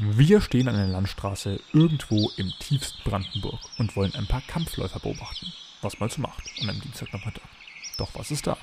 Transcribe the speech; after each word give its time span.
Wir 0.00 0.40
stehen 0.40 0.68
an 0.68 0.76
einer 0.76 0.92
Landstraße 0.92 1.58
irgendwo 1.72 2.30
im 2.36 2.52
tiefsten 2.60 3.02
Brandenburg 3.02 3.58
und 3.78 3.96
wollen 3.96 4.14
ein 4.14 4.28
paar 4.28 4.42
Kampfläufer 4.42 5.00
beobachten, 5.00 5.52
was 5.82 5.98
man 5.98 6.08
so 6.08 6.20
macht 6.20 6.44
an 6.60 6.70
einem 6.70 6.80
Dienstagnachmittag. 6.80 7.42
Doch 7.96 8.10
was 8.14 8.30
ist 8.30 8.46
da? 8.46 8.56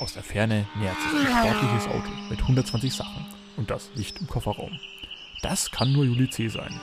Aus 0.00 0.14
der 0.14 0.24
Ferne 0.24 0.66
nähert 0.74 0.96
sich 1.00 1.12
ein 1.12 1.46
sportliches 1.46 1.86
Auto 1.86 2.10
mit 2.28 2.40
120 2.40 2.92
Sachen 2.92 3.24
und 3.56 3.70
das 3.70 3.88
Licht 3.94 4.18
im 4.18 4.26
Kofferraum. 4.26 4.76
Das 5.42 5.70
kann 5.70 5.92
nur 5.92 6.06
Juli 6.06 6.28
C. 6.28 6.48
sein. 6.48 6.80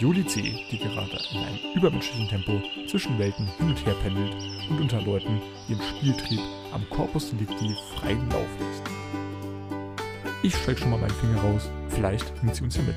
Juli 0.00 0.26
C., 0.26 0.66
die 0.72 0.78
gerade 0.78 1.16
in 1.30 1.38
einem 1.38 1.76
übermenschlichen 1.76 2.28
Tempo 2.28 2.60
zwischen 2.88 3.16
Welten 3.20 3.46
hin 3.58 3.68
und 3.68 3.86
her 3.86 3.94
pendelt 4.02 4.34
und 4.68 4.80
unter 4.80 5.00
Leuten 5.00 5.40
ihren 5.68 5.82
Spieltrieb 5.82 6.40
am 6.72 6.84
Corpus 6.90 7.30
Delicti 7.30 7.72
freien 7.94 8.28
Lauf 8.30 8.48
lässt. 8.58 9.25
Ich 10.46 10.54
streck 10.54 10.78
schon 10.78 10.90
mal 10.90 10.98
meinen 11.00 11.10
Finger 11.10 11.40
raus, 11.40 11.68
vielleicht 11.88 12.40
nimmt 12.40 12.54
sie 12.54 12.62
uns 12.62 12.76
ja 12.76 12.82
mit. 12.84 12.94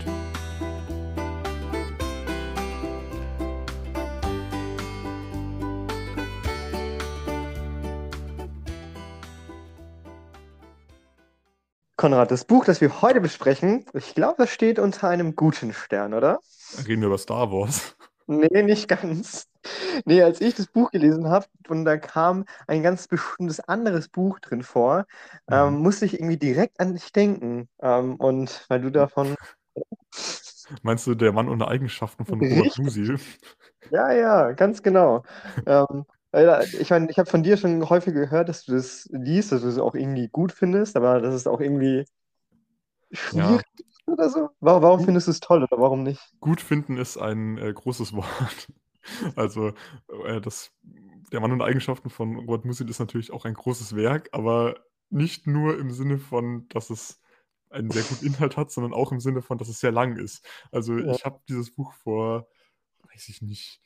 Konrad, 11.98 12.30
das 12.30 12.46
Buch, 12.46 12.66
das 12.66 12.82
wir 12.82 13.02
heute 13.02 13.20
besprechen, 13.20 13.84
ich 13.94 14.14
glaube, 14.14 14.36
das 14.38 14.52
steht 14.52 14.78
unter 14.78 15.09
einem 15.09 15.36
guten 15.36 15.73
Stern, 15.73 16.14
oder? 16.14 16.38
Reden 16.88 17.02
wir 17.02 17.08
über 17.08 17.18
Star 17.18 17.52
Wars. 17.52 17.95
Nee, 18.32 18.62
nicht 18.62 18.88
ganz. 18.88 19.48
Nee, 20.06 20.22
als 20.22 20.40
ich 20.40 20.54
das 20.54 20.68
Buch 20.68 20.92
gelesen 20.92 21.28
habe 21.30 21.48
und 21.68 21.84
da 21.86 21.98
kam 21.98 22.46
ein 22.68 22.84
ganz 22.84 23.08
bestimmtes 23.08 23.60
anderes 23.60 24.08
Buch 24.08 24.40
drin 24.40 24.62
vor, 24.64 25.06
ähm, 25.50 25.78
Mhm. 25.78 25.80
musste 25.80 26.06
ich 26.06 26.14
irgendwie 26.14 26.38
direkt 26.38 26.80
an 26.80 26.94
dich 26.94 27.12
denken. 27.12 27.70
Ähm, 27.82 28.16
und 28.18 28.66
weil 28.70 28.82
du 28.82 28.92
davon. 28.92 29.36
Meinst 30.84 31.08
du 31.08 31.16
der 31.16 31.32
Mann 31.34 31.50
ohne 31.50 31.68
Eigenschaften 31.68 32.26
von 32.26 32.42
Robert. 32.42 32.78
Musil? 32.78 33.20
Ja, 33.92 34.12
ja, 34.12 34.52
ganz 34.52 34.84
genau. 34.84 35.23
Ähm, 35.66 36.06
ich 36.80 36.90
meine, 36.92 37.09
ich 37.09 37.18
habe 37.18 37.30
von 37.30 37.42
dir 37.42 37.58
schon 37.58 37.90
häufig 37.90 38.14
gehört, 38.14 38.50
dass 38.50 38.64
du 38.66 38.73
das 38.73 39.08
liest, 39.12 39.52
dass 39.52 39.62
du 39.62 39.68
es 39.68 39.80
auch 39.80 39.96
irgendwie 39.96 40.28
gut 40.30 40.52
findest, 40.52 40.96
aber 40.96 41.20
dass 41.22 41.34
es 41.34 41.48
auch 41.48 41.59
irgendwie 41.59 42.06
schwierig 43.12 43.66
ist 43.78 43.89
oder 44.12 44.30
so. 44.30 44.50
Warum, 44.60 44.82
warum 44.84 45.00
findest 45.02 45.28
du 45.28 45.32
es 45.32 45.40
toll 45.40 45.64
oder 45.64 45.80
warum 45.82 46.04
nicht? 46.04 46.22
Gut 46.40 46.62
finden 46.62 46.98
ist 46.98 47.18
ein 47.18 47.58
äh, 47.58 47.72
großes 47.74 48.14
Wort. 48.14 48.72
Also, 49.36 49.74
äh, 50.26 50.42
das, 50.42 50.72
der 51.32 51.40
Mann 51.40 51.52
ohne 51.52 51.64
Eigenschaften 51.64 52.10
von 52.10 52.36
Robert 52.36 52.66
Musil 52.66 52.90
ist 52.90 53.00
natürlich 53.00 53.32
auch 53.32 53.46
ein 53.46 53.54
großes 53.54 53.96
Werk, 53.96 54.30
aber 54.32 54.76
nicht 55.10 55.48
nur 55.48 55.80
im 55.80 55.92
Sinne 55.92 56.20
von, 56.20 56.68
dass 56.70 56.90
es 56.90 57.20
einen 57.70 57.92
sehr 57.92 58.04
guten 58.04 58.26
Inhalt 58.26 58.58
hat, 58.58 58.72
sondern 58.72 58.94
auch 58.94 59.12
im 59.12 59.20
Sinne 59.20 59.42
von, 59.42 59.58
dass 59.58 59.70
es 59.70 59.80
sehr 59.80 59.92
lang 59.92 60.18
ist. 60.18 60.46
Also, 60.72 60.98
Ja. 60.98 61.14
ich 61.14 61.26
habe 61.26 61.40
dieses 61.48 61.72
Buch 61.72 61.94
vor, 61.94 62.48
weiß 63.14 63.30
ich 63.30 63.42
nicht, 63.42 63.82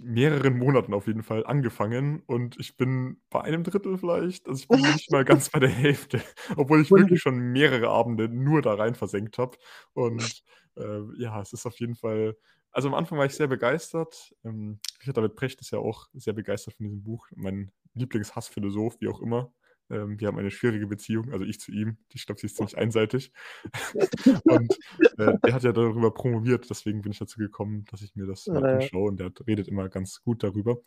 mehreren 0.00 0.56
Monaten 0.58 0.94
auf 0.94 1.06
jeden 1.06 1.22
Fall 1.22 1.44
angefangen 1.44 2.22
und 2.26 2.58
ich 2.58 2.76
bin 2.76 3.20
bei 3.30 3.40
einem 3.40 3.64
Drittel 3.64 3.98
vielleicht, 3.98 4.46
also 4.48 4.60
ich 4.60 4.68
bin 4.68 4.80
nicht 5.02 5.10
mal 5.10 5.24
ganz 5.24 5.50
bei 5.50 5.58
der 5.58 5.68
Hälfte, 5.68 6.20
obwohl 6.56 6.80
ich 6.80 6.90
wirklich 6.90 7.20
schon 7.20 7.38
mehrere 7.38 7.88
Abende 7.88 8.28
nur 8.28 8.62
da 8.62 8.74
rein 8.74 8.94
versenkt 8.94 9.38
habe. 9.38 9.56
Und 9.92 10.42
äh, 10.76 11.00
ja, 11.18 11.40
es 11.40 11.52
ist 11.52 11.66
auf 11.66 11.78
jeden 11.80 11.96
Fall, 11.96 12.36
also 12.70 12.88
am 12.88 12.94
Anfang 12.94 13.18
war 13.18 13.26
ich 13.26 13.34
sehr 13.34 13.48
begeistert. 13.48 14.34
Ähm, 14.44 14.78
Richard 15.00 15.16
David 15.16 15.34
Precht 15.34 15.60
ist 15.60 15.72
ja 15.72 15.78
auch 15.78 16.08
sehr 16.12 16.32
begeistert 16.32 16.74
von 16.74 16.84
diesem 16.84 17.02
Buch, 17.02 17.26
mein 17.34 17.72
Lieblingshassphilosoph, 17.94 19.00
wie 19.00 19.08
auch 19.08 19.20
immer. 19.20 19.52
Ähm, 19.90 20.20
wir 20.20 20.28
haben 20.28 20.38
eine 20.38 20.50
schwierige 20.50 20.86
Beziehung, 20.86 21.32
also 21.32 21.44
ich 21.44 21.60
zu 21.60 21.72
ihm. 21.72 21.96
Ich 22.12 22.26
glaube, 22.26 22.40
sie 22.40 22.46
ist 22.46 22.56
ziemlich 22.56 22.76
einseitig. 22.78 23.32
und 24.44 24.78
äh, 25.18 25.34
er 25.42 25.52
hat 25.54 25.62
ja 25.62 25.72
darüber 25.72 26.12
promoviert, 26.12 26.68
deswegen 26.70 27.02
bin 27.02 27.12
ich 27.12 27.18
dazu 27.18 27.38
gekommen, 27.38 27.84
dass 27.90 28.02
ich 28.02 28.14
mir 28.16 28.26
das 28.26 28.46
mal 28.46 28.64
anschaue 28.64 29.08
und 29.08 29.20
der 29.20 29.26
hat- 29.26 29.46
redet 29.46 29.68
immer 29.68 29.88
ganz 29.88 30.22
gut 30.22 30.42
darüber. 30.42 30.78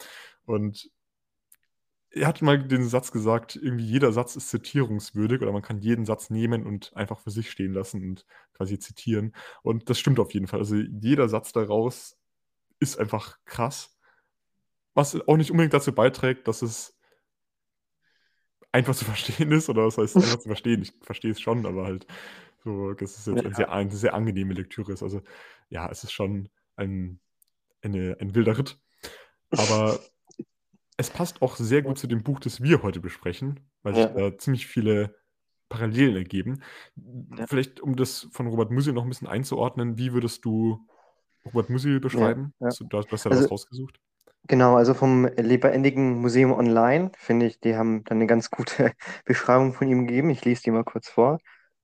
Und 0.45 0.91
er 2.13 2.27
hat 2.27 2.41
mal 2.41 2.61
den 2.61 2.83
Satz 2.83 3.11
gesagt, 3.11 3.55
irgendwie 3.55 3.85
jeder 3.85 4.11
Satz 4.11 4.35
ist 4.35 4.49
zitierungswürdig 4.49 5.41
oder 5.41 5.53
man 5.53 5.61
kann 5.61 5.79
jeden 5.79 6.05
Satz 6.05 6.29
nehmen 6.29 6.65
und 6.65 6.95
einfach 6.95 7.19
für 7.19 7.31
sich 7.31 7.49
stehen 7.49 7.73
lassen 7.73 8.03
und 8.03 8.25
quasi 8.53 8.77
zitieren. 8.79 9.33
Und 9.63 9.89
das 9.89 9.97
stimmt 9.97 10.19
auf 10.19 10.33
jeden 10.33 10.47
Fall. 10.47 10.59
Also 10.59 10.75
jeder 10.75 11.29
Satz 11.29 11.53
daraus 11.53 12.17
ist 12.79 12.99
einfach 12.99 13.39
krass. 13.45 13.97
Was 14.93 15.15
auch 15.27 15.37
nicht 15.37 15.51
unbedingt 15.51 15.73
dazu 15.73 15.93
beiträgt, 15.93 16.49
dass 16.49 16.61
es 16.61 16.97
einfach 18.71 18.95
zu 18.95 19.05
verstehen 19.05 19.51
ist, 19.51 19.69
oder 19.69 19.85
was 19.85 19.97
heißt 19.97 20.15
einfach 20.17 20.37
zu 20.39 20.47
verstehen? 20.49 20.81
Ich 20.81 20.93
verstehe 21.01 21.31
es 21.31 21.41
schon, 21.41 21.65
aber 21.65 21.85
halt 21.85 22.07
so, 22.63 22.93
dass 22.93 23.17
es 23.17 23.25
jetzt 23.25 23.37
Ja. 23.37 23.43
eine, 23.45 23.55
sehr, 23.55 23.71
eine 23.71 23.91
sehr 23.91 24.13
angenehme 24.13 24.53
Lektüre 24.53 24.93
ist. 24.93 25.03
Also 25.03 25.21
ja, 25.69 25.89
es 25.89 26.03
ist 26.03 26.11
schon 26.11 26.49
ein, 26.75 27.19
eine, 27.81 28.17
ein 28.19 28.35
wilder 28.35 28.57
Ritt. 28.57 28.79
Aber 29.51 29.99
es 30.97 31.09
passt 31.09 31.41
auch 31.41 31.55
sehr 31.55 31.81
gut 31.81 31.97
zu 31.97 32.07
dem 32.07 32.23
Buch, 32.23 32.39
das 32.39 32.61
wir 32.61 32.83
heute 32.83 32.99
besprechen, 32.99 33.59
weil 33.83 33.95
sich 33.95 34.03
Ja. 34.03 34.09
da 34.29 34.37
ziemlich 34.37 34.67
viele 34.67 35.15
Parallelen 35.69 36.15
ergeben. 36.15 36.61
Ja. 37.37 37.47
Vielleicht, 37.47 37.79
um 37.79 37.95
das 37.95 38.27
von 38.31 38.47
Robert 38.47 38.71
Musil 38.71 38.93
noch 38.93 39.03
ein 39.03 39.09
bisschen 39.09 39.27
einzuordnen, 39.27 39.97
wie 39.97 40.13
würdest 40.13 40.43
du 40.45 40.85
Robert 41.45 41.69
Musil 41.69 41.99
beschreiben? 41.99 42.53
ja. 42.59 42.67
Hast 42.67 42.81
Du, 42.81 42.83
du 42.85 42.97
hast 42.99 43.23
ja 43.25 43.31
Also- 43.31 43.43
was 43.45 43.51
rausgesucht. 43.51 43.99
Genau, 44.47 44.75
also 44.75 44.93
vom 44.93 45.25
lebendigen 45.37 46.19
Museum 46.19 46.51
Online, 46.51 47.11
finde 47.17 47.45
ich, 47.45 47.59
die 47.59 47.75
haben 47.75 48.03
dann 48.05 48.17
eine 48.17 48.27
ganz 48.27 48.49
gute 48.49 48.91
Beschreibung 49.25 49.73
von 49.73 49.87
ihm 49.87 50.07
gegeben. 50.07 50.29
Ich 50.29 50.43
lese 50.43 50.63
die 50.63 50.71
mal 50.71 50.83
kurz 50.83 51.09
vor. 51.09 51.37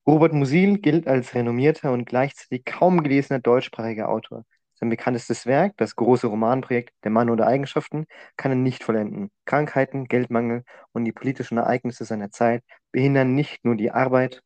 Robert 0.05 0.33
Musil 0.33 0.79
gilt 0.79 1.07
als 1.07 1.33
renommierter 1.35 1.91
und 1.91 2.05
gleichzeitig 2.05 2.65
kaum 2.65 3.03
gelesener 3.03 3.39
deutschsprachiger 3.39 4.09
Autor. 4.09 4.43
Sein 4.75 4.89
bekanntestes 4.89 5.45
Werk, 5.45 5.73
das 5.77 5.95
große 5.95 6.27
Romanprojekt 6.27 6.93
Der 7.03 7.11
Mann 7.11 7.29
ohne 7.29 7.45
Eigenschaften, 7.47 8.05
kann 8.37 8.51
er 8.51 8.55
nicht 8.57 8.83
vollenden. 8.83 9.31
Krankheiten, 9.45 10.05
Geldmangel 10.05 10.63
und 10.93 11.05
die 11.05 11.11
politischen 11.13 11.57
Ereignisse 11.57 12.05
seiner 12.05 12.31
Zeit 12.31 12.63
behindern 12.91 13.33
nicht 13.35 13.63
nur 13.65 13.75
die 13.75 13.91
Arbeit, 13.91 14.41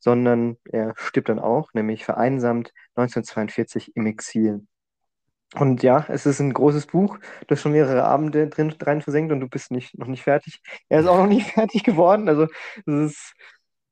sondern 0.00 0.56
er 0.72 0.94
stirbt 0.96 1.28
dann 1.30 1.40
auch, 1.40 1.72
nämlich 1.74 2.04
vereinsamt 2.04 2.72
1942 2.96 3.96
im 3.96 4.06
Exil. 4.06 4.66
Und 5.54 5.82
ja, 5.82 6.04
es 6.08 6.26
ist 6.26 6.40
ein 6.40 6.52
großes 6.52 6.86
Buch. 6.86 7.18
Du 7.46 7.54
hast 7.54 7.60
schon 7.62 7.72
mehrere 7.72 8.04
Abende 8.04 8.48
drin 8.48 8.74
rein 8.80 9.02
versenkt 9.02 9.32
und 9.32 9.40
du 9.40 9.48
bist 9.48 9.70
nicht, 9.70 9.96
noch 9.98 10.08
nicht 10.08 10.22
fertig. 10.22 10.60
Er 10.88 11.00
ist 11.00 11.06
auch 11.06 11.18
noch 11.18 11.26
nicht 11.28 11.46
fertig 11.52 11.84
geworden. 11.84 12.28
Also 12.28 12.48
es 12.86 13.12
ist 13.12 13.32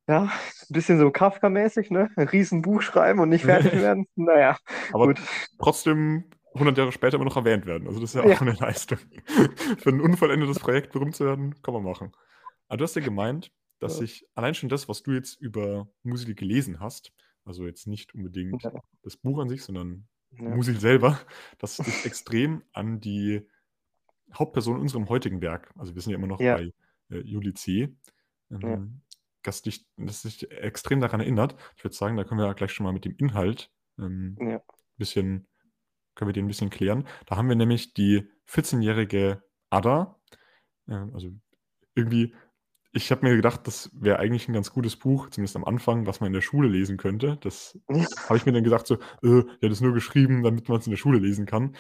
ja 0.09 0.22
ein 0.25 0.31
bisschen 0.71 0.99
so 0.99 1.11
Kafka-mäßig, 1.11 1.91
ne? 1.91 2.11
Ein 2.17 2.28
riesen 2.28 2.62
Buch 2.62 2.83
schreiben 2.83 3.21
und 3.21 3.28
nicht 3.28 3.45
fertig 3.45 3.72
werden. 3.81 4.06
Naja, 4.17 4.56
Aber 4.93 5.06
gut. 5.06 5.21
trotzdem 5.59 6.25
100 6.55 6.77
Jahre 6.77 6.93
später 6.93 7.17
immer 7.17 7.25
noch 7.25 7.37
erwähnt 7.37 7.65
werden. 7.67 7.87
Also 7.87 8.01
das 8.01 8.11
ist 8.11 8.15
ja 8.17 8.22
auch 8.22 8.28
Ja. 8.28 8.41
eine 8.41 8.53
Leistung. 8.61 8.99
Für 9.78 9.91
ein 9.91 10.01
unvollendetes 10.01 10.59
Projekt 10.59 10.93
berühmt 10.93 11.15
zu 11.17 11.25
werden, 11.25 11.55
kann 11.62 11.75
man 11.75 11.84
machen. 11.84 12.12
Aber 12.69 12.78
du 12.78 12.84
hast 12.84 12.97
ja 12.97 13.03
gemeint, 13.03 13.53
dass 13.78 13.95
Ja. 13.95 14.01
sich 14.01 14.27
allein 14.34 14.55
schon 14.55 14.69
das, 14.69 14.89
was 14.89 15.03
du 15.03 15.12
jetzt 15.12 15.41
über 15.41 15.89
Musil 16.03 16.34
gelesen 16.34 16.81
hast, 16.81 17.12
also 17.45 17.67
jetzt 17.67 17.87
nicht 17.87 18.15
unbedingt 18.15 18.62
Ja. 18.65 18.72
das 19.03 19.17
Buch 19.17 19.41
an 19.41 19.49
sich, 19.49 19.62
sondern 19.62 20.06
Ja. 20.38 20.48
Musil 20.54 20.78
selber, 20.81 21.19
dass 21.59 21.76
dich 22.04 22.04
extrem 22.06 22.62
an 22.72 23.00
die 23.00 23.47
Hauptperson 24.34 24.76
in 24.76 24.82
unserem 24.82 25.09
heutigen 25.09 25.41
Werk, 25.43 25.72
also 25.76 25.94
wir 25.94 26.03
sind 26.03 26.12
ja 26.12 26.19
immer 26.19 26.26
noch 26.26 26.41
Ja. 26.41 26.56
bei 26.56 26.72
äh, 27.10 27.20
Juli 27.20 27.54
C., 27.54 27.94
ähm, 28.50 28.60
Ja. 28.62 28.87
dass, 29.42 29.62
dich, 29.62 29.87
dass 29.97 30.22
dich 30.22 30.50
extrem 30.50 31.00
daran 31.00 31.21
erinnert. 31.21 31.56
Ich 31.76 31.84
würde 31.84 31.94
sagen, 31.94 32.16
da 32.16 32.25
können 32.25 32.41
wir 32.41 32.47
ja 32.47 32.53
gleich 32.54 32.72
schon 32.72 32.84
mal 32.84 32.92
mit 32.92 33.04
dem 33.04 33.15
Inhalt 33.19 33.71
ähm, 33.98 34.37
Ja. 34.41 34.62
bisschen, 34.97 35.47
können 36.15 36.28
wir 36.28 36.32
den 36.32 36.47
ein 36.47 36.48
bisschen 36.48 36.71
klären. 36.71 37.06
Da 37.26 37.37
haben 37.37 37.48
wir 37.48 37.56
nämlich 37.56 37.92
die 37.94 38.28
14-jährige 38.48 39.42
Ada. 39.71 40.19
Ähm, 40.88 41.10
also 41.15 41.31
irgendwie, 41.94 42.34
ich 42.92 43.10
habe 43.10 43.26
mir 43.26 43.34
gedacht, 43.36 43.66
das 43.66 43.91
wäre 43.94 44.19
eigentlich 44.19 44.48
ein 44.48 44.53
ganz 44.53 44.70
gutes 44.72 44.97
Buch, 44.97 45.30
zumindest 45.30 45.56
am 45.56 45.64
Anfang, 45.64 46.06
was 46.06 46.20
man 46.20 46.26
in 46.28 46.34
der 46.34 46.42
Schule 46.42 46.69
lesen 46.69 46.98
könnte. 46.98 47.39
Das 47.41 47.78
habe 48.28 48.36
ich 48.36 48.47
mir 48.47 48.53
dann 48.53 48.65
gesagt, 48.65 48.86
so, 48.86 48.97
äh, 49.22 49.44
hat 49.62 49.71
es 49.71 49.80
nur 49.80 49.94
geschrieben, 49.94 50.42
damit 50.42 50.68
man 50.68 50.78
es 50.78 50.86
in 50.86 50.91
der 50.91 50.98
Schule 50.98 51.18
lesen 51.18 51.47
kann. 51.47 51.74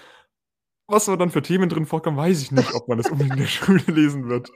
Was 0.88 1.08
aber 1.08 1.16
dann 1.18 1.30
für 1.30 1.42
Themen 1.42 1.68
drin 1.68 1.86
vorkommen, 1.86 2.16
weiß 2.16 2.42
ich 2.42 2.50
nicht, 2.50 2.74
ob 2.74 2.88
man 2.88 2.98
das 2.98 3.08
unbedingt 3.10 3.34
in 3.34 3.40
der 3.40 3.46
Schule 3.48 3.82
lesen 3.86 4.28
wird. 4.28 4.50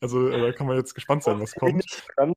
Also 0.00 0.28
äh, 0.28 0.40
da 0.40 0.52
kann 0.52 0.66
man 0.66 0.76
jetzt 0.76 0.94
gespannt 0.94 1.22
sein, 1.22 1.40
was 1.40 1.54
Bin 1.54 1.80
kommt. 2.16 2.34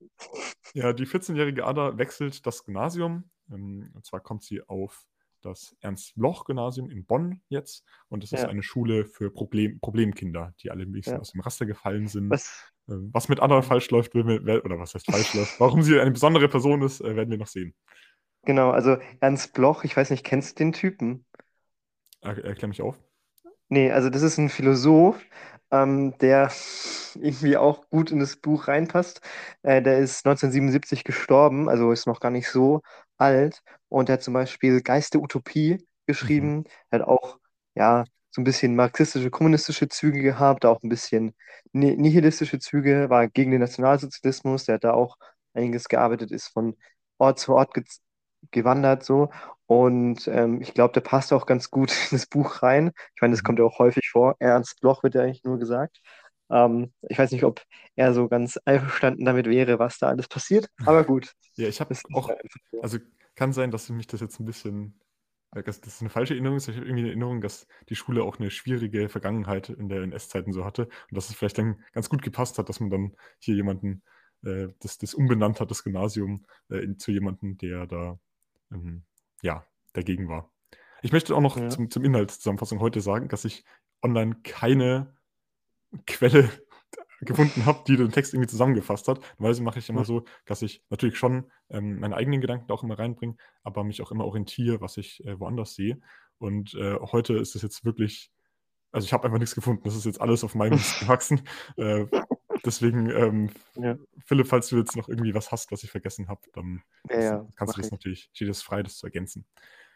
Ja, 0.74 0.94
die 0.94 1.06
14-jährige 1.06 1.66
Ada 1.66 1.98
wechselt 1.98 2.46
das 2.46 2.64
Gymnasium. 2.64 3.30
Ähm, 3.52 3.92
und 3.94 4.06
zwar 4.06 4.20
kommt 4.20 4.44
sie 4.44 4.62
auf 4.68 5.06
das 5.42 5.76
Ernst-Bloch-Gymnasium 5.82 6.90
in 6.90 7.06
Bonn 7.06 7.42
jetzt. 7.50 7.84
Und 8.10 8.24
das 8.24 8.32
ist 8.32 8.42
Ja. 8.42 8.48
eine 8.48 8.64
Schule 8.64 9.06
für 9.06 9.30
Problem 9.32 9.80
Problemkinder, 9.80 10.54
die 10.62 10.72
alle 10.72 10.84
ein 10.84 10.92
bisschen 10.92 11.14
Ja. 11.14 11.20
aus 11.20 11.32
dem 11.32 11.42
Raster 11.42 11.66
gefallen 11.68 12.08
sind. 12.08 12.30
Was, 12.32 12.72
was 12.88 13.30
mit 13.30 13.42
Ada 13.42 13.62
falsch 13.62 13.90
läuft, 13.92 14.14
wir, 14.16 14.26
oder 14.66 14.80
was 14.80 14.94
heißt 14.96 15.08
falsch 15.08 15.34
läuft, 15.34 15.56
warum 15.60 15.82
sie 15.84 16.00
eine 16.00 16.12
besondere 16.12 16.50
Person 16.50 16.82
ist, 16.84 17.02
äh, 17.02 17.16
werden 17.16 17.32
wir 17.32 17.38
noch 17.38 17.48
sehen. 17.48 17.74
genau, 18.46 18.72
also 18.72 18.98
Ernst 19.20 19.54
Bloch, 19.54 19.84
ich 19.84 19.96
weiß 19.98 20.10
nicht, 20.10 20.24
kennst 20.24 20.60
du 20.60 20.64
den 20.64 20.74
Typen? 20.74 21.26
Er, 22.22 22.38
erklär 22.44 22.68
mich 22.68 22.82
auf. 22.82 22.98
Nee, 23.70 23.92
also 23.92 24.10
das 24.10 24.22
ist 24.22 24.38
ein 24.38 24.50
Philosoph, 24.50 25.20
ähm, 25.72 26.18
der 26.20 26.52
irgendwie 27.16 27.58
auch 27.58 27.90
gut 27.90 28.12
in 28.12 28.20
das 28.20 28.36
Buch 28.38 28.68
reinpasst. 28.68 29.22
Äh, 29.64 29.82
der 29.82 29.98
ist 30.00 30.24
1977 30.26 31.04
gestorben, 31.04 31.68
also 31.70 31.92
ist 31.92 32.06
noch 32.08 32.20
gar 32.20 32.32
nicht 32.32 32.50
so 32.50 32.82
alt. 33.18 33.62
Und 33.90 34.10
er 34.10 34.14
hat 34.14 34.24
zum 34.24 34.34
Beispiel 34.34 34.82
Geist 34.82 35.14
der 35.14 35.22
Utopie 35.22 35.86
Mhm. 36.22 36.50
geschrieben. 36.50 36.66
Er 36.92 37.00
hat 37.00 37.08
auch, 37.08 37.40
ja, 37.76 38.04
so 38.36 38.42
ein 38.42 38.46
bisschen 38.46 38.76
marxistische, 38.76 39.32
kommunistische 39.32 39.88
Züge 39.90 40.22
gehabt, 40.22 40.66
auch 40.66 40.84
ein 40.84 40.90
bisschen 40.90 41.36
ni- 41.74 41.96
nihilistische 41.98 42.60
Züge, 42.60 43.10
war 43.10 43.28
gegen 43.30 43.52
den 43.52 43.62
Nationalsozialismus. 43.62 44.66
Der 44.66 44.76
hat 44.76 44.84
da 44.86 44.94
auch 44.94 45.18
einiges 45.54 45.86
gearbeitet, 45.90 46.32
ist 46.32 46.50
von 46.50 46.76
Ort 47.18 47.40
zu 47.40 47.54
Ort 47.56 47.74
ge 47.74 47.84
gewandert 48.52 49.04
so. 49.04 49.30
Und 49.68 50.28
ähm, 50.28 50.62
ich 50.62 50.74
glaube, 50.74 50.94
der 50.94 51.02
passt 51.02 51.34
auch 51.34 51.46
ganz 51.48 51.72
gut 51.72 51.92
in 52.12 52.18
das 52.18 52.28
Buch 52.28 52.62
rein. 52.64 52.92
Ich 53.16 53.22
meine, 53.22 53.34
das 53.34 53.44
Mhm. 53.44 53.44
kommt 53.44 53.60
ja 53.60 53.66
auch 53.66 53.80
häufig 53.80 54.10
vor. 54.10 54.36
Ernst 54.40 54.80
Bloch 54.82 55.04
wird 55.04 55.16
ja 55.16 55.22
eigentlich 55.24 55.44
nur 55.44 55.58
gesagt. 55.60 56.00
Ähm, 56.52 56.94
ich 57.10 57.18
weiß 57.18 57.32
nicht, 57.32 57.44
ob 57.44 57.62
er 57.96 58.14
so 58.14 58.28
ganz 58.28 58.58
einverstanden 58.66 59.26
damit 59.26 59.48
wäre, 59.48 59.80
was 59.80 59.98
da 60.00 60.10
alles 60.10 60.28
passiert. 60.28 60.68
Aber 60.84 61.04
gut, 61.06 61.34
Ja, 61.58 61.68
ich 61.68 61.80
habe 61.82 61.98
ist 61.98 62.06
auch, 62.12 62.38
also 62.82 63.00
kann 63.36 63.54
sein, 63.54 63.72
dass 63.72 63.90
mich 63.90 64.08
das 64.08 64.22
jetzt 64.22 64.40
ein 64.40 64.46
bisschen, 64.46 65.00
äh, 65.56 65.64
das 65.64 66.02
eine 66.02 66.10
falsche 66.10 66.34
Erinnerung 66.34 66.58
ist. 66.58 66.68
Ich 66.68 66.76
habe 66.76 66.86
irgendwie 66.86 67.04
eine 67.04 67.10
Erinnerung, 67.10 67.42
dass 67.42 67.68
die 67.90 67.96
Schule 67.96 68.24
auch 68.24 68.40
eine 68.40 68.52
schwierige 68.52 69.10
Vergangenheit 69.10 69.70
in 69.70 69.90
der 69.90 70.04
NS-Zeiten 70.04 70.54
so 70.54 70.66
hatte 70.66 70.84
und 70.84 71.16
dass 71.16 71.30
es 71.30 71.36
vielleicht 71.36 71.58
dann 71.58 71.84
ganz 71.94 72.10
gut 72.10 72.22
gepasst 72.22 72.58
hat, 72.58 72.70
dass 72.70 72.80
man 72.80 72.90
dann 72.90 73.16
hier 73.40 73.56
jemanden, 73.56 74.04
äh, 74.44 74.68
das, 74.80 74.98
das 74.98 75.14
umbenannt 75.14 75.60
hat, 75.60 75.72
das 75.72 75.84
Gymnasium, 75.84 76.46
äh, 76.70 76.78
in, 76.78 77.00
zu 77.00 77.12
jemandem, 77.12 77.58
der 77.58 77.88
da, 77.88 78.20
ähm, 78.72 79.04
ja, 79.42 79.66
dagegen 79.94 80.28
war. 80.28 80.52
Ich 81.02 81.12
möchte 81.12 81.36
auch 81.36 81.42
noch 81.42 81.58
Ja, 81.58 81.70
zum, 81.70 81.90
zum 81.90 82.04
Inhalt 82.04 82.32
Zusammenfassung 82.32 82.80
heute 82.80 83.02
sagen, 83.02 83.30
dass 83.30 83.46
ich 83.46 83.64
online 84.02 84.36
keine 84.44 85.16
Quelle 86.06 86.50
gefunden 87.22 87.66
habe, 87.66 87.84
die 87.88 87.98
den 87.98 88.12
Text 88.12 88.34
irgendwie 88.34 88.50
zusammengefasst 88.50 89.08
hat. 89.08 89.20
Normalerweise 89.38 89.64
mache 89.64 89.80
ich 89.80 89.90
immer 89.90 90.02
Hm. 90.02 90.06
so, 90.06 90.26
dass 90.46 90.62
ich 90.62 90.84
natürlich 90.90 91.18
schon 91.18 91.52
ähm, 91.70 92.00
meine 92.00 92.16
eigenen 92.16 92.42
Gedanken 92.42 92.68
da 92.68 92.74
auch 92.74 92.84
immer 92.84 93.00
reinbringe, 93.00 93.36
aber 93.64 93.84
mich 93.84 94.02
auch 94.02 94.12
immer 94.12 94.26
orientiere, 94.26 94.82
was 94.82 94.98
ich 94.98 95.24
äh, 95.26 95.40
woanders 95.40 95.76
sehe. 95.76 96.00
Und 96.38 96.74
äh, 96.76 96.98
heute 97.00 97.34
ist 97.38 97.56
es 97.56 97.62
jetzt 97.62 97.86
wirklich, 97.86 98.32
also 98.92 99.06
ich 99.06 99.14
habe 99.14 99.26
einfach 99.26 99.40
nichts 99.40 99.56
gefunden. 99.56 99.84
Das 99.86 99.96
ist 99.96 100.06
jetzt 100.06 100.22
alles 100.22 100.44
auf 100.44 100.56
meinem 100.56 100.74
Mist 100.74 101.00
gewachsen. 101.00 101.42
Äh, 101.78 102.06
deswegen, 102.66 103.10
ähm, 103.10 103.50
ja, 103.76 103.98
Philipp, 104.26 104.48
falls 104.48 104.68
du 104.68 104.78
jetzt 104.78 104.96
noch 104.96 105.08
irgendwie 105.08 105.34
was 105.34 105.52
hast, 105.52 105.72
was 105.72 105.84
ich 105.84 105.92
vergessen 105.92 106.28
habe, 106.28 106.42
dann 106.54 106.84
ja, 107.10 107.22
ja, 107.22 107.48
kannst 107.56 107.76
du 107.76 107.82
das 107.82 107.88
ich. 107.88 107.92
natürlich, 107.92 108.30
steht 108.34 108.50
es 108.50 108.62
frei, 108.62 108.84
das 108.84 108.98
zu 108.98 109.08
ergänzen. 109.08 109.46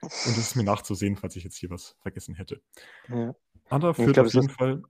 Und 0.01 0.12
es 0.12 0.38
ist 0.38 0.56
mir 0.56 0.63
nachzusehen, 0.63 1.18
falls 1.18 1.36
ich 1.36 1.44
jetzt 1.44 1.57
hier 1.57 1.69
was 1.69 1.98
vergessen 2.01 2.36
hätte. 2.36 2.62
Ja. 3.10 3.36
Ada 3.69 3.94
führt 3.94 4.13
glaube, 4.13 4.27
auf 4.27 4.33
jeden. 4.33 4.50
Fall 4.50 4.81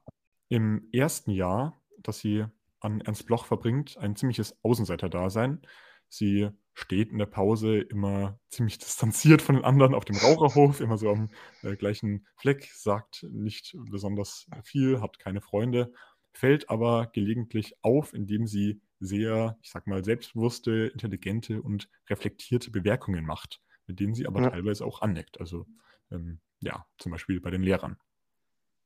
im 0.49 0.87
ersten 0.91 1.31
Jahr, 1.31 1.78
das 2.03 2.19
sie 2.19 2.45
an 2.79 3.01
Ernst 3.01 3.25
Bloch 3.25 3.45
verbringt, 3.45 3.97
ein 3.97 4.15
ziemliches 4.15 4.57
Außenseiterdasein. 4.63 5.61
Sie 6.07 6.49
steht 6.73 7.11
in 7.11 7.17
der 7.17 7.25
Pause 7.25 7.79
immer 7.79 8.39
ziemlich 8.49 8.77
distanziert 8.79 9.41
von 9.41 9.55
den 9.55 9.65
anderen 9.65 9.93
auf 9.93 10.05
dem 10.05 10.17
Raucherhof, 10.17 10.79
immer 10.79 10.97
so 10.97 11.09
am 11.11 11.29
äh, 11.61 11.75
gleichen 11.75 12.27
Fleck, 12.35 12.69
sagt 12.73 13.25
nicht 13.31 13.75
besonders 13.89 14.47
viel, 14.63 15.01
hat 15.01 15.19
keine 15.19 15.41
Freunde, 15.41 15.91
fällt 16.33 16.69
aber 16.69 17.07
gelegentlich 17.07 17.75
auf, 17.81 18.13
indem 18.13 18.47
sie 18.47 18.81
sehr, 18.99 19.57
ich 19.61 19.71
sag 19.71 19.87
mal, 19.87 20.03
selbstbewusste, 20.03 20.87
intelligente 20.87 21.61
und 21.61 21.89
reflektierte 22.09 22.71
Bemerkungen 22.71 23.25
macht, 23.25 23.61
mit 23.87 23.99
denen 23.99 24.13
sie 24.13 24.27
aber 24.27 24.41
Ja, 24.41 24.49
teilweise 24.51 24.85
auch 24.85 25.01
aneckt. 25.01 25.39
Also 25.39 25.65
ähm, 26.11 26.39
ja, 26.59 26.85
zum 26.97 27.11
Beispiel 27.11 27.39
bei 27.41 27.51
den 27.51 27.63
Lehrern. 27.63 27.97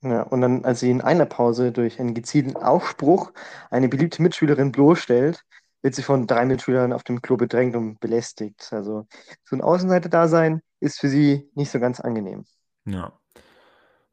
Ja. 0.04 0.24
Und 0.24 0.42
dann, 0.42 0.66
als 0.66 0.82
sie 0.82 0.92
in 0.92 1.02
einer 1.02 1.26
Pause 1.26 1.72
durch 1.72 2.00
einen 2.00 2.14
gezielten 2.14 2.56
Aufspruch 2.56 3.32
eine 3.70 3.90
beliebte 3.90 4.22
Mitschülerin 4.22 4.72
bloßstellt, 4.72 5.44
wird 5.82 5.96
sie 5.96 6.04
von 6.04 6.28
drei 6.28 6.46
Mitschülern 6.46 6.94
auf 6.94 7.04
dem 7.04 7.22
Klo 7.22 7.38
bedrängt 7.38 7.76
und 7.76 8.00
belästigt. 8.00 8.72
Also 8.72 9.08
so 9.44 9.56
ein 9.56 9.62
Außenseiter-Dasein 9.62 10.62
ist 10.80 11.00
für 11.00 11.10
sie 11.10 11.50
nicht 11.56 11.72
so 11.72 11.80
ganz 11.80 12.00
angenehm. 12.00 12.46
Ja. 12.86 13.20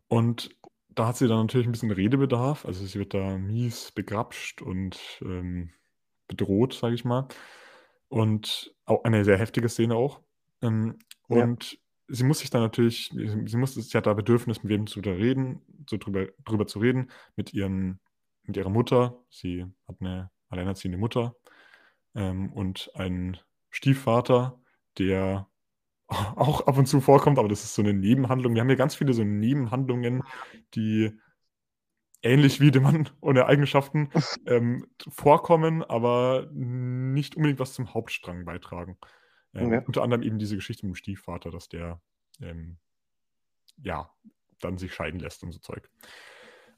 Und 0.09 0.51
da 0.89 1.09
hat 1.09 1.17
sie 1.17 1.29
dann 1.29 1.39
natürlich 1.39 1.67
ein 1.69 1.73
bisschen 1.73 1.93
Redebedarf. 1.93 2.65
Also 2.65 2.85
sie 2.85 2.99
wird 2.99 3.15
da 3.15 3.39
mies 3.39 3.93
begrapscht 3.93 4.63
und 4.63 4.99
ähm, 5.23 5.71
bedroht, 6.27 6.75
sage 6.75 6.95
ich 6.95 7.05
mal. 7.05 7.29
Und 8.09 8.75
auch 8.87 9.05
eine 9.05 9.25
sehr 9.25 9.39
heftige 9.39 9.69
Szene 9.69 9.95
auch. 9.95 10.21
Ähm, 10.63 10.99
Ja, 11.29 11.43
und 11.43 11.79
sie 12.11 12.25
muss 12.25 12.41
sich 12.41 12.51
dann 12.51 12.63
natürlich, 12.63 13.11
sie 13.13 13.57
muss, 13.57 13.75
sie 13.75 13.97
hat 13.97 14.07
da 14.07 14.15
Bedürfnis, 14.15 14.63
mit 14.63 14.71
wem 14.71 14.87
zu 14.87 15.01
da 15.01 15.13
reden, 15.13 15.63
so 15.89 15.97
drüber, 15.97 16.27
drüber 16.45 16.67
zu 16.67 16.79
reden, 16.81 17.11
mit 17.37 17.53
ihren, 17.55 18.01
mit 18.45 18.57
ihrer 18.57 18.71
Mutter. 18.71 19.19
Sie 19.31 19.67
hat 19.87 19.97
eine 20.01 20.31
alleinerziehende 20.49 20.99
Mutter 20.99 21.37
ähm, 22.15 22.53
und 22.53 22.91
einen 22.95 23.39
Stiefvater, 23.71 24.61
der 24.99 25.49
auch 26.09 26.67
ab 26.67 26.77
und 26.77 26.87
zu 26.87 27.01
vorkommt, 27.01 27.39
aber 27.39 27.49
das 27.49 27.65
ist 27.65 27.75
so 27.75 27.83
eine 27.83 27.95
Nebenhandlung. 27.95 28.55
Wir 28.55 28.63
haben 28.63 28.71
ja 28.71 28.77
ganz 28.77 28.95
viele 28.95 29.13
so 29.13 29.25
Nebenhandlungen, 29.25 30.23
die 30.75 31.13
ähnlich 32.23 32.61
wie 32.61 32.71
der 32.71 32.83
Mann 32.83 33.09
ohne 33.21 33.47
Eigenschaften 33.47 34.11
ähm, 34.47 34.87
vorkommen, 35.09 35.83
aber 35.83 36.49
nicht 36.53 37.37
unbedingt 37.37 37.61
was 37.61 37.75
zum 37.75 37.95
Hauptstrang 37.95 38.45
beitragen. 38.45 38.99
Ähm, 39.55 39.73
ja, 39.73 39.81
unter 39.81 40.03
anderem 40.03 40.23
eben 40.23 40.39
diese 40.39 40.57
Geschichte 40.57 40.87
mit 40.87 40.95
dem 40.95 40.97
Stiefvater, 40.97 41.51
dass 41.51 41.69
der 41.69 42.01
ähm, 42.41 42.79
ja 43.83 44.11
dann 44.61 44.79
sich 44.79 44.95
scheiden 44.95 45.21
lässt 45.21 45.43
und 45.43 45.53
so 45.53 45.59
Zeug. 45.59 45.89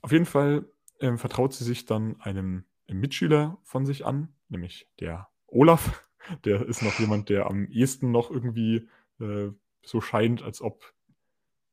Auf 0.00 0.12
jeden 0.12 0.26
Fall 0.26 0.64
ähm, 1.00 1.18
vertraut 1.18 1.52
sie 1.52 1.64
sich 1.64 1.84
dann 1.84 2.20
einem 2.20 2.64
Mitschüler 2.88 3.58
von 3.62 3.86
sich 3.86 4.04
an, 4.06 4.34
nämlich 4.48 4.88
der 5.00 5.28
Olaf. 5.46 6.08
Der 6.44 6.64
ist 6.68 6.82
noch 6.82 6.96
jemand, 7.00 7.30
der 7.30 7.46
am 7.46 7.66
ehesten 7.66 8.12
noch 8.12 8.30
irgendwie 8.30 8.88
äh, 9.18 9.50
so 9.84 10.00
scheint, 10.00 10.40
als 10.40 10.62
ob 10.62 10.94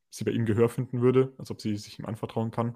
sie 0.10 0.24
bei 0.24 0.32
ihm 0.32 0.48
Gehör 0.48 0.70
finden 0.70 1.02
würde, 1.02 1.36
als 1.38 1.52
ob 1.52 1.62
sie 1.62 1.78
sich 1.78 2.00
ihm 2.00 2.08
anvertrauen 2.08 2.50
kann. 2.50 2.76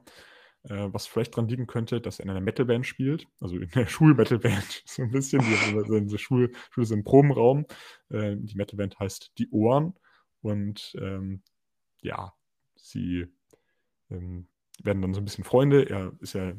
Äh, 0.70 0.94
was 0.94 1.08
vielleicht 1.08 1.34
daran 1.34 1.50
liegen 1.50 1.68
könnte, 1.68 2.00
dass 2.00 2.20
er 2.20 2.26
in 2.26 2.32
einer 2.32 2.40
Metalband 2.40 2.88
spielt, 2.88 3.28
also 3.42 3.58
in 3.58 3.70
der 3.70 3.86
Schul-Metalband, 3.88 4.84
so 4.86 5.02
ein 5.02 5.12
bisschen. 5.12 5.42
Die 5.42 5.96
in 5.96 6.08
der 6.08 6.18
Schule, 6.18 6.52
Schule 6.72 6.86
so 6.86 6.94
einen 6.94 7.04
Probenraum. 7.04 7.66
Äh, 8.10 8.38
die 8.38 8.56
Metalband 8.56 8.98
heißt 9.00 9.34
Die 9.38 9.50
Ohren 9.50 9.94
und 10.42 10.96
ähm, 11.00 11.42
ja, 12.02 12.34
sie 12.76 13.28
ähm, 14.10 14.48
werden 14.84 15.02
dann 15.02 15.14
so 15.14 15.22
ein 15.22 15.26
bisschen 15.26 15.44
Freunde. 15.44 15.90
Er 15.90 16.14
ist 16.20 16.34
ja, 16.34 16.54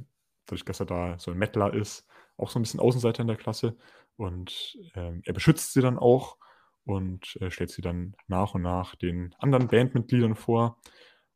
dadurch, 0.47 0.65
dass 0.65 0.81
er 0.81 0.87
da 0.87 1.19
so 1.19 1.31
ein 1.31 1.39
Metaler 1.39 1.73
ist, 1.73 2.07
auch 2.37 2.51
so 2.51 2.59
ein 2.59 2.63
bisschen 2.63 2.81
Außenseiter 2.81 3.23
in 3.23 3.29
der 3.29 3.37
Klasse. 3.37 3.77
Und 4.17 4.79
ähm, 4.95 5.23
er 5.25 5.33
beschützt 5.33 5.73
sie 5.73 5.81
dann 5.81 5.99
auch 5.99 6.37
und 6.85 7.37
äh, 7.41 7.51
stellt 7.51 7.71
sie 7.71 7.83
dann 7.83 8.15
nach 8.27 8.55
und 8.55 8.63
nach 8.63 8.95
den 8.97 9.35
anderen 9.39 9.69
Bandmitgliedern 9.69 10.35
vor. 10.35 10.79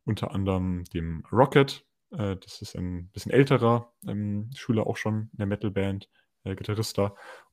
Unter 0.04 0.32
anderem 0.32 0.84
dem 0.84 1.22
Rocket. 1.30 1.84
Äh, 2.12 2.36
das 2.36 2.62
ist 2.62 2.76
ein 2.76 3.08
bisschen 3.10 3.32
älterer 3.32 3.92
ähm, 4.06 4.50
Schüler 4.56 4.86
auch 4.86 4.96
schon 4.96 5.30
in 5.32 5.38
der 5.38 5.46
Metalband, 5.46 6.08
äh, 6.44 6.54
Gitarrist. 6.54 6.98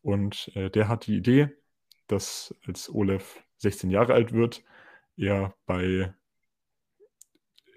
Und 0.02 0.52
äh, 0.56 0.70
der 0.70 0.88
hat 0.88 1.08
die 1.08 1.18
Idee, 1.18 1.50
dass 2.08 2.54
als 2.68 2.94
Olaf 2.94 3.44
16 3.58 3.90
Jahre 3.90 4.14
alt 4.14 4.34
wird, 4.34 4.64
er 5.18 5.56
bei 5.66 6.14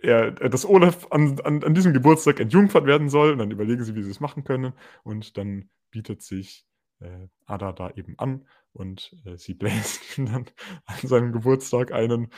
er, 0.02 0.30
dass 0.30 0.64
Olaf 0.64 1.08
an, 1.10 1.40
an, 1.40 1.64
an 1.64 1.74
diesem 1.74 1.92
Geburtstag 1.92 2.38
entjungfert 2.38 2.86
werden 2.86 3.08
soll. 3.08 3.32
Und 3.32 3.38
dann 3.38 3.50
überlegen 3.50 3.84
sie, 3.84 3.96
wie 3.96 4.02
sie 4.02 4.10
es 4.10 4.20
machen 4.20 4.44
können. 4.44 4.72
Und 5.02 5.36
dann 5.36 5.70
bietet 5.90 6.22
sich 6.22 6.68
äh, 7.00 7.28
Ada 7.46 7.72
da 7.72 7.90
eben 7.90 8.18
an 8.18 8.46
und 8.72 9.16
äh, 9.24 9.36
sie 9.36 9.54
bläst 9.54 10.00
ihm 10.18 10.26
dann 10.26 10.46
an 10.84 11.08
seinem 11.08 11.32
Geburtstag 11.32 11.92
einen. 11.92 12.30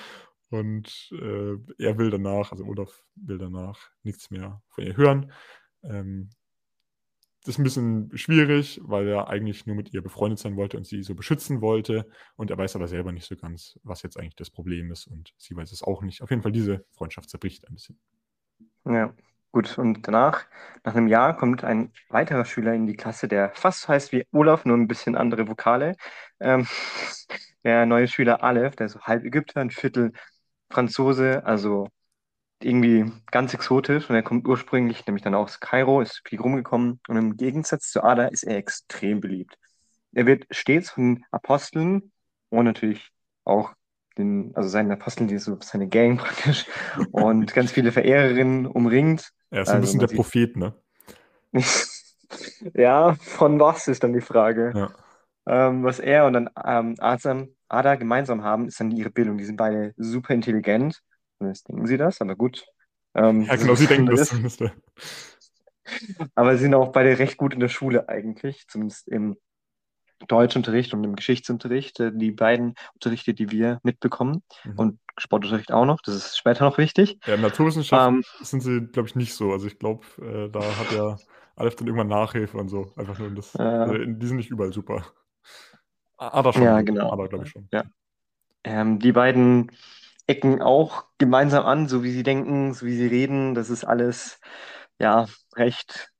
Und 0.50 1.10
äh, 1.12 1.56
er 1.78 1.98
will 1.98 2.10
danach, 2.10 2.52
also 2.52 2.64
Olaf 2.64 3.04
will 3.14 3.38
danach 3.38 3.90
nichts 4.02 4.30
mehr 4.30 4.62
von 4.68 4.84
ihr 4.84 4.96
hören. 4.96 5.32
Ähm, 5.82 6.30
das 7.44 7.54
ist 7.54 7.58
ein 7.58 7.64
bisschen 7.64 8.18
schwierig, 8.18 8.80
weil 8.82 9.08
er 9.08 9.28
eigentlich 9.28 9.64
nur 9.64 9.74
mit 9.74 9.94
ihr 9.94 10.02
befreundet 10.02 10.38
sein 10.38 10.56
wollte 10.56 10.76
und 10.76 10.86
sie 10.86 11.02
so 11.02 11.14
beschützen 11.14 11.62
wollte. 11.62 12.06
Und 12.36 12.50
er 12.50 12.58
weiß 12.58 12.76
aber 12.76 12.86
selber 12.86 13.12
nicht 13.12 13.26
so 13.26 13.36
ganz, 13.36 13.78
was 13.82 14.02
jetzt 14.02 14.18
eigentlich 14.18 14.36
das 14.36 14.50
Problem 14.50 14.90
ist. 14.90 15.06
Und 15.06 15.32
sie 15.38 15.56
weiß 15.56 15.72
es 15.72 15.82
auch 15.82 16.02
nicht. 16.02 16.20
Auf 16.20 16.30
jeden 16.30 16.42
Fall, 16.42 16.52
diese 16.52 16.84
Freundschaft 16.90 17.30
zerbricht 17.30 17.66
ein 17.66 17.74
bisschen. 17.74 17.98
ja. 18.84 19.14
Gut, 19.52 19.78
und 19.78 20.06
danach, 20.06 20.46
nach 20.84 20.94
einem 20.94 21.08
Jahr, 21.08 21.36
kommt 21.36 21.64
ein 21.64 21.92
weiterer 22.08 22.44
Schüler 22.44 22.72
in 22.72 22.86
die 22.86 22.94
Klasse, 22.94 23.26
der 23.26 23.50
fast 23.54 23.88
heißt 23.88 24.12
wie 24.12 24.24
Olaf, 24.30 24.64
nur 24.64 24.76
ein 24.76 24.86
bisschen 24.86 25.16
andere 25.16 25.48
Vokale. 25.48 25.96
Ähm, 26.38 26.68
der 27.64 27.84
neue 27.84 28.06
Schüler 28.06 28.44
Aleph, 28.44 28.76
der 28.76 28.88
so 28.88 29.00
halb 29.00 29.24
Ägypter, 29.24 29.60
ein 29.60 29.70
Viertel 29.70 30.12
Franzose, 30.70 31.44
also 31.44 31.88
irgendwie 32.62 33.10
ganz 33.30 33.54
exotisch. 33.54 34.08
Und 34.10 34.16
er 34.16 34.22
kommt 34.22 34.46
ursprünglich 34.46 35.06
nämlich 35.06 35.22
dann 35.22 35.34
aus 35.34 35.60
Kairo, 35.60 36.00
ist 36.00 36.22
viel 36.26 36.40
rumgekommen. 36.40 37.00
Und 37.08 37.16
im 37.16 37.36
Gegensatz 37.36 37.90
zu 37.90 38.02
Ada 38.02 38.26
ist 38.26 38.44
er 38.44 38.56
extrem 38.56 39.20
beliebt. 39.20 39.56
Er 40.12 40.26
wird 40.26 40.46
stets 40.50 40.90
von 40.90 41.24
Aposteln 41.30 42.12
und 42.50 42.64
natürlich 42.64 43.10
auch 43.44 43.72
den, 44.18 44.54
also 44.54 44.68
seinen 44.68 44.92
Aposteln, 44.92 45.28
die 45.28 45.38
so 45.38 45.58
seine 45.60 45.88
Gang 45.88 46.18
praktisch, 46.20 46.66
und 47.12 47.54
ganz 47.54 47.72
viele 47.72 47.92
Verehrerinnen 47.92 48.66
umringt. 48.66 49.30
Er 49.50 49.62
ist 49.62 49.70
so 49.70 49.76
ein 49.76 49.80
Also 49.80 49.86
bisschen 49.86 50.00
der 50.00 50.08
sieht, 50.08 50.16
Prophet, 50.16 50.56
ne? 50.56 50.74
Ja, 52.74 53.14
von 53.14 53.58
was 53.58 53.88
ist 53.88 54.04
dann 54.04 54.12
die 54.12 54.20
Frage. 54.20 54.72
Ja. 54.74 54.90
Ähm, 55.46 55.84
was 55.84 55.98
er 55.98 56.26
und 56.26 56.34
dann 56.34 56.50
ähm, 56.64 56.94
Azam, 56.98 57.48
Ada 57.68 57.96
gemeinsam 57.96 58.42
haben, 58.44 58.68
ist 58.68 58.80
dann 58.80 58.90
ihre 58.90 59.10
Bildung. 59.10 59.38
Die 59.38 59.44
sind 59.44 59.56
beide 59.56 59.92
super 59.96 60.34
intelligent. 60.34 61.00
Zumindest 61.38 61.68
denken 61.68 61.86
sie 61.86 61.96
das, 61.96 62.20
aber 62.20 62.36
gut. 62.36 62.64
Ähm, 63.14 63.42
Ja, 63.46 63.56
genau, 63.56 63.74
sie 63.74 63.86
denken 63.86 64.06
das 64.16 64.28
zumindest. 64.28 64.62
Aber 66.34 66.56
sie 66.56 66.62
sind 66.62 66.74
auch 66.74 66.92
beide 66.92 67.18
recht 67.18 67.36
gut 67.36 67.54
in 67.54 67.60
der 67.60 67.68
Schule 67.68 68.08
eigentlich, 68.08 68.66
zumindest 68.68 69.08
im 69.08 69.36
Deutschunterricht 70.28 70.92
und 70.94 71.04
im 71.04 71.16
Geschichtsunterricht. 71.16 72.00
Äh, 72.00 72.12
Die 72.14 72.32
beiden 72.32 72.74
Unterrichte, 72.94 73.34
die 73.34 73.50
wir 73.50 73.80
mitbekommen. 73.82 74.42
Mhm. 74.64 74.78
Und 74.78 74.98
Sportunterricht 75.18 75.72
auch 75.72 75.86
noch. 75.86 76.00
Das 76.02 76.14
ist 76.14 76.38
später 76.38 76.64
noch 76.64 76.78
wichtig. 76.78 77.18
Ja, 77.26 77.34
in 77.34 77.40
Naturwissenschaften 77.40 78.16
Ähm, 78.18 78.24
sind 78.42 78.60
sie, 78.62 78.80
glaube 78.80 79.08
ich, 79.08 79.16
nicht 79.16 79.34
so. 79.34 79.52
Also 79.52 79.66
ich 79.66 79.78
glaube, 79.78 80.04
äh, 80.22 80.48
da 80.50 80.60
hat 80.62 80.92
ja 80.92 81.16
Aleph 81.56 81.76
dann 81.76 81.86
irgendwann 81.86 82.08
Nachhilfe 82.08 82.56
und 82.58 82.68
so. 82.68 82.92
Einfach 82.96 83.18
nur 83.18 83.30
das. 83.30 83.54
Also 83.56 83.94
äh, 83.94 84.06
die 84.06 84.26
sind 84.26 84.36
nicht 84.36 84.50
überall 84.50 84.72
super. 84.72 85.04
Aber 86.20 86.52
schon. 86.52 86.62
ja, 86.62 86.82
genau. 86.82 87.10
Aber 87.10 87.28
glaube 87.28 87.44
ich 87.44 87.50
schon. 87.50 87.68
Ja. 87.72 87.84
Ähm, 88.62 88.98
die 88.98 89.12
beiden 89.12 89.72
ecken 90.26 90.60
auch 90.60 91.04
gemeinsam 91.18 91.64
an, 91.64 91.88
so 91.88 92.02
wie 92.02 92.12
sie 92.12 92.22
denken, 92.22 92.74
so 92.74 92.86
wie 92.86 92.96
sie 92.96 93.06
reden. 93.06 93.54
Das 93.54 93.70
ist 93.70 93.84
alles, 93.84 94.38
ja, 94.98 95.26
recht. 95.56 96.12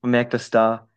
Man 0.00 0.12
merkt, 0.12 0.32
dass 0.32 0.50
da 0.50 0.88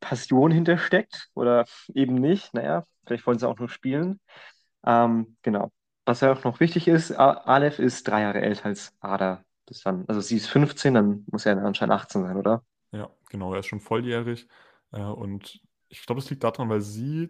Passion 0.00 0.50
hintersteckt 0.50 1.28
oder 1.34 1.66
eben 1.94 2.14
nicht. 2.14 2.54
Naja, 2.54 2.84
vielleicht 3.06 3.26
wollen 3.26 3.38
sie 3.38 3.48
auch 3.48 3.58
nur 3.58 3.68
spielen. 3.68 4.20
Ähm, 4.86 5.36
genau. 5.42 5.70
Was 6.06 6.22
ja 6.22 6.32
auch 6.32 6.44
noch 6.44 6.60
wichtig 6.60 6.88
ist, 6.88 7.12
Aleph 7.12 7.78
ist 7.78 8.08
drei 8.08 8.22
Jahre 8.22 8.40
älter 8.40 8.66
als 8.66 8.94
Ada. 9.00 9.44
Das 9.66 9.82
dann, 9.82 10.06
also 10.08 10.22
sie 10.22 10.36
ist 10.36 10.48
15, 10.48 10.94
dann 10.94 11.24
muss 11.30 11.44
er 11.44 11.62
anscheinend 11.62 11.94
18 11.94 12.22
sein, 12.22 12.36
oder? 12.38 12.64
Ja, 12.92 13.10
genau. 13.28 13.52
Er 13.52 13.60
ist 13.60 13.66
schon 13.66 13.80
volljährig. 13.80 14.48
Äh, 14.92 15.02
und 15.02 15.60
ich 15.90 16.06
glaube, 16.06 16.20
es 16.22 16.30
liegt 16.30 16.44
daran, 16.44 16.70
weil 16.70 16.80
sie 16.80 17.28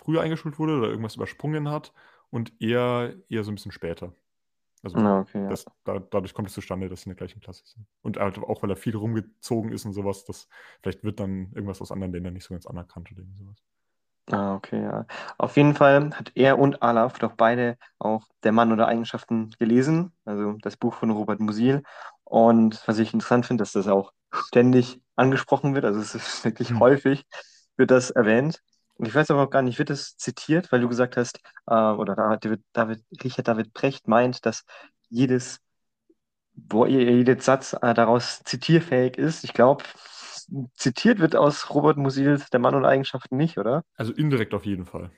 früher 0.00 0.22
eingeschult 0.22 0.58
wurde 0.58 0.78
oder 0.78 0.88
irgendwas 0.88 1.16
übersprungen 1.16 1.70
hat 1.70 1.92
und 2.30 2.52
er 2.60 3.14
eher 3.28 3.44
so 3.44 3.52
ein 3.52 3.56
bisschen 3.56 3.72
später. 3.72 4.14
Also 4.82 5.02
Na, 5.02 5.20
okay, 5.20 5.38
ja. 5.42 5.58
das, 5.58 5.70
da, 5.84 5.98
dadurch 6.00 6.34
kommt 6.34 6.48
es 6.48 6.54
zustande, 6.54 6.88
dass 6.88 7.02
sie 7.02 7.10
in 7.10 7.16
der 7.16 7.18
gleichen 7.26 7.40
Klasse 7.40 7.64
sind. 7.66 7.86
Und 8.02 8.18
halt 8.18 8.38
auch, 8.38 8.62
weil 8.62 8.70
er 8.70 8.76
viel 8.76 8.96
rumgezogen 8.96 9.72
ist 9.72 9.84
und 9.86 9.92
sowas, 9.94 10.24
das 10.24 10.48
vielleicht 10.82 11.04
wird 11.04 11.20
dann 11.20 11.52
irgendwas 11.54 11.80
aus 11.82 11.92
anderen 11.92 12.12
Ländern 12.14 12.34
nicht 12.34 12.44
so 12.44 12.54
ganz 12.54 12.66
anerkannt 12.66 13.10
oder 13.12 13.20
irgend 13.20 13.38
sowas. 13.38 13.62
Ah, 14.30 14.54
okay, 14.54 14.80
ja. 14.82 15.06
Auf 15.38 15.56
jeden 15.56 15.74
Fall 15.74 16.10
hat 16.16 16.30
er 16.36 16.58
und 16.58 16.82
Alaf 16.82 17.18
doch 17.18 17.32
beide 17.32 17.76
auch 17.98 18.28
Der 18.44 18.52
Mann 18.52 18.72
oder 18.72 18.86
Eigenschaften 18.86 19.50
gelesen, 19.58 20.12
also 20.24 20.52
das 20.62 20.76
Buch 20.76 20.94
von 20.94 21.10
Robert 21.10 21.40
Musil. 21.40 21.82
Und 22.24 22.80
was 22.86 22.98
ich 23.00 23.12
interessant 23.12 23.46
finde, 23.46 23.62
dass 23.62 23.72
das 23.72 23.88
auch 23.88 24.12
ständig 24.32 25.00
angesprochen 25.16 25.74
wird, 25.74 25.84
also 25.84 25.98
es 26.00 26.14
ist 26.14 26.44
wirklich 26.44 26.78
Hm. 26.78 26.78
häufig, 26.78 27.24
wird 27.76 27.90
das 27.90 28.10
erwähnt. 28.10 28.62
Und 29.00 29.08
ich 29.08 29.14
weiß 29.14 29.30
aber 29.30 29.44
auch 29.44 29.50
gar 29.50 29.62
nicht, 29.62 29.78
wird 29.78 29.88
das 29.90 30.16
zitiert, 30.18 30.70
weil 30.72 30.80
du 30.82 30.88
gesagt 30.88 31.16
hast, 31.16 31.40
äh, 31.66 31.74
oder 31.74 32.38
David, 32.40 32.62
David, 32.74 33.02
Richard 33.24 33.48
David 33.48 33.72
Precht 33.72 34.08
meint, 34.08 34.44
dass 34.44 34.64
jedes, 35.08 35.58
wo, 36.54 36.86
jeder 36.86 37.40
Satz 37.40 37.74
äh, 37.80 37.94
daraus 37.94 38.42
zitierfähig 38.44 39.16
ist. 39.18 39.44
Ich 39.44 39.54
glaube, 39.54 39.84
zitiert 40.74 41.18
wird 41.18 41.36
aus 41.36 41.70
Robert 41.70 41.96
Musils 41.96 42.50
Der 42.50 42.60
Mann 42.60 42.74
und 42.74 42.84
Eigenschaften 42.84 43.36
nicht, 43.36 43.58
oder? 43.58 43.84
Also 43.94 44.12
indirekt 44.12 44.52
auf 44.52 44.66
jeden 44.66 44.84
Fall. 44.84 45.12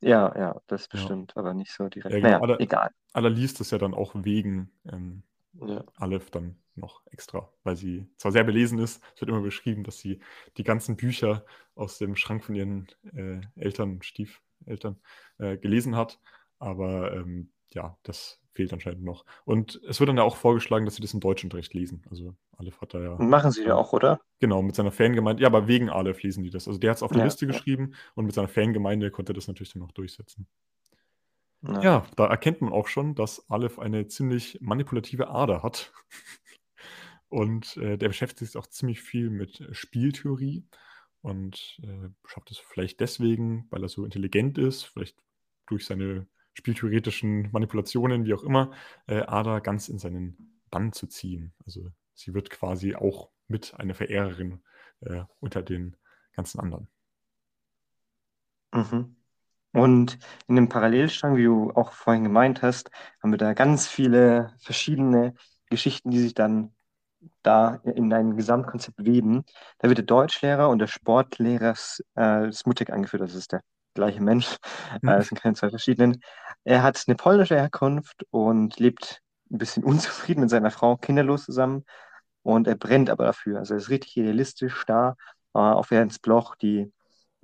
Ja, 0.00 0.32
ja, 0.38 0.60
das 0.66 0.88
Ja. 0.92 1.12
bestimmt, 1.12 1.36
aber 1.36 1.54
nicht 1.54 1.72
so 1.72 1.88
direkt. 1.88 2.14
Ja, 2.14 2.20
genau. 2.20 2.38
Naja, 2.38 2.42
Aller, 2.42 2.58
egal. 2.58 2.90
aller 3.12 3.30
liest 3.30 3.60
es 3.60 3.70
ja 3.70 3.78
dann 3.78 3.94
auch 3.94 4.14
wegen 4.14 4.70
ähm, 4.86 5.22
Ja. 5.54 5.82
Aleph 5.96 6.30
dann 6.30 6.56
noch 6.74 7.02
extra, 7.10 7.52
weil 7.64 7.76
sie 7.76 8.06
zwar 8.16 8.32
sehr 8.32 8.44
belesen 8.44 8.78
ist, 8.78 9.02
es 9.14 9.20
wird 9.20 9.30
immer 9.30 9.40
beschrieben, 9.42 9.84
dass 9.84 9.98
sie 9.98 10.20
die 10.56 10.64
ganzen 10.64 10.96
Bücher 10.96 11.44
aus 11.74 11.98
dem 11.98 12.16
Schrank 12.16 12.44
von 12.44 12.54
ihren 12.54 12.88
äh, 13.14 13.40
Eltern, 13.56 14.02
Stiefeltern 14.02 15.00
äh, 15.38 15.56
gelesen 15.58 15.96
hat, 15.96 16.20
aber 16.58 17.12
ähm, 17.14 17.50
ja, 17.72 17.98
das 18.02 18.40
fehlt 18.52 18.72
anscheinend 18.72 19.02
noch. 19.04 19.24
Und 19.44 19.80
es 19.88 20.00
wird 20.00 20.08
dann 20.08 20.18
ja 20.18 20.22
auch 20.24 20.36
vorgeschlagen, 20.36 20.84
dass 20.84 20.96
sie 20.96 21.02
das 21.02 21.14
im 21.14 21.20
Deutschunterricht 21.20 21.72
lesen. 21.74 22.02
Also 22.10 22.34
Aleph 22.56 22.80
hat 22.80 22.94
da 22.94 23.00
ja 23.00 23.22
machen 23.22 23.52
sie 23.52 23.64
ja 23.64 23.74
auch, 23.76 23.92
oder? 23.94 24.20
genau 24.40 24.60
mit 24.62 24.74
seiner 24.74 24.92
Fangemeinde, 24.92 25.42
ja, 25.42 25.48
aber 25.48 25.68
wegen 25.68 25.88
Aleph 25.88 26.22
lesen 26.22 26.42
die 26.44 26.50
das. 26.50 26.66
Also 26.68 26.78
der 26.78 26.90
hat 26.90 26.96
es 26.98 27.02
auf 27.02 27.12
der 27.12 27.20
Ja, 27.20 27.24
Liste 27.24 27.46
ja. 27.46 27.52
geschrieben 27.52 27.94
und 28.14 28.26
mit 28.26 28.34
seiner 28.34 28.48
Fangemeinde 28.48 29.10
konnte 29.10 29.32
er 29.32 29.34
das 29.34 29.48
natürlich 29.48 29.72
dann 29.72 29.80
noch 29.82 29.92
durchsetzen. 29.92 30.46
Ja. 31.62 31.80
Ja, 31.82 32.06
da 32.16 32.26
erkennt 32.26 32.60
man 32.60 32.72
auch 32.72 32.88
schon, 32.88 33.14
dass 33.14 33.48
Aleph 33.50 33.78
eine 33.78 34.06
ziemlich 34.08 34.58
manipulative 34.60 35.28
Ader 35.28 35.62
hat. 35.62 35.92
Und 37.32 37.78
äh, 37.78 37.96
der 37.96 38.08
beschäftigt 38.08 38.52
sich 38.52 38.58
auch 38.58 38.66
ziemlich 38.66 39.00
viel 39.00 39.30
mit 39.30 39.58
äh, 39.62 39.72
Spieltheorie 39.72 40.66
und 41.22 41.80
äh, 41.82 42.10
schafft 42.26 42.50
es 42.50 42.58
vielleicht 42.58 43.00
deswegen, 43.00 43.66
weil 43.70 43.82
er 43.82 43.88
so 43.88 44.04
intelligent 44.04 44.58
ist, 44.58 44.82
vielleicht 44.82 45.16
durch 45.66 45.86
seine 45.86 46.26
spieltheoretischen 46.52 47.50
Manipulationen, 47.50 48.26
wie 48.26 48.34
auch 48.34 48.42
immer, 48.42 48.72
äh, 49.06 49.22
Ada 49.22 49.60
ganz 49.60 49.88
in 49.88 49.98
seinen 49.98 50.60
Bann 50.70 50.92
zu 50.92 51.06
ziehen. 51.06 51.54
Also 51.64 51.90
sie 52.12 52.34
wird 52.34 52.50
quasi 52.50 52.94
auch 52.94 53.30
mit 53.48 53.72
eine 53.78 53.94
Verehrerin 53.94 54.62
äh, 55.00 55.22
unter 55.40 55.62
den 55.62 55.96
ganzen 56.34 56.60
anderen. 56.60 56.86
Mhm. 58.74 59.16
Und 59.72 60.18
in 60.48 60.56
dem 60.56 60.68
Parallelstrang, 60.68 61.36
wie 61.36 61.44
du 61.44 61.70
auch 61.70 61.92
vorhin 61.92 62.24
gemeint 62.24 62.60
hast, 62.60 62.90
haben 63.22 63.30
wir 63.30 63.38
da 63.38 63.54
ganz 63.54 63.86
viele 63.88 64.54
verschiedene 64.58 65.34
Geschichten, 65.70 66.10
die 66.10 66.20
sich 66.20 66.34
dann 66.34 66.74
da 67.42 67.76
in 67.84 68.12
ein 68.12 68.36
Gesamtkonzept 68.36 69.04
weben. 69.04 69.44
Da 69.78 69.88
wird 69.88 69.98
der 69.98 70.04
Deutschlehrer 70.06 70.68
und 70.68 70.78
der 70.78 70.86
Sportlehrer 70.86 71.74
äh, 72.14 72.52
Smutek 72.52 72.90
angeführt, 72.90 73.22
das 73.22 73.34
ist 73.34 73.52
der 73.52 73.62
gleiche 73.94 74.22
Mensch, 74.22 74.56
Hm. 75.02 75.08
äh, 75.08 75.16
es 75.18 75.28
sind 75.28 75.40
keine 75.40 75.54
zwei 75.54 75.70
verschiedenen. 75.70 76.20
Er 76.64 76.82
hat 76.82 77.02
eine 77.06 77.16
polnische 77.16 77.56
Herkunft 77.56 78.24
und 78.30 78.78
lebt 78.78 79.20
ein 79.50 79.58
bisschen 79.58 79.84
unzufrieden 79.84 80.40
mit 80.40 80.50
seiner 80.50 80.70
Frau, 80.70 80.96
kinderlos 80.96 81.44
zusammen 81.44 81.84
und 82.42 82.66
er 82.68 82.76
brennt 82.76 83.10
aber 83.10 83.24
dafür. 83.26 83.58
Also 83.58 83.74
er 83.74 83.78
ist 83.78 83.90
richtig 83.90 84.16
idealistisch 84.16 84.84
da, 84.86 85.16
äh, 85.54 85.58
auf 85.58 85.90
Ernst-Bloch 85.90 86.56
die 86.56 86.92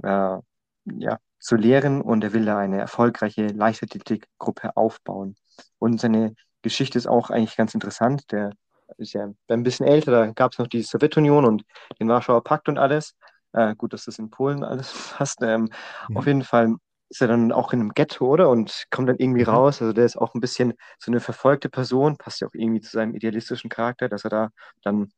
äh, 0.02 0.38
ja, 0.86 1.18
zu 1.38 1.56
lehren 1.56 2.00
und 2.02 2.24
er 2.24 2.32
will 2.32 2.44
da 2.44 2.58
eine 2.58 2.78
erfolgreiche 2.80 3.46
Leichtathletikgruppe 3.48 4.76
aufbauen. 4.76 5.36
Und 5.78 6.00
seine 6.00 6.34
Geschichte 6.62 6.98
ist 6.98 7.06
auch 7.06 7.30
eigentlich 7.30 7.56
ganz 7.56 7.74
interessant. 7.74 8.30
Der 8.32 8.52
ist 8.96 9.12
ja 9.12 9.28
ein 9.48 9.62
bisschen 9.62 9.86
älter, 9.86 10.10
da 10.12 10.26
gab 10.32 10.52
es 10.52 10.58
noch 10.58 10.66
die 10.68 10.82
Sowjetunion 10.82 11.44
und 11.44 11.64
den 12.00 12.08
Warschauer 12.08 12.42
Pakt 12.44 12.68
und 12.68 12.78
alles. 12.78 13.14
Äh, 13.52 13.74
gut, 13.76 13.92
dass 13.92 14.04
das 14.04 14.18
in 14.18 14.30
Polen 14.30 14.64
alles 14.64 14.92
passt. 15.16 15.42
Ähm, 15.42 15.70
Auf 16.14 16.26
Mhm. 16.26 16.26
jeden 16.26 16.42
Fall 16.44 16.74
ist 17.10 17.22
er 17.22 17.28
dann 17.28 17.52
auch 17.52 17.72
in 17.72 17.80
einem 17.80 17.94
Ghetto, 17.94 18.26
oder? 18.26 18.50
Und 18.50 18.84
kommt 18.90 19.08
dann 19.08 19.16
irgendwie 19.16 19.42
Mhm. 19.42 19.44
raus. 19.44 19.80
Also 19.80 19.92
der 19.94 20.04
ist 20.04 20.16
auch 20.18 20.34
ein 20.34 20.40
bisschen 20.40 20.74
so 20.98 21.10
eine 21.10 21.20
verfolgte 21.20 21.68
Person, 21.70 22.16
passt 22.18 22.40
ja 22.40 22.48
auch 22.48 22.54
irgendwie 22.54 22.80
zu 22.80 22.90
seinem 22.90 23.14
idealistischen 23.14 23.70
Charakter, 23.70 24.08
dass 24.08 24.24
er 24.24 24.30
da 24.30 24.48
dann 24.82 25.10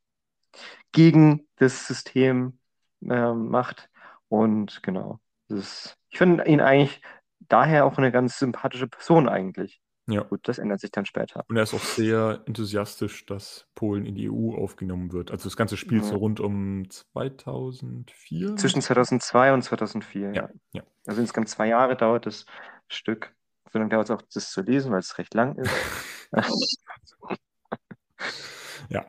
gegen 0.91 1.47
das 1.57 1.87
System 1.87 2.59
ähm, 3.03 3.49
macht. 3.49 3.89
Und 4.29 4.81
genau, 4.83 5.19
ist, 5.49 5.97
ich 6.09 6.17
finde 6.17 6.45
ihn 6.45 6.61
eigentlich 6.61 7.01
daher 7.39 7.85
auch 7.85 7.97
eine 7.97 8.11
ganz 8.11 8.39
sympathische 8.39 8.87
Person 8.87 9.27
eigentlich. 9.27 9.80
Ja. 10.07 10.23
Gut, 10.23 10.41
das 10.47 10.57
ändert 10.57 10.79
sich 10.79 10.91
dann 10.91 11.05
später. 11.05 11.45
Und 11.47 11.57
er 11.57 11.63
ist 11.63 11.73
auch 11.73 11.79
sehr 11.79 12.41
enthusiastisch, 12.45 13.25
dass 13.25 13.67
Polen 13.75 14.05
in 14.05 14.15
die 14.15 14.29
EU 14.29 14.55
aufgenommen 14.55 15.13
wird. 15.13 15.31
Also 15.31 15.45
das 15.45 15.55
ganze 15.55 15.77
spielt 15.77 16.03
so 16.05 16.13
Ja. 16.13 16.17
rund 16.17 16.39
um 16.39 16.89
2004. 16.89 18.55
Zwischen 18.57 18.81
2002 18.81 19.53
und 19.53 19.61
2004, 19.61 20.27
Ja, 20.29 20.33
ja. 20.33 20.49
ja. 20.73 20.83
Also 21.05 21.21
insgesamt 21.21 21.49
zwei 21.49 21.67
Jahre 21.67 21.95
dauert 21.95 22.25
das 22.25 22.45
Stück. 22.87 23.33
So 23.71 23.79
lange 23.79 23.89
dauert 23.91 24.09
es 24.09 24.11
auch, 24.11 24.21
das 24.33 24.51
zu 24.51 24.61
lesen, 24.61 24.91
weil 24.91 24.99
es 24.99 25.17
recht 25.17 25.33
lang 25.33 25.55
ist. 25.57 25.71
Ja. 28.89 29.05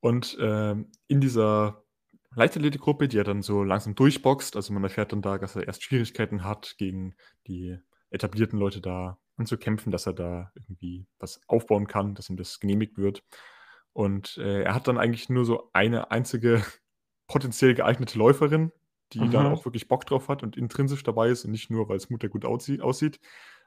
Und 0.00 0.36
ähm, 0.40 0.90
in 1.08 1.20
dieser 1.20 1.82
Leichtathletikgruppe, 2.34 3.08
die 3.08 3.16
er 3.16 3.24
dann 3.24 3.42
so 3.42 3.62
langsam 3.64 3.94
durchboxt, 3.94 4.56
also 4.56 4.72
man 4.74 4.84
erfährt 4.84 5.12
dann 5.12 5.22
da, 5.22 5.38
dass 5.38 5.56
er 5.56 5.66
erst 5.66 5.82
Schwierigkeiten 5.82 6.44
hat, 6.44 6.74
gegen 6.78 7.14
die 7.46 7.78
etablierten 8.10 8.58
Leute 8.58 8.80
da 8.80 9.18
anzukämpfen, 9.36 9.92
dass 9.92 10.06
er 10.06 10.12
da 10.14 10.52
irgendwie 10.54 11.06
was 11.18 11.40
aufbauen 11.48 11.86
kann, 11.86 12.14
dass 12.14 12.30
ihm 12.30 12.36
das 12.36 12.60
genehmigt 12.60 12.98
wird. 12.98 13.22
Und 13.92 14.36
äh, 14.38 14.62
er 14.64 14.74
hat 14.74 14.88
dann 14.88 14.98
eigentlich 14.98 15.28
nur 15.28 15.44
so 15.44 15.70
eine 15.72 16.10
einzige 16.10 16.62
potenziell 17.26 17.74
geeignete 17.74 18.18
Läuferin, 18.18 18.72
die 19.12 19.28
dann 19.30 19.46
Mhm. 19.46 19.52
auch 19.52 19.64
wirklich 19.64 19.88
Bock 19.88 20.06
drauf 20.06 20.28
hat 20.28 20.42
und 20.42 20.56
intrinsisch 20.56 21.02
dabei 21.02 21.28
ist 21.30 21.44
und 21.44 21.50
nicht 21.52 21.70
nur, 21.70 21.88
weil 21.88 22.00
Smutek 22.00 22.32
gut 22.32 22.44
aussie 22.44 22.80
aussieht. 22.80 23.20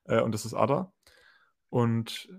Äh, 0.06 0.22
und 0.22 0.34
das 0.34 0.46
ist 0.46 0.54
Ada. 0.54 0.94
Und 1.70 2.30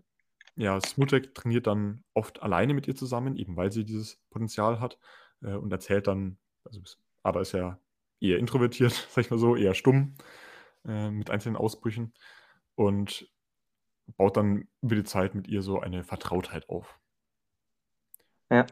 ja, 0.56 0.80
Smutek 0.80 1.34
trainiert 1.34 1.66
dann 1.66 2.04
oft 2.14 2.42
alleine 2.42 2.74
mit 2.74 2.88
ihr 2.88 2.96
zusammen, 2.96 3.36
eben 3.36 3.56
weil 3.56 3.72
sie 3.72 3.84
dieses 3.84 4.18
Potenzial 4.30 4.80
hat 4.80 4.98
äh, 5.42 5.54
und 5.54 5.72
erzählt 5.72 6.06
dann, 6.06 6.38
also 6.64 6.80
Ada 7.22 7.40
ist 7.40 7.52
ja 7.52 7.78
eher 8.20 8.38
introvertiert, 8.38 8.92
sag 9.10 9.24
ich 9.24 9.30
mal 9.30 9.38
so, 9.38 9.56
eher 9.56 9.74
stumm 9.74 10.16
äh, 10.86 11.10
mit 11.10 11.30
einzelnen 11.30 11.56
Ausbrüchen 11.56 12.14
und 12.78 13.28
baut 14.16 14.36
dann 14.36 14.68
über 14.82 14.94
die 14.94 15.04
Zeit 15.04 15.34
mit 15.34 15.48
ihr 15.48 15.62
so 15.62 15.80
eine 15.80 16.04
Vertrautheit 16.04 16.68
auf. 16.68 16.98
Ja. 18.50 18.66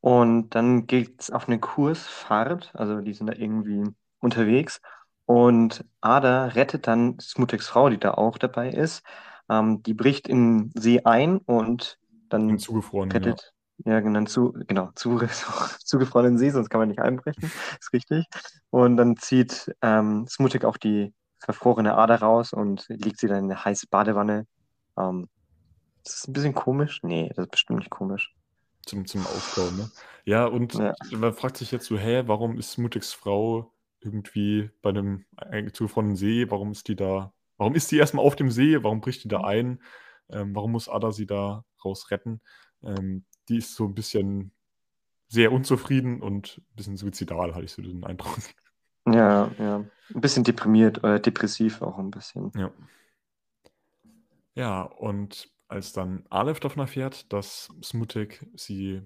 Und 0.00 0.50
dann 0.50 0.86
geht 0.86 1.20
es 1.20 1.30
auf 1.30 1.48
eine 1.48 1.58
Kursfahrt, 1.58 2.70
also 2.74 3.00
die 3.00 3.14
sind 3.14 3.26
da 3.26 3.32
irgendwie 3.32 3.82
unterwegs. 4.20 4.80
Und 5.24 5.84
Ada 6.00 6.46
rettet 6.46 6.86
dann 6.86 7.18
Smuteks 7.18 7.66
Frau, 7.66 7.90
die 7.90 7.98
da 7.98 8.12
auch 8.12 8.38
dabei 8.38 8.70
ist. 8.70 9.02
Ähm, 9.50 9.82
die 9.82 9.94
bricht 9.94 10.28
in 10.28 10.70
See 10.76 11.00
ein 11.02 11.38
und 11.38 11.98
dann 12.28 12.60
zugefrorenen, 12.60 13.10
ja. 13.10 13.30
rettet, 13.30 13.52
ja, 13.84 13.98
genau, 13.98 14.24
zu, 14.24 14.52
genau, 14.68 14.90
zu, 14.94 15.18
zugefrorenen 15.84 16.38
See, 16.38 16.50
sonst 16.50 16.70
kann 16.70 16.78
man 16.78 16.88
nicht 16.88 17.00
einbrechen, 17.00 17.42
ist 17.80 17.92
richtig. 17.92 18.26
Und 18.70 18.96
dann 18.96 19.16
zieht 19.16 19.74
ähm, 19.82 20.28
Smutek 20.28 20.64
auch 20.64 20.76
die 20.76 21.12
verfrorene 21.38 21.96
Ader 21.96 22.20
raus 22.20 22.52
und 22.52 22.84
legt 22.88 23.18
sie 23.20 23.28
dann 23.28 23.44
in 23.44 23.50
eine 23.50 23.64
heiße 23.64 23.86
Badewanne. 23.88 24.46
Ähm, 24.98 25.28
ist 26.04 26.14
das 26.14 26.28
ein 26.28 26.32
bisschen 26.32 26.54
komisch? 26.54 27.00
Nee, 27.02 27.30
das 27.34 27.46
ist 27.46 27.50
bestimmt 27.50 27.80
nicht 27.80 27.90
komisch. 27.90 28.32
Zum, 28.86 29.06
zum 29.06 29.26
Aufbauen, 29.26 29.76
ne? 29.76 29.90
Ja, 30.24 30.46
und 30.46 30.74
Ja. 30.78 30.94
man 31.10 31.34
fragt 31.34 31.56
sich 31.56 31.72
jetzt 31.72 31.86
so, 31.86 31.98
hä, 31.98 32.22
warum 32.26 32.56
ist 32.56 32.72
Smutiks 32.72 33.12
Frau 33.12 33.72
irgendwie 34.00 34.70
bei 34.82 34.90
einem 34.90 35.24
äh, 35.50 35.70
zugefrorenen 35.72 36.16
See? 36.16 36.48
Warum 36.50 36.70
ist 36.70 36.86
die 36.86 36.94
da? 36.94 37.32
Warum 37.56 37.74
ist 37.74 37.90
die 37.90 37.96
erstmal 37.96 38.24
auf 38.24 38.36
dem 38.36 38.50
See? 38.50 38.82
Warum 38.82 39.00
bricht 39.00 39.24
die 39.24 39.28
da 39.28 39.40
ein? 39.40 39.82
Ähm, 40.28 40.54
warum 40.54 40.72
muss 40.72 40.88
Ada 40.88 41.10
sie 41.10 41.26
da 41.26 41.64
raus 41.84 42.10
retten? 42.10 42.40
Ähm, 42.84 43.24
die 43.48 43.58
ist 43.58 43.74
so 43.74 43.86
ein 43.86 43.94
bisschen 43.94 44.52
sehr 45.28 45.50
unzufrieden 45.52 46.22
und 46.22 46.58
ein 46.58 46.76
bisschen 46.76 46.96
suizidal, 46.96 47.54
hatte 47.54 47.64
ich 47.64 47.72
so 47.72 47.82
den 47.82 48.04
Eindruck. 48.04 48.38
Ja, 49.06 49.50
ja. 49.58 49.84
Ein 50.14 50.20
bisschen 50.20 50.44
deprimiert 50.44 50.98
oder 50.98 51.18
depressiv 51.18 51.82
auch 51.82 51.98
ein 51.98 52.10
bisschen. 52.10 52.52
Ja. 52.56 52.70
Ja, 54.54 54.82
und 54.82 55.50
als 55.68 55.92
dann 55.92 56.24
Aleph 56.30 56.60
davon 56.60 56.80
erfährt, 56.80 57.32
dass 57.32 57.68
Smutek 57.82 58.46
sie, 58.54 59.02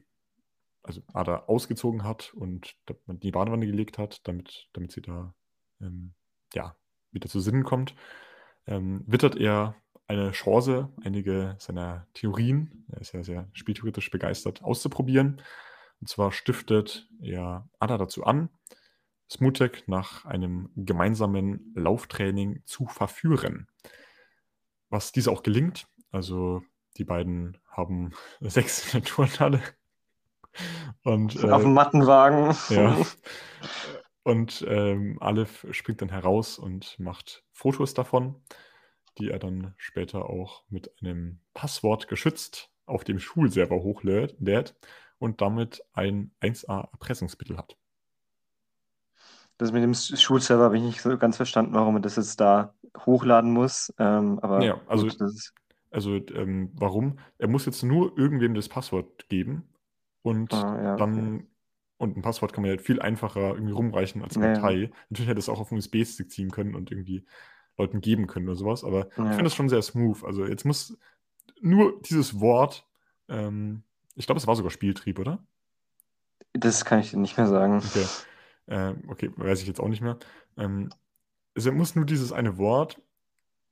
also 0.82 1.02
Ada 1.12 1.44
ausgezogen 1.46 2.04
hat 2.04 2.32
und 2.34 2.76
die 3.08 3.30
Badewanne 3.30 3.66
gelegt 3.66 3.98
hat, 3.98 4.26
damit, 4.28 4.68
damit 4.72 4.92
sie 4.92 5.02
da 5.02 5.34
ähm, 5.80 6.14
ja, 6.54 6.76
wieder 7.10 7.28
zu 7.28 7.40
Sinnen 7.40 7.64
kommt, 7.64 7.94
ähm, 8.66 9.02
wittert 9.06 9.36
er 9.36 9.74
eine 10.06 10.32
Chance, 10.32 10.92
einige 11.04 11.56
seiner 11.58 12.06
Theorien, 12.14 12.84
er 12.90 13.00
ist 13.00 13.12
ja 13.12 13.22
sehr 13.22 13.48
spieltheoretisch 13.52 14.10
begeistert, 14.10 14.62
auszuprobieren. 14.62 15.40
Und 16.00 16.08
zwar 16.08 16.32
stiftet 16.32 17.08
er 17.20 17.68
Ada 17.78 17.98
dazu 17.98 18.24
an, 18.24 18.48
Smutek 19.30 19.86
nach 19.86 20.24
einem 20.24 20.70
gemeinsamen 20.74 21.72
Lauftraining 21.74 22.62
zu 22.64 22.86
verführen. 22.86 23.68
Was 24.88 25.12
diese 25.12 25.30
auch 25.30 25.42
gelingt. 25.42 25.86
Also 26.10 26.62
die 26.96 27.04
beiden 27.04 27.58
haben 27.70 28.10
der 28.40 29.04
Turnhalle. 29.04 29.62
Und 31.04 31.36
Auf 31.44 31.62
dem 31.62 31.70
äh, 31.70 31.74
Mattenwagen. 31.74 32.56
ja. 32.70 32.96
Und 34.22 34.64
ähm, 34.68 35.16
Aleph 35.20 35.66
springt 35.70 36.02
dann 36.02 36.10
heraus 36.10 36.58
und 36.58 36.98
macht 36.98 37.42
Fotos 37.52 37.94
davon, 37.94 38.36
die 39.16 39.30
er 39.30 39.38
dann 39.38 39.74
später 39.78 40.28
auch 40.28 40.62
mit 40.68 40.92
einem 41.00 41.40
Passwort 41.54 42.06
geschützt 42.06 42.70
auf 42.84 43.02
dem 43.02 43.18
Schulserver 43.18 43.76
hochlädt 43.76 44.36
und 45.18 45.40
damit 45.40 45.82
ein 45.94 46.32
1A 46.42 46.90
Erpressungsmittel 46.92 47.56
hat. 47.56 47.79
Das 49.60 49.72
mit 49.72 49.82
dem 49.82 49.92
Schulserver 49.92 50.64
habe 50.64 50.78
ich 50.78 50.82
nicht 50.82 51.02
so 51.02 51.18
ganz 51.18 51.36
verstanden, 51.36 51.74
warum 51.74 51.92
man 51.92 52.02
das 52.02 52.16
jetzt 52.16 52.40
da 52.40 52.72
hochladen 53.04 53.52
muss. 53.52 53.92
Ähm, 53.98 54.38
aber 54.40 54.62
Ja, 54.64 54.80
also- 54.86 55.06
gut, 55.06 55.18
Also 55.90 56.14
ähm, 56.14 56.70
warum? 56.76 57.18
Er 57.36 57.48
muss 57.48 57.66
jetzt 57.66 57.82
nur 57.82 58.16
irgendwem 58.16 58.54
das 58.54 58.70
Passwort 58.70 59.28
geben 59.28 59.68
und 60.22 60.54
ah, 60.54 60.82
ja, 60.82 60.92
okay. 60.94 60.98
dann 61.00 61.46
und 61.98 62.16
ein 62.16 62.22
Passwort 62.22 62.54
kann 62.54 62.62
man 62.62 62.70
ja 62.70 62.78
viel 62.78 63.02
einfacher 63.02 63.50
irgendwie 63.50 63.74
rumreichen 63.74 64.22
als 64.22 64.34
eine 64.36 64.46
Ja, 64.46 64.52
ja. 64.52 64.56
Datei. 64.56 64.90
Natürlich 65.10 65.28
hätte 65.28 65.40
es 65.40 65.50
auch 65.50 65.60
auf 65.60 65.70
einen 65.70 65.78
USB-Stick 65.80 66.30
ziehen 66.30 66.50
können 66.50 66.74
und 66.74 66.90
irgendwie 66.90 67.26
Leuten 67.76 68.00
geben 68.00 68.26
können 68.26 68.48
oder 68.48 68.56
sowas, 68.56 68.82
aber 68.82 69.08
ich 69.08 69.14
finde 69.14 69.44
das 69.44 69.54
schon 69.54 69.68
sehr 69.68 69.82
smooth. 69.82 70.24
Also 70.24 70.46
jetzt 70.46 70.64
muss 70.64 70.96
nur 71.60 72.00
dieses 72.00 72.40
Wort, 72.40 72.86
ähm, 73.28 73.82
ich 74.14 74.24
glaube, 74.24 74.38
es 74.38 74.46
war 74.46 74.56
sogar 74.56 74.70
Spieltrieb, 74.70 75.18
oder? 75.18 75.44
Das 76.54 76.86
kann 76.86 77.00
ich 77.00 77.12
nicht 77.12 77.36
mehr 77.36 77.46
sagen. 77.46 77.76
Okay. 77.76 78.06
Ähm, 78.70 79.02
okay, 79.08 79.30
weiß 79.36 79.60
ich 79.62 79.66
jetzt 79.68 79.80
auch 79.80 79.88
nicht 79.88 80.00
mehr. 80.00 80.18
Ähm, 80.56 80.90
also 81.54 81.70
er 81.70 81.74
muss 81.74 81.96
nur 81.96 82.06
dieses 82.06 82.32
eine 82.32 82.56
Wort 82.58 83.00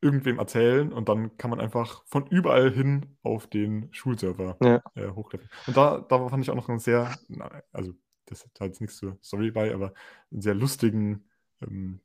irgendwem 0.00 0.38
erzählen 0.38 0.92
und 0.92 1.08
dann 1.08 1.36
kann 1.38 1.50
man 1.50 1.60
einfach 1.60 2.04
von 2.06 2.26
überall 2.26 2.70
hin 2.70 3.16
auf 3.22 3.46
den 3.48 3.88
Schulserver 3.92 4.56
Ja. 4.62 4.82
äh, 4.94 5.08
hochklettern. 5.10 5.48
Und 5.66 5.76
da, 5.76 5.98
da 5.98 6.28
fand 6.28 6.44
ich 6.44 6.50
auch 6.50 6.54
noch 6.54 6.68
einen 6.68 6.78
sehr, 6.78 7.16
also 7.72 7.94
das 8.26 8.44
hat 8.44 8.68
jetzt 8.68 8.80
nichts 8.80 8.98
zur 8.98 9.18
Story 9.22 9.50
bei, 9.50 9.74
aber 9.74 9.94
einen 10.30 10.42
sehr 10.42 10.54
lustigen, 10.54 11.28
ähm, 11.62 12.00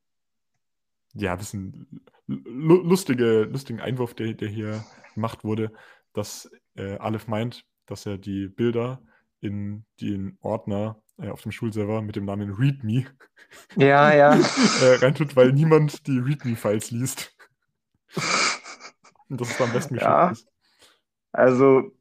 ja, 1.14 1.36
bisschen 1.36 2.02
lu 2.26 2.82
lustige, 2.82 3.44
lustigen 3.44 3.80
Einwurf, 3.80 4.16
der, 4.16 4.34
der 4.34 4.48
hier 4.48 4.84
gemacht 5.14 5.44
wurde, 5.44 5.72
dass 6.14 6.50
äh, 6.76 6.98
Aleph 6.98 7.28
meint, 7.28 7.66
dass 7.86 8.06
er 8.08 8.18
die 8.18 8.48
Bilder 8.48 9.02
in 9.42 9.86
den 10.02 10.38
Ordner 10.42 11.03
äh, 11.20 11.30
auf 11.30 11.42
dem 11.42 11.52
Schulserver 11.52 12.02
mit 12.02 12.16
dem 12.16 12.26
Namen 12.26 12.52
README 12.54 13.06
Ja, 13.76 14.14
ja. 14.14 14.34
äh, 14.82 14.96
reintut, 14.96 15.36
weil 15.36 15.52
niemand 15.54 16.08
die 16.08 16.20
README-Files 16.20 16.92
liest. 16.92 17.36
Und 19.30 19.42
dass 19.42 19.50
es 19.52 19.58
da 19.58 19.64
am 19.66 19.74
besten 19.74 19.96
geschützt 19.96 20.10
Ja. 20.12 20.30
ist. 20.30 20.48
Also 21.32 21.92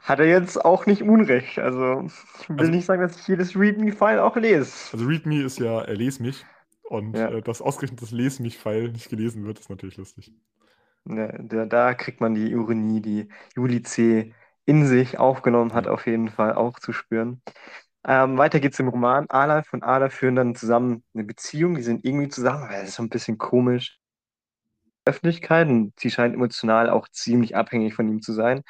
hat 0.00 0.18
er 0.18 0.26
jetzt 0.26 0.62
auch 0.64 0.86
nicht 0.86 1.02
Unrecht. 1.02 1.58
Also 1.58 2.06
ich 2.40 2.48
will 2.48 2.58
Also- 2.60 2.70
nicht 2.72 2.86
sagen, 2.86 3.02
dass 3.02 3.18
ich 3.18 3.28
jedes 3.28 3.56
README-File 3.56 4.18
auch 4.20 4.36
lese. 4.36 4.72
Also 4.92 5.06
README 5.06 5.42
ist 5.42 5.58
ja 5.58 5.82
äh, 5.82 5.94
Les 5.94 6.18
mich. 6.20 6.44
Und 6.82 7.16
Ja. 7.16 7.30
äh, 7.30 7.40
dass 7.42 7.62
ausgerechnet 7.62 8.02
das 8.02 8.10
Les 8.10 8.38
mich-File 8.40 8.90
nicht 8.92 9.08
gelesen 9.08 9.44
wird, 9.46 9.58
ist 9.58 9.70
natürlich 9.70 9.96
lustig. 9.96 10.34
Ja, 11.06 11.32
da, 11.38 11.64
da 11.66 11.94
kriegt 11.94 12.20
man 12.20 12.34
die 12.34 12.50
Ironie, 12.50 13.00
die 13.00 13.28
Juli 13.56 13.82
C. 13.82 14.34
in 14.66 14.86
sich 14.86 15.18
aufgenommen 15.18 15.72
hat, 15.72 15.88
auf 15.88 16.06
jeden 16.06 16.28
Fall 16.28 16.52
auch 16.54 16.78
zu 16.78 16.92
spüren. 16.92 17.40
Ähm, 18.04 18.38
weiter 18.38 18.60
geht's 18.60 18.78
im 18.80 18.88
Roman. 18.88 19.26
Alaf 19.30 19.72
und 19.72 19.82
Ada 19.84 20.10
führen 20.10 20.36
dann 20.36 20.54
zusammen 20.56 21.04
eine 21.14 21.24
Beziehung. 21.24 21.74
Die 21.76 21.82
sind 21.82 22.04
irgendwie 22.04 22.28
zusammen, 22.28 22.64
aber 22.64 22.74
das 22.74 22.90
ist 22.90 22.94
so 22.96 23.02
ein 23.02 23.08
bisschen 23.10 23.38
komisch. 23.38 23.98
Öffentlichkeit 25.04 25.68
und 25.68 25.92
sie 25.98 26.10
scheint 26.10 26.34
emotional 26.34 26.88
auch 26.90 27.08
ziemlich 27.08 27.56
abhängig 27.56 27.94
von 27.94 28.08
ihm 28.08 28.22
zu 28.22 28.32
sein. 28.32 28.62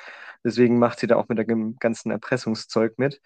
Deswegen 0.44 0.78
macht 0.78 0.98
sie 0.98 1.06
da 1.06 1.16
auch 1.16 1.28
mit 1.28 1.38
dem 1.48 1.76
ganzen 1.76 2.10
Erpressungszeug 2.10 2.98
mit. 2.98 3.20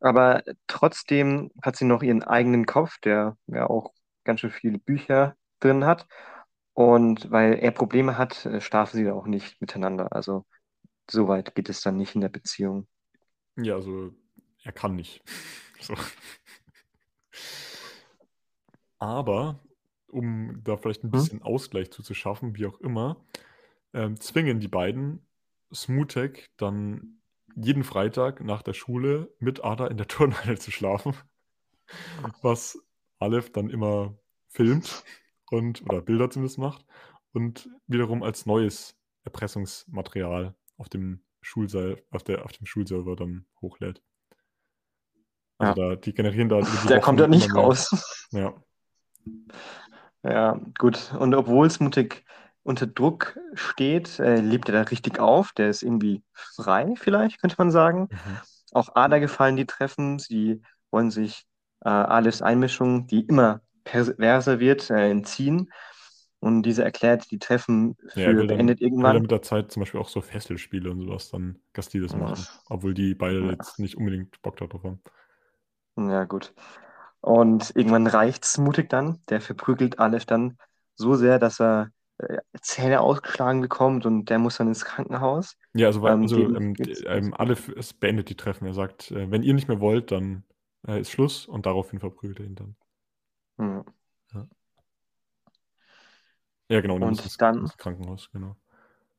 Aber 0.00 0.42
trotzdem 0.66 1.50
hat 1.62 1.76
sie 1.76 1.84
noch 1.84 2.02
ihren 2.02 2.22
eigenen 2.22 2.66
Kopf, 2.66 2.98
der 3.00 3.36
ja 3.48 3.68
auch 3.68 3.92
ganz 4.24 4.40
schön 4.40 4.50
viele 4.50 4.78
Bücher 4.78 5.36
drin 5.60 5.84
hat. 5.84 6.06
Und 6.74 7.30
weil 7.30 7.54
er 7.54 7.72
Probleme 7.72 8.16
hat, 8.18 8.46
äh, 8.46 8.60
schlafen 8.60 8.96
sie 8.98 9.10
auch 9.10 9.26
nicht 9.26 9.60
miteinander. 9.60 10.12
Also 10.12 10.46
so 11.10 11.28
weit 11.28 11.54
geht 11.54 11.68
es 11.70 11.82
dann 11.82 11.96
nicht 11.96 12.14
in 12.14 12.22
der 12.22 12.28
Beziehung. 12.30 12.88
Ja, 13.56 13.74
also 13.76 14.12
er 14.64 14.72
kann 14.72 14.94
nicht. 14.96 15.22
So. 15.82 15.96
Aber 18.98 19.60
um 20.08 20.60
da 20.64 20.76
vielleicht 20.76 21.04
ein 21.04 21.10
Hm? 21.12 21.24
bisschen 21.24 21.42
Ausgleich 21.42 21.90
zuzuschaffen, 21.90 22.56
wie 22.56 22.66
auch 22.66 22.80
immer, 22.80 23.24
ähm, 23.94 24.20
zwingen 24.20 24.60
die 24.60 24.68
beiden 24.68 25.26
Smutek 25.74 26.50
dann 26.58 27.20
jeden 27.56 27.84
Freitag 27.84 28.42
nach 28.42 28.62
der 28.62 28.74
Schule 28.74 29.34
mit 29.38 29.64
Ada 29.64 29.88
in 29.88 29.96
der 29.96 30.08
Turnhalle 30.08 30.58
zu 30.58 30.70
schlafen, 30.70 31.14
was 32.42 32.78
Aleph 33.18 33.52
dann 33.52 33.70
immer 33.70 34.16
filmt 34.48 35.04
und 35.50 35.82
oder 35.82 36.00
Bilder 36.02 36.30
zumindest 36.30 36.58
macht 36.58 36.84
und 37.32 37.68
wiederum 37.86 38.22
als 38.22 38.46
neues 38.46 38.96
Erpressungsmaterial 39.24 40.54
auf 40.76 40.88
dem 40.88 41.22
Schulser 41.42 41.96
auf 42.10 42.22
der, 42.22 42.44
auf 42.44 42.52
dem 42.52 42.66
Schulserver 42.66 43.16
dann 43.16 43.46
hochlädt. 43.60 44.02
Also 45.68 45.90
da, 45.90 45.96
die 45.96 46.12
generieren 46.14 46.48
da 46.48 46.60
die 46.60 46.88
Der 46.88 47.00
kommt 47.00 47.20
da 47.20 47.26
nicht 47.26 47.54
raus. 47.54 48.26
Ja. 48.32 48.54
Ja, 50.22 50.60
gut. 50.78 51.14
Und 51.18 51.34
obwohl 51.34 51.70
Smutik 51.70 52.24
unter 52.62 52.86
Druck 52.86 53.38
steht, 53.54 54.18
äh, 54.18 54.36
lebt 54.40 54.68
er 54.68 54.74
da 54.74 54.82
richtig 54.82 55.18
auf. 55.18 55.52
Der 55.52 55.70
ist 55.70 55.82
irgendwie 55.82 56.22
frei, 56.34 56.94
vielleicht, 56.96 57.40
könnte 57.40 57.56
man 57.58 57.70
sagen. 57.70 58.08
Mhm. 58.10 58.38
Auch 58.72 58.94
Ada 58.94 59.18
gefallen 59.18 59.56
die 59.56 59.66
Treffen. 59.66 60.18
Sie 60.18 60.62
wollen 60.90 61.10
sich 61.10 61.44
äh, 61.84 61.88
Alefs 61.88 62.42
Einmischung, 62.42 63.06
die 63.06 63.20
immer 63.22 63.62
perverser 63.84 64.60
wird, 64.60 64.90
äh, 64.90 65.10
entziehen. 65.10 65.70
Und 66.40 66.62
diese 66.62 66.84
erklärt 66.84 67.30
die 67.30 67.38
Treffen 67.38 67.96
Ja, 68.14 68.24
für 68.24 68.46
beendet 68.46 68.78
er 68.78 68.80
will 68.82 68.86
irgendwann. 68.88 69.22
mit 69.22 69.30
der 69.30 69.42
Zeit 69.42 69.72
zum 69.72 69.80
Beispiel 69.80 70.00
auch 70.00 70.08
so 70.08 70.20
Fesselspiele 70.20 70.90
und 70.90 71.00
sowas 71.00 71.30
dann 71.30 71.58
Gastiles 71.72 72.12
Ja. 72.12 72.18
machen. 72.18 72.46
Obwohl 72.68 72.94
die 72.94 73.14
beide 73.14 73.40
Ja. 73.40 73.50
jetzt 73.52 73.78
nicht 73.78 73.96
unbedingt 73.96 74.40
Bock 74.42 74.56
darauf 74.56 74.82
haben. 74.84 75.02
Ja, 75.96 76.24
gut. 76.24 76.54
Und 77.20 77.72
irgendwann 77.76 78.06
reicht's 78.06 78.58
mutig 78.58 78.88
dann. 78.88 79.22
Der 79.28 79.40
verprügelt 79.40 79.98
Aleph 79.98 80.26
dann 80.26 80.58
so 80.96 81.14
sehr, 81.16 81.38
dass 81.38 81.60
er 81.60 81.90
äh, 82.18 82.38
Zähne 82.62 83.00
ausgeschlagen 83.00 83.60
bekommt 83.60 84.06
und 84.06 84.26
der 84.26 84.38
muss 84.38 84.56
dann 84.58 84.68
ins 84.68 84.84
Krankenhaus. 84.84 85.56
Ja, 85.74 85.86
also, 85.88 86.02
weil, 86.02 86.12
Ähm, 86.12 86.22
also 86.22 86.48
ähm, 86.54 86.74
ähm. 87.06 87.34
Aleph 87.34 87.68
es 87.68 87.92
beendet 87.94 88.28
die 88.28 88.36
Treffen. 88.36 88.66
Er 88.66 88.74
sagt, 88.74 89.10
äh, 89.12 89.30
wenn 89.30 89.42
ihr 89.42 89.54
nicht 89.54 89.68
mehr 89.68 89.80
wollt, 89.80 90.10
dann 90.10 90.44
äh, 90.86 91.00
ist 91.00 91.10
Schluss 91.10 91.46
und 91.46 91.66
daraufhin 91.66 92.00
verprügelt 92.00 92.40
er 92.40 92.46
ihn 92.46 92.54
dann. 92.56 92.76
Hm. 93.58 93.82
Ja, 94.32 94.46
ja 96.68 96.80
genau, 96.80 96.96
und 96.96 97.04
Und 97.04 97.20
ins, 97.22 97.36
dann, 97.36 97.58
ins 97.58 97.76
Krankenhaus, 97.76 98.30
genau. 98.32 98.56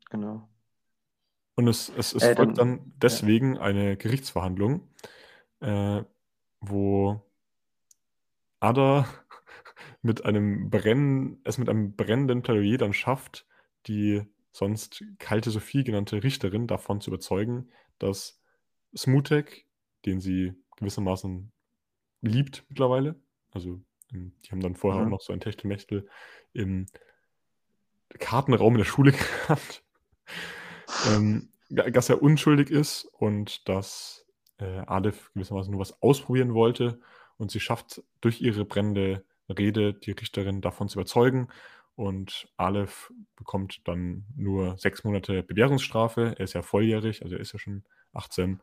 genau. 0.10 0.50
Und 1.56 1.68
es, 1.68 1.90
es, 1.90 2.14
es 2.14 2.28
Äh, 2.28 2.36
folgt 2.36 2.58
dann, 2.58 2.58
dann 2.58 2.94
ja. 3.04 3.20
deswegen 3.20 3.58
eine 3.58 3.98
Gerichtsverhandlung, 3.98 4.88
äh, 5.62 6.04
wo 6.62 7.22
Ada 8.60 9.08
mit 10.02 10.26
einem 10.26 10.70
Brennen, 10.70 11.42
es 11.44 11.58
mit 11.58 11.70
einem 11.70 11.96
brennenden 11.96 12.42
Plädoyer 12.42 12.78
dann 12.78 12.94
schafft, 12.94 13.46
die 13.88 14.24
sonst 14.52 15.04
kalte 15.20 15.50
Sophie 15.52 15.84
genannte 15.84 16.24
Richterin 16.24 16.68
davon 16.68 17.02
zu 17.02 17.10
überzeugen, 17.10 17.70
dass 18.00 18.40
Smutek, 18.96 19.66
den 20.06 20.20
sie 20.20 20.54
gewissermaßen 20.78 21.52
liebt 22.22 22.66
mittlerweile, 22.70 23.22
also 23.52 23.82
ähm, 24.14 24.34
die 24.46 24.52
haben 24.52 24.62
dann 24.62 24.76
vorher 24.76 25.02
auch 25.02 25.06
Mhm. 25.06 25.12
noch 25.12 25.22
so 25.22 25.34
ein 25.34 25.42
Techtelmechtel 25.42 26.08
im 26.54 26.88
Kartenraum 28.20 28.74
in 28.74 28.80
der 28.80 28.86
Schule 28.86 29.12
gehabt, 29.48 29.84
ähm, 31.04 31.50
dass 31.70 32.10
er 32.10 32.22
unschuldig 32.22 32.70
ist 32.70 33.06
und 33.06 33.68
dass 33.70 34.21
äh, 34.62 34.80
Aleph 34.88 35.32
gewissermaßen 35.34 35.72
nur 35.72 35.82
was 35.82 36.02
ausprobieren 36.02 36.54
wollte 36.54 37.00
und 37.38 37.52
sie 37.52 37.60
schafft 37.60 38.04
durch 38.22 38.42
ihre 38.42 38.66
brennende 38.66 39.26
Rede 39.50 39.94
die 39.94 40.12
Richterin 40.12 40.62
davon 40.62 40.88
zu 40.88 41.00
überzeugen 41.00 41.50
und 41.96 42.48
Aleph 42.58 43.12
bekommt 43.36 43.88
dann 43.88 44.26
nur 44.36 44.78
sechs 44.78 45.04
Monate 45.04 45.44
Bewährungsstrafe. 45.44 46.36
Er 46.38 46.44
ist 46.44 46.54
ja 46.54 46.62
volljährig, 46.62 47.24
also 47.24 47.36
er 47.36 47.42
ist 47.42 47.54
ja 47.54 47.60
schon 47.60 47.84
18 48.14 48.62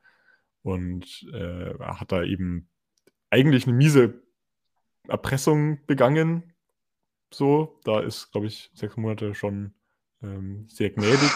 und 0.62 1.26
äh, 1.32 1.74
hat 1.78 2.12
da 2.12 2.22
eben 2.22 2.68
eigentlich 3.30 3.66
eine 3.66 3.76
miese 3.76 4.22
Erpressung 5.06 5.84
begangen. 5.86 6.54
So, 7.32 7.78
da 7.84 8.00
ist, 8.00 8.32
glaube 8.32 8.46
ich, 8.46 8.70
sechs 8.74 8.96
Monate 8.96 9.34
schon 9.34 9.74
ähm, 10.22 10.66
sehr 10.68 10.90
gnädig. 10.90 11.30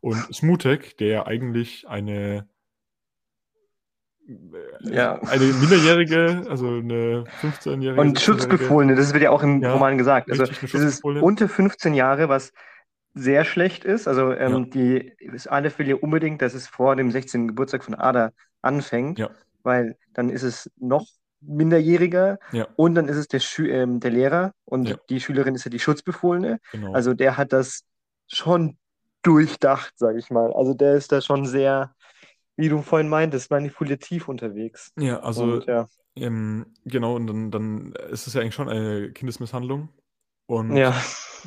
Und 0.00 0.16
Smutek, 0.34 0.98
der 0.98 1.26
eigentlich 1.26 1.88
eine, 1.88 2.48
Ja. 4.80 5.20
eine 5.22 5.44
Minderjährige, 5.44 6.46
also 6.48 6.68
eine 6.68 7.24
15-jährige, 7.42 8.00
Und 8.00 8.18
16-jährige, 8.18 8.20
Schutzbefohlene, 8.20 8.94
das 8.94 9.12
wird 9.12 9.22
ja 9.22 9.30
auch 9.30 9.42
im 9.42 9.62
ja, 9.62 9.72
Roman 9.72 9.98
gesagt. 9.98 10.30
Also 10.30 10.46
das 10.46 10.74
ist 10.74 11.04
unter 11.04 11.48
15 11.48 11.94
Jahre, 11.94 12.28
was 12.28 12.52
sehr 13.14 13.44
schlecht 13.44 13.84
ist. 13.84 14.08
Also 14.08 14.32
Ja, 14.32 14.38
ähm, 14.38 14.70
die 14.70 15.12
das 15.30 15.46
Aleph 15.46 15.78
will 15.78 15.88
ja 15.88 15.96
unbedingt, 15.96 16.42
dass 16.42 16.54
es 16.54 16.66
vor 16.66 16.96
dem 16.96 17.10
16. 17.10 17.48
Geburtstag 17.48 17.84
von 17.84 17.94
Ada 17.94 18.32
anfängt, 18.62 19.18
ja, 19.18 19.30
weil 19.62 19.96
dann 20.14 20.30
ist 20.30 20.42
es 20.42 20.70
noch 20.78 21.06
minderjähriger 21.40 22.38
ja, 22.52 22.66
und 22.76 22.94
dann 22.94 23.08
ist 23.08 23.16
es 23.16 23.28
der, 23.28 23.40
Schü 23.40 23.68
ähm, 23.70 24.00
der 24.00 24.10
Lehrer 24.10 24.52
und 24.64 24.88
ja, 24.88 24.96
die 25.10 25.20
Schülerin 25.20 25.54
ist 25.54 25.64
ja 25.64 25.70
die 25.70 25.78
Schutzbefohlene. 25.78 26.58
genau. 26.72 26.92
Also 26.92 27.12
der 27.12 27.36
hat 27.36 27.52
das 27.52 27.84
schon 28.26 28.78
durchdacht, 29.22 29.92
sage 29.96 30.18
ich 30.18 30.30
mal. 30.30 30.52
Also 30.52 30.74
der 30.74 30.94
ist 30.94 31.12
da 31.12 31.20
schon 31.20 31.46
sehr, 31.46 31.94
wie 32.56 32.68
du 32.68 32.82
vorhin 32.82 33.08
meintest, 33.08 33.50
manipulativ 33.50 34.28
unterwegs. 34.28 34.92
Ja, 34.98 35.20
also, 35.20 35.44
Und 35.44 35.66
ja, 35.66 35.88
ähm, 36.16 36.66
genau, 36.84 37.16
und 37.16 37.26
dann, 37.26 37.50
dann 37.50 37.92
ist 38.10 38.26
es 38.26 38.34
ja 38.34 38.40
eigentlich 38.40 38.54
schon 38.54 38.68
eine 38.68 39.12
Kindesmisshandlung. 39.12 39.88
Und 40.46 40.76
ja, 40.76 40.94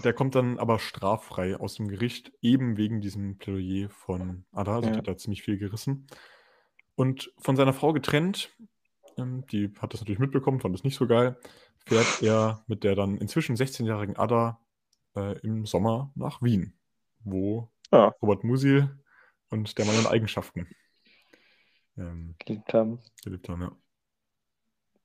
der 0.04 0.14
kommt 0.14 0.36
dann 0.36 0.58
aber 0.60 0.80
straffrei 0.80 1.56
aus 1.56 1.76
dem 1.76 1.88
Gericht, 1.88 2.32
eben 2.42 2.78
wegen 2.78 3.00
diesem 3.00 3.38
Plädoyer 3.38 3.90
von 3.90 4.46
Ada. 4.52 4.76
Also 4.76 4.90
ja. 4.90 4.98
hat 4.98 5.08
da 5.08 5.18
ziemlich 5.18 5.44
viel 5.44 5.58
gerissen. 5.58 6.08
Und 6.96 7.32
von 7.38 7.56
seiner 7.56 7.74
Frau 7.74 7.94
getrennt, 7.94 8.50
ähm, 9.18 9.46
die 9.52 9.72
hat 9.80 9.94
das 9.94 10.02
natürlich 10.02 10.20
mitbekommen, 10.20 10.60
fand 10.60 10.74
das 10.74 10.84
nicht 10.84 10.98
so 10.98 11.08
geil, 11.08 11.38
fährt 11.86 12.22
er 12.22 12.64
mit 12.68 12.84
der 12.84 12.96
dann 12.96 13.18
inzwischen 13.18 13.56
16-jährigen 13.56 14.18
Ada 14.18 14.60
äh, 15.16 15.38
im 15.40 15.66
Sommer 15.66 16.12
nach 16.16 16.42
Wien, 16.42 16.74
wo 17.20 17.72
Ja, 17.92 18.16
Robert 18.22 18.44
Musil 18.44 19.00
und 19.50 19.78
der 19.78 19.86
Mann 19.86 20.00
in 20.00 20.08
Eigenschaften 20.08 20.68
ähm, 21.98 22.36
geliebt 22.40 22.74
haben. 22.74 23.00
gelebt 23.24 23.50
haben. 23.50 23.62
Ja. 23.62 23.78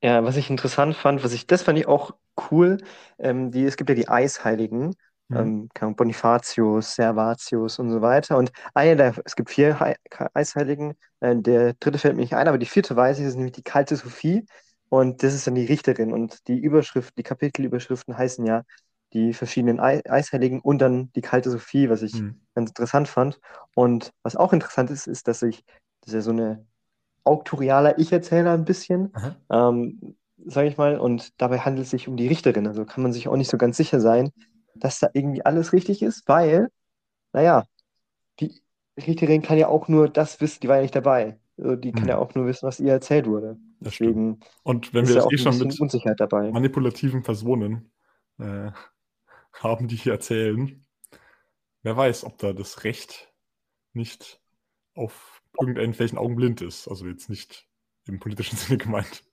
Ja, 0.01 0.23
was 0.23 0.35
ich 0.35 0.49
interessant 0.49 0.95
fand, 0.95 1.23
was 1.23 1.31
ich, 1.33 1.47
das 1.47 1.63
fand 1.63 1.79
ich 1.79 1.87
auch 1.87 2.13
cool, 2.51 2.77
ähm, 3.19 3.51
die, 3.51 3.63
es 3.63 3.77
gibt 3.77 3.89
ja 3.89 3.95
die 3.95 4.09
Eisheiligen, 4.09 4.95
Mhm. 5.29 5.53
ähm, 5.79 5.95
Bonifatius, 5.95 6.95
Servatius 6.95 7.79
und 7.79 7.89
so 7.89 8.01
weiter. 8.01 8.37
Und 8.37 8.51
eine 8.73 8.95
der, 8.97 9.15
es 9.23 9.35
gibt 9.37 9.49
vier 9.49 9.79
Hei- 9.79 9.95
Eisheiligen, 10.33 10.95
äh, 11.21 11.35
der 11.37 11.73
dritte 11.75 11.99
fällt 11.99 12.15
mir 12.15 12.21
nicht 12.21 12.35
ein, 12.35 12.47
aber 12.49 12.57
die 12.57 12.65
vierte 12.65 12.95
weiß 12.95 13.19
ich, 13.19 13.25
ist 13.25 13.35
nämlich 13.35 13.53
die 13.53 13.63
kalte 13.63 13.95
Sophie. 13.95 14.45
Und 14.89 15.23
das 15.23 15.33
ist 15.33 15.47
dann 15.47 15.55
die 15.55 15.65
Richterin. 15.65 16.11
Und 16.11 16.47
die 16.47 16.59
Überschrift, 16.59 17.17
die 17.17 17.23
Kapitelüberschriften 17.23 18.17
heißen 18.17 18.45
ja 18.45 18.63
die 19.13 19.33
verschiedenen 19.33 19.79
Ei 19.79 20.01
Eisheiligen 20.09 20.59
und 20.59 20.79
dann 20.79 21.11
die 21.13 21.21
kalte 21.21 21.49
Sophie, 21.49 21.89
was 21.89 22.01
ich 22.01 22.23
Mhm. 22.23 22.41
ganz 22.55 22.69
interessant 22.71 23.07
fand. 23.07 23.39
Und 23.73 24.11
was 24.23 24.35
auch 24.35 24.51
interessant 24.53 24.89
ist, 24.91 25.07
ist, 25.07 25.27
dass 25.27 25.41
ich, 25.43 25.63
das 26.01 26.09
ist 26.09 26.13
ja 26.15 26.21
so 26.21 26.31
eine 26.31 26.65
auktorialer 27.23 27.97
Ich-Erzähler 27.99 28.53
ein 28.53 28.65
bisschen, 28.65 29.13
ähm, 29.51 30.15
sage 30.45 30.67
ich 30.69 30.77
mal, 30.77 30.97
und 30.99 31.39
dabei 31.41 31.59
handelt 31.59 31.85
es 31.85 31.91
sich 31.91 32.07
um 32.07 32.17
die 32.17 32.27
Richterin. 32.27 32.67
Also 32.67 32.85
kann 32.85 33.03
man 33.03 33.13
sich 33.13 33.27
auch 33.27 33.35
nicht 33.37 33.49
so 33.49 33.57
ganz 33.57 33.77
sicher 33.77 33.99
sein, 34.01 34.31
dass 34.75 34.99
da 34.99 35.09
irgendwie 35.13 35.45
alles 35.45 35.73
richtig 35.73 36.01
ist, 36.01 36.27
weil, 36.27 36.69
naja, 37.33 37.65
die 38.39 38.61
Richterin 38.97 39.41
kann 39.41 39.57
ja 39.57 39.67
auch 39.67 39.87
nur 39.87 40.09
das 40.09 40.41
wissen, 40.41 40.59
die 40.61 40.67
war 40.67 40.77
ja 40.77 40.81
nicht 40.83 40.95
dabei. 40.95 41.39
Also 41.57 41.75
die 41.75 41.93
kann 41.93 42.09
ja 42.09 42.17
Mhm. 42.17 42.19
auch 42.19 42.33
nur 42.35 42.45
wissen, 42.47 42.67
was 42.67 42.79
ihr 42.79 42.91
erzählt 42.93 43.27
wurde. 43.27 43.57
Deswegen 43.79 44.39
Und 44.63 44.93
wenn 44.93 45.07
wir 45.07 45.15
ja 45.15 45.23
das 45.23 45.25
auch 45.25 45.31
eh 45.31 45.37
schon 45.37 45.57
mit 45.57 45.79
Unsicherheit 45.79 46.19
dabei. 46.19 46.53
manipulativen 46.53 47.23
Personen 47.23 47.91
äh, 48.39 48.71
haben, 49.53 49.87
die 49.87 49.95
hier 49.95 50.13
erzählen, 50.13 50.85
wer 51.83 51.97
weiß, 51.97 52.23
ob 52.25 52.37
da 52.39 52.53
das 52.53 52.83
Recht 52.83 53.33
nicht 53.93 54.41
auf 54.95 55.32
irgendwelchen 55.59 56.17
Augen 56.17 56.35
blind 56.35 56.61
ist. 56.61 56.87
Also 56.87 57.05
jetzt 57.07 57.29
nicht 57.29 57.67
im 58.05 58.19
politischen 58.19 58.57
Sinne 58.57 58.77
gemeint. 58.77 59.23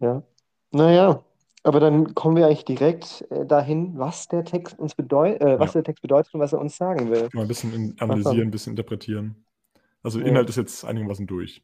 Ja. 0.00 0.22
Naja, 0.72 1.24
aber 1.62 1.80
dann 1.80 2.14
kommen 2.14 2.36
wir 2.36 2.46
eigentlich 2.46 2.64
direkt 2.64 3.24
äh, 3.30 3.46
dahin, 3.46 3.96
was 3.98 4.28
der 4.28 4.44
Text 4.44 4.78
uns 4.78 4.94
bedeutet, 4.94 5.40
äh, 5.42 5.58
was 5.58 5.70
Ja. 5.70 5.80
der 5.80 5.84
Text 5.84 6.02
bedeutet 6.02 6.34
und 6.34 6.40
was 6.40 6.52
er 6.52 6.60
uns 6.60 6.76
sagen 6.76 7.10
will. 7.10 7.28
Mal 7.32 7.42
ein 7.42 7.48
bisschen 7.48 7.96
analysieren, 8.00 8.48
ein 8.48 8.50
bisschen 8.50 8.72
interpretieren. 8.72 9.44
Also 10.02 10.20
Ja. 10.20 10.26
Inhalt 10.26 10.48
ist 10.48 10.56
jetzt 10.56 10.84
einigermaßen 10.84 11.26
durch. 11.26 11.62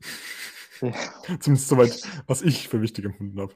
Ja. 0.81 0.93
Zumindest 1.41 1.69
soweit, 1.69 2.01
was 2.27 2.41
ich 2.43 2.69
für 2.69 2.81
wichtig 2.81 3.05
empfunden 3.05 3.39
habe. 3.41 3.55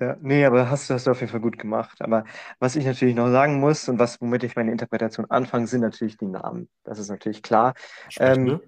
Ja, 0.00 0.16
nee, 0.20 0.44
aber 0.44 0.70
hast, 0.70 0.90
du- 0.90 0.94
hast 0.94 1.06
du 1.06 1.12
auf 1.12 1.20
jeden 1.20 1.30
Fall 1.30 1.40
gut 1.40 1.58
gemacht. 1.58 2.02
Aber 2.02 2.24
was 2.58 2.74
ich 2.76 2.84
natürlich 2.84 3.14
noch 3.14 3.30
sagen 3.30 3.60
muss 3.60 3.88
und 3.88 3.98
was, 3.98 4.20
womit 4.20 4.42
ich 4.42 4.56
meine 4.56 4.72
Interpretation 4.72 5.30
anfange, 5.30 5.66
sind 5.68 5.82
natürlich 5.82 6.16
die 6.16 6.26
Namen. 6.26 6.68
Das 6.82 6.98
ist 6.98 7.08
natürlich 7.10 7.42
klar. 7.42 7.74
Ähm, 8.16 8.60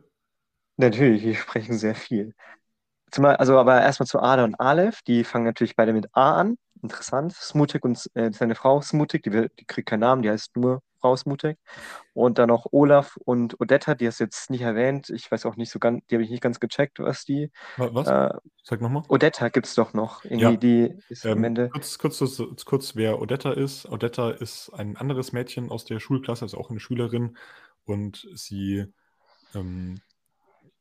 natürlich, 0.77 1.23
die 1.23 1.35
sprechen 1.37 1.79
sehr 1.79 1.95
viel. 1.97 2.35
Zumal, 3.11 3.37
also 3.37 3.59
aber 3.59 3.83
erstmal 3.83 4.07
zu 4.09 4.21
Ada 4.21 4.45
und 4.45 4.61
Aleph, 4.61 5.03
die 5.03 5.25
fangen 5.25 5.45
natürlich 5.47 5.77
beide 5.77 5.93
mit 5.95 6.09
A 6.15 6.37
an. 6.41 6.57
Interessant. 6.83 7.33
Smutik 7.35 7.85
und 7.85 8.11
äh, 8.15 8.33
seine 8.33 8.55
Frau 8.57 8.81
Smutik, 8.83 9.23
die, 9.25 9.31
die 9.59 9.65
kriegt 9.67 9.89
keinen 9.91 10.01
Namen, 10.01 10.23
die 10.23 10.31
heißt 10.31 10.57
nur 10.57 10.83
Frau 11.01 11.17
Smutik. 11.17 11.59
Und 12.15 12.39
dann 12.39 12.49
noch 12.49 12.67
Olaf 12.73 13.17
und 13.25 13.61
Odetta, 13.61 13.95
die 13.95 14.07
hast 14.07 14.21
du 14.21 14.25
jetzt 14.25 14.51
nicht 14.51 14.63
erwähnt. 14.63 15.11
Ich 15.11 15.31
weiß 15.31 15.47
auch 15.47 15.57
nicht 15.57 15.71
so 15.71 15.79
ganz, 15.79 16.05
die 16.07 16.17
habe 16.17 16.25
ich 16.25 16.31
nicht 16.31 16.43
ganz 16.43 16.61
gecheckt, 16.61 16.99
was 16.99 17.25
die. 17.25 17.51
Wa- 17.77 17.91
Was? 17.93 18.09
Äh, 18.09 18.39
Sag 18.63 18.81
nochmal. 18.81 19.03
Odetta 19.09 19.49
gibt 19.49 19.67
es 19.67 19.75
doch 19.75 19.93
noch. 19.95 20.25
Irgendwie, 20.25 20.43
Ja. 20.43 20.57
die 20.57 20.99
ist 21.09 21.25
am 21.27 21.39
Ähm, 21.39 21.45
Ende. 21.45 21.69
kurz, 21.71 21.99
kurz, 21.99 22.19
kurz, 22.19 22.65
kurz, 22.65 22.97
wer 22.97 23.21
Odetta 23.21 23.53
ist. 23.53 23.87
Odetta 23.87 24.31
ist 24.31 24.71
ein 24.71 24.97
anderes 24.97 25.33
Mädchen 25.33 25.71
aus 25.71 25.85
der 25.85 26.01
Schulklasse, 26.01 26.45
also 26.45 26.59
auch 26.59 26.71
eine 26.71 26.81
Schülerin. 26.81 27.37
Und 27.85 28.27
sie 28.35 28.87
ähm, 29.55 30.01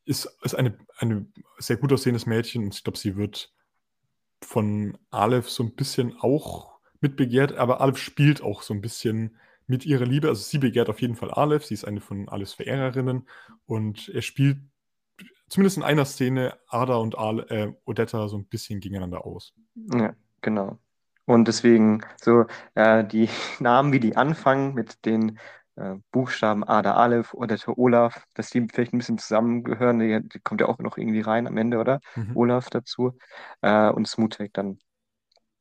ist, 0.06 0.26
ist 0.44 0.56
eine, 0.56 0.78
eine 0.98 1.28
sehr 1.60 1.78
gut 1.78 1.94
aussehendes 1.94 2.26
Mädchen. 2.26 2.64
Und 2.64 2.74
ich 2.76 2.84
glaube, 2.84 2.98
sie 2.98 3.16
wird 3.16 3.52
von 4.42 4.98
Aleph 5.12 5.50
so 5.50 5.64
ein 5.64 5.76
bisschen 5.76 6.16
auch 6.20 6.80
mitbegehrt. 7.02 7.54
Aber 7.58 7.82
Aleph 7.82 7.98
spielt 7.98 8.42
auch 8.42 8.62
so 8.62 8.74
ein 8.74 8.82
bisschen 8.82 9.38
mit 9.68 9.86
ihrer 9.86 10.06
Liebe. 10.06 10.28
Also 10.28 10.44
sie 10.44 10.58
begehrt 10.58 10.90
auf 10.90 11.02
jeden 11.02 11.16
Fall 11.16 11.32
Aleph. 11.32 11.66
Sie 11.66 11.74
ist 11.74 11.86
eine 11.86 12.02
von 12.02 12.30
Alephs 12.30 12.54
Verehrerinnen. 12.54 13.28
Und 13.66 14.10
er 14.10 14.22
spielt 14.22 14.60
zumindest 15.50 15.78
in 15.78 15.84
einer 15.84 16.06
Szene 16.06 16.58
Ada 16.68 16.96
und 16.96 17.18
Ale, 17.18 17.50
äh, 17.50 17.74
Odetta 17.86 18.28
so 18.28 18.38
ein 18.38 18.46
bisschen 18.46 18.80
gegeneinander 18.80 19.26
aus. 19.26 19.54
Ja, 19.94 20.14
genau. 20.42 20.80
Und 21.26 21.48
deswegen 21.48 22.02
so 22.22 22.46
äh, 22.76 23.04
die 23.04 23.30
Namen, 23.60 23.94
wie 23.94 24.00
die 24.00 24.16
anfangen 24.16 24.74
mit 24.74 25.06
den 25.06 25.40
äh, 25.76 25.96
Buchstaben 26.12 26.64
Ada 26.64 26.96
Aleph 26.96 27.36
der 27.38 27.78
Olaf, 27.78 28.26
dass 28.34 28.50
die 28.50 28.66
vielleicht 28.72 28.94
ein 28.94 29.00
bisschen 29.00 29.18
zusammengehören, 29.18 30.00
die, 30.00 30.22
die 30.28 30.40
kommt 30.40 30.62
ja 30.62 30.68
auch 30.68 30.80
noch 30.80 30.98
irgendwie 30.98 31.22
rein 31.22 31.48
am 31.48 31.58
Ende, 31.58 31.80
oder? 31.80 32.00
Mhm. 32.16 32.32
Olaf 32.36 32.70
dazu. 32.70 33.18
Äh, 33.62 33.90
und 33.90 34.08
Smutek 34.08 34.54
dann. 34.54 34.80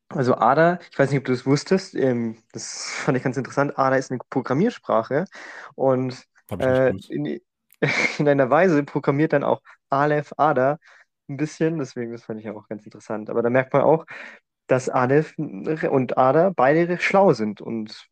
Also 0.08 0.36
Ada, 0.36 0.78
ich 0.90 0.98
weiß 0.98 1.10
nicht, 1.10 1.18
ob 1.18 1.24
du 1.24 1.32
das 1.32 1.46
wusstest, 1.46 1.94
ähm, 1.94 2.36
das 2.52 2.90
fand 2.90 3.16
ich 3.16 3.24
ganz 3.24 3.36
interessant. 3.36 3.78
Ada 3.78 3.96
ist 3.96 4.10
eine 4.10 4.20
Programmiersprache 4.30 5.24
und 5.74 6.24
äh, 6.58 6.90
in, 7.08 7.40
in 8.18 8.28
einer 8.28 8.50
Weise 8.50 8.84
programmiert 8.84 9.32
dann 9.32 9.44
auch 9.44 9.60
Aleph 9.90 10.32
Ada 10.36 10.78
ein 11.28 11.36
bisschen, 11.36 11.78
deswegen 11.78 12.12
das 12.12 12.24
fand 12.24 12.40
ich 12.40 12.48
auch 12.50 12.68
ganz 12.68 12.84
interessant. 12.84 13.30
Aber 13.30 13.42
da 13.42 13.50
merkt 13.50 13.72
man 13.72 13.82
auch, 13.82 14.04
dass 14.66 14.88
Aleph 14.88 15.34
und 15.38 16.18
Ada 16.18 16.50
beide 16.54 16.98
schlau 16.98 17.32
sind 17.32 17.60
und 17.60 18.06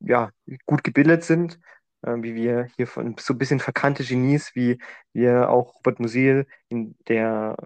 ja, 0.00 0.30
gut 0.66 0.84
gebildet 0.84 1.24
sind, 1.24 1.58
äh, 2.02 2.14
wie 2.18 2.34
wir 2.34 2.68
hier 2.76 2.86
von 2.86 3.16
so 3.18 3.34
ein 3.34 3.38
bisschen 3.38 3.60
verkannte 3.60 4.04
Genies, 4.04 4.54
wie 4.54 4.78
wir 5.12 5.50
auch 5.50 5.76
Robert 5.76 6.00
Musil 6.00 6.46
in 6.68 6.96
der 7.08 7.56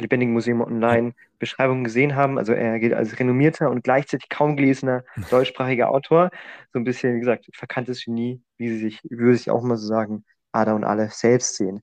Lebendigen 0.00 0.32
Museum 0.34 0.60
Ja, 0.88 0.98
Online 1.00 1.14
Beschreibung 1.38 1.84
gesehen 1.84 2.14
haben. 2.16 2.38
Also 2.38 2.52
er 2.52 2.78
gilt 2.78 2.94
als 2.94 3.18
renommierter 3.18 3.70
und 3.70 3.84
gleichzeitig 3.84 4.28
kaum 4.28 4.56
gelesener 4.56 5.04
deutschsprachiger 5.30 5.90
Autor. 5.90 6.30
So 6.72 6.78
ein 6.78 6.84
bisschen, 6.84 7.14
wie 7.16 7.20
gesagt, 7.20 7.46
verkanntes 7.54 8.04
Genie, 8.04 8.42
wie 8.58 8.68
sie 8.70 8.78
sich, 8.78 9.00
würde 9.08 9.36
ich 9.36 9.50
auch 9.50 9.62
mal 9.62 9.76
so 9.76 9.86
sagen, 9.86 10.24
Ada 10.52 10.74
und 10.74 10.84
Aleph 10.84 11.12
selbst 11.14 11.56
sehen. 11.56 11.82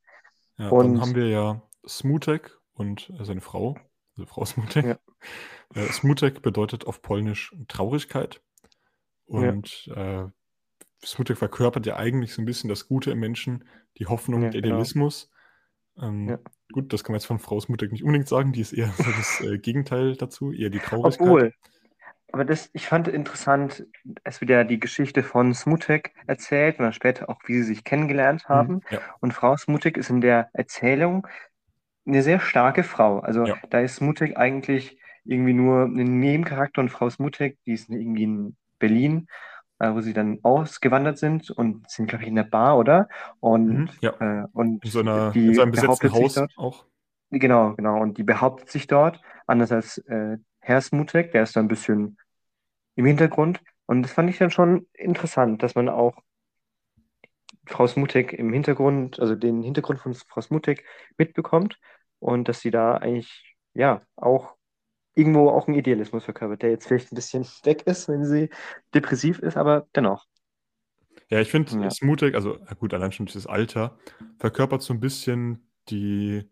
ja, 0.58 0.74
dann 0.74 1.00
haben 1.00 1.16
Und 1.16 1.16
wir 1.16 1.28
ja 1.30 1.62
Smutek 1.88 2.58
und 2.74 3.10
äh, 3.20 3.26
seine 3.26 3.42
Frau, 3.42 3.78
also 4.16 4.26
Frau 4.28 4.46
Smutek. 4.46 4.86
ja, 4.86 5.00
Äh, 5.74 5.90
Smutek 5.92 6.42
bedeutet 6.42 6.86
auf 6.86 7.02
Polnisch 7.02 7.56
Traurigkeit 7.70 8.42
ja, 9.34 9.52
und 9.52 9.90
äh, 9.96 10.26
Smutek 11.06 11.38
verkörpert 11.38 11.86
ja 11.86 11.98
eigentlich 11.98 12.34
so 12.34 12.42
ein 12.42 12.46
bisschen 12.46 12.70
das 12.70 12.88
Gute 12.88 13.12
im 13.12 13.20
Menschen, 13.20 13.66
die 13.98 14.08
Hoffnung, 14.08 14.44
ja, 14.44 14.50
der 14.50 14.62
genau. 14.62 14.76
Idealismus. 14.76 15.32
Ähm, 16.00 16.30
Ja. 16.30 16.40
Gut, 16.72 16.94
das 16.94 17.04
kann 17.04 17.14
man 17.14 17.20
jetzt 17.20 17.28
von 17.28 17.40
Frau 17.40 17.60
Smutek 17.60 17.92
nicht 17.92 18.04
unbedingt 18.04 18.28
sagen, 18.28 18.54
die 18.54 18.62
ist 18.62 18.74
eher 18.74 18.92
so 18.98 19.12
das 19.12 19.40
äh, 19.42 19.58
Gegenteil 19.60 20.16
dazu, 20.16 20.52
eher 20.52 20.70
die 20.70 20.82
Traurigkeit. 20.82 21.22
Obwohl, 21.22 21.54
aber 22.32 22.46
das, 22.46 22.70
ich 22.74 22.88
fand 22.88 23.08
interessant, 23.08 23.86
es 24.24 24.42
wird 24.42 24.52
ja 24.52 24.64
die 24.64 24.80
Geschichte 24.80 25.24
von 25.24 25.54
Smutek 25.54 26.14
erzählt 26.28 26.80
und 26.80 26.86
dann 26.86 26.94
später 26.94 27.30
auch, 27.30 27.40
wie 27.46 27.56
sie 27.58 27.64
sich 27.64 27.84
kennengelernt 27.84 28.48
Hm, 28.50 28.50
haben. 28.50 28.82
ja, 28.90 29.02
Und 29.20 29.34
Frau 29.34 29.58
Smutek 29.58 29.98
ist 29.98 30.10
in 30.10 30.22
der 30.22 30.50
Erzählung 30.54 31.28
eine 32.06 32.24
sehr 32.24 32.40
starke 32.40 32.84
Frau. 32.84 33.20
Also 33.20 33.46
ja. 33.46 33.56
da 33.70 33.80
ist 33.82 33.96
Smutek 33.98 34.38
eigentlich 34.38 34.98
irgendwie 35.26 35.54
nur 35.54 35.84
ein 35.86 36.20
Nebencharakter 36.20 36.82
und 36.82 36.90
Frau 36.90 37.10
Smutek, 37.10 37.58
die 37.66 37.74
ist 37.74 37.90
irgendwie 37.90 38.24
in 38.24 38.58
Berlin, 38.80 39.28
äh, 39.82 39.94
wo 39.96 40.02
sie 40.02 40.14
dann 40.14 40.40
ausgewandert 40.44 41.20
sind 41.20 41.52
und 41.52 41.90
sind, 41.90 42.08
glaube 42.10 42.24
ich, 42.24 42.30
in 42.30 42.36
der 42.36 42.44
Bar, 42.46 42.78
oder? 42.80 43.10
Und, 43.42 43.86
Mhm, 43.86 43.90
ja. 44.02 44.14
äh, 44.20 44.46
In 44.84 44.90
und 44.90 44.92
so 44.92 45.00
einer, 45.00 45.40
in 45.46 45.54
die 45.54 45.56
so 45.56 45.62
einem 45.62 45.72
besetzten 45.72 46.12
Haus 46.14 46.34
dort. 46.36 46.54
auch. 46.58 46.86
Genau, 47.32 47.76
genau. 47.76 48.02
Und 48.02 48.18
die 48.18 48.24
behauptet 48.24 48.70
sich 48.70 48.88
dort, 48.88 49.22
anders 49.48 49.72
als 49.72 49.98
äh, 50.00 50.38
Herr 50.60 50.82
Smutek, 50.82 51.32
der 51.32 51.44
ist 51.44 51.56
da 51.56 51.62
ein 51.62 51.68
bisschen 51.70 52.18
im 52.96 53.06
Hintergrund. 53.06 53.62
Und 53.88 54.04
das 54.04 54.14
fand 54.14 54.30
ich 54.30 54.40
dann 54.40 54.52
schon 54.52 54.88
interessant, 54.94 55.64
dass 55.64 55.76
man 55.76 55.90
auch 55.90 56.16
Frau 57.68 57.88
Smutek 57.88 58.34
im 58.34 58.52
Hintergrund, 58.54 59.20
also 59.20 59.36
den 59.36 59.64
Hintergrund 59.64 60.00
von 60.00 60.14
Frau 60.14 60.42
Smutek 60.42 60.84
mitbekommt 61.18 61.80
und 62.20 62.48
dass 62.48 62.62
sie 62.62 62.72
da 62.72 62.98
eigentlich, 62.98 63.56
ja, 63.74 64.02
auch 64.16 64.56
irgendwo 65.16 65.50
auch 65.50 65.68
einen 65.68 65.78
Idealismus 65.78 66.24
verkörpert, 66.24 66.62
der 66.62 66.72
jetzt 66.72 66.88
vielleicht 66.88 67.12
ein 67.12 67.16
bisschen 67.16 67.46
weg 67.64 67.84
ist, 67.86 68.08
wenn 68.08 68.26
sie 68.26 68.50
depressiv 68.94 69.40
ist, 69.40 69.58
aber 69.58 69.88
dennoch. 69.96 70.26
Ja, 71.30 71.40
ich 71.40 71.50
finde, 71.50 71.82
Ja, 71.82 71.90
Smutek, 71.90 72.36
also 72.36 72.58
ja 72.58 72.74
gut, 72.74 72.94
allein 72.94 73.12
schon 73.12 73.26
dieses 73.26 73.48
Alter, 73.48 73.98
verkörpert 74.38 74.82
so 74.82 74.94
ein 74.94 75.00
bisschen 75.00 75.66
die, 75.90 76.50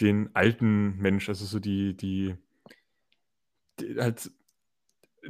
den 0.00 0.30
alten 0.34 0.96
Mensch, 0.96 1.28
also 1.28 1.44
so 1.44 1.58
die, 1.58 1.96
die, 1.96 2.34
die 3.80 3.96
halt, 3.96 4.30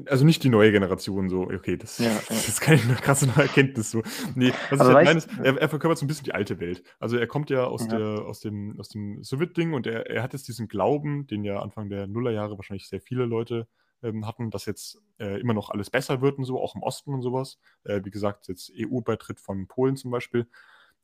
also 0.07 0.25
nicht 0.25 0.43
die 0.45 0.49
neue 0.49 0.73
Generation 0.73 1.29
so, 1.29 1.43
okay, 1.43 1.77
das, 1.77 1.99
ja, 1.99 2.15
das 2.29 2.43
ja. 2.47 2.49
ist 2.49 2.61
keine 2.61 2.81
krasse 2.97 3.29
Erkenntnis 3.37 3.91
so. 3.91 4.03
Nee, 4.35 4.53
was 4.71 4.81
ich 4.81 4.81
Aber 4.81 4.95
halt 4.95 5.07
meine, 5.07 5.19
ist, 5.19 5.29
er, 5.43 5.57
er 5.57 5.69
verkörpert 5.69 5.99
so 5.99 6.05
ein 6.05 6.09
bisschen 6.09 6.25
die 6.25 6.35
alte 6.35 6.61
Welt. 6.61 6.83
Also 6.99 7.17
er 7.17 7.27
kommt 7.27 7.51
ja 7.51 7.65
aus 7.65 7.87
ja, 7.87 7.99
der, 7.99 8.27
aus 8.27 8.41
dem, 8.41 8.79
aus 8.79 8.89
dem 8.89 9.23
Sowjet-Ding 9.23 9.73
und 9.73 9.87
er, 9.87 10.11
er 10.11 10.23
hat 10.23 10.33
jetzt 10.33 10.49
diesen 10.49 10.69
Glauben, 10.69 11.27
den 11.27 11.45
ja 11.45 11.61
Anfang 11.61 11.89
der 11.89 12.07
Nullerjahre 12.07 12.59
wahrscheinlich 12.59 12.89
sehr 12.89 13.01
viele 13.01 13.25
Leute 13.25 13.67
ähm, 14.03 14.27
hatten, 14.27 14.51
dass 14.51 14.67
jetzt 14.67 15.01
äh, 15.19 15.41
immer 15.41 15.55
noch 15.55 15.71
alles 15.71 15.91
besser 15.91 16.21
wird 16.21 16.39
und 16.39 16.45
so, 16.45 16.61
auch 16.61 16.75
im 16.75 16.83
Osten 16.83 17.15
und 17.15 17.23
sowas. 17.23 17.59
Äh, 17.85 18.03
wie 18.05 18.11
gesagt, 18.11 18.49
jetzt 18.49 18.73
EU-Beitritt 18.79 19.41
von 19.41 19.67
Polen 19.67 19.97
zum 19.97 20.11
Beispiel. 20.11 20.47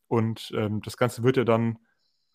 Und 0.08 0.52
ähm, 0.54 0.82
das 0.82 0.96
Ganze 0.96 1.22
wird 1.22 1.36
ja 1.36 1.44
dann, 1.44 1.78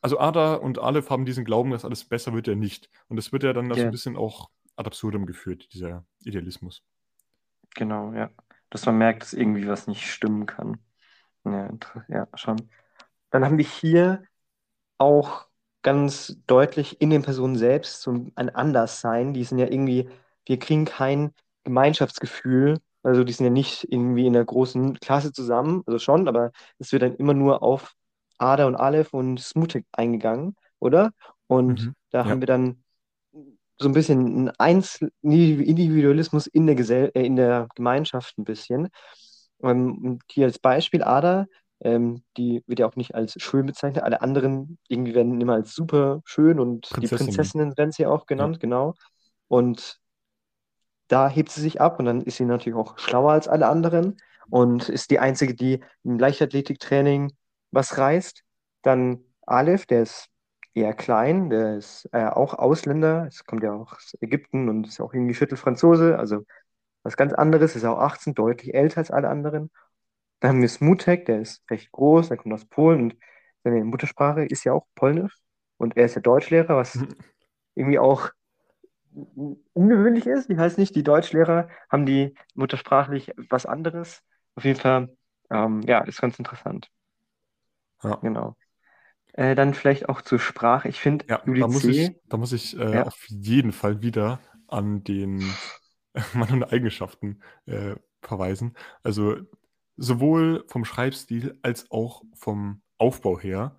also 0.02 0.20
Ada 0.20 0.56
und 0.56 0.80
Aleph 0.80 1.10
haben 1.10 1.26
diesen 1.26 1.46
Glauben, 1.46 1.72
dass 1.72 1.86
alles 1.86 2.06
besser 2.06 2.34
wird 2.34 2.48
ja 2.48 2.56
nicht. 2.56 2.90
Und 3.08 3.18
das 3.18 3.32
wird 3.32 3.44
ja 3.44 3.54
dann 3.54 3.72
so 3.74 3.80
ein 3.80 3.92
bisschen 3.92 4.16
auch 4.16 4.50
ad 4.78 4.88
absurdum 4.88 5.26
geführt, 5.28 5.74
dieser 5.74 6.06
Idealismus. 6.26 6.84
genau, 7.76 8.14
ja. 8.14 8.30
Dass 8.70 8.86
man 8.86 8.98
merkt, 8.98 9.24
dass 9.24 9.34
irgendwie 9.34 9.68
was 9.68 9.88
nicht 9.88 10.10
stimmen 10.12 10.46
kann. 10.46 10.80
Ja, 11.46 11.72
ja, 12.10 12.28
schon. 12.36 12.70
Dann 13.32 13.46
haben 13.46 13.58
wir 13.58 13.66
hier 13.66 14.24
auch 15.00 15.48
ganz 15.84 16.38
deutlich 16.48 17.02
in 17.02 17.10
den 17.12 17.24
Personen 17.24 17.58
selbst 17.58 18.02
so 18.04 18.12
ein 18.36 18.50
Anderssein. 18.56 19.34
Die 19.34 19.44
sind 19.46 19.60
ja 19.60 19.68
irgendwie, 19.68 20.10
wir 20.46 20.60
kriegen 20.60 20.86
kein 20.86 21.34
Gemeinschaftsgefühl. 21.66 22.80
Also 23.04 23.24
die 23.24 23.34
sind 23.34 23.46
ja 23.46 23.52
nicht 23.52 23.86
irgendwie 23.92 24.28
in 24.28 24.34
der 24.34 24.46
großen 24.46 25.00
Klasse 25.00 25.34
zusammen, 25.34 25.84
also 25.88 26.00
schon, 26.00 26.28
aber 26.28 26.52
es 26.80 26.92
wird 26.92 27.04
dann 27.04 27.16
immer 27.16 27.34
nur 27.36 27.64
auf 27.64 27.94
Ada 28.40 28.68
und 28.68 28.76
Aleph 28.76 29.14
und 29.14 29.40
Smutek 29.42 29.86
eingegangen, 29.94 30.56
oder? 30.80 31.12
Und 31.48 31.90
Mhm. 31.90 31.96
da 32.12 32.28
Ja, 32.28 32.30
haben 32.30 32.42
wir 32.42 32.48
dann 32.48 32.84
so 33.80 33.88
ein 33.88 33.94
bisschen 33.94 34.20
einen 34.26 34.50
Einzel 34.58 35.12
Individualismus 35.22 36.48
in 36.48 36.66
der 36.66 36.76
Gesell 36.76 37.12
äh, 37.14 37.26
in 37.26 37.36
der 37.36 37.68
Gemeinschaft 37.76 38.38
ein 38.38 38.44
bisschen. 38.44 38.90
Ähm, 39.62 39.98
und 40.04 40.24
hier 40.32 40.46
als 40.46 40.60
Beispiel 40.60 41.04
Ada, 41.04 41.46
ähm, 41.82 42.24
die 42.38 42.64
wird 42.68 42.80
ja 42.80 42.88
auch 42.88 42.96
nicht 42.96 43.16
als 43.16 43.34
schön 43.38 43.66
bezeichnet. 43.66 44.04
Alle 44.04 44.22
anderen 44.22 44.80
irgendwie 44.88 45.14
werden 45.14 45.40
immer 45.40 45.54
als 45.54 45.74
super 45.74 46.22
schön 46.26 46.60
und 46.60 46.92
die 47.02 47.08
Prinzessinnen. 47.08 47.78
Werden 47.78 47.92
sie 47.92 48.06
auch 48.06 48.22
Ja. 48.22 48.26
genannt, 48.28 48.60
genau. 48.60 48.96
Und 49.48 50.00
da 51.08 51.30
hebt 51.30 51.52
sie 51.52 51.62
sich 51.62 51.80
ab 51.80 52.00
und 52.00 52.06
dann 52.06 52.22
ist 52.22 52.38
sie 52.38 52.46
natürlich 52.46 52.78
auch 52.78 52.98
schlauer 52.98 53.32
als 53.32 53.48
alle 53.48 53.68
anderen 53.68 54.18
und 54.50 54.90
ist 54.90 55.10
die 55.12 55.20
Einzige, 55.20 55.54
die 55.54 55.84
im 56.04 56.20
Leichtathletiktraining 56.20 57.34
was 57.72 57.98
reißt. 57.98 58.44
Dann 58.82 59.20
Aleph, 59.46 59.86
der 59.86 60.04
ist 60.04 60.28
eher 60.78 60.94
klein, 60.94 61.50
der 61.50 61.78
ist 61.78 62.10
äh, 62.14 62.26
auch 62.28 62.54
Ausländer, 62.54 63.26
es 63.28 63.46
kommt 63.46 63.64
ja 63.64 63.74
auch 63.74 63.94
aus 63.94 64.16
Ägypten 64.22 64.70
und 64.70 64.88
ist 64.88 65.00
auch 65.02 65.14
irgendwie 65.14 65.34
Viertelfranzose, 65.34 66.18
also 66.20 66.44
was 67.04 67.18
ganz 67.18 67.34
anderes, 67.34 67.76
ist 67.76 67.86
auch 67.86 68.00
18, 68.00 68.36
deutlich 68.36 68.74
älter 68.76 69.00
als 69.00 69.12
alle 69.12 69.30
anderen. 69.30 69.72
Dann 70.42 70.50
haben 70.52 70.62
wir 70.62 70.70
Smutek, 70.70 71.26
der 71.26 71.42
ist 71.42 71.64
recht 71.72 71.92
groß, 71.92 72.30
der 72.30 72.38
kommt 72.38 72.54
aus 72.56 72.66
Polen 72.66 73.02
und 73.04 73.18
seine 73.64 73.84
Muttersprache 73.86 74.46
ist 74.46 74.64
ja 74.66 74.74
auch 74.74 74.88
Polnisch 74.96 75.36
und 75.78 75.98
er 75.98 76.06
ist 76.06 76.16
ja 76.16 76.22
Deutschlehrer, 76.22 76.78
was 76.78 77.00
irgendwie 77.76 78.00
auch 78.00 78.32
ungewöhnlich 79.74 80.28
ist. 80.28 80.50
Ich 80.50 80.58
weiß 80.58 80.78
nicht, 80.78 80.96
die 80.96 81.04
Deutschlehrer 81.04 81.70
haben 81.90 82.06
die 82.06 82.36
muttersprachlich 82.56 83.32
was 83.50 83.66
anderes. 83.66 84.22
Auf 84.56 84.66
jeden 84.66 84.80
Fall, 84.80 85.16
ähm, 85.50 85.82
ja, 85.84 86.00
ist 86.02 86.22
ganz 86.22 86.38
interessant. 86.40 86.90
Ja. 88.04 88.16
Genau. 88.22 88.56
Äh, 89.38 89.54
dann 89.54 89.76
vielleicht 89.76 90.10
auch 90.10 90.24
zur 90.24 90.40
Sprache. 90.40 90.90
Ich 90.90 91.00
finde, 91.00 91.26
Ja, 91.30 91.42
da 91.46 91.68
muss 91.68 91.84
ich, 91.84 92.12
da 92.28 92.38
muss 92.38 92.52
ich 92.54 92.78
äh, 92.78 92.96
ja, 92.96 93.04
auf 93.04 93.28
jeden 93.30 93.72
Fall 93.72 94.02
wieder 94.02 94.40
an 94.68 95.04
den 95.04 95.44
Mann 96.34 96.52
und 96.52 96.64
Eigenschaften 96.64 97.42
äh, 97.68 97.96
verweisen. 98.24 98.76
Also 99.04 99.38
sowohl 99.96 100.66
vom 100.68 100.86
Schreibstil 100.86 101.60
als 101.62 101.92
auch 101.92 102.24
vom 102.34 102.82
Aufbau 102.98 103.40
her. 103.40 103.78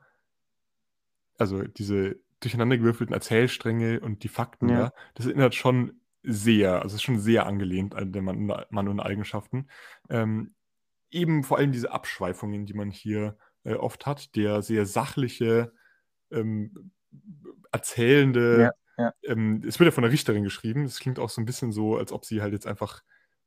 Also 1.39 1.63
diese 1.65 2.21
durcheinandergewürfelten 2.39 3.13
Erzählstränge 3.13 3.99
und 3.99 4.23
die 4.23 4.29
Fakten 4.29 4.69
ja, 4.69 4.77
da, 4.77 4.93
das 5.15 5.27
erinnert 5.27 5.57
schon 5.57 6.01
sehr, 6.23 6.83
also 6.83 6.95
ist 6.95 7.03
schon 7.03 7.19
sehr 7.19 7.47
angelehnt 7.47 7.97
an 7.97 8.13
den 8.13 8.25
Mann, 8.25 8.47
Mann 8.71 8.89
und 8.89 9.01
Eigenschaften. 9.01 9.67
Ähm, 10.09 10.55
eben 11.11 11.43
vor 11.43 11.59
allem 11.59 11.73
diese 11.73 11.91
Abschweifungen, 11.91 12.65
die 12.65 12.75
man 12.75 12.93
hier 12.93 13.37
äh, 13.69 13.75
oft 13.75 14.07
hat, 14.07 14.35
der 14.35 14.63
sehr 14.63 14.87
sachliche, 14.87 15.73
ähm, 16.31 16.93
erzählende, 17.71 18.73
ja, 18.97 19.05
ja, 19.05 19.15
ähm, 19.23 19.63
es 19.67 19.79
wird 19.79 19.87
ja 19.87 19.93
von 19.93 20.03
der 20.03 20.13
Richterin 20.13 20.43
geschrieben, 20.43 20.85
es 20.85 20.99
klingt 20.99 21.19
auch 21.19 21.31
so 21.31 21.41
ein 21.41 21.45
bisschen 21.45 21.71
so, 21.71 21.97
als 21.97 22.13
ob 22.13 22.25
sie 22.25 22.43
halt 22.43 22.53
jetzt 22.53 22.67
einfach 22.67 23.03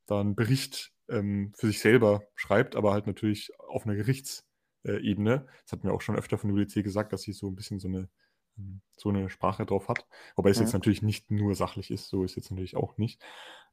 da 0.06 0.20
einen 0.20 0.36
Bericht 0.36 0.94
ähm, 1.10 1.52
für 1.56 1.68
sich 1.68 1.80
selber 1.80 2.24
schreibt, 2.36 2.76
aber 2.76 2.94
halt 2.94 3.08
natürlich 3.08 3.52
auf 3.60 3.86
einer 3.86 3.96
Gerichtsebene. 3.96 5.48
Das 5.64 5.72
hat 5.72 5.84
mir 5.84 5.92
auch 5.92 6.02
schon 6.02 6.16
öfter 6.16 6.38
von 6.38 6.54
der 6.54 6.64
UDC 6.64 6.84
gesagt, 6.84 7.14
dass 7.14 7.24
sie 7.24 7.34
so 7.34 7.48
ein 7.48 7.56
bisschen 7.56 7.80
so 7.80 7.88
eine, 7.88 8.10
ähm, 8.58 8.82
so 8.96 9.10
eine 9.10 9.30
Sprache 9.30 9.66
drauf 9.66 9.90
hat. 9.90 10.06
Wobei 10.36 10.52
es 10.52 10.60
jetzt 10.60 10.72
ja, 10.72 10.80
natürlich 10.80 11.02
nicht 11.02 11.32
nur 11.32 11.54
sachlich 11.56 11.92
ist, 11.92 12.08
so 12.08 12.24
ist 12.24 12.36
jetzt 12.36 12.52
natürlich 12.52 12.78
auch 12.78 12.98
nicht. 12.98 13.22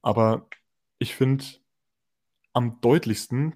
Aber 0.02 0.48
ich 0.98 1.14
finde 1.14 1.44
am 2.52 2.80
deutlichsten 2.80 3.54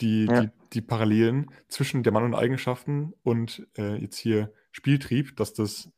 die, 0.00 0.26
ja, 0.26 0.42
die, 0.42 0.50
die 0.74 0.80
Parallelen 0.82 1.50
zwischen 1.68 2.02
der 2.02 2.12
Mann 2.12 2.24
und 2.24 2.34
Eigenschaften 2.34 3.14
und 3.22 3.66
äh, 3.76 3.96
jetzt 3.96 4.16
hier 4.16 4.52
Spieltrieb, 4.72 5.36
dass 5.36 5.54
das 5.54 5.90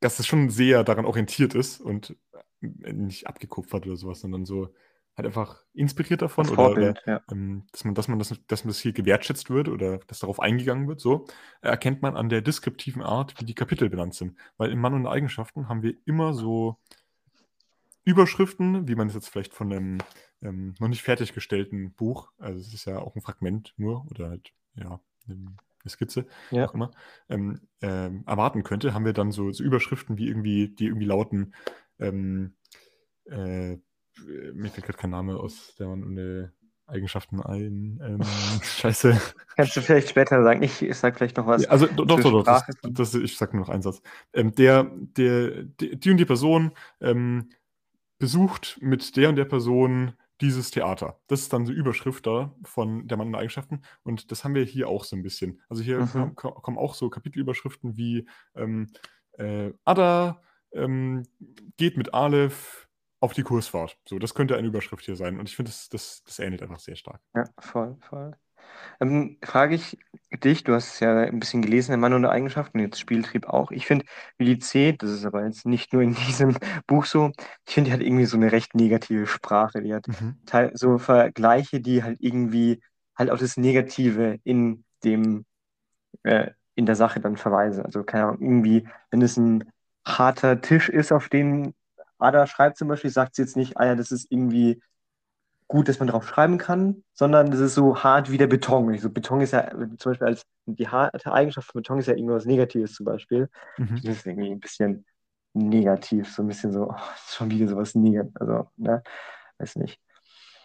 dass 0.00 0.18
es 0.18 0.26
schon 0.26 0.50
sehr 0.50 0.84
daran 0.84 1.06
orientiert 1.06 1.54
ist 1.54 1.80
und 1.80 2.16
nicht 2.60 3.26
abgekupfert 3.26 3.86
oder 3.86 3.96
sowas, 3.96 4.20
sondern 4.20 4.44
so 4.44 4.74
halt 5.16 5.26
einfach 5.26 5.64
inspiriert 5.72 6.20
davon 6.20 6.48
oder, 6.48 6.70
oder 6.70 6.94
ja. 7.06 7.22
ähm, 7.30 7.66
dass, 7.72 7.84
man, 7.84 7.94
dass, 7.94 8.08
man 8.08 8.18
das, 8.18 8.34
dass 8.46 8.64
man 8.64 8.70
das 8.70 8.80
hier 8.80 8.92
gewertschätzt 8.92 9.48
wird 9.48 9.68
oder 9.68 9.98
dass 10.06 10.18
darauf 10.18 10.40
eingegangen 10.40 10.88
wird, 10.88 11.00
so 11.00 11.26
erkennt 11.62 12.02
man 12.02 12.16
an 12.16 12.28
der 12.28 12.42
deskriptiven 12.42 13.02
Art, 13.02 13.40
wie 13.40 13.46
die 13.46 13.54
Kapitel 13.54 13.88
benannt 13.88 14.14
sind. 14.14 14.36
Weil 14.58 14.70
in 14.70 14.78
Mann 14.78 14.92
und 14.92 15.06
Eigenschaften 15.06 15.68
haben 15.68 15.82
wir 15.82 15.94
immer 16.04 16.34
so 16.34 16.78
Überschriften, 18.06 18.86
wie 18.86 18.94
man 18.94 19.08
es 19.08 19.14
jetzt 19.14 19.28
vielleicht 19.28 19.52
von 19.52 19.72
einem 19.72 19.98
ähm, 20.40 20.74
noch 20.78 20.88
nicht 20.88 21.02
fertiggestellten 21.02 21.92
Buch, 21.92 22.30
also 22.38 22.60
es 22.60 22.72
ist 22.72 22.84
ja 22.84 23.00
auch 23.00 23.16
ein 23.16 23.20
Fragment 23.20 23.74
nur 23.76 24.06
oder 24.10 24.28
halt, 24.30 24.52
ja, 24.76 25.00
eine 25.28 25.56
Skizze, 25.88 26.26
ja. 26.52 26.68
auch 26.68 26.74
immer, 26.74 26.92
ähm, 27.28 27.60
ähm, 27.82 28.22
erwarten 28.24 28.62
könnte, 28.62 28.94
haben 28.94 29.04
wir 29.04 29.12
dann 29.12 29.32
so, 29.32 29.50
so, 29.50 29.64
Überschriften 29.64 30.18
wie 30.18 30.28
irgendwie, 30.28 30.68
die 30.68 30.86
irgendwie 30.86 31.06
lauten, 31.06 31.52
ähm, 31.98 32.54
äh, 33.24 33.76
mir 34.54 34.70
fällt 34.70 34.86
gerade 34.86 34.98
kein 34.98 35.10
Name 35.10 35.36
aus 35.36 35.74
der 35.76 35.88
man 35.88 36.04
eine 36.04 36.52
Eigenschaften 36.86 37.42
ein. 37.42 38.00
Ähm, 38.00 38.20
scheiße. 38.62 39.20
Kannst 39.56 39.76
du 39.76 39.80
vielleicht 39.80 40.08
später 40.08 40.42
sagen? 40.44 40.62
Ich, 40.62 40.80
ich 40.80 40.96
sag 40.96 41.16
vielleicht 41.16 41.36
noch 41.36 41.46
was. 41.46 41.64
Ja, 41.64 41.70
also 41.70 41.86
doch, 41.86 42.06
doch, 42.06 42.20
doch. 42.22 42.44
Das, 42.44 42.64
das, 42.82 43.14
ich 43.14 43.36
sag 43.36 43.52
nur 43.52 43.62
noch 43.62 43.68
einen 43.68 43.82
Satz. 43.82 44.00
Ähm, 44.32 44.54
der, 44.54 44.84
der, 44.94 45.64
die, 45.64 45.98
die 45.98 46.10
und 46.10 46.16
die 46.18 46.24
Person 46.24 46.70
ähm, 47.00 47.50
besucht 48.18 48.78
mit 48.80 49.16
der 49.16 49.28
und 49.28 49.36
der 49.36 49.44
Person 49.44 50.14
dieses 50.40 50.70
Theater. 50.70 51.18
Das 51.28 51.40
ist 51.40 51.52
dann 51.52 51.64
so 51.66 51.72
Überschrift 51.72 52.26
da 52.26 52.54
von 52.62 53.08
der 53.08 53.16
Mann 53.16 53.28
und 53.28 53.34
Eigenschaften. 53.34 53.82
Und 54.02 54.30
das 54.30 54.44
haben 54.44 54.54
wir 54.54 54.64
hier 54.64 54.88
auch 54.88 55.04
so 55.04 55.16
ein 55.16 55.22
bisschen. 55.22 55.62
Also 55.68 55.82
hier 55.82 56.00
mhm. 56.00 56.34
kommen 56.34 56.78
auch 56.78 56.94
so 56.94 57.08
Kapitelüberschriften 57.08 57.96
wie 57.96 58.28
ähm, 58.54 58.88
äh, 59.32 59.72
Ada 59.84 60.42
ähm, 60.72 61.22
geht 61.76 61.96
mit 61.96 62.12
Aleph 62.12 62.88
auf 63.20 63.32
die 63.32 63.42
Kursfahrt. 63.42 63.98
So, 64.06 64.18
das 64.18 64.34
könnte 64.34 64.56
eine 64.56 64.68
Überschrift 64.68 65.04
hier 65.04 65.16
sein. 65.16 65.38
Und 65.38 65.48
ich 65.48 65.56
finde, 65.56 65.70
das, 65.70 65.88
das, 65.88 66.22
das 66.24 66.38
ähnelt 66.38 66.62
einfach 66.62 66.80
sehr 66.80 66.96
stark. 66.96 67.20
Ja, 67.34 67.44
voll, 67.58 67.96
voll. 68.00 68.36
Ähm, 69.00 69.38
frage 69.42 69.74
ich 69.74 69.98
dich, 70.42 70.64
du 70.64 70.74
hast 70.74 70.94
es 70.94 71.00
ja 71.00 71.22
ein 71.22 71.40
bisschen 71.40 71.62
gelesen, 71.62 71.92
der 71.92 71.98
Mann 71.98 72.12
ohne 72.12 72.30
Eigenschaften, 72.30 72.78
jetzt 72.80 72.98
Spieltrieb 72.98 73.46
auch. 73.46 73.70
Ich 73.70 73.86
finde, 73.86 74.04
Willi 74.38 74.58
C., 74.58 74.92
das 74.92 75.10
ist 75.10 75.24
aber 75.24 75.44
jetzt 75.44 75.66
nicht 75.66 75.92
nur 75.92 76.02
in 76.02 76.14
diesem 76.26 76.56
Buch 76.86 77.04
so, 77.04 77.32
ich 77.66 77.74
finde, 77.74 77.90
die 77.90 77.94
hat 77.94 78.00
irgendwie 78.02 78.26
so 78.26 78.36
eine 78.36 78.52
recht 78.52 78.74
negative 78.74 79.26
Sprache. 79.26 79.82
Die 79.82 79.94
hat 79.94 80.06
mhm. 80.08 80.36
so 80.74 80.98
Vergleiche, 80.98 81.80
die 81.80 82.02
halt 82.02 82.18
irgendwie 82.20 82.80
halt 83.16 83.30
auf 83.30 83.40
das 83.40 83.56
Negative 83.56 84.38
in 84.44 84.84
dem, 85.04 85.46
äh, 86.22 86.50
in 86.74 86.86
der 86.86 86.96
Sache 86.96 87.20
dann 87.20 87.36
verweisen. 87.36 87.84
Also, 87.84 88.04
keine 88.04 88.24
Ahnung, 88.24 88.42
irgendwie, 88.42 88.88
wenn 89.10 89.22
es 89.22 89.36
ein 89.36 89.64
harter 90.04 90.60
Tisch 90.60 90.88
ist, 90.88 91.12
auf 91.12 91.28
dem 91.28 91.74
Ada 92.18 92.46
schreibt 92.46 92.78
zum 92.78 92.88
Beispiel, 92.88 93.10
sagt 93.10 93.34
sie 93.34 93.42
jetzt 93.42 93.56
nicht, 93.56 93.76
ah 93.76 93.86
ja, 93.86 93.94
das 93.94 94.12
ist 94.12 94.30
irgendwie 94.30 94.80
gut, 95.68 95.88
dass 95.88 95.98
man 95.98 96.08
drauf 96.08 96.26
schreiben 96.26 96.58
kann, 96.58 97.02
sondern 97.12 97.50
das 97.50 97.60
ist 97.60 97.74
so 97.74 98.02
hart 98.02 98.30
wie 98.30 98.38
der 98.38 98.46
Beton. 98.46 98.96
So, 98.98 99.10
Beton 99.10 99.40
ist 99.40 99.52
ja 99.52 99.70
zum 99.70 100.12
Beispiel 100.12 100.26
als 100.26 100.42
die 100.66 100.88
harte 100.88 101.32
Eigenschaft 101.32 101.70
von 101.70 101.80
Beton 101.80 101.98
ist 101.98 102.06
ja 102.06 102.14
irgendwas 102.14 102.44
Negatives 102.44 102.94
zum 102.94 103.06
Beispiel. 103.06 103.48
Mhm. 103.76 104.00
Das 104.04 104.16
ist 104.16 104.26
irgendwie 104.26 104.50
ein 104.50 104.60
bisschen 104.60 105.04
negativ, 105.54 106.32
so 106.32 106.42
ein 106.42 106.48
bisschen 106.48 106.72
so, 106.72 106.90
oh, 106.90 106.96
schon 107.28 107.50
wieder 107.50 107.68
sowas 107.68 107.94
negativ, 107.94 108.32
also, 108.34 108.68
ne, 108.76 109.02
weiß 109.58 109.76
nicht. 109.76 109.98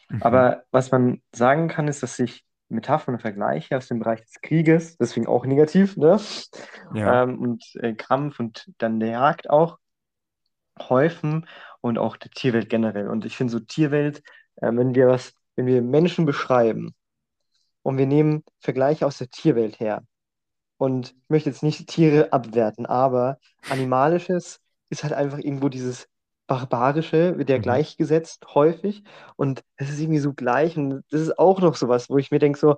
Mhm. 0.10 0.22
Aber 0.22 0.64
was 0.72 0.92
man 0.92 1.22
sagen 1.34 1.68
kann, 1.68 1.88
ist, 1.88 2.04
dass 2.04 2.16
sich 2.16 2.44
Metaphern 2.70 3.16
und 3.16 3.22
Vergleiche 3.22 3.78
aus 3.78 3.88
dem 3.88 4.00
Bereich 4.00 4.22
des 4.22 4.42
Krieges, 4.42 4.98
deswegen 4.98 5.28
auch 5.28 5.46
negativ, 5.46 5.98
ne? 5.98 6.20
Ja. 6.94 7.24
Ähm, 7.24 7.40
und 7.40 7.64
äh, 7.76 7.94
Kampf 7.94 8.40
und 8.40 8.70
dann 8.78 9.00
der 9.00 9.12
Jagd 9.12 9.50
auch 9.50 9.78
häufen 10.80 11.48
und 11.82 11.98
auch 11.98 12.18
der 12.18 12.32
Tierwelt 12.32 12.70
generell. 12.70 13.10
Und 13.10 13.26
ich 13.26 13.36
finde 13.36 13.52
so 13.52 13.60
Tierwelt 13.60 14.24
äh, 14.62 14.72
wenn 14.74 14.96
wir 14.96 15.08
was, 15.08 15.34
wenn 15.56 15.66
wir 15.66 15.82
Menschen 15.82 16.26
beschreiben 16.26 16.96
und 17.84 17.98
wir 17.98 18.08
nehmen 18.08 18.44
Vergleiche 18.60 19.06
aus 19.06 19.18
der 19.18 19.30
Tierwelt 19.30 19.80
her, 19.80 20.04
und 20.82 21.12
ich 21.12 21.30
möchte 21.30 21.50
jetzt 21.52 21.62
nicht 21.62 21.86
Tiere 21.86 22.34
abwerten, 22.34 22.88
aber 22.88 23.38
Animalisches 23.70 24.60
ist 24.90 25.04
halt 25.04 25.14
einfach 25.14 25.38
irgendwo 25.38 25.70
dieses 25.70 26.08
Barbarische, 26.48 27.38
wird 27.38 27.52
ja 27.52 27.60
mhm. 27.60 27.62
gleichgesetzt 27.62 28.56
häufig 28.56 29.04
und 29.36 29.64
es 29.76 29.92
ist 29.92 30.00
irgendwie 30.00 30.18
so 30.18 30.34
gleich 30.34 30.78
und 30.78 31.04
das 31.12 31.22
ist 31.22 31.38
auch 31.38 31.62
noch 31.62 31.76
sowas, 31.76 32.10
wo 32.10 32.18
ich 32.18 32.32
mir 32.32 32.40
denke 32.40 32.58
so, 32.58 32.78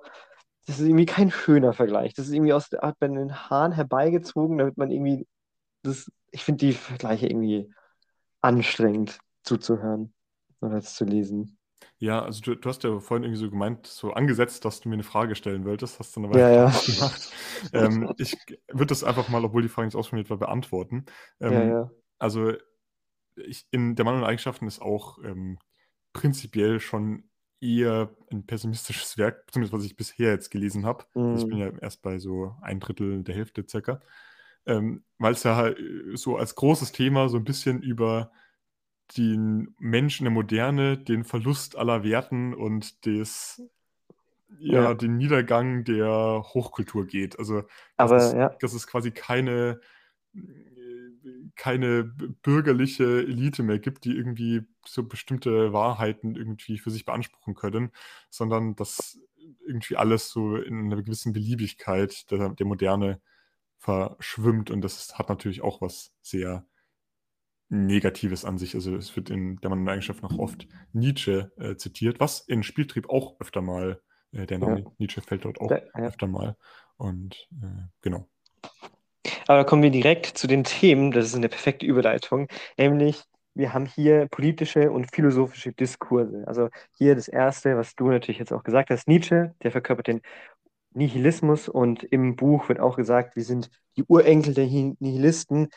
das 0.66 0.80
ist 0.80 0.86
irgendwie 0.86 1.06
kein 1.06 1.30
schöner 1.30 1.72
Vergleich. 1.72 2.12
Das 2.12 2.26
ist 2.26 2.34
irgendwie 2.34 2.52
aus 2.52 2.68
der 2.68 2.84
Art 2.84 2.98
bei 2.98 3.08
den 3.08 3.34
Haaren 3.34 3.72
herbeigezogen, 3.72 4.58
damit 4.58 4.76
man 4.76 4.90
irgendwie 4.90 5.26
das, 5.82 6.10
ich 6.30 6.44
finde 6.44 6.66
die 6.66 6.72
Vergleiche 6.74 7.26
irgendwie 7.26 7.72
anstrengend 8.42 9.18
zuzuhören 9.44 10.12
oder 10.60 10.82
zu 10.82 11.06
lesen. 11.06 11.53
Ja, 12.04 12.22
also 12.22 12.42
du, 12.42 12.54
du 12.54 12.68
hast 12.68 12.84
ja 12.84 13.00
vorhin 13.00 13.24
irgendwie 13.24 13.40
so 13.40 13.48
gemeint, 13.48 13.86
so 13.86 14.12
angesetzt, 14.12 14.66
dass 14.66 14.82
du 14.82 14.90
mir 14.90 14.94
eine 14.94 15.04
Frage 15.04 15.34
stellen 15.34 15.64
wolltest, 15.64 15.98
hast 15.98 16.14
du 16.14 16.20
dann 16.20 16.28
aber 16.28 16.38
ja, 16.38 16.50
ja. 16.52 16.66
gemacht. 16.66 17.32
ähm, 17.72 18.12
ich 18.18 18.36
würde 18.68 18.88
das 18.88 19.04
einfach 19.04 19.30
mal, 19.30 19.42
obwohl 19.42 19.62
die 19.62 19.70
Frage 19.70 19.86
nicht 19.86 19.96
ausformuliert 19.96 20.28
war, 20.28 20.36
beantworten. 20.36 21.06
Ähm, 21.40 21.52
ja, 21.52 21.64
ja. 21.64 21.90
Also 22.18 22.52
ich, 23.36 23.66
in 23.70 23.94
der 23.94 24.04
Mann 24.04 24.16
und 24.16 24.24
Eigenschaften 24.24 24.66
ist 24.66 24.82
auch 24.82 25.16
ähm, 25.24 25.58
prinzipiell 26.12 26.78
schon 26.78 27.30
eher 27.58 28.14
ein 28.30 28.44
pessimistisches 28.44 29.16
Werk, 29.16 29.50
zumindest 29.50 29.72
was 29.72 29.86
ich 29.86 29.96
bisher 29.96 30.32
jetzt 30.32 30.50
gelesen 30.50 30.84
habe. 30.84 31.06
Mhm. 31.14 31.22
Also 31.22 31.46
ich 31.46 31.50
bin 31.50 31.58
mhm. 31.58 31.72
ja 31.72 31.78
erst 31.80 32.02
bei 32.02 32.18
so 32.18 32.54
ein 32.60 32.80
Drittel 32.80 33.24
der 33.24 33.34
Hälfte 33.34 33.64
circa. 33.66 34.00
Ähm, 34.66 35.04
Weil 35.16 35.32
es 35.32 35.42
ja 35.42 35.56
halt 35.56 35.78
so 36.12 36.36
als 36.36 36.54
großes 36.54 36.92
Thema 36.92 37.30
so 37.30 37.38
ein 37.38 37.44
bisschen 37.44 37.80
über 37.80 38.30
den 39.16 39.74
Menschen 39.78 40.24
der 40.24 40.32
Moderne, 40.32 40.98
den 40.98 41.24
Verlust 41.24 41.76
aller 41.76 42.02
Werten 42.04 42.54
und 42.54 43.04
des, 43.06 43.62
ja, 44.58 44.82
ja. 44.82 44.94
den 44.94 45.16
Niedergang 45.16 45.84
der 45.84 46.42
Hochkultur 46.54 47.06
geht. 47.06 47.38
Also, 47.38 47.62
dass, 47.62 47.70
Aber, 47.96 48.16
es, 48.16 48.32
ja. 48.32 48.48
dass 48.60 48.72
es 48.72 48.86
quasi 48.86 49.10
keine, 49.10 49.80
keine 51.56 52.04
bürgerliche 52.04 53.04
Elite 53.04 53.62
mehr 53.62 53.78
gibt, 53.78 54.04
die 54.04 54.16
irgendwie 54.16 54.62
so 54.84 55.04
bestimmte 55.04 55.72
Wahrheiten 55.72 56.34
irgendwie 56.34 56.78
für 56.78 56.90
sich 56.90 57.04
beanspruchen 57.04 57.54
können, 57.54 57.90
sondern 58.30 58.74
dass 58.74 59.18
irgendwie 59.66 59.96
alles 59.96 60.30
so 60.30 60.56
in 60.56 60.86
einer 60.86 61.02
gewissen 61.02 61.32
Beliebigkeit 61.32 62.30
der, 62.30 62.50
der 62.50 62.66
Moderne 62.66 63.20
verschwimmt 63.78 64.70
und 64.70 64.80
das 64.80 65.18
hat 65.18 65.28
natürlich 65.28 65.62
auch 65.62 65.82
was 65.82 66.12
sehr 66.22 66.66
Negatives 67.68 68.44
an 68.44 68.58
sich. 68.58 68.74
Also 68.74 68.94
es 68.94 69.14
wird 69.16 69.30
in 69.30 69.56
der 69.56 69.70
Mann 69.70 69.88
Eigenschaft 69.88 70.22
noch 70.22 70.38
oft 70.38 70.66
Nietzsche 70.92 71.52
äh, 71.58 71.76
zitiert, 71.76 72.20
was 72.20 72.40
in 72.40 72.62
Spieltrieb 72.62 73.08
auch 73.08 73.40
öfter 73.40 73.62
mal, 73.62 74.00
äh, 74.32 74.46
der 74.46 74.58
Name 74.58 74.80
ja. 74.80 74.90
Nietzsche 74.98 75.20
fällt 75.20 75.44
dort 75.44 75.60
auch 75.60 75.70
ja, 75.70 75.80
ja. 75.96 76.04
öfter 76.04 76.26
mal. 76.26 76.56
Und 76.96 77.48
äh, 77.62 77.66
genau. 78.02 78.28
Aber 79.46 79.58
da 79.58 79.64
kommen 79.64 79.82
wir 79.82 79.90
direkt 79.90 80.26
zu 80.26 80.46
den 80.46 80.64
Themen, 80.64 81.10
das 81.10 81.26
ist 81.26 81.34
eine 81.34 81.48
perfekte 81.48 81.86
Überleitung, 81.86 82.48
nämlich 82.78 83.24
wir 83.54 83.72
haben 83.72 83.86
hier 83.86 84.26
politische 84.26 84.90
und 84.90 85.14
philosophische 85.14 85.72
Diskurse. 85.72 86.42
Also 86.46 86.70
hier 86.98 87.14
das 87.14 87.28
Erste, 87.28 87.76
was 87.76 87.94
du 87.94 88.08
natürlich 88.08 88.40
jetzt 88.40 88.52
auch 88.52 88.64
gesagt 88.64 88.90
hast, 88.90 89.06
Nietzsche, 89.06 89.54
der 89.62 89.70
verkörpert 89.70 90.08
den 90.08 90.22
Nihilismus 90.92 91.68
und 91.68 92.02
im 92.02 92.36
Buch 92.36 92.68
wird 92.68 92.80
auch 92.80 92.96
gesagt, 92.96 93.36
wir 93.36 93.44
sind 93.44 93.70
die 93.96 94.04
Urenkel 94.04 94.54
der 94.54 94.66
Nihilisten, 94.66 95.68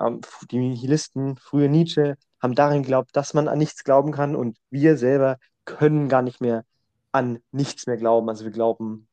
ähm, 0.00 0.20
die 0.50 0.58
Nihilisten, 0.58 1.36
früher 1.36 1.68
Nietzsche, 1.68 2.16
haben 2.40 2.54
darin 2.54 2.82
geglaubt, 2.82 3.10
dass 3.14 3.34
man 3.34 3.48
an 3.48 3.58
nichts 3.58 3.84
glauben 3.84 4.12
kann 4.12 4.36
und 4.36 4.58
wir 4.70 4.96
selber 4.96 5.38
können 5.64 6.08
gar 6.08 6.22
nicht 6.22 6.40
mehr 6.40 6.64
an 7.12 7.38
nichts 7.52 7.86
mehr 7.86 7.96
glauben. 7.96 8.28
Also 8.28 8.44
wir 8.44 8.52
glauben 8.52 9.06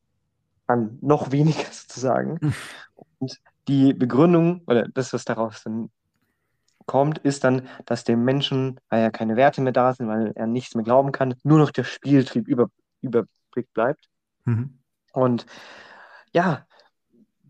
an 0.66 0.98
noch 1.00 1.32
weniger 1.32 1.64
sozusagen. 1.72 2.54
Und 3.18 3.40
die 3.68 3.94
Begründung 3.94 4.62
oder 4.66 4.88
das, 4.88 5.12
was 5.12 5.24
daraus 5.24 5.62
dann 5.62 5.90
kommt, 6.86 7.18
ist 7.18 7.44
dann, 7.44 7.68
dass 7.86 8.04
dem 8.04 8.24
Menschen, 8.24 8.80
weil 8.88 9.02
ja 9.02 9.10
keine 9.10 9.36
Werte 9.36 9.60
mehr 9.60 9.72
da 9.72 9.94
sind, 9.94 10.08
weil 10.08 10.32
er 10.34 10.46
nichts 10.46 10.74
mehr 10.74 10.84
glauben 10.84 11.12
kann, 11.12 11.34
nur 11.44 11.58
noch 11.58 11.70
der 11.70 11.84
Spieltrieb 11.84 12.48
über, 12.48 12.68
überblick 13.00 13.72
bleibt. 13.72 14.08
Mhm. 14.44 14.78
Und 15.12 15.46
ja, 16.32 16.66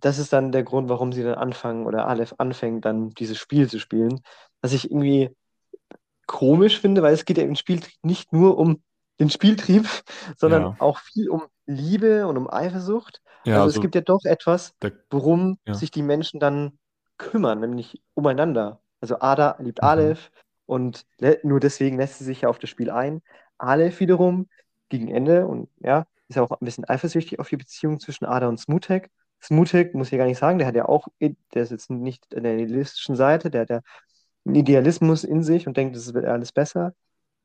das 0.02 0.18
ist 0.18 0.32
dann 0.32 0.52
der 0.52 0.64
Grund, 0.64 0.88
warum 0.88 1.12
sie 1.12 1.22
dann 1.22 1.36
anfangen 1.36 1.86
oder 1.86 2.06
Aleph 2.08 2.34
anfängt, 2.38 2.84
dann 2.84 3.10
dieses 3.10 3.38
Spiel 3.38 3.70
zu 3.70 3.78
spielen. 3.78 4.20
Was 4.60 4.72
ich 4.72 4.90
irgendwie 4.90 5.34
komisch 6.26 6.80
finde, 6.80 7.02
weil 7.02 7.14
es 7.14 7.24
geht 7.24 7.38
ja 7.38 7.44
im 7.44 7.54
Spieltrieb 7.54 7.94
nicht 8.02 8.32
nur 8.32 8.58
um 8.58 8.82
den 9.20 9.30
Spieltrieb, 9.30 9.86
sondern 10.36 10.62
ja. 10.62 10.76
auch 10.80 10.98
viel 10.98 11.30
um 11.30 11.44
Liebe 11.66 12.26
und 12.26 12.36
um 12.36 12.50
Eifersucht. 12.50 13.22
Ja, 13.44 13.54
also, 13.54 13.64
also, 13.64 13.76
es 13.76 13.80
gibt 13.80 13.94
ja 13.94 14.00
doch 14.00 14.24
etwas, 14.24 14.74
worum 15.10 15.58
ja. 15.66 15.74
sich 15.74 15.90
die 15.92 16.02
Menschen 16.02 16.40
dann 16.40 16.78
kümmern, 17.16 17.60
nämlich 17.60 18.02
umeinander. 18.14 18.80
Also 19.00 19.20
Ada 19.20 19.56
liebt 19.60 19.82
mhm. 19.82 19.88
Aleph 19.88 20.30
und 20.66 21.06
nur 21.44 21.60
deswegen 21.60 21.96
lässt 21.96 22.18
sie 22.18 22.24
sich 22.24 22.42
ja 22.42 22.48
auf 22.48 22.58
das 22.58 22.70
Spiel 22.70 22.90
ein. 22.90 23.22
Aleph 23.58 24.00
wiederum 24.00 24.48
gegen 24.88 25.08
Ende 25.08 25.46
und 25.46 25.68
ja, 25.78 26.06
ist 26.28 26.36
ja 26.36 26.42
auch 26.42 26.50
ein 26.50 26.64
bisschen 26.64 26.88
eifersüchtig 26.88 27.38
auf 27.38 27.48
die 27.48 27.56
Beziehung 27.56 28.00
zwischen 28.00 28.24
Ada 28.24 28.48
und 28.48 28.58
Smutek 28.58 29.10
Smutek, 29.42 29.94
muss 29.94 30.12
ich 30.12 30.18
gar 30.18 30.26
nicht 30.26 30.38
sagen, 30.38 30.58
der 30.58 30.68
hat 30.68 30.76
ja 30.76 30.86
auch, 30.88 31.08
der 31.20 31.62
ist 31.62 31.70
jetzt 31.70 31.90
nicht 31.90 32.34
an 32.36 32.44
der 32.44 32.54
nihilistischen 32.54 33.16
Seite, 33.16 33.50
der 33.50 33.62
hat 33.62 33.70
ja 33.70 33.80
einen 34.44 34.56
Idealismus 34.56 35.24
in 35.24 35.42
sich 35.42 35.66
und 35.66 35.76
denkt, 35.76 35.96
es 35.96 36.14
wird 36.14 36.26
alles 36.26 36.52
besser. 36.52 36.94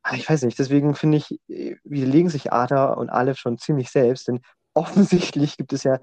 Aber 0.04 0.18
ich 0.18 0.30
weiß 0.30 0.44
nicht, 0.44 0.60
deswegen 0.60 0.96
finde 0.96 1.18
ich, 1.20 1.40
äh, 1.50 1.76
widerlegen 1.84 2.30
sich 2.30 2.54
Ada 2.54 2.94
und 2.94 3.10
Aleph 3.10 3.38
schon 3.40 3.58
ziemlich 3.58 3.90
selbst, 3.92 4.28
denn 4.28 4.42
offensichtlich 4.74 5.58
gibt 5.58 5.74
es 5.74 5.84
ja 5.84 6.00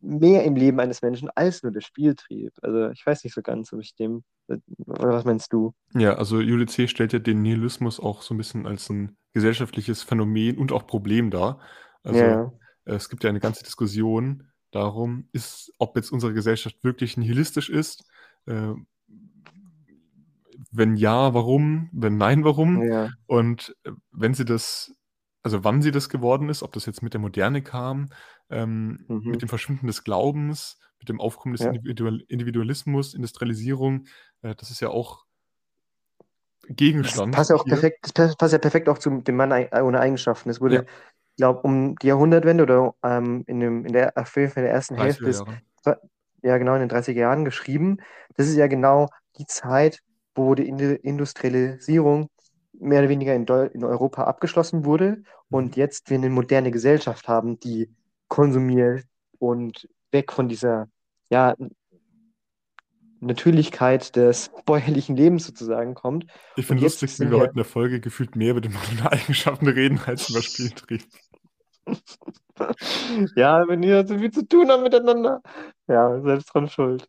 mehr 0.00 0.44
im 0.44 0.56
Leben 0.56 0.80
eines 0.80 1.02
Menschen 1.02 1.30
als 1.34 1.62
nur 1.62 1.72
der 1.72 1.80
Spieltrieb. 1.82 2.52
Also 2.62 2.90
ich 2.90 3.04
weiß 3.06 3.24
nicht 3.24 3.34
so 3.34 3.42
ganz, 3.42 3.72
ob 3.72 3.80
ich 3.80 3.94
dem, 3.94 4.24
oder 4.48 5.10
was 5.12 5.24
meinst 5.24 5.52
du? 5.52 5.74
Ja, 5.94 6.14
also 6.14 6.40
Juli 6.40 6.66
C. 6.66 6.88
stellt 6.88 7.12
ja 7.12 7.18
den 7.20 7.42
Nihilismus 7.42 8.00
auch 8.00 8.22
so 8.22 8.34
ein 8.34 8.38
bisschen 8.38 8.66
als 8.66 8.90
ein 8.90 9.16
gesellschaftliches 9.32 10.02
Phänomen 10.02 10.58
und 10.58 10.72
auch 10.72 10.86
Problem 10.86 11.30
dar. 11.30 11.60
Also 12.02 12.36
Ja, 12.36 12.52
es 12.84 13.08
gibt 13.08 13.22
ja 13.24 13.30
eine 13.30 13.40
ganze 13.40 13.62
Diskussion 13.64 14.50
darum, 14.74 15.28
ist, 15.32 15.72
ob 15.78 15.96
jetzt 15.96 16.10
unsere 16.12 16.32
Gesellschaft 16.34 16.82
wirklich 16.84 17.16
nihilistisch 17.16 17.70
ist. 17.70 18.04
Äh, 18.46 18.74
wenn 20.70 20.96
ja, 20.96 21.34
warum? 21.34 21.88
Wenn 21.92 22.16
nein, 22.16 22.44
warum? 22.44 22.82
ja, 22.82 23.10
Und 23.26 23.76
äh, 23.84 23.92
wenn 24.12 24.34
sie 24.34 24.44
das, 24.44 24.92
also 25.42 25.64
wann 25.64 25.82
sie 25.82 25.90
das 25.90 26.08
geworden 26.08 26.48
ist, 26.48 26.62
ob 26.62 26.72
das 26.72 26.86
jetzt 26.86 27.02
mit 27.02 27.12
der 27.14 27.20
Moderne 27.20 27.62
kam, 27.62 28.08
ähm, 28.50 29.04
mhm, 29.08 29.30
mit 29.30 29.42
dem 29.42 29.48
Verschwinden 29.48 29.86
des 29.86 30.04
Glaubens, 30.04 30.78
mit 30.98 31.08
dem 31.08 31.20
Aufkommen 31.20 31.54
des 31.54 31.62
ja. 31.64 31.70
Individual 31.70 32.20
Individualismus, 32.28 33.14
Industrialisierung, 33.14 34.06
äh, 34.42 34.54
das 34.54 34.70
ist 34.70 34.80
ja 34.80 34.88
auch 34.88 35.24
Das 36.68 36.76
Gegenstand 36.76 37.30
passt 37.30 37.50
ja 37.50 37.56
auch 37.56 37.64
hier. 37.64 37.72
perfekt, 37.72 38.18
das 38.18 38.36
passt 38.36 38.52
ja 38.52 38.58
perfekt 38.58 38.88
auch 38.88 38.98
zu 38.98 39.10
dem 39.20 39.36
Mann 39.36 39.52
ohne 39.52 40.00
Eigenschaften. 40.00 40.48
Es 40.50 40.60
Ja, 40.66 40.82
wurde, 40.82 40.86
ich 41.34 41.38
glaube, 41.38 41.62
um 41.62 41.96
die 41.96 42.06
Jahrhundertwende 42.06 42.62
oder 42.62 42.94
ähm, 43.02 43.42
in 43.48 43.58
dem, 43.58 43.84
in 43.84 43.92
der, 43.92 44.16
auf 44.16 44.36
jeden 44.36 44.52
Fall 44.52 44.62
in 44.62 44.66
der 44.66 44.74
ersten 44.74 44.94
Hälfte 44.94 45.24
30er 45.24 45.44
des, 45.84 45.96
ja 46.42 46.58
genau, 46.58 46.74
in 46.74 46.80
den 46.80 46.90
30er 46.90 47.18
Jahren 47.18 47.44
geschrieben. 47.44 47.98
Das 48.36 48.46
ist 48.46 48.54
ja 48.54 48.68
genau 48.68 49.08
die 49.38 49.46
Zeit, 49.46 50.00
wo 50.36 50.54
die 50.54 50.70
Indu- 50.70 50.94
Industrialisierung 51.00 52.28
mehr 52.72 53.00
oder 53.00 53.08
weniger 53.08 53.34
in, 53.34 53.46
Deu 53.46 53.64
in 53.66 53.82
Europa 53.82 54.24
abgeschlossen 54.24 54.84
wurde 54.84 55.22
Mhm. 55.50 55.56
und 55.56 55.76
jetzt 55.76 56.08
wir 56.08 56.18
eine 56.18 56.30
moderne 56.30 56.70
Gesellschaft 56.70 57.26
haben, 57.26 57.58
die 57.58 57.90
konsumiert 58.28 59.04
und 59.38 59.88
weg 60.12 60.32
von 60.32 60.48
dieser, 60.48 60.86
ja, 61.30 61.54
Natürlichkeit 63.20 64.16
des 64.16 64.50
bäuerlichen 64.66 65.16
Lebens 65.16 65.46
sozusagen 65.46 65.94
kommt. 65.94 66.26
Ich 66.56 66.66
finde 66.66 66.84
lustig, 66.84 67.18
wie 67.20 67.30
wir 67.30 67.38
heute 67.38 67.50
in 67.50 67.56
der 67.56 67.64
Folge 67.64 68.00
gefühlt 68.00 68.36
mehr 68.36 68.50
über 68.52 68.60
die 68.60 68.68
moderne 68.68 69.10
Eigenschaften 69.12 69.68
reden 69.68 70.00
als 70.04 70.30
über 70.30 70.42
Spieltrieb. 70.42 71.02
Ja, 73.36 73.66
wenn 73.68 73.82
die 73.82 74.06
so 74.06 74.18
viel 74.18 74.30
zu 74.30 74.46
tun 74.46 74.70
haben 74.70 74.82
miteinander. 74.82 75.42
Ja, 75.88 76.20
selbst 76.22 76.54
dran 76.54 76.68
schuld. 76.68 77.08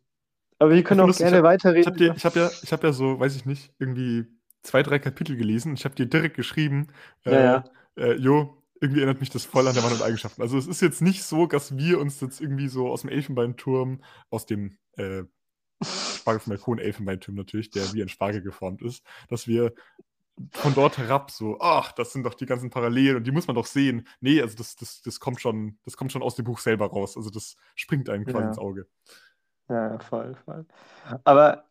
Aber 0.58 0.70
wir 0.70 0.82
können 0.82 1.00
auch 1.00 1.06
lustig, 1.06 1.26
gerne 1.26 1.36
habe 1.38 1.46
ich 1.48 1.64
weiterreden 1.64 1.86
hab 1.86 2.00
über. 2.00 2.16
ich 2.16 2.24
hab 2.24 2.36
ja, 2.36 2.50
ich 2.62 2.72
hab 2.72 2.82
ja 2.82 2.92
so, 2.92 3.20
weiß 3.20 3.36
ich 3.36 3.44
nicht, 3.46 3.72
irgendwie 3.78 4.26
zwei, 4.62 4.82
drei 4.82 4.98
Kapitel 4.98 5.36
gelesen 5.36 5.74
ich 5.74 5.84
habe 5.84 5.94
dir 5.94 6.06
direkt 6.06 6.36
geschrieben, 6.36 6.88
Ja, 7.24 7.32
äh, 7.32 7.44
ja. 7.44 7.64
äh, 7.96 8.14
jo, 8.14 8.62
irgendwie 8.80 9.00
erinnert 9.00 9.20
mich 9.20 9.30
das 9.30 9.44
voll 9.44 9.68
an 9.68 9.74
der 9.74 9.82
Mann 9.82 9.92
und 9.92 10.02
Eigenschaften. 10.02 10.42
Also 10.42 10.58
es 10.58 10.66
ist 10.66 10.80
jetzt 10.82 11.02
nicht 11.02 11.22
so, 11.22 11.46
dass 11.46 11.76
wir 11.76 12.00
uns 12.00 12.20
jetzt 12.20 12.40
irgendwie 12.40 12.68
so 12.68 12.88
aus 12.88 13.02
dem 13.02 13.10
Elfenbeinturm, 13.10 14.02
aus 14.30 14.46
dem 14.46 14.78
äh, 14.96 15.24
Spargel 15.82 16.40
vom 16.40 16.50
Balkon 16.50 16.78
Elfenbeinturm 16.78 17.36
natürlich, 17.36 17.70
der 17.70 17.92
wie 17.92 18.02
ein 18.02 18.08
Spargel 18.08 18.42
geformt 18.42 18.82
ist, 18.82 19.02
dass 19.28 19.46
wir 19.46 19.72
von 20.52 20.74
dort 20.74 20.98
herab 20.98 21.30
so, 21.30 21.58
ach, 21.60 21.92
das 21.92 22.12
sind 22.12 22.24
doch 22.24 22.34
die 22.34 22.46
ganzen 22.46 22.70
Parallelen 22.70 23.16
und 23.16 23.24
die 23.26 23.30
muss 23.32 23.46
man 23.46 23.56
doch 23.56 23.66
sehen. 23.66 24.06
Nee, 24.20 24.40
also 24.42 24.56
das, 24.56 24.76
das, 24.76 25.02
das 25.02 25.20
kommt 25.20 25.40
schon, 25.40 25.78
das 25.84 25.96
kommt 25.96 26.12
schon 26.12 26.22
aus 26.22 26.34
dem 26.36 26.44
Buch 26.44 26.58
selber 26.58 26.86
raus. 26.88 27.16
Also 27.16 27.30
das 27.30 27.56
springt 27.74 28.08
einem 28.10 28.26
quasi 28.26 28.48
ins 28.48 28.58
Ja, 28.58 28.58
Auge. 28.58 28.86
ja, 29.68 29.98
voll, 29.98 30.34
voll. 30.44 30.66
Aber 31.24 31.64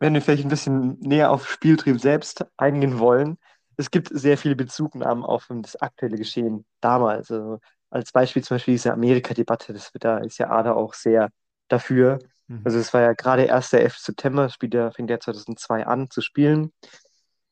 wenn 0.00 0.14
wir 0.14 0.22
vielleicht 0.22 0.44
ein 0.44 0.50
bisschen 0.50 0.98
näher 1.00 1.30
auf 1.32 1.48
Spieltrieb 1.50 2.00
selbst 2.00 2.46
eingehen 2.56 2.98
wollen, 2.98 3.38
es 3.76 3.90
gibt 3.90 4.10
sehr 4.12 4.38
viele 4.38 4.56
Bezugnahmen 4.56 5.24
auf 5.24 5.48
das 5.50 5.76
aktuelle 5.76 6.18
Geschehen 6.18 6.66
damals. 6.80 7.30
Also 7.32 7.60
als 7.90 8.12
Beispiel 8.12 8.44
zum 8.44 8.56
Beispiel 8.56 8.74
diese 8.74 8.92
Amerika-Debatte, 8.92 9.72
das 9.72 9.94
wird 9.94 10.04
da 10.04 10.18
ist 10.18 10.38
ja 10.38 10.50
Ada 10.50 10.74
auch 10.74 10.94
sehr 10.94 11.30
dafür. 11.68 12.20
Mhm. 12.48 12.64
Also 12.64 12.78
es 12.78 12.94
war 12.94 13.02
ja 13.02 13.14
gerade 13.14 13.44
erst 13.44 13.72
der 13.74 13.82
11. 13.82 14.04
September, 14.06 14.44
das 14.44 14.54
Spiel 14.54 14.70
der, 14.70 14.92
fing 14.92 15.08
ja 15.08 15.20
2002 15.20 15.86
an 15.86 16.10
zu 16.10 16.20
spielen. 16.22 16.72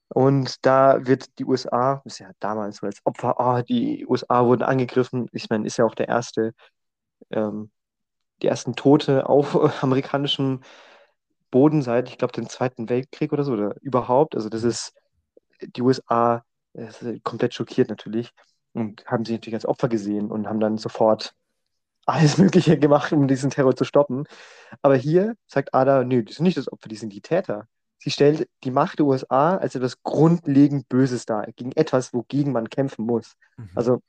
Und 0.09 0.65
da 0.65 1.07
wird 1.07 1.39
die 1.39 1.45
USA, 1.45 2.03
ist 2.05 2.19
ja 2.19 2.31
damals 2.41 2.79
so 2.79 2.87
als 2.87 3.01
Opfer, 3.05 3.39
ah, 3.41 3.63
die 3.63 4.07
USA 4.07 4.45
wurden 4.47 4.63
angegriffen. 4.63 5.29
Ich 5.33 5.51
meine, 5.51 5.67
ist 5.67 5.77
ja 5.77 5.85
auch 5.85 5.95
der 5.95 6.09
erste, 6.09 6.55
ähm, 7.31 7.71
die 8.43 8.47
ersten 8.49 8.75
Tote 8.75 9.29
auf 9.29 9.55
amerikanischem 9.83 10.63
Boden 11.51 11.83
seit, 11.83 12.09
ich 12.09 12.19
glaube, 12.19 12.33
dem 12.33 12.49
Zweiten 12.49 12.89
Weltkrieg 12.89 13.33
oder 13.33 13.45
so, 13.45 13.53
oder 13.53 13.75
überhaupt. 13.83 14.35
Also 14.35 14.49
das 14.49 14.65
ist, 14.65 14.95
die 15.61 15.83
USA 15.83 16.43
sind 16.75 17.25
komplett 17.25 17.55
schockiert 17.55 17.89
natürlich 17.91 18.33
und 18.73 19.05
haben 19.07 19.25
sich 19.25 19.35
natürlich 19.35 19.57
als 19.57 19.67
Opfer 19.67 19.89
gesehen 19.89 20.31
und 20.31 20.47
haben 20.49 20.61
dann 20.61 20.79
sofort 20.79 21.35
alles 22.07 22.39
Mögliche 22.39 22.79
gemacht, 22.79 23.13
um 23.13 23.29
diesen 23.29 23.51
Terror 23.51 23.77
zu 23.77 23.85
stoppen. 23.85 24.25
Aber 24.83 24.97
hier 24.97 25.37
sagt 25.47 25.75
Ada, 25.75 26.05
nö, 26.05 26.23
die 26.23 26.33
sind 26.33 26.45
nicht 26.45 26.59
das 26.59 26.71
Opfer, 26.71 26.89
die 26.89 26.97
sind 26.97 27.13
die 27.13 27.21
Täter. 27.21 27.69
Sie 27.99 28.11
stellt 28.11 28.49
die 28.65 28.71
Macht 28.71 28.99
der 28.99 29.07
USA 29.07 29.57
als 29.57 29.75
etwas 29.75 30.03
grundlegend 30.03 30.89
Böses 30.89 31.27
dar, 31.27 31.47
gegen 31.57 31.73
etwas, 31.73 32.13
wogegen 32.13 32.53
man 32.53 32.71
kämpfen 32.71 33.05
muss. 33.05 33.35
Mhm. 33.57 33.71
Also 33.75 34.03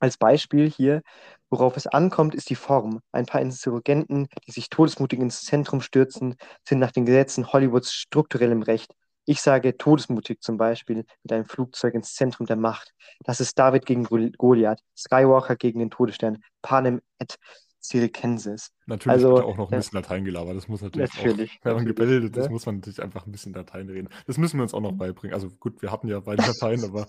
als 0.00 0.16
Beispiel 0.16 0.68
hier, 0.68 1.02
worauf 1.48 1.76
es 1.76 1.86
ankommt, 1.86 2.34
ist 2.34 2.50
die 2.50 2.56
Form. 2.56 3.00
Ein 3.12 3.26
paar 3.26 3.40
Insurgenten, 3.40 4.26
die 4.46 4.50
sich 4.50 4.68
todesmutig 4.68 5.20
ins 5.20 5.42
Zentrum 5.44 5.80
stürzen, 5.80 6.34
sind 6.66 6.80
nach 6.80 6.90
den 6.90 7.06
Gesetzen 7.06 7.52
Hollywoods 7.52 7.92
strukturell 7.92 8.50
im 8.50 8.62
Recht. 8.62 8.92
Ich 9.24 9.40
sage 9.40 9.76
todesmutig 9.76 10.40
zum 10.40 10.56
Beispiel 10.56 11.04
mit 11.22 11.32
einem 11.32 11.44
Flugzeug 11.44 11.94
ins 11.94 12.14
Zentrum 12.14 12.46
der 12.46 12.56
Macht. 12.56 12.92
Das 13.20 13.38
ist 13.40 13.56
David 13.56 13.86
gegen 13.86 14.02
Gol- 14.04 14.32
Goliath, 14.32 14.80
Skywalker 14.98 15.54
gegen 15.54 15.78
den 15.78 15.90
Todesstern, 15.90 16.42
Panem 16.60 17.00
et 17.20 17.36
Circenses. 17.82 18.72
Natürlich 18.86 19.22
wird 19.22 19.32
Also, 19.32 19.44
auch 19.44 19.56
noch 19.56 19.72
ein 19.72 19.78
bisschen 19.78 19.96
Latein 19.96 20.24
gelabert. 20.24 20.56
Das 20.56 20.68
muss 20.68 20.82
natürlich 20.82 21.10
auch, 21.10 21.16
natürlich, 21.16 21.58
wenn 21.62 21.74
man 21.74 21.84
natürlich, 21.84 21.96
gebildet 21.96 22.36
ist, 22.36 22.46
ne? 22.46 22.50
muss 22.50 22.66
man 22.66 22.76
natürlich 22.76 23.02
einfach 23.02 23.26
ein 23.26 23.32
bisschen 23.32 23.52
Latein 23.52 23.88
reden. 23.88 24.08
Das 24.26 24.38
müssen 24.38 24.58
wir 24.58 24.62
uns 24.62 24.74
auch 24.74 24.80
noch 24.80 24.92
beibringen. 24.92 25.34
Also 25.34 25.50
gut, 25.50 25.82
wir 25.82 25.90
hatten 25.90 26.08
ja 26.08 26.20
beide 26.20 26.42
Latein, 26.46 26.84
aber 26.84 27.06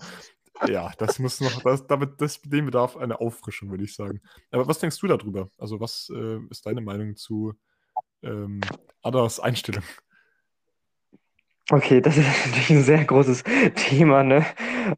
ja, 0.68 0.92
das 0.98 1.18
muss 1.18 1.40
noch, 1.40 1.62
das, 1.62 1.86
damit, 1.86 2.20
das, 2.20 2.40
dem 2.42 2.66
bedarf 2.66 2.96
eine 2.96 3.20
Auffrischung, 3.20 3.70
würde 3.70 3.84
ich 3.84 3.94
sagen. 3.94 4.20
Aber 4.50 4.66
was 4.66 4.78
denkst 4.78 4.98
du 4.98 5.06
darüber? 5.06 5.50
Also 5.58 5.80
was 5.80 6.10
äh, 6.14 6.38
ist 6.50 6.66
deine 6.66 6.80
Meinung 6.80 7.16
zu 7.16 7.54
ähm, 8.22 8.60
Adas 9.02 9.40
Einstellung? 9.40 9.84
Okay, 11.70 12.00
das 12.00 12.16
ist 12.16 12.26
natürlich 12.46 12.70
ein 12.70 12.82
sehr 12.82 13.04
großes 13.04 13.42
Thema, 13.74 14.22
ne? 14.22 14.44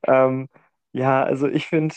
Ähm, 0.06 0.48
ja, 0.92 1.22
also 1.22 1.48
ich 1.48 1.66
finde, 1.66 1.94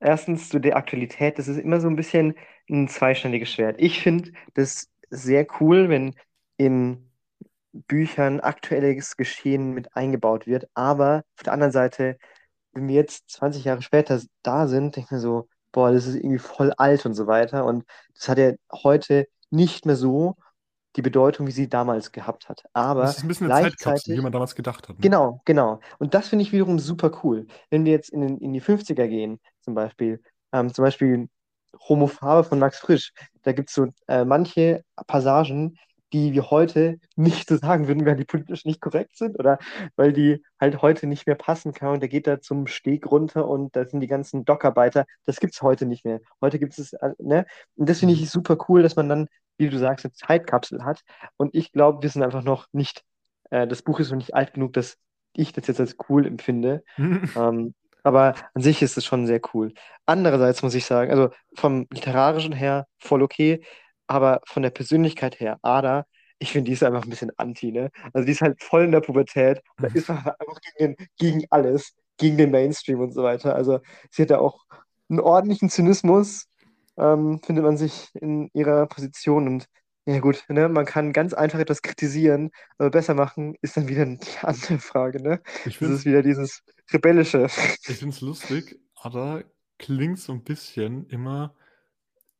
erstens 0.00 0.48
zu 0.48 0.58
der 0.58 0.76
Aktualität, 0.76 1.38
das 1.38 1.48
ist 1.48 1.58
immer 1.58 1.80
so 1.80 1.88
ein 1.88 1.96
bisschen 1.96 2.34
ein 2.68 2.88
zweischneidiges 2.88 3.50
Schwert. 3.50 3.76
Ich 3.78 4.02
finde 4.02 4.32
das 4.54 4.88
sehr 5.10 5.46
cool, 5.60 5.88
wenn 5.88 6.14
in 6.56 7.10
Büchern 7.72 8.40
aktuelles 8.40 9.16
Geschehen 9.16 9.72
mit 9.72 9.94
eingebaut 9.96 10.46
wird, 10.46 10.68
aber 10.74 11.24
auf 11.36 11.44
der 11.44 11.52
anderen 11.52 11.72
Seite, 11.72 12.18
wenn 12.72 12.88
wir 12.88 12.96
jetzt 12.96 13.30
20 13.30 13.64
Jahre 13.64 13.82
später 13.82 14.20
da 14.42 14.66
sind, 14.66 14.96
denke 14.96 15.06
ich 15.06 15.10
mir 15.12 15.20
so, 15.20 15.48
boah, 15.72 15.92
das 15.92 16.06
ist 16.06 16.16
irgendwie 16.16 16.38
voll 16.38 16.72
alt 16.76 17.06
und 17.06 17.14
so 17.14 17.26
weiter 17.26 17.64
und 17.64 17.84
das 18.14 18.28
hat 18.28 18.38
ja 18.38 18.52
heute 18.72 19.28
nicht 19.50 19.86
mehr 19.86 19.96
so 19.96 20.36
die 20.96 21.02
Bedeutung, 21.02 21.46
wie 21.46 21.52
sie 21.52 21.68
damals 21.68 22.10
gehabt 22.10 22.48
hat. 22.48 22.64
Das 22.64 22.70
Aber 22.74 23.04
ist 23.04 23.22
ein 23.22 23.28
bisschen 23.28 23.50
eine 23.50 23.70
Zeitkapsel, 23.70 24.16
wie 24.16 24.20
man 24.20 24.32
damals 24.32 24.56
gedacht 24.56 24.88
hat. 24.88 24.96
Ne? 24.96 25.02
Genau, 25.02 25.40
genau. 25.44 25.80
Und 25.98 26.14
das 26.14 26.28
finde 26.28 26.42
ich 26.42 26.52
wiederum 26.52 26.78
super 26.80 27.20
cool. 27.22 27.46
Wenn 27.70 27.84
wir 27.84 27.92
jetzt 27.92 28.10
in, 28.10 28.38
in 28.38 28.52
die 28.52 28.62
50er 28.62 29.06
gehen, 29.06 29.38
zum 29.62 29.74
Beispiel, 29.74 30.22
ähm, 30.52 30.72
zum 30.72 30.84
Beispiel 30.84 31.28
Homophabe 31.88 32.44
von 32.44 32.58
Max 32.58 32.78
Frisch, 32.78 33.12
da 33.42 33.52
gibt 33.52 33.68
es 33.70 33.74
so 33.74 33.86
äh, 34.08 34.24
manche 34.24 34.82
Passagen, 35.06 35.76
die 36.12 36.32
wir 36.32 36.50
heute 36.50 36.98
nicht 37.14 37.48
so 37.48 37.56
sagen 37.56 37.86
würden, 37.86 38.04
weil 38.04 38.16
die 38.16 38.24
politisch 38.24 38.64
nicht 38.64 38.80
korrekt 38.80 39.16
sind 39.16 39.38
oder 39.38 39.58
weil 39.94 40.12
die 40.12 40.42
halt 40.60 40.82
heute 40.82 41.06
nicht 41.06 41.26
mehr 41.26 41.36
passen 41.36 41.72
kann. 41.72 41.90
Und 41.94 42.00
der 42.00 42.08
geht 42.08 42.26
da 42.26 42.40
zum 42.40 42.66
Steg 42.66 43.08
runter 43.10 43.46
und 43.48 43.76
da 43.76 43.86
sind 43.86 44.00
die 44.00 44.08
ganzen 44.08 44.44
Dockarbeiter. 44.44 45.06
Das 45.24 45.38
gibt 45.38 45.54
es 45.54 45.62
heute 45.62 45.86
nicht 45.86 46.04
mehr. 46.04 46.20
Heute 46.40 46.58
gibt 46.58 46.76
es, 46.78 46.92
äh, 46.94 47.10
ne? 47.18 47.46
Und 47.76 47.88
das 47.88 48.00
finde 48.00 48.14
Mhm. 48.16 48.20
ich 48.20 48.28
super 48.30 48.56
cool, 48.68 48.82
dass 48.82 48.96
man 48.96 49.08
dann, 49.08 49.28
wie 49.58 49.68
du 49.70 49.78
sagst, 49.78 50.04
eine 50.04 50.12
Zeitkapsel 50.12 50.84
hat. 50.84 51.02
Und 51.36 51.54
ich 51.54 51.70
glaube, 51.72 52.02
wir 52.02 52.10
sind 52.10 52.22
einfach 52.24 52.42
noch 52.42 52.66
nicht 52.72 53.04
äh, 53.50 53.66
das 53.66 53.82
Buch 53.82 54.00
ist 54.00 54.10
noch 54.10 54.16
nicht 54.18 54.34
alt 54.34 54.54
genug, 54.54 54.72
dass 54.72 54.96
ich 55.32 55.52
das 55.52 55.66
jetzt 55.66 55.80
als 55.80 55.96
cool 56.08 56.26
empfinde. 56.26 56.82
Ähm, 57.34 57.74
aber 58.02 58.34
an 58.54 58.62
sich 58.62 58.82
ist 58.82 58.96
es 58.96 59.04
schon 59.04 59.26
sehr 59.26 59.40
cool. 59.54 59.72
Andererseits 60.06 60.62
muss 60.62 60.74
ich 60.74 60.84
sagen, 60.84 61.10
also 61.10 61.30
vom 61.54 61.86
Literarischen 61.92 62.52
her 62.52 62.86
voll 62.98 63.22
okay, 63.22 63.62
aber 64.06 64.40
von 64.46 64.62
der 64.62 64.70
Persönlichkeit 64.70 65.40
her, 65.40 65.58
Ada, 65.62 66.06
ich 66.38 66.52
finde, 66.52 66.68
die 66.68 66.72
ist 66.74 66.82
einfach 66.82 67.04
ein 67.04 67.10
bisschen 67.10 67.32
anti, 67.36 67.70
ne? 67.72 67.90
Also 68.12 68.24
die 68.26 68.32
ist 68.32 68.40
halt 68.40 68.62
voll 68.62 68.84
in 68.84 68.92
der 68.92 69.00
Pubertät 69.00 69.60
und 69.76 69.84
da 69.84 69.94
ist 69.94 70.08
man 70.08 70.18
einfach 70.18 70.60
gegen, 70.78 70.96
den, 70.96 71.06
gegen 71.18 71.44
alles, 71.50 71.94
gegen 72.16 72.38
den 72.38 72.50
Mainstream 72.50 73.00
und 73.00 73.12
so 73.12 73.22
weiter. 73.22 73.54
Also 73.54 73.80
sie 74.10 74.22
hat 74.22 74.30
ja 74.30 74.38
auch 74.38 74.64
einen 75.08 75.20
ordentlichen 75.20 75.68
Zynismus 75.70 76.46
ähm, 76.98 77.40
findet 77.44 77.64
man 77.64 77.76
sich 77.76 78.10
in 78.14 78.50
ihrer 78.52 78.86
Position 78.86 79.46
und 79.48 79.66
ja 80.06 80.18
gut, 80.18 80.44
ne, 80.48 80.68
man 80.68 80.86
kann 80.86 81.12
ganz 81.12 81.34
einfach 81.34 81.58
etwas 81.58 81.82
kritisieren, 81.82 82.50
aber 82.78 82.90
besser 82.90 83.14
machen 83.14 83.54
ist 83.62 83.76
dann 83.76 83.88
wieder 83.88 84.04
die 84.06 84.18
andere 84.42 84.78
Frage, 84.78 85.22
ne? 85.22 85.40
Ich 85.64 85.78
Das 85.78 85.90
ist 85.90 86.04
wieder 86.04 86.22
dieses 86.22 86.62
Rebellische. 86.92 87.46
ich 87.86 87.96
find's 87.96 88.20
lustig, 88.20 88.78
Ada 88.94 89.44
klingt 89.78 90.18
so 90.18 90.32
ein 90.32 90.44
bisschen 90.44 91.06
immer 91.08 91.54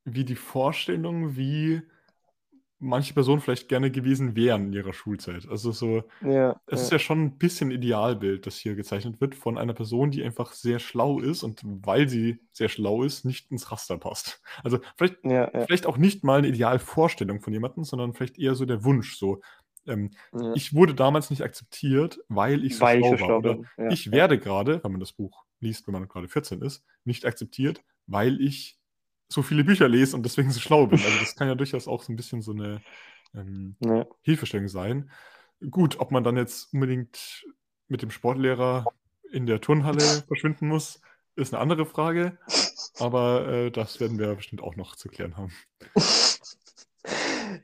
wie 0.05 0.24
die 0.24 0.36
Vorstellung, 0.36 1.36
wie 1.36 1.82
manche 2.80 3.12
Personen 3.12 3.40
vielleicht 3.42 3.68
gerne 3.68 3.90
gewesen 3.90 4.34
wären 4.34 4.68
in 4.68 4.72
ihrer 4.72 4.94
Schulzeit. 4.94 5.46
Also 5.48 5.70
so, 5.70 6.03
Ja, 6.22 6.59
es 6.66 6.82
ist 6.82 6.90
ja, 6.90 6.96
ja 6.96 6.98
schon 6.98 7.22
ein 7.22 7.38
bisschen 7.38 7.70
Idealbild, 7.70 8.46
das 8.46 8.57
hier 8.57 8.74
gezeichnet 8.74 9.20
wird 9.20 9.34
von 9.34 9.59
einer 9.59 9.74
Person, 9.74 10.11
die 10.11 10.24
einfach 10.24 10.53
sehr 10.53 10.78
schlau 10.78 11.20
ist 11.20 11.42
und 11.42 11.61
weil 11.62 12.09
sie 12.09 12.40
sehr 12.53 12.70
schlau 12.70 13.03
ist, 13.03 13.24
nicht 13.24 13.51
ins 13.51 13.70
Raster 13.70 13.98
passt. 13.98 14.40
Also 14.64 14.78
vielleicht, 14.96 15.22
ja, 15.24 15.51
ja, 15.53 15.66
vielleicht 15.66 15.86
auch 15.86 15.98
nicht 15.98 16.24
mal 16.24 16.38
eine 16.38 16.48
Idealvorstellung 16.48 17.40
von 17.40 17.53
jemandem, 17.53 17.84
sondern 17.84 18.14
vielleicht 18.14 18.38
eher 18.38 18.55
so 18.55 18.64
der 18.64 18.82
Wunsch, 18.82 19.16
so, 19.18 19.42
ähm, 19.87 20.11
ja. 20.33 20.53
ich 20.55 20.74
wurde 20.74 20.95
damals 20.95 21.31
nicht 21.31 21.43
akzeptiert, 21.43 22.20
weil 22.28 22.64
ich 22.64 22.76
so 22.76 22.83
Weil 22.83 23.01
ich 23.01 23.07
schlau 23.07 23.16
so 23.16 23.28
war. 23.28 23.39
Oder. 23.39 23.59
Ja, 23.76 23.89
ich 23.91 24.11
werde 24.11 24.39
gerade, 24.39 24.83
wenn 24.83 24.93
man 24.93 25.01
das 25.01 25.12
Buch 25.12 25.45
liest, 25.61 25.87
wenn 25.87 25.93
man 25.93 26.09
gerade 26.09 26.28
14 26.28 26.62
ist, 26.62 26.85
nicht 27.05 27.24
akzeptiert, 27.24 27.83
weil 28.07 28.41
ich 28.41 28.78
so 29.28 29.43
viele 29.43 29.64
Bücher 29.64 29.89
lese 29.89 30.16
und 30.16 30.24
deswegen 30.24 30.51
so 30.51 30.61
schlau 30.61 30.87
bin. 30.87 30.99
Also 30.99 31.18
das 31.20 31.37
kann 31.37 31.49
ja 31.49 31.55
durchaus 31.57 31.89
auch 31.89 32.03
so 32.03 32.12
ein 32.12 32.16
bisschen 32.16 32.43
so 32.43 32.53
eine 32.53 32.83
ähm, 33.35 33.76
ja. 33.81 34.07
Hilfestellung 34.22 34.68
sein. 34.68 35.11
Gut, 35.70 36.01
ob 36.01 36.11
man 36.11 36.24
dann 36.24 36.37
jetzt 36.37 36.72
unbedingt 36.72 37.45
mit 37.89 38.03
dem 38.03 38.11
Sportlehrer 38.11 38.87
in 39.31 39.47
der 39.47 39.61
Turnhalle 39.61 40.24
verschwinden 40.26 40.68
muss, 40.68 41.01
ist 41.37 41.55
eine 41.55 41.62
andere 41.62 41.87
Frage. 41.87 42.39
Aber 42.99 43.49
äh, 43.49 43.70
das 43.70 44.01
werden 44.01 44.18
wir 44.18 44.35
bestimmt 44.35 44.62
auch 44.62 44.76
noch 44.76 44.97
zu 44.97 45.09
klären 45.09 45.37
haben. 45.37 45.53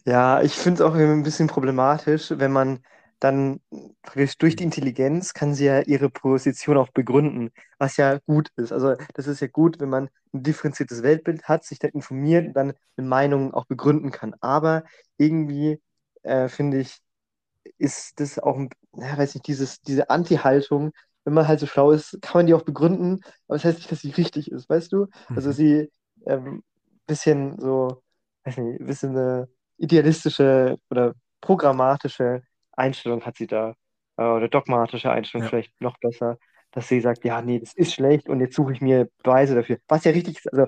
Ja, 0.05 0.43
ich 0.43 0.53
finde 0.55 0.83
es 0.83 0.89
auch 0.89 0.95
ein 0.95 1.23
bisschen 1.23 1.49
problematisch, 1.49 2.31
wenn 2.37 2.53
man 2.53 2.81
dann 3.21 3.61
praktisch 4.03 4.37
durch 4.39 4.57
die 4.57 4.65
Intelligenz 4.65 5.33
kann 5.35 5.55
sie 5.55 5.65
ja 5.67 5.81
ihre 5.81 6.11
Position 6.11 6.77
auch 6.77 6.91
begründen, 6.91 7.51
was 7.79 7.97
ja 7.97 8.19
gut 8.27 8.51
ist. 8.57 8.73
Also 8.73 8.95
das 9.15 9.27
ist 9.27 9.41
ja 9.41 9.47
gut, 9.49 9.81
wenn 9.81 9.89
man 9.89 10.09
ein 10.33 10.43
differenziertes 10.43 11.03
Weltbild 11.03 11.45
hat, 11.45 11.65
sich 11.65 11.79
dann 11.79 11.91
informiert 11.93 12.47
und 12.49 12.53
dann 12.55 12.73
eine 12.97 13.07
Meinung 13.07 13.55
auch 13.55 13.65
begründen 13.67 14.11
kann. 14.11 14.35
Aber 14.41 14.85
irgendwie 15.19 15.81
äh, 16.23 16.49
finde 16.49 16.81
ich, 16.81 16.99
ist 17.79 18.21
das 18.21 18.39
auch, 18.39 18.57
ein- 18.57 18.71
ja, 18.95 19.17
weiß 19.19 19.35
nicht, 19.35 19.47
dieses, 19.47 19.81
diese 19.83 20.11
Anti-Haltung, 20.11 20.93
wenn 21.25 21.35
man 21.35 21.49
halt 21.49 21.61
so 21.61 21.67
schlau 21.67 21.91
ist, 21.93 22.19
kann 22.23 22.39
man 22.41 22.47
die 22.47 22.55
auch 22.55 22.63
begründen, 22.63 23.21
aber 23.49 23.57
das 23.57 23.65
heißt 23.65 23.79
nicht, 23.79 23.91
dass 23.93 24.01
sie 24.01 24.11
richtig 24.11 24.51
ist, 24.51 24.69
weißt 24.69 24.93
du? 24.93 25.07
Also 25.35 25.51
Mhm. 25.51 25.53
sie 25.53 25.91
ähm, 26.27 26.63
bisschen 27.07 27.59
so, 27.61 28.03
weiß 28.45 28.57
nicht, 28.59 28.81
ein 28.81 28.87
bisschen 28.87 29.11
eine 29.17 29.49
idealistische 29.79 30.77
oder 30.91 31.15
programmatische 31.41 32.43
Einstellung 32.73 33.23
hat 33.25 33.37
sie 33.37 33.47
da, 33.47 33.75
äh, 34.17 34.23
oder 34.25 34.49
dogmatische 34.49 35.11
Einstellung 35.11 35.45
Ja. 35.45 35.51
vielleicht 35.51 35.81
noch 35.81 35.99
besser, 35.99 36.39
dass 36.73 36.89
sie 36.89 37.01
sagt, 37.01 37.25
ja, 37.25 37.41
nee, 37.43 37.59
das 37.59 37.75
ist 37.75 37.95
schlecht 37.95 38.29
und 38.29 38.41
jetzt 38.41 38.55
suche 38.57 38.73
ich 38.73 38.81
mir 38.81 39.09
Beweise 39.23 39.55
dafür. 39.55 39.79
Was 39.89 40.05
ja 40.05 40.13
richtig 40.13 40.39
ist, 40.39 40.53
also 40.53 40.67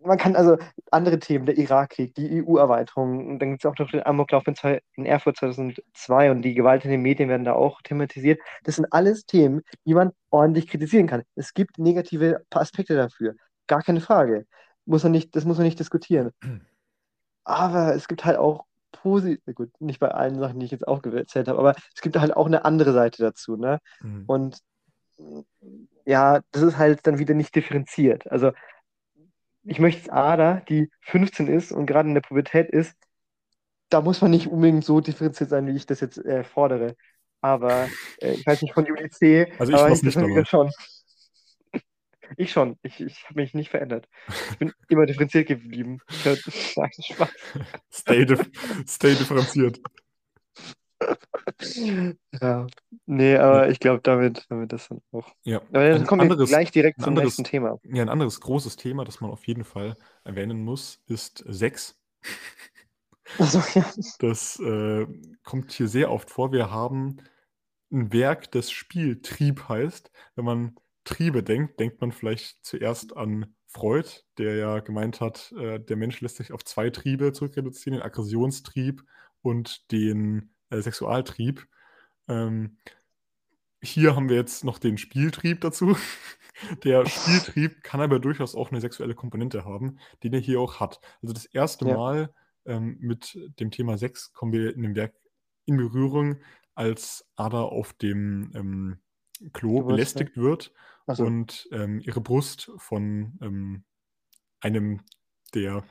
man 0.00 0.16
kann 0.18 0.36
also 0.36 0.56
andere 0.90 1.18
Themen, 1.18 1.44
der 1.46 1.58
Irakkrieg, 1.58 2.14
die 2.14 2.38
EU-Erweiterung, 2.38 3.26
und 3.28 3.38
dann 3.40 3.50
gibt 3.50 3.64
es 3.64 3.70
auch 3.70 3.76
noch 3.78 3.90
den 3.90 4.04
Amoklauf 4.06 4.46
in, 4.46 4.54
zwei, 4.54 4.80
in 4.94 5.04
Erfurt 5.06 5.36
2002 5.36 6.30
und 6.30 6.42
die 6.42 6.54
Gewalt 6.54 6.84
in 6.84 6.90
den 6.90 7.02
Medien 7.02 7.28
werden 7.28 7.44
da 7.44 7.52
auch 7.54 7.82
thematisiert. 7.82 8.40
Das 8.64 8.76
sind 8.76 8.86
alles 8.92 9.26
Themen, 9.26 9.62
die 9.84 9.94
man 9.94 10.12
ordentlich 10.30 10.68
kritisieren 10.68 11.06
kann. 11.06 11.22
Es 11.34 11.52
gibt 11.52 11.78
negative 11.78 12.44
Aspekte 12.50 12.94
dafür, 12.96 13.34
gar 13.66 13.82
keine 13.82 14.00
Frage. 14.00 14.46
Muss 14.86 15.02
man 15.02 15.12
nicht, 15.12 15.34
das 15.36 15.44
muss 15.44 15.58
man 15.58 15.66
nicht 15.66 15.78
diskutieren. 15.78 16.30
Aber 17.48 17.94
es 17.94 18.08
gibt 18.08 18.26
halt 18.26 18.36
auch 18.36 18.66
positiv, 18.92 19.40
gut, 19.54 19.70
nicht 19.80 20.00
bei 20.00 20.10
allen 20.10 20.38
Sachen, 20.38 20.60
die 20.60 20.66
ich 20.66 20.70
jetzt 20.70 20.86
aufgezählt 20.86 21.48
habe, 21.48 21.58
aber 21.58 21.74
es 21.94 22.02
gibt 22.02 22.18
halt 22.18 22.36
auch 22.36 22.46
eine 22.46 22.66
andere 22.66 22.92
Seite 22.92 23.22
dazu, 23.22 23.56
ne? 23.56 23.78
Mhm. 24.02 24.24
Und 24.26 24.58
ja, 26.04 26.40
das 26.52 26.62
ist 26.62 26.76
halt 26.76 27.06
dann 27.06 27.18
wieder 27.18 27.32
nicht 27.32 27.54
differenziert. 27.54 28.30
Also 28.30 28.52
ich 29.64 29.78
möchte 29.78 30.00
jetzt 30.00 30.12
Ada, 30.12 30.62
die 30.68 30.90
15 31.00 31.48
ist 31.48 31.72
und 31.72 31.86
gerade 31.86 32.08
in 32.08 32.14
der 32.14 32.20
Pubertät 32.20 32.68
ist, 32.70 32.94
da 33.88 34.02
muss 34.02 34.20
man 34.20 34.30
nicht 34.30 34.48
unbedingt 34.48 34.84
so 34.84 35.00
differenziert 35.00 35.48
sein, 35.48 35.66
wie 35.66 35.76
ich 35.76 35.86
das 35.86 36.00
jetzt 36.00 36.18
äh, 36.18 36.44
fordere. 36.44 36.96
Aber 37.40 37.88
äh, 38.20 38.32
ich 38.32 38.46
weiß 38.46 38.60
nicht 38.60 38.74
von 38.74 38.84
Juli 38.84 39.08
C., 39.08 39.50
Also 39.58 39.72
ich 39.72 39.78
aber 39.78 39.90
ich 39.90 40.02
das 40.02 40.48
schon. 40.48 40.70
Ich 42.36 42.52
schon. 42.52 42.78
Ich, 42.82 43.00
ich 43.00 43.24
habe 43.24 43.40
mich 43.40 43.54
nicht 43.54 43.70
verändert. 43.70 44.08
Ich 44.52 44.58
bin 44.58 44.72
immer 44.88 45.06
differenziert 45.06 45.48
geblieben. 45.48 46.00
Nein, 46.24 46.90
Spaß. 46.98 47.30
Stay, 47.90 48.24
dif 48.26 48.50
stay 48.86 49.14
differenziert. 49.14 49.80
Ja. 52.40 52.66
Nee, 53.06 53.36
aber 53.36 53.68
ich 53.70 53.80
glaube, 53.80 54.00
damit, 54.02 54.46
damit 54.48 54.72
das 54.72 54.88
dann 54.88 55.00
auch. 55.12 55.34
Ja. 55.44 55.62
Aber 55.72 55.88
dann 55.88 56.02
Ein 56.02 56.06
kommen 56.06 56.28
wir 56.28 56.32
anderes, 56.32 56.48
gleich 56.48 56.70
direkt 56.70 57.00
zum 57.00 57.10
anderes, 57.10 57.38
nächsten 57.38 57.44
Thema. 57.44 57.78
ja, 57.84 58.02
ein 58.02 58.08
anderes 58.08 58.40
großes 58.40 58.76
Thema, 58.76 59.04
das 59.04 59.20
man 59.20 59.30
auf 59.30 59.46
jeden 59.46 59.64
Fall 59.64 59.96
erwähnen 60.24 60.62
muss, 60.64 61.02
ist 61.06 61.44
Sex. 61.48 61.98
Also, 63.38 63.62
ja. 63.74 63.84
Das 64.18 64.58
äh, 64.60 65.06
kommt 65.44 65.72
hier 65.72 65.88
sehr 65.88 66.10
oft 66.10 66.30
vor. 66.30 66.52
Wir 66.52 66.70
haben 66.70 67.18
ein 67.90 68.12
Werk, 68.12 68.50
das 68.52 68.70
Spieltrieb 68.70 69.68
heißt. 69.68 70.10
Wenn 70.34 70.44
man 70.44 70.76
Triebe 71.08 71.42
denkt, 71.42 71.80
denkt 71.80 72.00
man 72.00 72.12
vielleicht 72.12 72.64
zuerst 72.64 73.16
an 73.16 73.54
Freud, 73.66 74.08
der 74.38 74.56
ja 74.56 74.80
gemeint 74.80 75.20
hat, 75.20 75.52
äh, 75.52 75.80
der 75.80 75.96
Mensch 75.96 76.20
lässt 76.20 76.36
sich 76.36 76.52
auf 76.52 76.64
zwei 76.64 76.90
Triebe 76.90 77.32
zurückreduzieren, 77.32 77.98
den 77.98 78.02
Aggressionstrieb 78.02 79.02
und 79.42 79.90
den 79.90 80.50
äh, 80.70 80.80
Sexualtrieb. 80.80 81.66
Ähm, 82.28 82.78
hier 83.80 84.16
haben 84.16 84.28
wir 84.28 84.36
jetzt 84.36 84.64
noch 84.64 84.78
den 84.78 84.98
Spieltrieb 84.98 85.60
dazu. 85.60 85.96
Der 86.82 87.06
Spieltrieb 87.06 87.82
kann 87.84 88.00
aber 88.00 88.18
durchaus 88.18 88.56
auch 88.56 88.72
eine 88.72 88.80
sexuelle 88.80 89.14
Komponente 89.14 89.64
haben, 89.64 90.00
den 90.24 90.32
er 90.32 90.40
hier 90.40 90.60
auch 90.60 90.80
hat. 90.80 91.00
Also 91.22 91.32
das 91.32 91.46
erste 91.46 91.86
Ja. 91.86 91.96
Mal 91.96 92.34
ähm, 92.66 92.96
mit 93.00 93.38
dem 93.60 93.70
Thema 93.70 93.96
Sex 93.96 94.32
kommen 94.32 94.52
wir 94.52 94.74
in 94.74 94.82
dem 94.82 94.96
Werk 94.96 95.14
in 95.66 95.76
Berührung, 95.76 96.40
als 96.74 97.24
Ada 97.36 97.62
auf 97.62 97.92
dem 97.92 98.50
ähm, 98.54 98.98
Klo 99.52 99.78
Geburtstag. 99.78 99.88
belästigt 99.88 100.36
wird 100.36 100.72
Also, 101.08 101.24
und 101.24 101.68
ähm, 101.72 102.00
ihre 102.00 102.20
Brust 102.20 102.70
von 102.76 103.38
ähm, 103.40 103.84
einem 104.60 105.00
der 105.54 105.84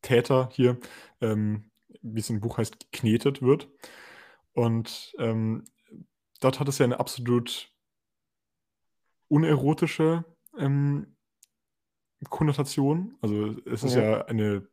Täter 0.00 0.48
hier, 0.52 0.78
ähm, 1.20 1.70
wie 2.00 2.20
es 2.20 2.30
im 2.30 2.40
Buch 2.40 2.58
heißt, 2.58 2.90
geknetet 2.90 3.42
wird. 3.42 3.68
Und 4.52 5.14
ähm, 5.18 5.64
dort 6.40 6.60
hat 6.60 6.68
es 6.68 6.78
ja 6.78 6.84
eine 6.84 6.98
absolut 6.98 7.72
unerotische 9.28 10.24
ähm, 10.58 11.16
Konnotation. 12.28 13.16
Also 13.20 13.56
es 13.66 13.84
ist 13.84 13.94
Ja. 13.94 14.02
ja 14.02 14.24
eine, 14.26 14.66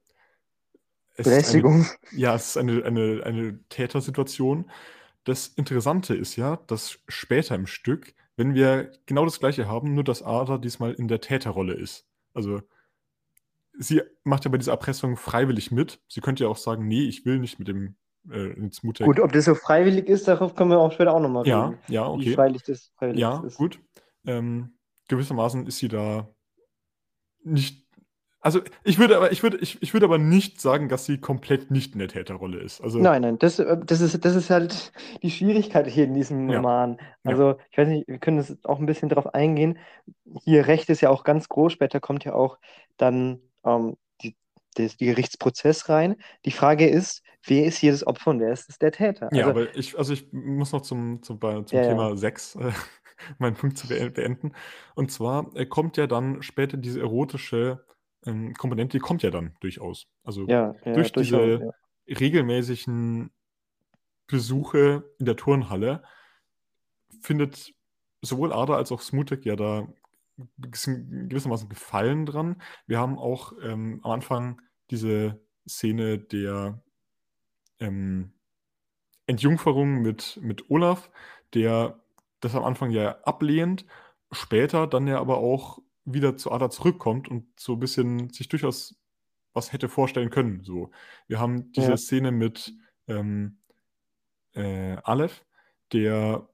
Belästigung. 1.17 1.85
ja, 2.11 2.35
es 2.35 2.49
ist 2.49 2.57
eine, 2.57 2.83
eine, 2.85 3.23
eine 3.23 3.59
Tätersituation. 3.69 4.69
Das 5.25 5.47
Interessante 5.47 6.15
ist 6.15 6.35
ja, 6.37 6.57
dass 6.67 6.99
später 7.07 7.55
im 7.55 7.67
Stück, 7.67 8.15
wenn 8.39 8.53
wir 8.55 8.93
genau 9.05 9.25
das 9.25 9.41
Gleiche 9.41 9.67
haben, 9.67 9.93
nur 9.95 10.05
dass 10.05 10.23
Ada 10.23 10.57
diesmal 10.57 10.93
in 10.93 11.09
der 11.09 11.19
Täterrolle 11.19 11.73
ist. 11.73 12.07
Also 12.33 12.61
sie 13.77 14.01
macht 14.23 14.45
ja 14.45 14.49
bei 14.51 14.57
dieser 14.57 14.71
Erpressung 14.71 15.17
freiwillig 15.17 15.71
mit. 15.71 15.99
Sie 16.07 16.21
könnte 16.21 16.45
ja 16.45 16.49
auch 16.49 16.55
sagen, 16.55 16.87
nee, 16.87 17.03
ich 17.03 17.25
will 17.25 17.37
nicht 17.39 17.59
mit 17.59 17.67
dem 17.67 17.97
äh, 18.31 18.53
ins 18.53 18.81
Mutter. 18.81 19.03
Gut, 19.03 19.19
ob 19.19 19.33
das 19.33 19.43
so 19.43 19.55
freiwillig 19.55 20.07
ist, 20.07 20.25
darauf 20.29 20.55
können 20.55 20.69
wir 20.71 20.79
auch 20.79 20.93
später 20.93 21.13
auch 21.13 21.19
nochmal 21.19 21.45
Ja, 21.45 21.65
reden. 21.67 21.79
ja, 21.89 22.05
Wie 22.07 22.21
okay. 22.21 22.33
freiwillig 22.35 22.63
das 22.63 22.93
freiwillig 22.95 23.19
Ja, 23.19 23.43
ist. 23.45 23.57
gut. 23.57 23.81
Ähm, 24.25 24.77
gewissermaßen 25.09 25.67
ist 25.67 25.79
sie 25.79 25.89
da 25.89 26.33
nicht. 27.43 27.88
Also 28.41 28.61
ich 28.85 28.97
würde 28.99 29.17
aber, 29.17 29.31
ich 29.33 29.43
würde, 29.43 29.57
ich, 29.57 29.81
ich 29.81 29.93
würde 29.93 30.05
aber 30.05 30.17
nicht 30.17 30.61
sagen, 30.61 30.87
dass 30.87 31.03
sie 31.05 31.17
komplett 31.19 31.71
nicht 31.71 31.91
in 31.93 31.99
der 31.99 32.07
Täterrolle 32.07 32.59
ist. 32.59 32.79
Also 32.79 32.97
Nein, 32.99 33.21
nein, 33.21 33.37
das, 33.37 33.59
äh, 33.59 33.77
das 33.85 33.99
ist, 33.99 34.23
das 34.23 34.35
ist 34.35 34.49
halt 34.49 34.93
die 35.21 35.29
Schwierigkeit 35.31 35.87
hier 35.87 36.05
in 36.05 36.13
diesem 36.13 36.49
Ja. 36.49 36.57
Roman. 36.57 36.97
Ja. 37.25 37.31
Also, 37.31 37.57
ich 37.69 37.77
weiß 37.77 37.89
nicht, 37.89 38.07
wir 38.07 38.17
können 38.19 38.37
das 38.37 38.57
auch 38.63 38.79
ein 38.79 38.85
bisschen 38.85 39.09
drauf 39.09 39.33
eingehen. 39.33 39.77
Hier 40.45 40.67
Recht 40.67 40.89
ist 40.89 41.01
ja 41.01 41.09
auch 41.09 41.23
ganz 41.25 41.49
groß, 41.49 41.73
später 41.73 41.99
kommt 41.99 42.23
ja 42.23 42.33
auch 42.33 42.59
dann 42.95 43.41
ähm, 43.65 43.97
die, 44.21 44.37
das, 44.75 44.95
die 44.95 45.07
Gerichtsprozess 45.07 45.89
rein. 45.89 46.15
Die 46.45 46.51
Frage 46.51 46.87
ist, 46.87 47.23
wer 47.45 47.65
ist 47.65 47.77
hier 47.77 47.91
das 47.91 48.07
Opfer 48.07 48.31
und 48.31 48.39
wer 48.39 48.53
ist 48.53 48.69
es 48.69 48.77
der 48.79 48.93
Täter? 48.93 49.27
Ja, 49.33 49.47
Also, 49.47 49.59
aber 49.59 49.75
ich, 49.75 49.97
also 49.97 50.13
ich 50.13 50.31
muss 50.31 50.71
noch 50.71 50.81
zum, 50.81 51.21
zum, 51.23 51.41
zum 51.41 51.65
Ja, 51.71 51.83
ja. 51.83 51.89
Thema 51.89 52.15
6 52.15 52.55
äh, 52.55 52.71
meinen 53.37 53.55
Punkt 53.55 53.77
zu 53.77 53.89
be- 53.89 54.11
beenden. 54.11 54.53
Und 54.95 55.11
zwar 55.11 55.53
äh, 55.55 55.65
kommt 55.65 55.97
ja 55.97 56.07
dann 56.07 56.41
später 56.41 56.77
diese 56.77 57.01
erotische 57.01 57.83
ähm, 58.25 58.53
Komponente, 58.53 58.97
die 58.97 59.01
kommt 59.01 59.23
ja 59.23 59.31
dann 59.31 59.55
durchaus. 59.59 60.07
Also 60.23 60.47
ja, 60.47 60.75
ja, 60.85 60.93
durch 60.93 61.11
durchaus, 61.11 61.41
diese 61.41 61.73
ja. 62.07 62.17
regelmäßigen 62.19 63.31
Besuche 64.27 65.09
in 65.17 65.25
der 65.25 65.35
Turnhalle 65.35 66.03
findet 67.21 67.73
sowohl 68.21 68.53
Ada 68.53 68.75
als 68.75 68.91
auch 68.91 69.01
Smutek 69.01 69.45
ja 69.45 69.55
da 69.55 69.87
gewissermaßen 70.57 71.69
Gefallen 71.69 72.25
dran. 72.25 72.61
Wir 72.87 72.99
haben 72.99 73.17
auch 73.17 73.53
ähm, 73.61 73.99
am 74.03 74.11
Anfang 74.11 74.61
diese 74.89 75.39
Szene 75.67 76.17
der 76.17 76.81
ähm, 77.79 78.31
Entjungferung 79.27 80.01
mit, 80.01 80.39
mit 80.41 80.69
Olaf, 80.69 81.11
der 81.53 81.99
das 82.39 82.55
am 82.55 82.63
Anfang 82.63 82.91
ja 82.91 83.19
ablehnt, 83.23 83.85
später 84.31 84.87
dann 84.87 85.07
ja 85.07 85.19
aber 85.19 85.37
auch 85.37 85.79
wieder 86.13 86.37
zu 86.37 86.51
Ada 86.51 86.69
zurückkommt 86.69 87.27
und 87.29 87.47
so 87.59 87.73
ein 87.73 87.79
bisschen 87.79 88.29
sich 88.31 88.47
durchaus 88.49 88.95
was 89.53 89.73
hätte 89.73 89.89
vorstellen 89.89 90.29
können. 90.29 90.63
So. 90.63 90.91
Wir 91.27 91.39
haben 91.39 91.71
diese 91.73 91.91
Ja. 91.91 91.97
Szene 91.97 92.31
mit 92.31 92.73
ähm, 93.07 93.59
äh, 94.53 94.97
Aleph, 95.03 95.45
der 95.93 96.47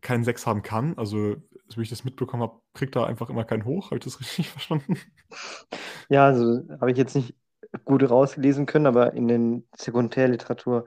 keinen 0.00 0.24
Sex 0.24 0.46
haben 0.46 0.62
kann. 0.62 0.96
Also, 0.98 1.36
so 1.68 1.76
wie 1.78 1.82
ich 1.82 1.88
das 1.90 2.04
mitbekommen 2.04 2.42
habe, 2.42 2.60
kriegt 2.74 2.96
er 2.96 3.06
einfach 3.06 3.30
immer 3.30 3.44
keinen 3.44 3.64
hoch. 3.64 3.86
Habe 3.86 3.98
ich 3.98 4.04
das 4.04 4.20
richtig 4.20 4.48
verstanden? 4.50 4.96
Ja, 6.08 6.26
also 6.26 6.62
habe 6.80 6.90
ich 6.92 6.98
jetzt 6.98 7.14
nicht 7.16 7.34
gut 7.84 8.08
rausgelesen 8.08 8.66
können, 8.66 8.86
aber 8.86 9.12
in 9.14 9.28
den 9.28 9.68
Sekundärliteratur 9.76 10.84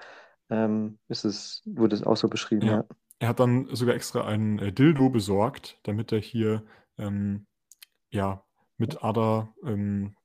ähm, 0.50 1.00
ist 1.08 1.26
es, 1.26 1.62
wurde 1.66 1.96
es 1.96 2.04
auch 2.04 2.18
so 2.18 2.28
beschrieben, 2.30 2.66
Ja. 2.66 2.74
ja. 2.74 2.86
Er 3.22 3.28
hat 3.30 3.40
dann 3.42 3.68
sogar 3.76 3.96
extra 3.96 4.26
einen 4.26 4.60
äh, 4.60 4.72
Dildo 4.72 5.10
besorgt, 5.10 5.78
damit 5.84 6.12
er 6.14 6.20
hier 6.20 6.64
ähm, 7.00 7.48
ja, 8.12 8.44
mit 8.78 9.04
Ada 9.04 9.50
ähm, 9.66 10.16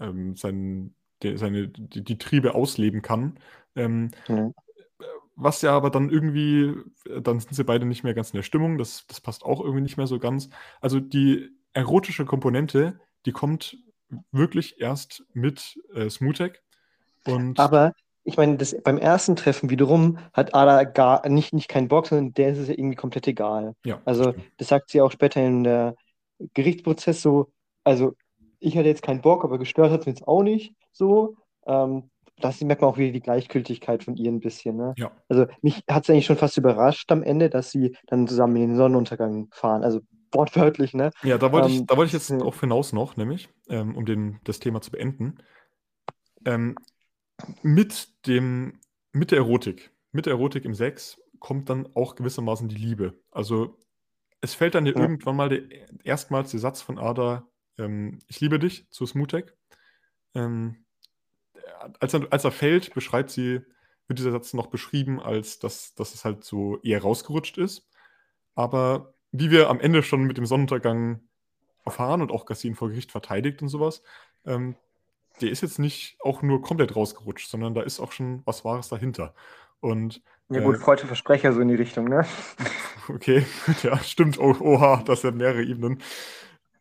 ähm, 0.00 0.36
sein, 0.36 0.94
der, 1.22 1.38
seine, 1.38 1.68
die, 1.68 2.04
die 2.04 2.18
Triebe 2.18 2.54
ausleben 2.54 3.02
kann. 3.02 3.38
Ähm, 3.76 4.10
Ja. 4.28 4.50
was 5.36 5.62
ja 5.62 5.76
aber 5.76 5.90
dann 5.90 6.10
irgendwie, 6.10 6.74
äh, 7.08 7.22
dann 7.22 7.40
sind 7.40 7.54
sie 7.54 7.64
beide 7.64 7.86
nicht 7.86 8.02
mehr 8.02 8.14
ganz 8.14 8.30
in 8.30 8.38
der 8.38 8.42
Stimmung. 8.42 8.78
Das, 8.78 9.06
das 9.06 9.20
passt 9.20 9.44
auch 9.44 9.60
irgendwie 9.60 9.82
nicht 9.82 9.96
mehr 9.96 10.06
so 10.06 10.18
ganz. 10.18 10.48
Also 10.80 11.00
die 11.00 11.50
erotische 11.72 12.24
Komponente, 12.24 12.98
die 13.24 13.32
kommt 13.32 13.76
wirklich 14.32 14.80
erst 14.80 15.24
mit 15.32 15.78
äh, 15.94 16.08
Smutek. 16.10 16.62
Und 17.24 17.58
Aber 17.58 17.92
ich 18.28 18.36
meine, 18.36 18.56
das, 18.58 18.76
beim 18.84 18.98
ersten 18.98 19.36
Treffen 19.36 19.70
wiederum 19.70 20.18
hat 20.32 20.54
Ada 20.54 20.84
gar 20.84 21.28
nicht, 21.28 21.52
nicht 21.54 21.68
keinen 21.68 21.88
Bock, 21.88 22.06
sondern 22.06 22.34
der 22.34 22.50
ist 22.50 22.58
es 22.58 22.68
ja 22.68 22.74
irgendwie 22.74 22.96
komplett 22.96 23.26
egal. 23.26 23.74
ja, 23.84 24.02
Also, 24.04 24.32
stimmt. 24.32 24.44
das 24.58 24.68
sagt 24.68 24.90
sie 24.90 25.00
auch 25.00 25.10
später 25.12 25.40
in 25.44 25.64
der 25.64 25.94
Gerichtsprozess 26.54 27.22
so, 27.22 27.50
also 27.84 28.14
ich 28.60 28.76
hatte 28.76 28.88
jetzt 28.88 29.02
keinen 29.02 29.22
Bock, 29.22 29.44
aber 29.44 29.58
gestört 29.58 29.90
hat 29.90 30.00
es 30.00 30.06
jetzt 30.06 30.28
auch 30.28 30.42
nicht 30.42 30.74
so. 30.92 31.36
Ähm, 31.66 32.10
das 32.40 32.60
merkt 32.60 32.82
man 32.82 32.90
auch 32.90 32.98
wieder 32.98 33.12
die 33.12 33.20
Gleichgültigkeit 33.20 34.04
von 34.04 34.16
ihr 34.16 34.30
ein 34.30 34.40
bisschen, 34.40 34.76
ne? 34.76 34.94
Ja, 34.96 35.10
Also 35.28 35.46
mich 35.62 35.82
hat 35.90 36.04
es 36.04 36.10
eigentlich 36.10 36.26
schon 36.26 36.36
fast 36.36 36.56
überrascht 36.56 37.10
am 37.10 37.22
Ende, 37.22 37.50
dass 37.50 37.70
sie 37.70 37.96
dann 38.06 38.28
zusammen 38.28 38.56
in 38.56 38.68
den 38.68 38.76
Sonnenuntergang 38.76 39.48
fahren. 39.52 39.82
Also 39.82 40.00
wortwörtlich, 40.32 40.94
ne? 40.94 41.10
ja, 41.22 41.38
da 41.38 41.50
wollte 41.52 41.68
ich, 41.68 41.78
Ähm, 41.80 41.86
da 41.86 41.96
wollte 41.96 42.08
ich 42.08 42.12
jetzt 42.12 42.30
äh, 42.30 42.40
auch 42.42 42.60
hinaus 42.60 42.92
noch, 42.92 43.16
nämlich, 43.16 43.48
ähm, 43.68 43.96
um 43.96 44.04
den, 44.04 44.38
das 44.44 44.58
Thema 44.60 44.80
zu 44.80 44.90
beenden. 44.90 45.38
Ähm, 46.44 46.76
mit 47.62 48.26
dem, 48.26 48.80
mit 49.12 49.30
der 49.30 49.38
Erotik, 49.38 49.92
mit 50.12 50.26
der 50.26 50.34
Erotik 50.34 50.64
im 50.64 50.74
Sex 50.74 51.20
kommt 51.38 51.70
dann 51.70 51.88
auch 51.94 52.16
gewissermaßen 52.16 52.68
die 52.68 52.76
Liebe. 52.76 53.20
Also 53.30 53.78
es 54.40 54.54
fällt 54.54 54.74
dann 54.74 54.86
ja 54.86 54.94
Ja. 54.94 55.00
irgendwann 55.00 55.36
mal 55.36 55.48
der, 55.48 55.62
erstmals 56.04 56.50
der 56.52 56.60
Satz 56.60 56.82
von 56.82 56.98
Ada, 56.98 57.48
ähm, 57.78 58.20
ich 58.28 58.40
liebe 58.40 58.58
dich, 58.58 58.88
zu 58.90 59.06
Smutek. 59.06 59.56
Ähm, 60.34 60.84
als, 62.00 62.14
er, 62.14 62.26
als 62.30 62.44
er 62.44 62.52
fällt, 62.52 62.94
beschreibt 62.94 63.30
sie, 63.30 63.60
wird 64.06 64.18
dieser 64.18 64.32
Satz 64.32 64.54
noch 64.54 64.68
beschrieben, 64.68 65.20
als 65.20 65.58
dass, 65.58 65.94
dass 65.94 66.14
es 66.14 66.24
halt 66.24 66.44
so 66.44 66.80
eher 66.82 67.02
rausgerutscht 67.02 67.58
ist. 67.58 67.88
Aber 68.54 69.14
wie 69.32 69.50
wir 69.50 69.70
am 69.70 69.80
Ende 69.80 70.02
schon 70.02 70.24
mit 70.24 70.38
dem 70.38 70.46
Sonnenuntergang 70.46 71.22
erfahren 71.84 72.22
und 72.22 72.32
auch 72.32 72.46
Gassin 72.46 72.74
vor 72.74 72.88
Gericht 72.90 73.12
verteidigt 73.12 73.62
und 73.62 73.68
sowas, 73.68 74.02
ähm, 74.46 74.76
der 75.40 75.50
ist 75.50 75.62
jetzt 75.62 75.78
nicht 75.78 76.18
auch 76.20 76.42
nur 76.42 76.62
komplett 76.62 76.96
rausgerutscht, 76.96 77.48
sondern 77.50 77.74
da 77.74 77.82
ist 77.82 78.00
auch 78.00 78.12
schon 78.12 78.42
was 78.46 78.64
Wahres 78.64 78.88
dahinter. 78.88 79.34
Und 79.80 80.22
Ja 80.50 80.60
gut, 80.60 80.76
äh, 80.76 80.78
freudsche 80.78 81.06
Versprecher 81.06 81.52
so 81.52 81.60
in 81.60 81.68
die 81.68 81.74
Richtung, 81.74 82.06
ne? 82.08 82.26
okay, 83.08 83.46
ja, 83.82 83.98
stimmt. 83.98 84.38
Oh, 84.38 84.56
oha, 84.60 85.02
das 85.04 85.22
sind 85.22 85.36
mehrere 85.36 85.62
Ebenen. 85.62 86.02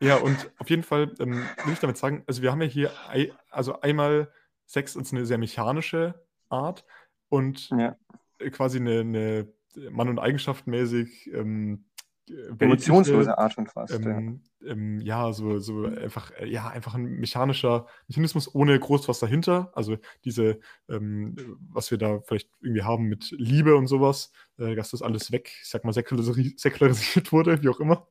Ja, 0.01 0.17
und 0.17 0.51
auf 0.59 0.69
jeden 0.69 0.83
Fall 0.83 1.13
ähm, 1.19 1.55
will 1.65 1.73
ich 1.73 1.79
damit 1.79 1.97
sagen, 1.97 2.23
also 2.27 2.41
wir 2.41 2.51
haben 2.51 2.61
ja 2.61 2.67
hier 2.67 2.91
ei, 3.09 3.33
also 3.49 3.81
einmal 3.81 4.31
Sex 4.65 4.95
ist 4.95 5.11
eine 5.13 5.25
sehr 5.25 5.37
mechanische 5.39 6.23
Art 6.49 6.85
und 7.29 7.69
Ja. 7.71 7.95
äh, 8.39 8.49
quasi 8.51 8.77
eine, 8.79 8.99
eine 8.99 9.53
Mann- 9.91 10.09
und 10.09 10.19
Eigenschaftenmäßig 10.19 11.31
ähm, 11.33 11.86
Emotionslose 12.59 13.37
Art 13.37 13.53
schon 13.53 13.67
fast, 13.67 13.93
ja. 13.93 13.99
ähm, 14.17 14.41
ähm, 14.65 14.99
ja, 14.99 15.31
so, 15.33 15.59
so 15.59 15.85
einfach, 15.85 16.31
äh, 16.31 16.47
ja, 16.47 16.67
einfach 16.69 16.95
ein 16.95 17.03
mechanischer 17.03 17.85
Mechanismus 18.07 18.53
ohne 18.53 18.77
groß 18.79 19.07
was 19.07 19.19
dahinter. 19.19 19.71
Also 19.75 19.97
diese, 20.25 20.59
ähm, 20.89 21.35
was 21.71 21.91
wir 21.91 21.97
da 21.97 22.19
vielleicht 22.21 22.49
irgendwie 22.61 22.83
haben 22.83 23.05
mit 23.05 23.31
Liebe 23.37 23.75
und 23.75 23.87
sowas, 23.87 24.31
äh, 24.57 24.75
dass 24.75 24.91
das 24.91 25.01
alles 25.01 25.31
weg, 25.31 25.51
ich 25.61 25.69
sag 25.69 25.83
mal, 25.85 25.91
säkularisi- 25.91 26.59
säkularisiert 26.59 27.31
wurde, 27.31 27.61
wie 27.63 27.69
auch 27.69 27.79
immer. 27.79 28.07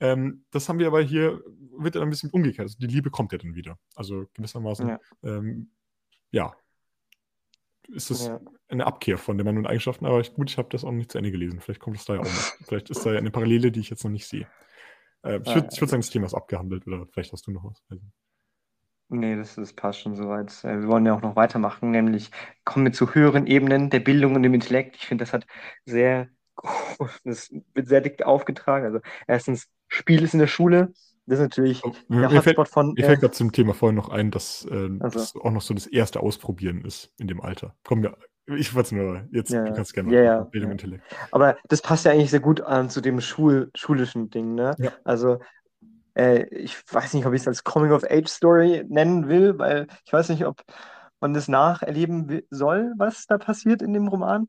Ähm, 0.00 0.44
das 0.50 0.68
haben 0.68 0.78
wir 0.78 0.86
aber 0.88 1.00
hier, 1.02 1.42
wird 1.76 1.94
dann 1.94 2.02
ein 2.02 2.10
bisschen 2.10 2.30
umgekehrt. 2.30 2.66
Also 2.66 2.78
die 2.78 2.86
Liebe 2.86 3.10
kommt 3.10 3.32
ja 3.32 3.38
dann 3.38 3.54
wieder. 3.54 3.78
Also 3.94 4.26
gewissermaßen, 4.34 4.88
Ja. 4.88 5.00
ähm, 5.22 5.70
ja, 6.30 6.54
ist 7.88 8.10
es 8.10 8.30
Ja. 8.30 8.40
eine 8.68 8.86
Abkehr 8.86 9.18
von 9.18 9.38
den 9.38 9.46
Mann- 9.46 9.58
und 9.58 9.66
Eigenschaften, 9.66 10.06
aber 10.06 10.20
ich, 10.20 10.34
gut, 10.34 10.50
ich 10.50 10.58
habe 10.58 10.68
das 10.70 10.84
auch 10.84 10.92
nicht 10.92 11.10
zu 11.12 11.18
Ende 11.18 11.30
gelesen. 11.32 11.60
Vielleicht 11.60 11.80
kommt 11.80 11.96
es 11.98 12.04
da 12.04 12.14
ja 12.16 12.20
auch 12.22 12.32
noch. 12.32 12.52
Vielleicht 12.64 12.90
ist 12.90 13.04
da 13.06 13.12
ja 13.12 13.18
eine 13.18 13.30
Parallele, 13.30 13.72
die 13.72 13.80
ich 13.80 13.90
jetzt 13.90 14.04
noch 14.04 14.10
nicht 14.10 14.26
sehe. 14.26 14.46
Äh, 15.24 15.40
ich 15.44 15.54
Ah, 15.54 15.54
würde 15.54 15.68
ja, 15.70 15.80
würd 15.80 15.90
sagen, 15.90 16.02
das 16.02 16.10
Thema 16.10 16.26
ist 16.26 16.34
abgehandelt 16.34 16.86
oder 16.86 17.06
vielleicht 17.12 17.32
hast 17.32 17.46
du 17.46 17.52
noch 17.52 17.64
was. 17.64 17.82
Also, 17.90 18.02
Nee, 19.10 19.36
das, 19.36 19.54
das 19.54 19.72
passt 19.72 20.00
schon 20.00 20.16
soweit. 20.16 20.52
Äh, 20.64 20.80
Wir 20.82 20.88
wollen 20.88 21.06
ja 21.06 21.14
auch 21.14 21.22
noch 21.22 21.34
weitermachen, 21.36 21.90
nämlich 21.90 22.30
kommen 22.64 22.84
wir 22.86 22.92
zu 22.92 23.14
höheren 23.14 23.46
Ebenen 23.46 23.88
der 23.90 24.00
Bildung 24.00 24.34
und 24.34 24.42
dem 24.42 24.52
Intellekt. 24.54 24.96
Ich 24.96 25.06
finde, 25.06 25.24
das 25.24 25.32
hat 25.32 25.46
sehr, 25.86 26.28
das 27.24 27.50
wird 27.74 27.88
sehr 27.88 28.00
dick 28.02 28.22
aufgetragen. 28.24 28.84
Also 28.86 29.00
erstens, 29.26 29.68
Spiel 29.88 30.22
ist 30.22 30.34
in 30.34 30.40
der 30.40 30.46
Schule. 30.46 30.92
Das 31.28 31.38
ist 31.38 31.44
natürlich 31.44 31.84
Oh, 31.84 31.92
der 32.08 32.30
mir 32.30 32.42
fällt, 32.42 32.56
Hotspot 32.56 32.68
von. 32.68 32.92
mir 32.94 33.02
Äh, 33.02 33.06
fällt 33.06 33.20
gerade 33.20 33.34
zum 33.34 33.52
Thema 33.52 33.74
vorhin 33.74 33.96
noch 33.96 34.08
ein, 34.08 34.30
dass 34.30 34.66
äh, 34.70 34.88
also, 35.00 35.18
das 35.18 35.34
auch 35.36 35.50
noch 35.50 35.60
so 35.60 35.74
das 35.74 35.86
erste 35.86 36.20
Ausprobieren 36.20 36.84
ist 36.84 37.12
in 37.18 37.28
dem 37.28 37.40
Alter. 37.40 37.74
Komm, 37.84 38.02
wir, 38.02 38.16
ich 38.46 38.74
wollte 38.74 38.86
es 38.86 38.92
nur 38.92 39.28
jetzt, 39.30 39.50
ja, 39.50 39.60
du 39.62 39.68
ja, 39.68 39.74
kannst 39.74 39.92
gerne 39.92 40.14
ja, 40.14 40.22
ja, 40.22 40.40
Bildung, 40.44 40.70
ja. 40.70 40.72
Intellekt. 40.72 41.04
Aber 41.30 41.58
das 41.68 41.82
passt 41.82 42.06
ja 42.06 42.12
eigentlich 42.12 42.30
sehr 42.30 42.40
gut 42.40 42.62
an 42.62 42.88
zu 42.88 43.02
dem 43.02 43.20
Schul 43.20 43.70
schulischen 43.74 44.30
Ding, 44.30 44.54
ne? 44.54 44.74
Ja. 44.78 44.92
Also, 45.04 45.38
äh, 46.14 46.44
ich 46.46 46.76
weiß 46.90 47.12
nicht, 47.14 47.26
ob 47.26 47.34
ich 47.34 47.42
es 47.42 47.48
als 47.48 47.62
Coming-of-Age-Story 47.62 48.84
nennen 48.88 49.28
will, 49.28 49.58
weil 49.58 49.86
ich 50.04 50.12
weiß 50.12 50.30
nicht, 50.30 50.46
ob 50.46 50.62
man 51.20 51.34
das 51.34 51.48
nacherleben 51.48 52.40
soll, 52.50 52.92
was 52.96 53.26
da 53.26 53.38
passiert 53.38 53.82
in 53.82 53.92
dem 53.92 54.08
Roman. 54.08 54.48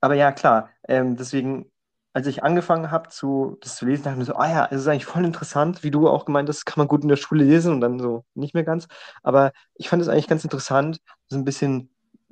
Aber 0.00 0.14
ja, 0.14 0.32
klar, 0.32 0.70
ähm, 0.88 1.16
deswegen, 1.16 1.70
als 2.14 2.28
ich 2.28 2.44
angefangen 2.44 2.90
habe, 2.92 3.08
zu, 3.10 3.58
das 3.60 3.76
zu 3.76 3.86
lesen, 3.86 4.04
dachte 4.04 4.14
ich 4.14 4.18
mir 4.20 4.24
so, 4.24 4.36
ah 4.36 4.48
ja, 4.48 4.68
es 4.70 4.82
ist 4.82 4.88
eigentlich 4.88 5.04
voll 5.06 5.24
interessant, 5.24 5.82
wie 5.82 5.90
du 5.90 6.08
auch 6.08 6.24
gemeint 6.26 6.48
hast, 6.48 6.64
kann 6.64 6.80
man 6.80 6.88
gut 6.88 7.02
in 7.02 7.08
der 7.08 7.16
Schule 7.16 7.44
lesen 7.44 7.72
und 7.74 7.80
dann 7.80 7.98
so 7.98 8.24
nicht 8.34 8.54
mehr 8.54 8.64
ganz. 8.64 8.86
Aber 9.24 9.52
ich 9.74 9.88
fand 9.88 10.00
es 10.00 10.08
eigentlich 10.08 10.28
ganz 10.28 10.44
interessant, 10.44 10.98
so 11.28 11.36
ein 11.36 11.44
bisschen 11.44 11.90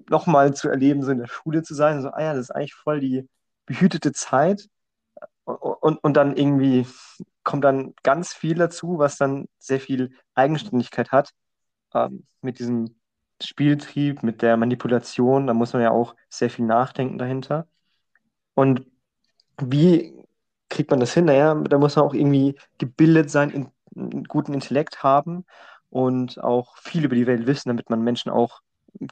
nochmal 0.08 0.54
zu 0.54 0.68
erleben, 0.68 1.02
so 1.02 1.10
in 1.10 1.18
der 1.18 1.26
Schule 1.26 1.62
zu 1.64 1.74
sein. 1.74 2.00
So, 2.00 2.10
ah 2.10 2.22
ja, 2.22 2.32
das 2.34 2.44
ist 2.44 2.50
eigentlich 2.52 2.74
voll 2.74 3.00
die 3.00 3.28
behütete 3.66 4.12
Zeit. 4.12 4.68
Und, 5.44 5.56
und, 5.58 5.96
und 6.04 6.14
dann 6.16 6.36
irgendwie 6.36 6.86
kommt 7.44 7.64
dann 7.64 7.94
ganz 8.04 8.32
viel 8.32 8.54
dazu, 8.54 8.98
was 8.98 9.16
dann 9.16 9.48
sehr 9.58 9.80
viel 9.80 10.12
Eigenständigkeit 10.34 11.10
hat, 11.12 11.30
ähm, 11.94 12.24
mit 12.40 12.60
diesem 12.60 12.96
Spieltrieb, 13.42 14.22
mit 14.22 14.42
der 14.42 14.56
Manipulation. 14.56 15.48
Da 15.48 15.54
muss 15.54 15.72
man 15.72 15.82
ja 15.82 15.90
auch 15.90 16.14
sehr 16.28 16.50
viel 16.50 16.66
nachdenken 16.66 17.18
dahinter. 17.18 17.66
Und 18.54 18.86
wie 19.60 20.24
kriegt 20.68 20.90
man 20.90 21.00
das 21.00 21.12
hin? 21.14 21.26
Naja, 21.26 21.54
da 21.54 21.78
muss 21.78 21.96
man 21.96 22.04
auch 22.06 22.14
irgendwie 22.14 22.56
gebildet 22.78 23.30
sein, 23.30 23.50
in, 23.50 23.68
einen 23.96 24.24
guten 24.24 24.54
Intellekt 24.54 25.02
haben 25.02 25.44
und 25.90 26.42
auch 26.42 26.76
viel 26.78 27.04
über 27.04 27.14
die 27.14 27.26
Welt 27.26 27.46
wissen, 27.46 27.68
damit 27.68 27.90
man 27.90 28.02
Menschen 28.02 28.30
auch 28.30 28.60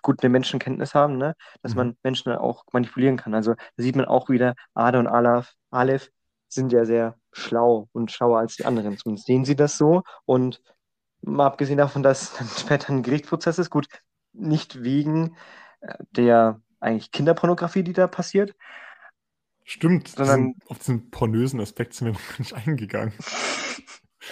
gut 0.02 0.22
eine 0.22 0.30
Menschenkenntnis 0.30 0.94
haben, 0.94 1.16
ne? 1.16 1.34
Dass 1.62 1.74
Mhm. 1.74 1.78
man 1.78 1.96
Menschen 2.02 2.32
auch 2.32 2.64
manipulieren 2.72 3.16
kann. 3.16 3.34
Also 3.34 3.54
da 3.54 3.82
sieht 3.82 3.96
man 3.96 4.04
auch 4.06 4.28
wieder, 4.28 4.54
Ada 4.74 4.98
und 4.98 5.06
Alaf, 5.06 5.54
Aleph 5.70 6.10
sind 6.48 6.72
ja 6.72 6.84
sehr 6.84 7.16
schlau 7.32 7.88
und 7.92 8.10
schlauer 8.10 8.38
als 8.40 8.56
die 8.56 8.64
anderen. 8.66 8.96
Zumindest 8.98 9.26
sehen 9.26 9.44
sie 9.44 9.56
das 9.56 9.76
so. 9.78 10.02
Und 10.26 10.60
mal 11.22 11.46
abgesehen 11.46 11.78
davon, 11.78 12.02
dass 12.02 12.34
dann 12.34 12.48
später 12.58 12.90
ein 12.92 13.02
Gerichtsprozess 13.02 13.58
ist, 13.58 13.70
gut, 13.70 13.88
nicht 14.32 14.82
wegen 14.82 15.36
äh, 15.80 15.94
der 16.12 16.60
eigentlich 16.80 17.10
Kinderpornografie, 17.12 17.82
die 17.82 17.92
da 17.92 18.06
passiert, 18.06 18.54
Stimmt, 19.70 20.08
sondern 20.08 20.54
diesen, 20.54 20.62
auf 20.68 20.78
diesen 20.78 21.10
pornösen 21.10 21.60
Aspekt 21.60 21.94
sind 21.94 22.08
wir 22.08 22.12
noch 22.12 22.38
nicht 22.38 22.54
eingegangen. 22.54 23.14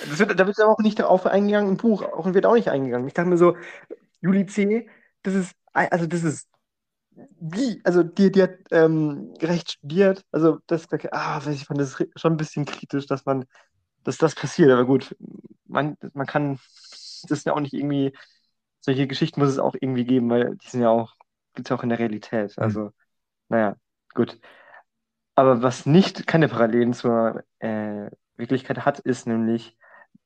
Wird, 0.05 0.39
da 0.39 0.47
wird 0.47 0.61
aber 0.61 0.70
auch 0.70 0.78
nicht 0.78 1.01
darauf 1.01 1.26
eingegangen 1.26 1.70
im 1.70 1.76
Buch, 1.76 2.03
auch 2.03 2.32
wird 2.32 2.47
auch 2.47 2.55
nicht 2.55 2.68
eingegangen. 2.68 3.09
Ich 3.09 3.14
dachte 3.14 3.30
mir 3.30 3.39
so, 3.39 3.57
Juli 4.20 4.47
C., 4.47 4.86
das 5.22 5.34
ist, 5.34 5.57
also 5.72 6.07
das 6.07 6.22
ist 6.22 6.47
wie, 7.41 7.80
also 7.82 8.05
die, 8.05 8.30
die 8.30 8.43
hat 8.43 8.59
ähm, 8.70 9.34
recht 9.41 9.72
studiert, 9.72 10.24
also 10.30 10.59
das, 10.68 10.86
ah, 11.11 11.41
ich 11.51 11.64
fand 11.64 11.80
das 11.80 11.97
schon 12.14 12.34
ein 12.34 12.36
bisschen 12.36 12.64
kritisch, 12.64 13.07
dass 13.07 13.24
man 13.24 13.47
dass 14.09 14.16
das 14.16 14.34
passiert. 14.34 14.70
Aber 14.70 14.86
gut, 14.86 15.14
man, 15.66 15.97
man 16.14 16.26
kann 16.26 16.59
das 17.28 17.45
ja 17.45 17.53
auch 17.53 17.61
nicht 17.61 17.74
irgendwie, 17.74 18.16
solche 18.80 19.07
Geschichten 19.07 19.41
muss 19.41 19.51
es 19.51 19.59
auch 19.59 19.74
irgendwie 19.78 20.05
geben, 20.05 20.30
weil 20.30 20.57
die 20.57 20.68
sind 20.68 20.80
ja 20.80 20.89
auch, 20.89 21.14
gibt 21.55 21.68
es 21.68 21.72
auch 21.72 21.82
in 21.82 21.91
der 21.91 21.99
Realität. 21.99 22.57
Hm. 22.57 22.62
Also, 22.62 22.93
naja, 23.49 23.76
gut. 24.14 24.39
Aber 25.39 25.62
was 25.62 25.86
nicht 25.86 26.26
keine 26.26 26.49
Parallelen 26.49 26.95
zur 26.95 27.45
äh, 27.61 28.11
Wirklichkeit 28.36 28.84
hat, 28.84 28.99
ist 28.99 29.28
nämlich, 29.28 29.78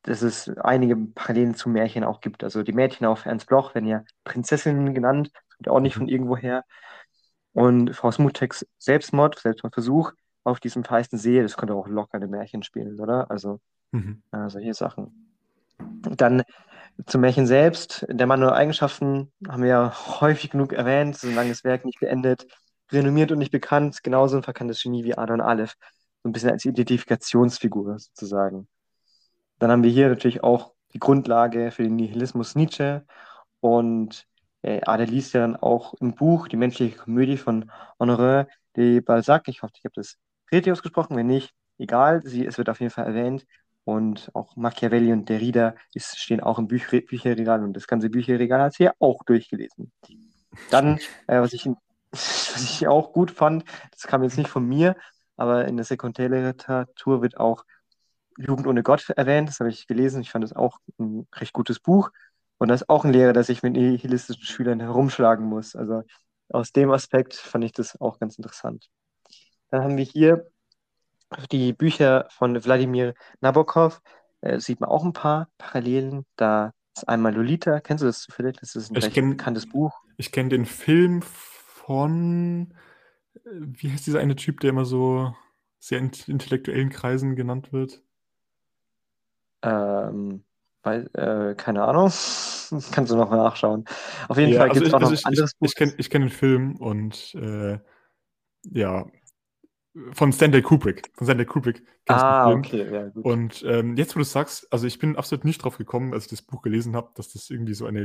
dass 0.05 0.23
es 0.23 0.49
einige 0.57 0.97
Parallelen 0.97 1.55
zu 1.55 1.69
Märchen 1.69 2.03
auch 2.03 2.23
gibt. 2.23 2.43
Also 2.43 2.63
die 2.63 2.73
Mädchen 2.73 3.07
auf 3.07 3.27
Ernst 3.27 3.47
Bloch 3.47 3.75
werden 3.75 3.85
ja 3.85 4.05
Prinzessinnen 4.25 4.95
genannt, 4.95 5.31
kommt 5.55 5.67
ja 5.67 5.73
auch 5.73 5.81
nicht 5.81 5.97
Mhm. 5.97 6.01
von 6.01 6.09
irgendwoher. 6.09 6.65
Und 7.53 7.95
Frau 7.95 8.11
Smuteks 8.11 8.67
Selbstmord, 8.79 9.39
Selbstmordversuch 9.39 10.13
auf 10.45 10.61
diesem 10.61 10.83
feisten 10.83 11.19
See, 11.19 11.43
das 11.43 11.59
könnte 11.59 11.75
auch 11.75 11.89
locker 11.89 12.15
eine 12.15 12.27
Märchen 12.27 12.63
spielen, 12.63 12.99
oder? 12.99 13.31
Also 13.31 13.61
Mhm. 13.91 14.23
äh, 14.33 14.49
solche 14.49 14.73
Sachen. 14.73 15.29
Dann 15.79 16.43
zum 17.05 17.21
Märchen 17.21 17.47
selbst. 17.47 18.07
Der 18.09 18.27
Mann 18.27 18.43
ohne 18.43 18.55
Eigenschaften 18.55 19.31
haben 19.47 19.63
wir 19.63 19.69
ja 19.69 20.21
häufig 20.23 20.49
genug 20.49 20.73
erwähnt, 20.73 21.19
so 21.19 21.29
ein 21.29 21.35
langes 21.35 21.65
Werk 21.65 21.85
nicht 21.85 22.01
beendet, 22.01 22.47
renommiert 22.93 23.33
und 23.33 23.39
nicht 23.39 23.53
bekannt, 23.53 24.03
genauso 24.03 24.37
ein 24.37 24.43
verkanntes 24.43 24.83
Genie 24.83 25.05
wie 25.05 25.17
Ada 25.17 25.35
und 25.35 25.41
Aleph. 25.41 25.77
So 26.23 26.29
ein 26.29 26.33
bisschen 26.33 26.51
als 26.51 26.65
Identifikationsfigur 26.65 27.99
sozusagen. 27.99 28.69
Dann 29.59 29.71
haben 29.71 29.83
wir 29.83 29.91
hier 29.91 30.09
natürlich 30.09 30.43
auch 30.43 30.73
die 30.95 30.99
Grundlage 30.99 31.71
für 31.71 31.83
den 31.83 31.97
Nihilismus 31.97 32.55
Nietzsche 32.55 33.05
und 33.61 34.27
äh, 34.63 34.81
Ada 34.83 35.05
liest 35.05 35.35
ja 35.35 35.41
dann 35.41 35.57
auch 35.57 35.95
im 35.95 36.15
Buch 36.15 36.49
Die 36.49 36.57
menschliche 36.57 36.97
Komödie 36.97 37.37
von 37.37 37.71
Honoré 37.99 38.47
de 38.77 39.01
Balzac. 39.01 39.49
Ich 39.49 39.63
hoffe, 39.63 39.75
ich 39.77 39.85
habe 39.85 39.95
das 39.95 40.17
richtig 40.51 40.73
ausgesprochen. 40.73 41.17
Wenn 41.17 41.27
nicht, 41.27 41.53
egal, 41.79 42.23
sie, 42.25 42.47
es 42.47 42.59
wird 42.59 42.69
auf 42.69 42.81
jeden 42.81 42.91
Fall 42.91 43.07
erwähnt. 43.07 43.47
Und 43.85 44.31
auch 44.35 44.55
Machiavelli 44.55 45.13
und 45.13 45.29
Derrida 45.29 45.75
ist, 45.93 46.17
stehen 46.19 46.41
auch 46.41 46.59
im 46.59 46.69
Bücher 46.69 47.01
Bücherregal 47.01 47.65
und 47.65 47.73
das 47.73 47.89
ganze 47.89 48.11
Bücherregal 48.11 48.61
hat 48.61 48.75
sie 48.75 48.85
ja 48.85 48.93
auch 49.01 49.25
durchgelesen. 49.25 49.91
Dann, 50.71 50.99
äh, 51.27 51.41
was, 51.41 51.53
ich, 51.53 51.69
was 52.55 52.63
ich 52.63 52.87
auch 52.89 53.13
gut 53.13 53.31
fand, 53.31 53.65
das 53.91 54.03
kam 54.07 54.23
jetzt 54.23 54.37
nicht 54.39 54.51
von 54.51 54.67
mir, 54.67 54.97
aber 55.37 55.65
in 55.67 55.77
der 55.77 55.85
Sekundärliteratur 55.85 57.23
wird 57.23 57.39
auch 57.39 57.65
Jugend 58.39 58.67
ohne 58.67 58.83
Gott 58.83 59.09
erwähnt. 59.11 59.49
Das 59.49 59.61
habe 59.61 59.71
ich 59.71 59.87
gelesen. 59.87 60.23
Ich 60.23 60.31
fand 60.31 60.45
es 60.45 60.55
auch 60.55 60.79
ein 60.99 61.27
recht 61.35 61.53
gutes 61.53 61.81
Buch. 61.81 62.11
Und 62.59 62.69
das 62.69 62.83
ist 62.83 62.89
auch 62.89 63.05
ein 63.05 63.13
Lehrer, 63.13 63.33
der 63.33 63.45
sich 63.45 63.63
mit 63.63 63.73
nihilistischen 63.75 64.45
Schülern 64.45 64.81
herumschlagen 64.81 65.45
muss. 65.47 65.75
Also 65.75 66.03
aus 66.49 66.73
dem 66.73 66.91
Aspekt 66.93 67.35
fand 67.35 67.65
ich 67.65 67.73
das 67.73 68.01
auch 68.01 68.19
ganz 68.19 68.37
interessant. 68.39 68.89
Dann 69.71 69.83
haben 69.83 69.97
wir 69.97 70.05
hier 70.05 70.47
die 71.51 71.73
Bücher 71.73 72.27
von 72.31 72.63
Wladimir 72.65 73.15
Nabokov. 73.41 74.01
Äh, 74.41 74.61
sieht 74.61 74.81
man 74.81 74.91
auch 74.91 75.05
ein 75.05 75.13
paar 75.13 75.49
Parallelen. 75.59 76.25
Da 76.37 76.73
ist 76.97 77.09
einmal 77.09 77.35
Lolita. 77.35 77.81
Kennst 77.81 78.03
du 78.03 78.07
das 78.07 78.21
zufällig? 78.21 78.57
Das 78.61 78.75
ist 78.77 78.91
ein 78.91 78.97
Ich 78.97 79.05
recht 79.05 79.15
kenn- 79.17 79.31
bekanntes 79.31 79.69
Buch. 79.69 79.93
Ich 80.17 80.33
kenne 80.33 80.51
den 80.51 80.67
Film 80.67 81.23
von, 81.87 82.75
äh, 83.35 83.39
wie 83.51 83.91
heißt 83.91 84.07
dieser 84.07 84.21
eine 84.21 84.37
Typ, 84.37 84.61
der 84.61 84.71
immer 84.71 84.85
so 84.85 85.35
sehr 85.79 85.99
in 85.99 86.11
intellektuellen 86.27 86.91
Kreisen 86.91 87.37
genannt 87.37 87.73
wird? 87.73 88.03
Ähm, 89.63 90.45
weil, 90.83 91.09
äh, 91.15 91.55
keine 91.55 91.85
Ahnung. 91.85 92.07
Kannst 92.93 93.11
du 93.11 93.17
noch 93.17 93.31
mal 93.31 93.37
nachschauen. 93.37 93.85
Auf 94.29 94.39
jeden 94.39 94.53
Ja, 94.53 94.61
Fall 94.61 94.71
also 94.71 94.81
gibt 94.81 94.89
es 94.89 94.89
ich, 94.89 94.95
auch 94.95 95.01
noch 95.01 95.11
also 95.11 95.13
ein 95.13 95.19
ich, 95.19 95.27
anderes 95.27 95.53
ich, 95.53 95.59
Buch. 95.59 95.67
ich 95.69 95.75
kenne 95.75 95.95
ich 95.99 96.11
kenn 96.11 96.23
den 96.23 96.31
Film 96.31 96.77
und 96.77 97.35
äh, 97.35 97.79
ja, 98.65 99.07
von 100.13 100.33
Stanley 100.33 100.63
Kubrick. 100.63 101.11
Von 101.15 101.27
Stanley 101.27 101.45
Kubrick 101.45 101.83
ich 102.09 102.09
Ah, 102.09 102.51
okay, 102.51 102.91
ja, 102.93 103.09
gut. 103.09 103.25
Und 103.25 103.63
ähm, 103.67 103.97
jetzt, 103.97 104.15
wo 104.15 104.19
du 104.19 104.23
es 104.23 104.33
sagst, 104.33 104.73
also 104.73 104.87
ich 104.87 104.99
bin 104.99 105.17
absolut 105.17 105.45
nicht 105.45 105.63
drauf 105.63 105.79
gekommen, 105.79 106.15
als 106.15 106.25
ich 106.25 106.31
das 106.31 106.43
Buch 106.43 106.63
gelesen 106.63 106.97
habe, 106.97 107.11
dass 107.15 107.33
das 107.33 107.51
irgendwie 107.51 107.75
so 107.75 107.87
eine 107.87 108.03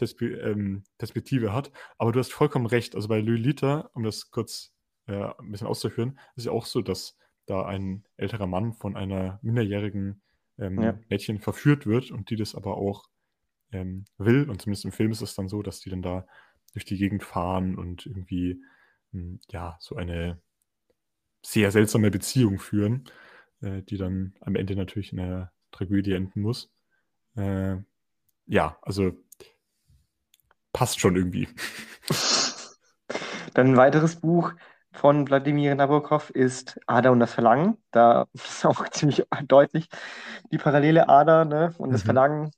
Lolita-Perspektive 0.00 1.52
hat. 1.52 1.72
Aber 1.98 2.12
du 2.12 2.18
hast 2.18 2.32
vollkommen 2.32 2.66
recht. 2.66 2.94
Also 2.94 3.08
bei 3.08 3.20
Lolita, 3.20 3.90
um 3.94 4.02
das 4.02 4.30
kurz 4.30 4.74
äh, 5.06 5.12
ein 5.38 5.50
bisschen 5.50 5.66
auszuführen, 5.66 6.18
ist 6.36 6.46
ja 6.46 6.52
auch 6.52 6.66
so, 6.66 6.82
dass 6.82 7.16
da 7.46 7.66
ein 7.66 8.04
älterer 8.16 8.46
Mann 8.46 8.72
von 8.72 8.96
einer 8.96 9.38
minderjährigen 9.42 10.22
ähm, 10.58 10.80
Ja. 10.80 10.98
Mädchen 11.08 11.38
verführt 11.40 11.86
wird 11.86 12.10
und 12.10 12.30
die 12.30 12.36
das 12.36 12.54
aber 12.54 12.76
auch 12.76 13.04
ähm, 13.72 14.04
will. 14.18 14.48
Und 14.48 14.62
zumindest 14.62 14.84
im 14.84 14.92
Film 14.92 15.12
ist 15.12 15.22
es 15.22 15.34
dann 15.34 15.48
so, 15.48 15.62
dass 15.62 15.80
die 15.80 15.90
dann 15.90 16.02
da 16.02 16.26
durch 16.72 16.84
die 16.84 16.96
Gegend 16.98 17.22
fahren 17.22 17.76
und 17.76 18.06
irgendwie 18.06 18.62
mh, 19.12 19.38
ja 19.50 19.76
so 19.80 19.96
eine 19.96 20.40
sehr 21.42 21.70
seltsame 21.70 22.10
Beziehung 22.10 22.58
führen, 22.58 23.04
äh, 23.60 23.82
die 23.82 23.96
dann 23.96 24.34
am 24.40 24.56
Ende 24.56 24.76
natürlich 24.76 25.12
in 25.12 25.20
einer 25.20 25.52
Tragödie 25.72 26.12
enden 26.12 26.40
muss. 26.40 26.72
Äh, 27.36 27.76
ja, 28.46 28.78
also 28.82 29.12
passt 30.74 31.00
schon 31.00 31.16
irgendwie. 31.16 31.48
Dann 33.54 33.68
ein 33.68 33.76
weiteres 33.76 34.16
Buch 34.16 34.52
von 34.92 35.28
Wladimir 35.28 35.74
Nabokov 35.74 36.30
ist 36.30 36.78
Ada 36.86 37.10
und 37.10 37.20
das 37.20 37.32
Verlangen. 37.34 37.76
Da 37.90 38.26
ist 38.34 38.64
auch 38.66 38.88
ziemlich 38.90 39.24
deutlich 39.46 39.88
die 40.52 40.58
Parallele 40.58 41.08
Ada 41.08 41.44
ne? 41.44 41.74
und 41.78 41.92
das 41.92 42.02
Mhm. 42.02 42.06
Verlangen 42.06 42.50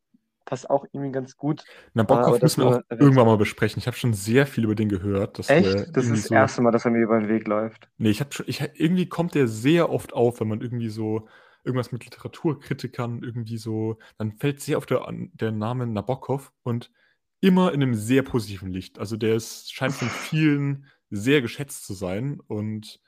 passt 0.44 0.70
auch 0.70 0.86
irgendwie 0.92 1.12
ganz 1.12 1.36
gut. 1.36 1.64
Nabokov 1.94 2.40
müssen 2.40 2.62
wir 2.62 2.68
auch 2.68 2.80
irgendwann 2.90 3.26
mal 3.26 3.36
besprechen. 3.36 3.80
Ich 3.80 3.86
habe 3.86 3.96
schon 3.96 4.14
sehr 4.14 4.46
viel 4.46 4.64
über 4.64 4.74
den 4.74 4.88
gehört. 4.88 5.38
Echt? 5.48 5.74
Das 5.96 6.04
ist 6.04 6.10
das 6.12 6.22
so, 6.26 6.34
erste 6.34 6.62
Mal, 6.62 6.70
dass 6.70 6.84
er 6.84 6.90
mir 6.92 7.02
über 7.02 7.18
den 7.18 7.28
Weg 7.28 7.48
läuft. 7.48 7.88
Nee, 7.98 8.10
ich 8.10 8.20
habe 8.20 8.32
schon, 8.32 8.46
ich, 8.48 8.60
irgendwie 8.74 9.08
kommt 9.08 9.34
der 9.34 9.48
sehr 9.48 9.90
oft 9.90 10.12
auf, 10.12 10.40
wenn 10.40 10.48
man 10.48 10.60
irgendwie 10.60 10.88
so 10.88 11.28
irgendwas 11.64 11.90
mit 11.90 12.04
Literaturkritikern 12.04 13.22
irgendwie 13.22 13.58
so, 13.58 13.98
dann 14.18 14.32
fällt 14.32 14.60
sehr 14.60 14.78
oft 14.78 14.90
der, 14.90 15.04
der 15.10 15.50
Name 15.52 15.86
Nabokov 15.86 16.52
und 16.62 16.92
immer 17.40 17.72
in 17.72 17.82
einem 17.82 17.94
sehr 17.94 18.22
positiven 18.22 18.72
Licht. 18.72 18.98
Also 18.98 19.16
der 19.16 19.34
ist, 19.34 19.72
scheint 19.72 19.94
von 19.94 20.08
vielen 20.08 20.86
sehr 21.10 21.42
geschätzt 21.42 21.86
zu 21.86 21.94
sein 21.94 22.40
und 22.46 23.00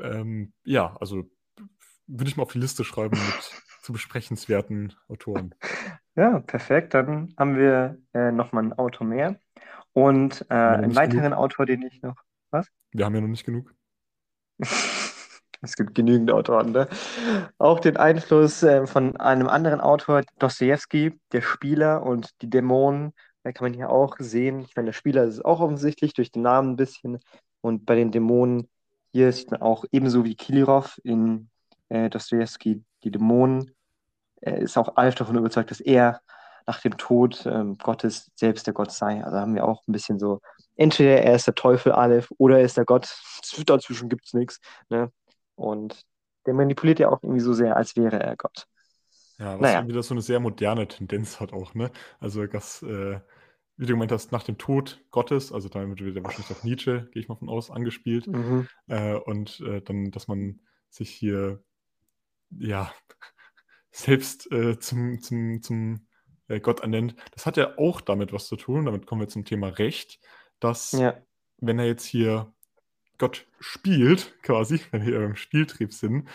ähm, 0.00 0.52
ja, 0.64 0.96
also 1.00 1.30
würde 2.06 2.28
ich 2.28 2.36
mal 2.36 2.44
auf 2.44 2.52
die 2.52 2.58
Liste 2.58 2.84
schreiben 2.84 3.18
mit 3.18 3.52
zu 3.82 3.92
besprechenswerten 3.92 4.94
Autoren. 5.08 5.54
Ja, 6.14 6.40
perfekt. 6.40 6.94
Dann 6.94 7.34
haben 7.38 7.56
wir 7.56 7.98
äh, 8.14 8.32
nochmal 8.32 8.64
einen 8.64 8.72
Autor 8.72 9.06
mehr. 9.06 9.38
Und 9.92 10.44
äh, 10.50 10.54
einen 10.54 10.94
weiteren 10.94 11.22
genug? 11.22 11.38
Autor, 11.38 11.66
den 11.66 11.82
ich 11.82 12.02
noch. 12.02 12.16
Wir 12.92 13.04
haben 13.04 13.14
ja 13.14 13.20
noch 13.20 13.28
nicht 13.28 13.44
genug. 13.44 13.74
Es 15.62 15.74
gibt 15.74 15.94
genügend 15.94 16.30
Autoren, 16.30 16.72
ne? 16.72 16.86
Auch 17.56 17.80
den 17.80 17.96
Einfluss 17.96 18.62
äh, 18.62 18.86
von 18.86 19.16
einem 19.16 19.48
anderen 19.48 19.80
Autor, 19.80 20.22
Dostoevsky, 20.38 21.18
der 21.32 21.40
Spieler 21.40 22.02
und 22.02 22.30
die 22.42 22.50
Dämonen. 22.50 23.14
Da 23.46 23.52
kann 23.52 23.66
man 23.66 23.74
hier 23.74 23.90
auch 23.90 24.16
sehen. 24.18 24.58
Ich 24.62 24.74
meine, 24.74 24.86
der 24.86 24.92
Spieler 24.92 25.22
ist 25.22 25.44
auch 25.44 25.60
offensichtlich 25.60 26.14
durch 26.14 26.32
den 26.32 26.42
Namen 26.42 26.72
ein 26.72 26.76
bisschen. 26.76 27.20
Und 27.60 27.86
bei 27.86 27.94
den 27.94 28.10
Dämonen 28.10 28.68
hier 29.12 29.32
sieht 29.32 29.52
man 29.52 29.62
auch 29.62 29.84
ebenso 29.92 30.24
wie 30.24 30.34
Kirillov 30.34 30.98
in 31.04 31.48
äh, 31.88 32.10
Dostoevsky 32.10 32.82
die 33.04 33.10
Dämonen. 33.12 33.70
Er 34.40 34.58
ist 34.58 34.76
auch 34.76 34.96
Alf 34.96 35.14
davon 35.14 35.36
überzeugt, 35.36 35.70
dass 35.70 35.78
er 35.78 36.20
nach 36.66 36.80
dem 36.80 36.96
Tod 36.96 37.46
ähm, 37.46 37.78
Gottes 37.78 38.32
selbst 38.34 38.66
der 38.66 38.74
Gott 38.74 38.90
sei. 38.90 39.22
Also 39.22 39.36
haben 39.36 39.54
wir 39.54 39.64
auch 39.64 39.86
ein 39.86 39.92
bisschen 39.92 40.18
so, 40.18 40.40
entweder 40.74 41.22
er 41.22 41.36
ist 41.36 41.46
der 41.46 41.54
Teufel 41.54 41.92
Aleph 41.92 42.32
oder 42.38 42.58
er 42.58 42.64
ist 42.64 42.76
der 42.76 42.84
Gott. 42.84 43.16
Dazwischen 43.64 44.08
gibt 44.08 44.26
es 44.26 44.34
nichts. 44.34 44.58
Ne? 44.88 45.12
Und 45.54 46.02
der 46.46 46.54
manipuliert 46.54 46.98
ja 46.98 47.10
auch 47.10 47.22
irgendwie 47.22 47.42
so 47.42 47.52
sehr, 47.52 47.76
als 47.76 47.94
wäre 47.94 48.18
er 48.18 48.34
Gott. 48.34 48.66
Ja, 49.38 49.54
was 49.54 49.60
Naja. 49.60 49.86
wieder 49.86 50.02
so 50.02 50.14
eine 50.14 50.22
sehr 50.22 50.40
moderne 50.40 50.88
Tendenz 50.88 51.38
hat 51.38 51.52
auch, 51.52 51.74
ne? 51.74 51.92
Also 52.18 52.44
das, 52.46 52.82
äh, 52.82 53.20
wie 53.76 53.86
du 53.86 53.92
gemeint 53.92 54.12
hast, 54.12 54.32
nach 54.32 54.42
dem 54.42 54.58
Tod 54.58 55.04
Gottes, 55.10 55.52
also 55.52 55.68
damit 55.68 56.00
wird 56.02 56.16
ja 56.16 56.24
wahrscheinlich 56.24 56.56
auch 56.56 56.64
Nietzsche, 56.64 57.08
gehe 57.12 57.20
ich 57.20 57.28
mal 57.28 57.36
von 57.36 57.48
aus, 57.48 57.70
angespielt. 57.70 58.26
Mhm. 58.26 58.68
Äh, 58.86 59.14
und 59.14 59.60
äh, 59.60 59.82
dann, 59.82 60.10
dass 60.10 60.28
man 60.28 60.60
sich 60.88 61.10
hier 61.10 61.62
ja 62.50 62.92
selbst 63.90 64.50
äh, 64.50 64.78
zum, 64.78 65.20
zum, 65.20 65.62
zum 65.62 66.06
äh, 66.48 66.60
Gott 66.60 66.80
ernennt. 66.80 67.16
Das 67.32 67.44
hat 67.46 67.56
ja 67.56 67.76
auch 67.76 68.00
damit 68.00 68.32
was 68.32 68.46
zu 68.46 68.56
tun, 68.56 68.86
damit 68.86 69.06
kommen 69.06 69.20
wir 69.20 69.28
zum 69.28 69.44
Thema 69.44 69.68
Recht, 69.68 70.20
dass 70.58 70.92
Ja, 70.92 71.20
wenn 71.58 71.78
er 71.78 71.86
jetzt 71.86 72.06
hier 72.06 72.52
Gott 73.18 73.46
spielt, 73.60 74.34
quasi, 74.42 74.80
wenn 74.90 75.04
wir 75.04 75.18
beim 75.18 75.36
Spieltrieb 75.36 75.92
sind, 75.92 76.28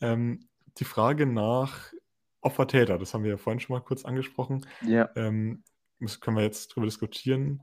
ähm, 0.00 0.48
die 0.78 0.84
Frage 0.84 1.26
nach 1.26 1.92
Opfer-Täter, 2.40 2.98
das 2.98 3.14
haben 3.14 3.24
wir 3.24 3.32
ja 3.32 3.36
vorhin 3.36 3.60
schon 3.60 3.74
mal 3.74 3.82
kurz 3.82 4.04
angesprochen, 4.04 4.66
ja, 4.82 5.10
ähm, 5.16 5.64
das 6.00 6.20
können 6.20 6.36
wir 6.36 6.44
jetzt 6.44 6.68
drüber 6.68 6.86
diskutieren. 6.86 7.62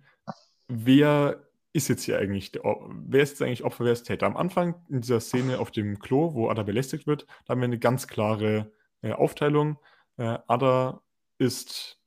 Wer 0.67 1.47
ist 1.73 1.87
jetzt 1.89 2.03
hier 2.03 2.17
eigentlich, 2.17 2.51
der, 2.51 2.63
wer 2.63 3.23
ist 3.23 3.31
jetzt 3.31 3.41
eigentlich 3.41 3.63
Opfer, 3.63 3.85
wer 3.85 3.93
ist 3.93 4.03
Täter? 4.03 4.25
Am 4.25 4.37
Anfang 4.37 4.75
in 4.89 5.01
dieser 5.01 5.19
Szene 5.19 5.59
auf 5.59 5.71
dem 5.71 5.99
Klo, 5.99 6.33
wo 6.33 6.49
Ada 6.49 6.63
belästigt 6.63 7.07
wird, 7.07 7.25
da 7.45 7.51
haben 7.51 7.61
wir 7.61 7.65
eine 7.65 7.79
ganz 7.79 8.07
klare 8.07 8.71
äh, 9.01 9.11
Aufteilung. 9.11 9.77
Äh, 10.17 10.37
Ada 10.47 11.01
ist 11.37 11.99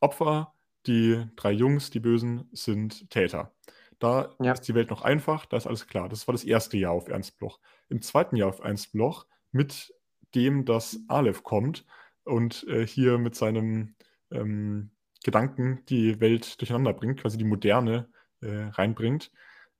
Opfer, 0.00 0.54
die 0.86 1.24
drei 1.36 1.52
Jungs, 1.52 1.90
die 1.90 2.00
Bösen, 2.00 2.48
sind 2.52 3.10
Täter. 3.10 3.52
Da 3.98 4.34
Ja. 4.40 4.52
ist 4.52 4.62
die 4.62 4.74
Welt 4.74 4.90
noch 4.90 5.02
einfach, 5.02 5.46
da 5.46 5.56
ist 5.56 5.66
alles 5.66 5.86
klar. 5.86 6.08
Das 6.08 6.26
war 6.26 6.32
das 6.32 6.42
erste 6.44 6.76
Jahr 6.76 6.92
auf 6.92 7.08
Ernst 7.08 7.38
Bloch. 7.38 7.60
Im 7.88 8.02
zweiten 8.02 8.34
Jahr 8.36 8.48
auf 8.48 8.60
Ernst 8.60 8.92
Bloch 8.92 9.26
mit 9.52 9.92
nachdem 10.34 10.64
das 10.64 10.98
Aleph 11.08 11.42
kommt 11.42 11.84
und 12.24 12.66
äh, 12.66 12.86
hier 12.86 13.18
mit 13.18 13.34
seinem 13.34 13.94
ähm, 14.30 14.90
Gedanken 15.22 15.84
die 15.88 16.20
Welt 16.20 16.60
durcheinander 16.60 16.92
bringt, 16.92 17.20
quasi 17.20 17.38
die 17.38 17.44
Moderne 17.44 18.08
äh, 18.40 18.64
reinbringt, 18.72 19.30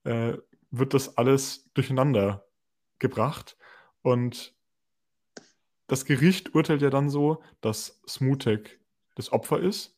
äh, 0.03 0.33
wird 0.71 0.93
das 0.93 1.17
alles 1.17 1.69
durcheinander 1.73 2.45
gebracht. 2.99 3.57
Und 4.01 4.55
das 5.87 6.05
Gericht 6.05 6.55
urteilt 6.55 6.81
ja 6.81 6.89
dann 6.89 7.09
so, 7.09 7.43
dass 7.61 8.01
Smutek 8.07 8.79
das 9.15 9.31
Opfer 9.31 9.59
ist. 9.59 9.97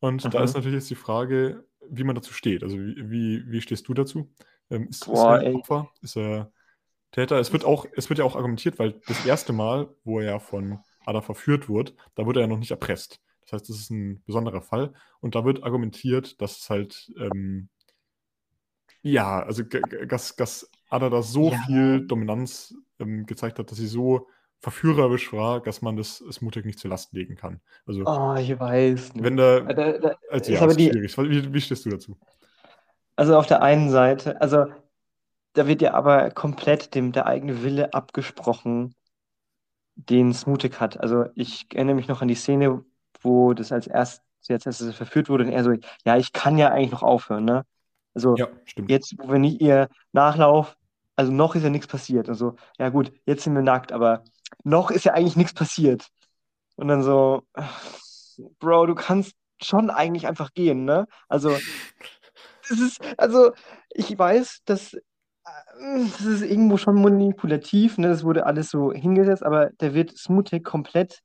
Und 0.00 0.24
Aha. 0.24 0.30
da 0.30 0.42
ist 0.42 0.54
natürlich 0.54 0.76
jetzt 0.76 0.90
die 0.90 0.94
Frage, 0.94 1.64
wie 1.88 2.04
man 2.04 2.14
dazu 2.14 2.32
steht. 2.32 2.62
Also 2.62 2.78
wie, 2.78 3.10
wie, 3.10 3.44
wie 3.50 3.60
stehst 3.60 3.88
du 3.88 3.94
dazu? 3.94 4.32
Ähm, 4.70 4.88
ist, 4.88 5.06
Boah, 5.06 5.38
ist 5.38 5.44
er 5.44 5.54
Opfer? 5.54 5.90
Ist 6.02 6.16
er 6.16 6.52
Täter? 7.12 7.38
Es 7.38 7.52
wird, 7.52 7.64
auch, 7.64 7.86
es 7.94 8.08
wird 8.08 8.18
ja 8.18 8.24
auch 8.24 8.36
argumentiert, 8.36 8.78
weil 8.78 9.00
das 9.06 9.24
erste 9.26 9.52
Mal, 9.52 9.88
wo 10.04 10.20
er 10.20 10.40
von 10.40 10.78
Ada 11.04 11.20
verführt 11.20 11.68
wurde, 11.68 11.92
da 12.14 12.26
wurde 12.26 12.40
er 12.40 12.46
noch 12.46 12.58
nicht 12.58 12.70
erpresst. 12.70 13.20
Das 13.44 13.52
heißt, 13.52 13.68
das 13.68 13.76
ist 13.76 13.90
ein 13.90 14.22
besonderer 14.24 14.62
Fall. 14.62 14.92
Und 15.20 15.34
da 15.34 15.44
wird 15.44 15.62
argumentiert, 15.62 16.40
dass 16.40 16.58
es 16.60 16.70
halt, 16.70 17.12
ähm, 17.18 17.68
ja, 19.02 19.42
also 19.42 19.62
dass, 19.62 20.36
dass 20.36 20.70
Ada 20.88 21.10
da 21.10 21.22
so 21.22 21.50
ja. 21.50 21.58
viel 21.66 22.06
Dominanz 22.06 22.74
ähm, 22.98 23.26
gezeigt 23.26 23.58
hat, 23.58 23.70
dass 23.70 23.78
sie 23.78 23.86
so 23.86 24.28
verführerisch 24.60 25.32
war, 25.32 25.60
dass 25.60 25.82
man 25.82 25.96
das, 25.96 26.24
das 26.26 26.40
mutig 26.40 26.64
nicht 26.64 26.78
zur 26.78 26.90
Last 26.90 27.12
legen 27.12 27.36
kann. 27.36 27.60
Also, 27.86 28.02
oh, 28.06 28.34
ich 28.38 28.58
weiß 28.58 29.14
nicht. 29.14 29.22
Wenn 29.22 29.36
da, 29.36 29.60
da, 29.60 29.98
da 29.98 30.14
also, 30.30 30.52
ja, 30.52 30.64
ist 30.64 30.78
die, 30.78 30.90
schwierig. 30.90 31.18
Wie, 31.18 31.52
wie 31.52 31.60
stehst 31.60 31.84
du 31.84 31.90
dazu? 31.90 32.18
Also 33.16 33.36
auf 33.36 33.46
der 33.46 33.62
einen 33.62 33.90
Seite, 33.90 34.40
also 34.40 34.66
da 35.52 35.68
wird 35.68 35.82
ja 35.82 35.94
aber 35.94 36.30
komplett 36.30 36.94
dem 36.94 37.12
der 37.12 37.26
eigene 37.26 37.62
Wille 37.62 37.92
abgesprochen, 37.92 38.94
den 39.94 40.32
Smutik 40.32 40.80
hat. 40.80 40.98
Also 40.98 41.26
ich 41.34 41.66
erinnere 41.72 41.94
mich 41.94 42.08
noch 42.08 42.22
an 42.22 42.28
die 42.28 42.34
Szene, 42.34 42.84
wo 43.24 43.54
das 43.54 43.72
als 43.72 43.86
erst 43.86 44.22
jetzt 44.48 44.66
als 44.66 44.80
es 44.80 44.94
verführt 44.94 45.28
wurde 45.28 45.44
und 45.44 45.50
er 45.50 45.64
so, 45.64 45.72
ja, 46.04 46.16
ich 46.16 46.32
kann 46.32 46.58
ja 46.58 46.70
eigentlich 46.70 46.92
noch 46.92 47.02
aufhören, 47.02 47.44
ne? 47.44 47.64
Also 48.14 48.36
ja, 48.36 48.46
jetzt, 48.88 49.14
wo 49.18 49.32
wir 49.32 49.38
nicht 49.38 49.60
ihr 49.60 49.88
Nachlauf, 50.12 50.76
also 51.16 51.32
noch 51.32 51.54
ist 51.54 51.62
ja 51.62 51.70
nichts 51.70 51.86
passiert. 51.86 52.28
Also, 52.28 52.56
ja 52.78 52.88
gut, 52.88 53.12
jetzt 53.26 53.44
sind 53.44 53.54
wir 53.54 53.62
nackt, 53.62 53.92
aber 53.92 54.22
noch 54.62 54.90
ist 54.90 55.04
ja 55.04 55.14
eigentlich 55.14 55.36
nichts 55.36 55.54
passiert. 55.54 56.08
Und 56.76 56.88
dann 56.88 57.02
so, 57.02 57.44
Bro, 58.58 58.86
du 58.86 58.94
kannst 58.94 59.34
schon 59.62 59.90
eigentlich 59.90 60.26
einfach 60.26 60.52
gehen, 60.54 60.84
ne? 60.84 61.06
Also, 61.28 61.56
das 62.68 62.78
ist, 62.78 63.00
also, 63.18 63.52
ich 63.90 64.16
weiß, 64.16 64.60
dass 64.64 64.96
das 65.76 66.20
ist 66.20 66.42
irgendwo 66.42 66.76
schon 66.76 67.00
manipulativ, 67.00 67.98
ne? 67.98 68.08
Das 68.08 68.24
wurde 68.24 68.46
alles 68.46 68.70
so 68.70 68.92
hingesetzt, 68.92 69.42
aber 69.42 69.70
da 69.78 69.94
wird 69.94 70.16
Smutek 70.16 70.64
komplett 70.64 71.20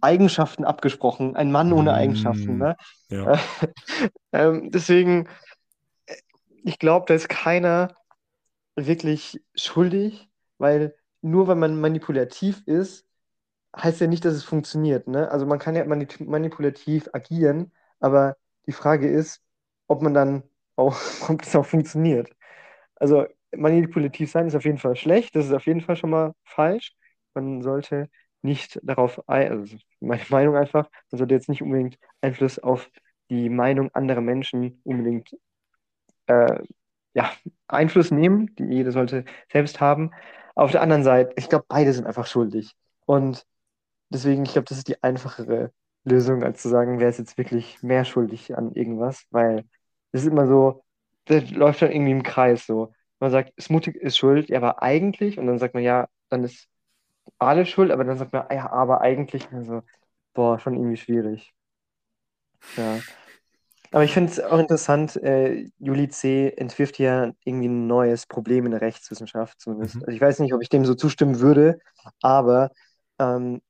Eigenschaften 0.00 0.64
abgesprochen. 0.64 1.36
Ein 1.36 1.52
Mann 1.52 1.72
ohne 1.72 1.94
Eigenschaften, 1.94 2.58
ne? 2.58 2.76
Ja. 3.08 3.38
ähm, 4.32 4.70
deswegen, 4.70 5.28
ich 6.64 6.78
glaube, 6.78 7.06
da 7.08 7.14
ist 7.14 7.28
keiner 7.28 7.94
wirklich 8.76 9.42
schuldig, 9.54 10.28
weil 10.58 10.94
nur 11.22 11.48
weil 11.48 11.56
man 11.56 11.80
manipulativ 11.80 12.62
ist, 12.66 13.06
heißt 13.76 14.00
ja 14.00 14.06
nicht, 14.06 14.24
dass 14.24 14.34
es 14.34 14.44
funktioniert. 14.44 15.08
Ne? 15.08 15.30
Also 15.30 15.46
man 15.46 15.58
kann 15.58 15.76
ja 15.76 15.84
manipulativ 15.84 17.08
agieren, 17.12 17.72
aber 18.00 18.36
die 18.66 18.72
Frage 18.72 19.08
ist, 19.08 19.42
ob 19.86 20.02
man 20.02 20.14
dann 20.14 20.42
auch, 20.76 20.96
ob 21.28 21.42
das 21.42 21.56
auch 21.56 21.66
funktioniert. 21.66 22.30
Also 22.96 23.26
manipulativ 23.54 24.30
sein 24.30 24.46
ist 24.46 24.54
auf 24.54 24.64
jeden 24.64 24.78
Fall 24.78 24.96
schlecht, 24.96 25.36
das 25.36 25.46
ist 25.46 25.52
auf 25.52 25.66
jeden 25.66 25.80
Fall 25.80 25.96
schon 25.96 26.10
mal 26.10 26.34
falsch. 26.44 26.94
Man 27.34 27.62
sollte 27.62 28.08
nicht 28.46 28.80
darauf, 28.82 29.22
also 29.28 29.76
meine 30.00 30.22
Meinung 30.30 30.56
einfach, 30.56 30.88
man 31.10 31.18
sollte 31.18 31.34
jetzt 31.34 31.48
nicht 31.48 31.62
unbedingt 31.62 31.98
Einfluss 32.22 32.58
auf 32.58 32.90
die 33.30 33.50
Meinung 33.50 33.90
anderer 33.94 34.20
Menschen 34.22 34.80
unbedingt 34.84 35.36
äh, 36.26 36.60
ja, 37.14 37.32
Einfluss 37.68 38.10
nehmen. 38.10 38.54
Die, 38.56 38.64
jeder 38.64 38.92
sollte 38.92 39.24
selbst 39.52 39.80
haben. 39.80 40.12
Auf 40.54 40.72
der 40.72 40.82
anderen 40.82 41.02
Seite, 41.04 41.32
ich 41.36 41.48
glaube, 41.48 41.66
beide 41.68 41.92
sind 41.92 42.06
einfach 42.06 42.26
schuldig. 42.26 42.74
Und 43.06 43.46
deswegen, 44.10 44.44
ich 44.44 44.52
glaube, 44.52 44.66
das 44.68 44.78
ist 44.78 44.88
die 44.88 45.02
einfachere 45.02 45.72
Lösung, 46.04 46.42
als 46.44 46.62
zu 46.62 46.68
sagen, 46.68 47.00
wer 47.00 47.08
ist 47.08 47.18
jetzt 47.18 47.38
wirklich 47.38 47.82
mehr 47.82 48.04
schuldig 48.04 48.56
an 48.56 48.72
irgendwas, 48.74 49.26
weil 49.30 49.64
es 50.12 50.22
ist 50.22 50.28
immer 50.28 50.46
so, 50.46 50.84
das 51.26 51.50
läuft 51.50 51.82
dann 51.82 51.92
irgendwie 51.92 52.12
im 52.12 52.22
Kreis 52.22 52.66
so. 52.66 52.92
Man 53.20 53.30
sagt, 53.30 53.52
Smutik 53.60 53.96
ist 53.96 54.16
schuld, 54.18 54.48
ja, 54.48 54.58
aber 54.58 54.82
eigentlich, 54.82 55.38
und 55.38 55.46
dann 55.46 55.58
sagt 55.58 55.74
man, 55.74 55.82
ja, 55.82 56.08
dann 56.28 56.44
ist 56.44 56.68
alle 57.38 57.66
schuld, 57.66 57.90
aber 57.90 58.04
dann 58.04 58.18
sagt 58.18 58.32
man, 58.32 58.46
ja, 58.50 58.70
aber 58.70 59.00
eigentlich, 59.00 59.50
also, 59.52 59.82
boah, 60.34 60.58
schon 60.58 60.74
irgendwie 60.74 60.96
schwierig. 60.96 61.52
Ja. 62.76 63.00
Aber 63.92 64.04
ich 64.04 64.12
finde 64.12 64.32
es 64.32 64.40
auch 64.40 64.58
interessant, 64.58 65.16
äh, 65.16 65.70
Juli 65.78 66.08
C. 66.08 66.52
entwirft 66.56 66.98
ja 66.98 67.32
irgendwie 67.44 67.68
ein 67.68 67.86
neues 67.86 68.26
Problem 68.26 68.66
in 68.66 68.72
der 68.72 68.80
Rechtswissenschaft 68.80 69.60
zumindest. 69.60 69.96
Mhm. 69.96 70.02
Also 70.02 70.12
ich 70.12 70.20
weiß 70.20 70.38
nicht, 70.40 70.52
ob 70.54 70.62
ich 70.62 70.68
dem 70.68 70.84
so 70.84 70.94
zustimmen 70.94 71.40
würde, 71.40 71.78
aber 72.20 72.72
ähm, 73.18 73.62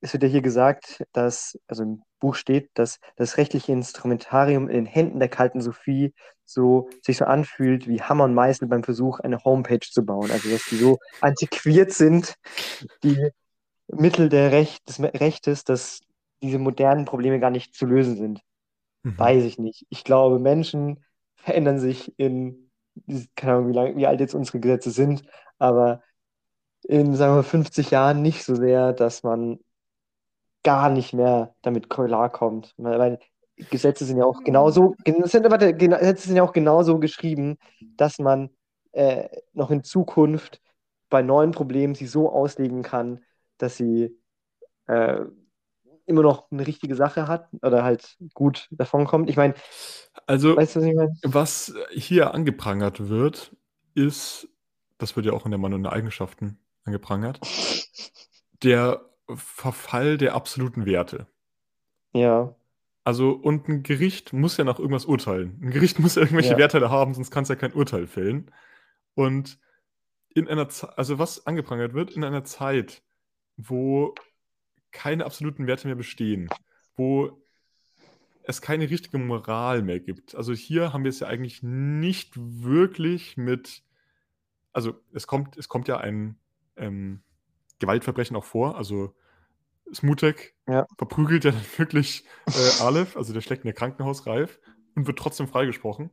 es 0.00 0.12
wird 0.12 0.22
ja 0.22 0.28
hier 0.28 0.42
gesagt, 0.42 1.04
dass, 1.12 1.58
also 1.66 1.82
im 1.82 2.02
Buch 2.20 2.34
steht, 2.34 2.70
dass 2.74 2.98
das 3.16 3.36
rechtliche 3.36 3.72
Instrumentarium 3.72 4.68
in 4.68 4.74
den 4.74 4.86
Händen 4.86 5.18
der 5.18 5.28
kalten 5.28 5.60
Sophie 5.60 6.12
so 6.44 6.88
sich 7.02 7.18
so 7.18 7.24
anfühlt 7.24 7.88
wie 7.88 8.02
Hammer 8.02 8.24
und 8.24 8.34
Meißel 8.34 8.68
beim 8.68 8.84
Versuch, 8.84 9.20
eine 9.20 9.44
Homepage 9.44 9.80
zu 9.80 10.04
bauen. 10.04 10.30
Also 10.30 10.48
dass 10.50 10.64
die 10.70 10.76
so 10.76 10.98
antiquiert 11.20 11.92
sind, 11.92 12.34
die 13.02 13.30
Mittel 13.88 14.28
der 14.28 14.52
Recht, 14.52 14.88
des 14.88 15.00
Rechtes, 15.00 15.64
dass 15.64 16.00
diese 16.42 16.58
modernen 16.58 17.04
Probleme 17.04 17.40
gar 17.40 17.50
nicht 17.50 17.74
zu 17.74 17.86
lösen 17.86 18.16
sind. 18.16 18.40
Mhm. 19.02 19.18
Weiß 19.18 19.44
ich 19.44 19.58
nicht. 19.58 19.86
Ich 19.88 20.04
glaube, 20.04 20.38
Menschen 20.38 21.04
verändern 21.36 21.78
sich 21.78 22.12
in, 22.18 22.70
keine 23.36 23.54
Ahnung, 23.54 23.68
wie, 23.68 23.72
lang, 23.72 23.96
wie 23.96 24.06
alt 24.06 24.20
jetzt 24.20 24.34
unsere 24.34 24.60
Gesetze 24.60 24.90
sind, 24.90 25.22
aber 25.58 26.02
in, 26.82 27.14
sagen 27.14 27.36
wir, 27.36 27.42
50 27.42 27.90
Jahren 27.90 28.22
nicht 28.22 28.44
so 28.44 28.54
sehr, 28.54 28.92
dass 28.92 29.22
man 29.22 29.58
gar 30.66 30.90
nicht 30.90 31.12
mehr 31.12 31.54
damit 31.62 31.88
klarkommt. 31.88 32.74
Weil 32.76 33.20
Gesetze 33.70 34.04
sind 34.04 34.18
ja 34.18 34.24
auch 34.24 34.42
genauso, 34.42 34.96
warte, 35.06 35.74
Gesetze 35.74 36.26
sind 36.26 36.36
ja 36.36 36.42
auch 36.42 36.52
genauso 36.52 36.98
geschrieben, 36.98 37.56
dass 37.96 38.18
man 38.18 38.50
äh, 38.90 39.28
noch 39.52 39.70
in 39.70 39.84
Zukunft 39.84 40.60
bei 41.08 41.22
neuen 41.22 41.52
Problemen 41.52 41.94
sie 41.94 42.08
so 42.08 42.32
auslegen 42.32 42.82
kann, 42.82 43.20
dass 43.58 43.76
sie 43.76 44.18
äh, 44.88 45.20
immer 46.04 46.22
noch 46.22 46.50
eine 46.50 46.66
richtige 46.66 46.96
Sache 46.96 47.28
hat 47.28 47.48
oder 47.62 47.84
halt 47.84 48.16
gut 48.34 48.66
davonkommt. 48.72 49.30
Ich 49.30 49.36
meine, 49.36 49.54
also 50.26 50.56
weißt 50.56 50.76
du, 50.76 50.80
was, 50.80 50.86
ich 50.86 50.94
mein? 50.96 51.16
was 51.22 51.74
hier 51.92 52.34
angeprangert 52.34 53.08
wird, 53.08 53.54
ist, 53.94 54.48
das 54.98 55.14
wird 55.14 55.26
ja 55.26 55.32
auch 55.32 55.44
in 55.44 55.52
der 55.52 55.58
Mann 55.58 55.74
und 55.74 55.84
der 55.84 55.92
Eigenschaften 55.92 56.58
angeprangert, 56.84 57.38
der 58.64 59.00
Verfall 59.34 60.18
der 60.18 60.34
absoluten 60.34 60.86
Werte. 60.86 61.26
Ja. 62.12 62.54
Also, 63.04 63.30
und 63.30 63.68
ein 63.68 63.82
Gericht 63.82 64.32
muss 64.32 64.56
ja 64.56 64.64
nach 64.64 64.78
irgendwas 64.78 65.04
urteilen. 65.04 65.58
Ein 65.62 65.70
Gericht 65.70 65.98
muss 66.00 66.16
ja 66.16 66.22
irgendwelche 66.22 66.52
ja. 66.52 66.58
Werte 66.58 66.90
haben, 66.90 67.14
sonst 67.14 67.30
kann 67.30 67.42
es 67.42 67.48
ja 67.48 67.56
kein 67.56 67.72
Urteil 67.72 68.06
fällen. 68.06 68.50
Und 69.14 69.58
in 70.34 70.48
einer 70.48 70.68
Zeit, 70.68 70.98
also 70.98 71.18
was 71.18 71.46
angeprangert 71.46 71.94
wird, 71.94 72.10
in 72.10 72.24
einer 72.24 72.44
Zeit, 72.44 73.02
wo 73.56 74.14
keine 74.92 75.24
absoluten 75.24 75.66
Werte 75.66 75.88
mehr 75.88 75.96
bestehen, 75.96 76.48
wo 76.94 77.42
es 78.42 78.62
keine 78.62 78.88
richtige 78.88 79.18
Moral 79.18 79.82
mehr 79.82 80.00
gibt. 80.00 80.34
Also 80.34 80.52
hier 80.52 80.92
haben 80.92 81.04
wir 81.04 81.08
es 81.08 81.20
ja 81.20 81.26
eigentlich 81.26 81.62
nicht 81.62 82.32
wirklich 82.36 83.36
mit, 83.36 83.82
also 84.72 84.94
es 85.12 85.26
kommt, 85.26 85.56
es 85.56 85.68
kommt 85.68 85.88
ja 85.88 85.98
ein 85.98 86.38
ähm, 86.76 87.22
Gewaltverbrechen 87.78 88.36
auch 88.36 88.44
vor, 88.44 88.76
also 88.76 89.14
Smutek 89.92 90.54
ja. 90.68 90.86
verprügelt 90.96 91.44
ja 91.44 91.50
dann 91.52 91.60
wirklich 91.76 92.24
äh, 92.46 92.82
Aleph, 92.82 93.16
also 93.16 93.32
der 93.32 93.40
schlägt 93.40 93.62
in 93.64 93.68
der 93.68 93.74
Krankenhaus 93.74 94.26
reif 94.26 94.58
und 94.94 95.06
wird 95.06 95.18
trotzdem 95.18 95.48
freigesprochen. 95.48 96.10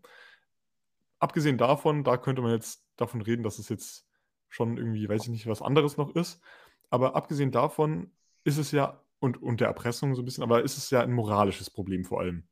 Abgesehen 1.20 1.58
davon, 1.58 2.04
da 2.04 2.18
könnte 2.18 2.42
man 2.42 2.52
jetzt 2.52 2.86
davon 2.98 3.22
reden, 3.22 3.44
dass 3.44 3.60
es 3.60 3.70
jetzt 3.70 4.06
schon 4.50 4.78
irgendwie, 4.78 5.08
weiß 5.08 5.24
ich 5.24 5.30
nicht, 5.30 5.48
was 5.48 5.62
anderes 5.62 5.98
noch 5.98 6.16
ist. 6.16 6.42
Aber 6.90 7.16
abgesehen 7.16 7.52
davon 7.52 8.12
ist 8.44 8.58
es 8.58 8.72
ja, 8.72 9.02
und, 9.20 9.42
und 9.42 9.62
der 9.62 9.68
Erpressung 9.68 10.16
so 10.16 10.22
ein 10.22 10.26
bisschen, 10.26 10.44
aber 10.44 10.64
ist 10.64 10.78
es 10.78 10.90
ja 10.90 11.02
ein 11.02 11.14
moralisches 11.14 11.70
Problem 11.70 12.04
vor 12.04 12.20
allem. 12.20 12.44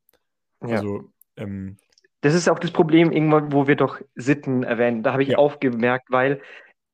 Ja. 0.62 0.78
Also, 0.78 1.12
ähm, 1.36 1.78
das 2.22 2.34
ist 2.34 2.50
auch 2.50 2.60
das 2.60 2.72
Problem, 2.72 3.12
irgendwann, 3.12 3.52
wo 3.52 3.68
wir 3.68 3.76
doch 3.76 4.00
Sitten 4.16 4.64
erwähnen. 4.64 5.04
Da 5.04 5.12
habe 5.12 5.24
ich 5.24 5.30
ja. 5.30 5.38
aufgemerkt, 5.38 6.12
weil, 6.12 6.42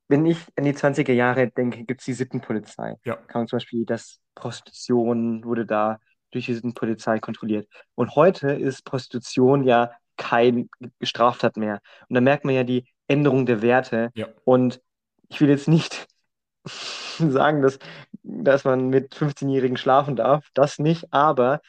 wenn 0.08 0.24
ich 0.26 0.38
an 0.56 0.64
die 0.64 0.72
20er 0.72 1.12
Jahre 1.12 1.48
denke, 1.50 1.84
gibt 1.84 2.00
es 2.00 2.06
die 2.06 2.14
Sittenpolizei. 2.14 2.96
Ja. 3.04 3.16
Kann 3.16 3.42
man 3.42 3.48
zum 3.48 3.58
Beispiel, 3.58 3.84
dass 3.84 4.20
Prostitution 4.34 5.44
wurde 5.44 5.66
da 5.66 5.98
durch 6.30 6.46
die 6.46 6.54
Sittenpolizei 6.54 7.18
kontrolliert. 7.18 7.68
Und 7.94 8.16
heute 8.16 8.52
ist 8.52 8.84
Prostitution 8.84 9.64
ja 9.64 9.92
kein 10.16 10.68
Straftat 11.02 11.56
mehr. 11.56 11.80
Und 12.08 12.14
da 12.14 12.20
merkt 12.20 12.44
man 12.44 12.54
ja 12.54 12.64
die 12.64 12.86
Änderung 13.06 13.46
der 13.46 13.62
Werte. 13.62 14.10
Ja. 14.14 14.28
Und 14.44 14.80
ich 15.28 15.40
will 15.40 15.48
jetzt 15.48 15.68
nicht 15.68 16.06
sagen, 17.18 17.62
dass, 17.62 17.78
dass 18.22 18.64
man 18.64 18.88
mit 18.88 19.14
15-Jährigen 19.14 19.76
schlafen 19.76 20.16
darf. 20.16 20.48
Das 20.54 20.78
nicht, 20.78 21.12
aber 21.12 21.60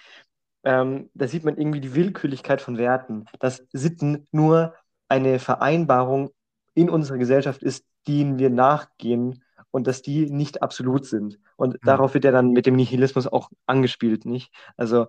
ähm, 0.64 1.10
da 1.14 1.28
sieht 1.28 1.46
man 1.46 1.58
irgendwie 1.58 1.82
die 1.82 1.96
Willkürlichkeit 1.96 2.62
von 2.62 2.78
Werten, 2.78 3.26
dass 3.40 3.66
Sitten 3.72 4.28
nur 4.32 4.76
eine 5.08 5.40
Vereinbarung 5.40 6.32
in 6.74 6.90
unserer 6.90 7.18
Gesellschaft 7.18 7.64
ist, 7.64 7.86
denen 8.10 8.39
wir 8.39 8.49
nachgehen 8.49 9.43
und 9.72 9.88
dass 9.88 10.01
die 10.01 10.30
nicht 10.32 10.62
absolut 10.64 11.05
sind. 11.05 11.39
Und 11.57 11.74
Hm. 11.74 11.80
darauf 11.84 12.14
wird 12.14 12.26
ja 12.26 12.32
dann 12.32 12.51
mit 12.51 12.66
dem 12.66 12.76
Nihilismus 12.76 13.28
auch 13.28 13.49
angespielt, 13.68 14.26
nicht? 14.26 14.51
Also, 14.78 15.07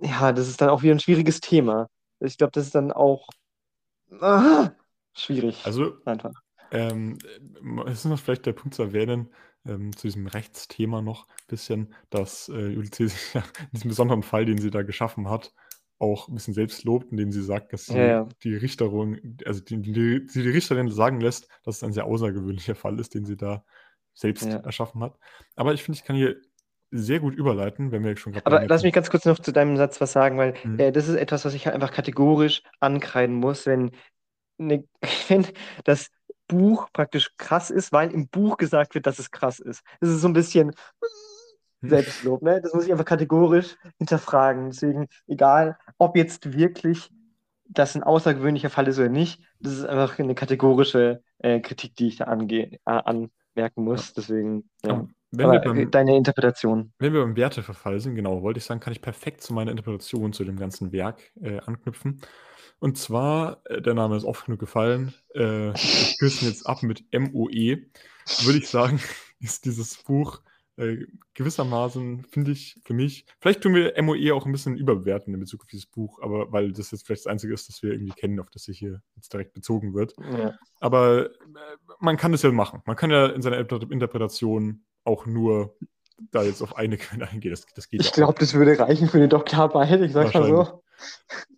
ja, 0.00 0.32
das 0.32 0.48
ist 0.48 0.60
dann 0.60 0.68
auch 0.68 0.82
wieder 0.82 0.94
ein 0.94 1.00
schwieriges 1.00 1.40
Thema. 1.40 1.88
Ich 2.20 2.38
glaube, 2.38 2.52
das 2.52 2.66
ist 2.66 2.74
dann 2.74 2.92
auch 2.92 3.28
ah, 4.20 4.70
schwierig. 5.14 5.64
Also, 5.64 5.96
einfach. 6.04 6.32
ähm, 6.70 7.18
es 7.86 8.00
ist 8.00 8.04
noch 8.06 8.18
vielleicht 8.18 8.46
der 8.46 8.52
Punkt 8.52 8.74
zu 8.74 8.82
erwähnen, 8.82 9.32
ähm, 9.66 9.96
zu 9.96 10.06
diesem 10.06 10.26
Rechtsthema 10.26 11.02
noch 11.02 11.26
ein 11.28 11.46
bisschen, 11.48 11.94
dass 12.10 12.48
äh, 12.48 12.70
ja 12.70 12.80
in 12.80 12.90
diesem 12.90 13.88
besonderen 13.88 14.22
Fall, 14.22 14.44
den 14.44 14.58
sie 14.58 14.70
da 14.70 14.82
geschaffen 14.82 15.28
hat, 15.30 15.52
auch 15.98 16.28
ein 16.28 16.34
bisschen 16.34 16.54
selbst 16.54 16.84
lobt, 16.84 17.10
indem 17.10 17.32
sie 17.32 17.42
sagt, 17.42 17.72
dass 17.72 17.86
sie 17.86 17.94
Ja, 17.94 18.04
ja. 18.04 18.28
die 18.42 18.54
Richterung, 18.56 19.18
also 19.46 19.60
die, 19.60 19.80
die, 19.80 20.26
die 20.26 20.40
Richterin 20.50 20.90
sagen 20.90 21.20
lässt, 21.20 21.48
dass 21.64 21.76
es 21.76 21.84
ein 21.84 21.92
sehr 21.92 22.04
außergewöhnlicher 22.06 22.74
Fall 22.74 22.98
ist, 22.98 23.14
den 23.14 23.24
sie 23.24 23.36
da 23.36 23.64
selbst 24.14 24.46
Ja. 24.46 24.58
erschaffen 24.60 25.02
hat. 25.02 25.18
Aber 25.56 25.74
ich 25.74 25.82
finde, 25.82 25.98
ich 25.98 26.04
kann 26.04 26.16
hier 26.16 26.36
sehr 26.90 27.20
gut 27.20 27.34
überleiten, 27.34 27.90
wenn 27.90 28.04
wir 28.04 28.16
schon 28.16 28.32
gerade 28.32 28.46
Aber 28.46 28.66
lass 28.66 28.82
mich 28.82 28.92
ganz 28.92 29.10
kurz 29.10 29.24
noch 29.24 29.38
zu 29.38 29.52
deinem 29.52 29.76
Satz 29.76 30.00
was 30.00 30.12
sagen, 30.12 30.38
weil 30.38 30.54
Mhm. 30.64 30.78
äh, 30.78 30.92
das 30.92 31.08
ist 31.08 31.16
etwas, 31.16 31.44
was 31.44 31.54
ich 31.54 31.66
halt 31.66 31.74
einfach 31.74 31.92
kategorisch 31.92 32.62
ankreiden 32.80 33.34
muss, 33.36 33.66
wenn, 33.66 33.90
ne, 34.58 34.84
wenn 35.28 35.46
das 35.84 36.10
Buch 36.48 36.88
praktisch 36.92 37.30
krass 37.38 37.70
ist, 37.70 37.92
weil 37.92 38.12
im 38.12 38.28
Buch 38.28 38.56
gesagt 38.58 38.94
wird, 38.94 39.06
dass 39.06 39.18
es 39.18 39.30
krass 39.30 39.60
ist. 39.60 39.82
Das 40.00 40.10
ist 40.10 40.20
so 40.20 40.28
ein 40.28 40.34
bisschen. 40.34 40.72
Selbstlob, 41.88 42.42
ne? 42.42 42.60
Das 42.60 42.74
muss 42.74 42.84
ich 42.84 42.92
einfach 42.92 43.04
kategorisch 43.04 43.76
hinterfragen. 43.98 44.70
Deswegen, 44.70 45.08
egal, 45.26 45.78
ob 45.98 46.16
jetzt 46.16 46.56
wirklich 46.56 47.10
das 47.66 47.94
ein 47.94 48.02
außergewöhnlicher 48.02 48.70
Fall 48.70 48.88
ist 48.88 48.98
oder 48.98 49.08
nicht, 49.08 49.42
das 49.58 49.74
ist 49.74 49.84
einfach 49.84 50.18
eine 50.18 50.34
kategorische 50.34 51.22
äh, 51.38 51.60
Kritik, 51.60 51.96
die 51.96 52.08
ich 52.08 52.16
da 52.16 52.24
angehe, 52.24 52.78
äh, 52.84 53.28
anmerken 53.54 53.84
muss. 53.84 54.12
Deswegen, 54.12 54.68
ja. 54.84 54.92
Aber 54.92 55.08
wenn 55.36 55.50
wir 55.50 55.60
Aber 55.60 55.74
beim, 55.74 55.90
deine 55.90 56.16
Interpretation. 56.16 56.92
Wenn 56.98 57.12
wir 57.12 57.20
beim 57.22 57.36
Werteverfall 57.36 58.00
sind, 58.00 58.14
genau, 58.14 58.42
wollte 58.42 58.58
ich 58.58 58.64
sagen, 58.64 58.80
kann 58.80 58.92
ich 58.92 59.02
perfekt 59.02 59.42
zu 59.42 59.52
meiner 59.52 59.70
Interpretation 59.70 60.32
zu 60.32 60.44
dem 60.44 60.56
ganzen 60.56 60.92
Werk 60.92 61.32
äh, 61.40 61.58
anknüpfen. 61.58 62.20
Und 62.78 62.98
zwar, 62.98 63.62
äh, 63.64 63.80
der 63.80 63.94
Name 63.94 64.16
ist 64.16 64.24
oft 64.24 64.46
genug 64.46 64.60
gefallen, 64.60 65.14
äh, 65.34 65.40
wir 65.40 66.16
kürzen 66.18 66.48
jetzt 66.48 66.66
ab 66.66 66.82
mit 66.82 67.04
MOE, 67.12 67.78
würde 68.44 68.58
ich 68.58 68.68
sagen, 68.68 69.00
ist 69.40 69.64
dieses 69.64 70.02
Buch 70.02 70.40
äh, 70.76 71.06
gewissermaßen, 71.34 72.24
finde 72.24 72.50
ich, 72.50 72.80
für 72.84 72.94
mich, 72.94 73.26
vielleicht 73.40 73.60
tun 73.62 73.74
wir 73.74 74.00
MOE 74.02 74.34
auch 74.34 74.46
ein 74.46 74.52
bisschen 74.52 74.76
überbewerten 74.76 75.32
in 75.32 75.40
Bezug 75.40 75.62
auf 75.62 75.66
dieses 75.68 75.86
Buch, 75.86 76.20
aber 76.20 76.50
weil 76.52 76.72
das 76.72 76.90
jetzt 76.90 77.06
vielleicht 77.06 77.26
das 77.26 77.30
Einzige 77.30 77.54
ist, 77.54 77.68
das 77.68 77.82
wir 77.82 77.92
irgendwie 77.92 78.12
kennen, 78.12 78.40
auf 78.40 78.50
das 78.50 78.64
sich 78.64 78.78
hier 78.78 79.02
jetzt 79.16 79.32
direkt 79.32 79.52
bezogen 79.54 79.94
wird. 79.94 80.14
Ja. 80.18 80.58
Aber 80.80 81.26
äh, 81.26 81.30
man 82.00 82.16
kann 82.16 82.32
das 82.32 82.42
ja 82.42 82.50
machen. 82.50 82.82
Man 82.86 82.96
kann 82.96 83.10
ja 83.10 83.26
in 83.26 83.42
seiner 83.42 83.58
Inter- 83.58 83.90
Interpretation 83.90 84.84
auch 85.04 85.26
nur 85.26 85.76
da 86.30 86.42
jetzt 86.42 86.62
auf 86.62 86.76
eine 86.76 86.96
Quelle 86.98 87.28
eingehen. 87.28 87.50
Das, 87.50 87.66
das 87.74 87.88
geht 87.88 88.00
Ich 88.00 88.12
glaube, 88.12 88.38
das 88.38 88.54
würde 88.54 88.78
reichen 88.78 89.08
für 89.08 89.18
eine 89.18 89.28
Doktorarbeit, 89.28 90.00
ich 90.00 90.12
sag 90.12 90.34
mal 90.34 90.48
so. 90.48 90.82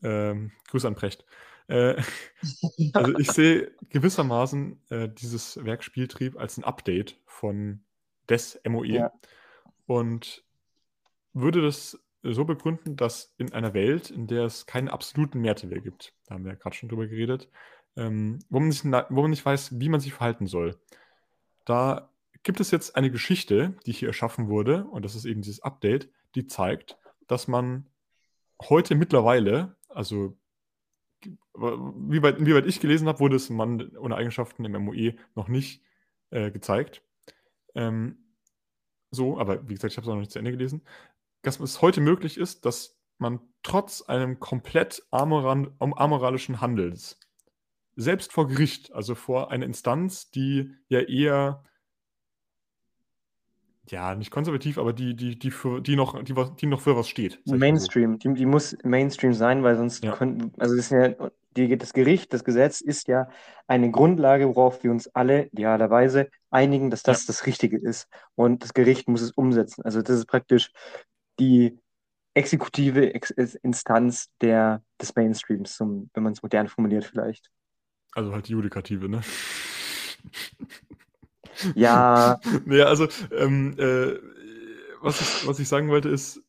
Ähm, 0.03 0.53
Gruß 0.69 0.85
an 0.85 0.95
Precht. 0.95 1.25
Äh, 1.69 2.01
also 2.93 3.19
ich 3.19 3.31
sehe 3.31 3.73
gewissermaßen 3.91 4.81
äh, 4.91 5.09
dieses 5.09 5.63
Werk 5.65 5.83
Spieltrieb 5.83 6.39
als 6.39 6.59
ein 6.59 6.65
Update 6.65 7.21
von 7.27 7.83
des 8.29 8.61
MOE 8.69 8.87
Ja. 8.87 9.13
und 9.87 10.45
würde 11.33 11.63
das 11.63 12.03
so 12.23 12.45
begründen, 12.45 12.97
dass 12.97 13.35
in 13.39 13.53
einer 13.53 13.75
Welt, 13.75 14.11
in 14.11 14.27
der 14.27 14.45
es 14.45 14.67
keinen 14.67 14.89
absoluten 14.89 15.41
Mehrwert 15.41 15.83
gibt, 15.85 16.15
da 16.27 16.35
haben 16.35 16.45
wir 16.45 16.53
ja 16.53 16.59
gerade 16.59 16.75
schon 16.75 16.89
drüber 16.89 17.07
geredet, 17.07 17.49
ähm, 17.97 18.41
wo, 18.49 18.59
man 18.59 18.69
nicht, 18.69 18.85
wo 18.85 19.23
man 19.23 19.31
nicht 19.31 19.45
weiß, 19.45 19.79
wie 19.79 19.89
man 19.89 20.01
sich 20.01 20.13
verhalten 20.13 20.47
soll, 20.47 20.77
da 21.65 22.11
gibt 22.43 22.61
es 22.61 22.71
jetzt 22.71 22.97
eine 22.97 23.11
Geschichte, 23.11 23.75
die 23.87 23.93
hier 23.93 24.09
erschaffen 24.09 24.49
wurde, 24.49 24.85
und 24.85 25.05
das 25.05 25.15
ist 25.15 25.25
eben 25.25 25.43
dieses 25.43 25.63
Update, 25.63 26.11
die 26.35 26.47
zeigt, 26.47 26.97
dass 27.27 27.49
man 27.49 27.89
heute 28.63 28.95
mittlerweile, 28.95 29.77
also 29.89 30.37
wie 31.25 32.23
weit, 32.23 32.45
wie 32.45 32.55
weit 32.55 32.67
ich 32.67 32.81
gelesen 32.81 33.09
habe, 33.09 33.21
wurde 33.21 33.37
es 33.37 33.51
Mann 33.51 33.97
ohne 33.97 34.17
Eigenschaften 34.17 34.65
im 34.65 34.73
MOE 34.85 35.15
noch 35.35 35.49
nicht 35.49 35.83
äh, 36.31 36.51
gezeigt. 36.51 37.03
Ähm, 37.77 38.35
so, 39.11 39.39
aber 39.39 39.69
wie 39.69 39.75
gesagt, 39.75 39.93
ich 39.93 39.97
habe 39.97 40.07
es 40.07 40.09
noch 40.09 40.19
nicht 40.19 40.33
zu 40.33 40.39
Ende 40.39 40.51
gelesen. 40.51 40.83
Dass 41.43 41.61
es 41.61 41.83
heute 41.83 42.01
möglich 42.01 42.39
ist, 42.39 42.65
dass 42.65 42.99
man 43.19 43.41
trotz 43.63 44.03
einem 44.03 44.41
komplett 44.41 45.03
amoralischen 45.11 46.61
Handels 46.61 47.21
selbst 47.95 48.33
vor 48.33 48.49
Gericht, 48.49 48.93
also 48.93 49.15
vor 49.15 49.51
einer 49.51 49.65
Instanz, 49.65 50.31
die 50.31 50.75
ja 50.89 51.01
eher 51.01 51.65
ja, 53.91 54.15
nicht 54.15 54.31
konservativ, 54.31 54.79
aber 54.79 54.93
die, 54.93 55.15
die, 55.15 55.39
die, 55.39 55.51
für, 55.51 55.81
die, 55.81 55.97
noch, 55.97 56.23
die, 56.23 56.35
die 56.61 56.67
noch 56.67 56.81
für 56.81 56.97
was 56.97 57.09
steht. 57.09 57.41
Mainstream, 57.47 58.19
die, 58.19 58.35
die 58.35 58.47
muss 58.47 58.77
Mainstream 58.83 59.33
sein, 59.33 59.63
weil 59.63 59.77
sonst 59.77 60.05
Ja. 60.05 60.13
könnten, 60.13 60.53
also 60.59 60.77
das, 60.77 60.91
ja, 60.91 61.15
die, 61.57 61.77
das 61.77 61.93
Gericht, 61.93 62.33
das 62.33 62.45
Gesetz 62.45 62.81
ist 62.81 63.09
ja 63.09 63.29
eine 63.67 63.91
Grundlage, 63.91 64.49
worauf 64.49 64.83
wir 64.83 64.91
uns 64.91 65.09
alle 65.09 65.47
idealerweise 65.47 66.29
einigen, 66.51 66.91
dass 66.91 67.03
das 67.03 67.27
das 67.27 67.47
Richtige 67.47 67.79
ist. 67.79 68.09
Und 68.35 68.63
das 68.63 68.75
Gericht 68.75 69.09
muss 69.09 69.23
es 69.23 69.31
umsetzen. 69.33 69.83
Also 69.83 70.03
das 70.03 70.19
ist 70.19 70.27
praktisch 70.27 70.73
die 71.39 71.79
exekutive 72.35 73.15
Ex 73.15 73.31
Instanz 73.31 74.31
der, 74.41 74.83
des 75.01 75.15
Mainstreams, 75.15 75.77
zum, 75.77 76.11
wenn 76.13 76.23
man 76.23 76.33
es 76.33 76.43
modern 76.43 76.69
formuliert 76.69 77.05
vielleicht. 77.05 77.51
Also 78.13 78.33
halt 78.33 78.49
die 78.49 78.53
Judikative, 78.53 79.09
ne? 79.09 79.23
Ja, 81.75 82.41
naja, 82.65 82.87
also, 82.87 83.09
ähm, 83.33 83.75
äh, 83.79 84.19
was, 85.01 85.21
ich, 85.21 85.47
was 85.47 85.59
ich 85.59 85.69
sagen 85.69 85.89
wollte 85.89 86.09
ist, 86.09 86.41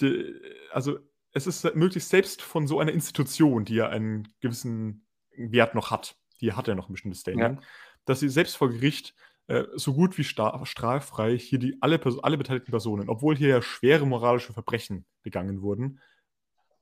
die, 0.00 0.34
also 0.72 0.98
es 1.32 1.46
ist 1.46 1.74
möglich, 1.74 2.04
selbst 2.04 2.42
von 2.42 2.66
so 2.66 2.80
einer 2.80 2.92
Institution, 2.92 3.64
die 3.64 3.74
ja 3.74 3.88
einen 3.88 4.28
gewissen 4.40 5.06
Wert 5.36 5.74
noch 5.74 5.90
hat, 5.90 6.16
die 6.40 6.52
hat 6.52 6.68
ja 6.68 6.74
noch 6.74 6.88
ein 6.88 6.92
bestimmtes 6.92 7.20
Standing, 7.20 7.60
dass 8.04 8.20
sie 8.20 8.28
selbst 8.28 8.56
vor 8.56 8.70
Gericht 8.70 9.14
äh, 9.48 9.64
so 9.74 9.94
gut 9.94 10.18
wie 10.18 10.24
straffrei 10.24 11.38
hier 11.38 11.58
die 11.58 11.78
alle, 11.80 12.00
alle 12.22 12.38
beteiligten 12.38 12.70
Personen, 12.70 13.08
obwohl 13.08 13.36
hier 13.36 13.48
ja 13.48 13.62
schwere 13.62 14.06
moralische 14.06 14.52
Verbrechen 14.52 15.06
begangen 15.22 15.62
wurden, 15.62 16.00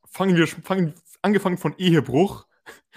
fangen 0.04 0.36
wir 0.36 0.46
fangen, 0.46 0.94
angefangen 1.22 1.58
von 1.58 1.74
Ehebruch 1.78 2.46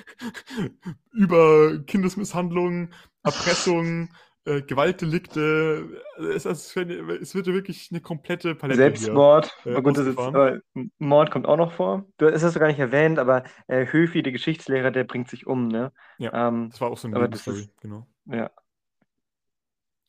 über 1.12 1.80
Kindesmisshandlung, 1.86 2.92
Erpressung, 3.24 4.10
äh, 4.46 4.62
Gewaltdelikte. 4.62 6.02
Es, 6.18 6.46
es, 6.46 6.76
es 6.76 7.36
wird 7.36 7.48
ja 7.48 7.54
wirklich 7.54 7.90
eine 7.92 8.02
komplette 8.02 8.56
Palette 8.56 8.78
Selbstmord. 8.78 9.54
hier, 9.64 9.74
äh, 9.74 9.76
Oh 9.78 9.82
gut, 9.82 9.98
das 9.98 10.08
ist, 10.08 10.18
aber 10.18 10.60
Mord 10.98 11.32
kommt 11.32 11.46
auch 11.48 11.58
noch 11.58 11.74
vor. 11.74 12.06
Du 12.18 12.32
hast 12.32 12.44
es 12.44 12.56
gar 12.56 12.68
nicht 12.68 12.80
erwähnt, 12.80 13.20
aber 13.20 13.44
äh, 13.68 13.86
Höfi, 13.86 14.24
der 14.24 14.32
Geschichtslehrer, 14.32 14.92
der 14.92 15.04
bringt 15.04 15.30
sich 15.30 15.48
um, 15.48 15.68
ne? 15.68 15.92
Ja, 16.18 16.48
Ähm, 16.48 16.70
Das 16.72 16.82
war 16.82 16.92
auch 16.92 16.98
so 16.98 17.08
eine 17.08 17.20
Nebenstory, 17.20 17.70
genau. 17.82 18.08
ja. 18.26 18.50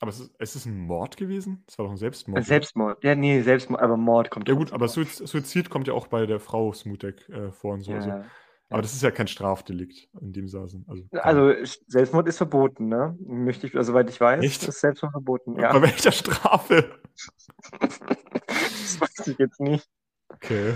Aber 0.02 0.08
es 0.10 0.20
ist, 0.20 0.32
es 0.38 0.56
ist 0.56 0.64
ein 0.64 0.78
Mord 0.78 1.18
gewesen? 1.18 1.62
Es 1.68 1.78
war 1.78 1.84
doch 1.84 1.92
ein 1.92 1.98
Selbstmord. 1.98 2.42
Selbstmord. 2.44 3.04
Ja, 3.04 3.14
nee, 3.14 3.42
Selbstmord, 3.42 3.82
aber 3.82 3.98
Mord 3.98 4.30
kommt 4.30 4.48
Ja 4.48 4.54
gut, 4.54 4.72
aber 4.72 4.88
Suizid 4.88 5.68
kommt 5.68 5.88
ja 5.88 5.92
auch 5.94 6.06
bei 6.06 6.24
der 6.24 6.40
Frau 6.40 6.72
Smutek 6.72 7.28
äh, 7.28 7.52
vor 7.52 7.74
und 7.74 7.82
so. 7.82 7.92
Ja, 7.92 7.98
Also. 7.98 8.24
Aber 8.70 8.82
das 8.82 8.92
ist 8.94 9.02
ja 9.02 9.10
kein 9.10 9.26
Strafdelikt 9.28 10.08
in 10.20 10.32
dem 10.32 10.48
Saßen. 10.48 10.84
Also, 10.88 11.04
Also 11.12 11.52
Selbstmord 11.88 12.28
ist 12.28 12.36
verboten, 12.38 12.88
ne? 12.88 13.16
Möchte 13.26 13.66
ich, 13.66 13.76
also, 13.76 13.92
soweit 13.92 14.08
ich 14.08 14.20
weiß, 14.20 14.42
Echt? 14.44 14.66
ist 14.66 14.80
Selbstmord 14.80 15.12
verboten. 15.12 15.54
Bei 15.54 15.62
Ja. 15.62 15.82
welcher 15.82 16.12
Strafe? 16.12 17.00
das 17.80 19.00
weiß 19.00 19.26
ich 19.26 19.38
jetzt 19.38 19.60
nicht. 19.60 19.88
Okay. 20.28 20.74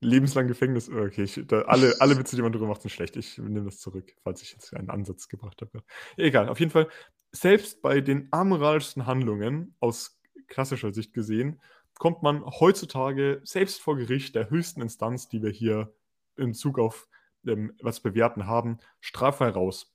Lebenslang 0.00 0.48
Gefängnis. 0.48 0.88
Okay, 0.88 1.24
ich, 1.24 1.40
da, 1.46 1.62
alle, 1.62 1.94
alle 2.00 2.16
Witze, 2.18 2.34
die 2.34 2.42
man 2.42 2.52
drüber 2.52 2.66
macht, 2.66 2.82
sind 2.82 2.90
schlecht. 2.90 3.16
Ich 3.16 3.36
nehme 3.38 3.64
das 3.64 3.78
zurück, 3.78 4.12
falls 4.24 4.42
ich 4.42 4.52
jetzt 4.52 4.74
einen 4.74 4.88
Ansatz 4.90 5.28
gebracht 5.28 5.60
habe. 5.60 5.84
Egal, 6.16 6.48
auf 6.48 6.58
jeden 6.58 6.72
Fall. 6.72 6.88
Selbst 7.32 7.82
bei 7.82 8.00
den 8.00 8.28
amoralischsten 8.30 9.06
Handlungen, 9.06 9.76
aus 9.78 10.18
klassischer 10.48 10.92
Sicht 10.92 11.12
gesehen, 11.12 11.60
kommt 11.98 12.22
man 12.22 12.44
heutzutage 12.44 13.40
selbst 13.44 13.80
vor 13.82 13.96
Gericht 13.96 14.34
der 14.34 14.48
höchsten 14.48 14.80
Instanz, 14.80 15.28
die 15.28 15.42
wir 15.42 15.50
hier 15.50 15.92
in 16.36 16.54
Zug 16.54 16.78
auf 16.78 17.06
ähm, 17.46 17.72
was 17.80 18.00
bewerten 18.00 18.46
haben, 18.46 18.78
straffrei 19.00 19.48
raus. 19.50 19.94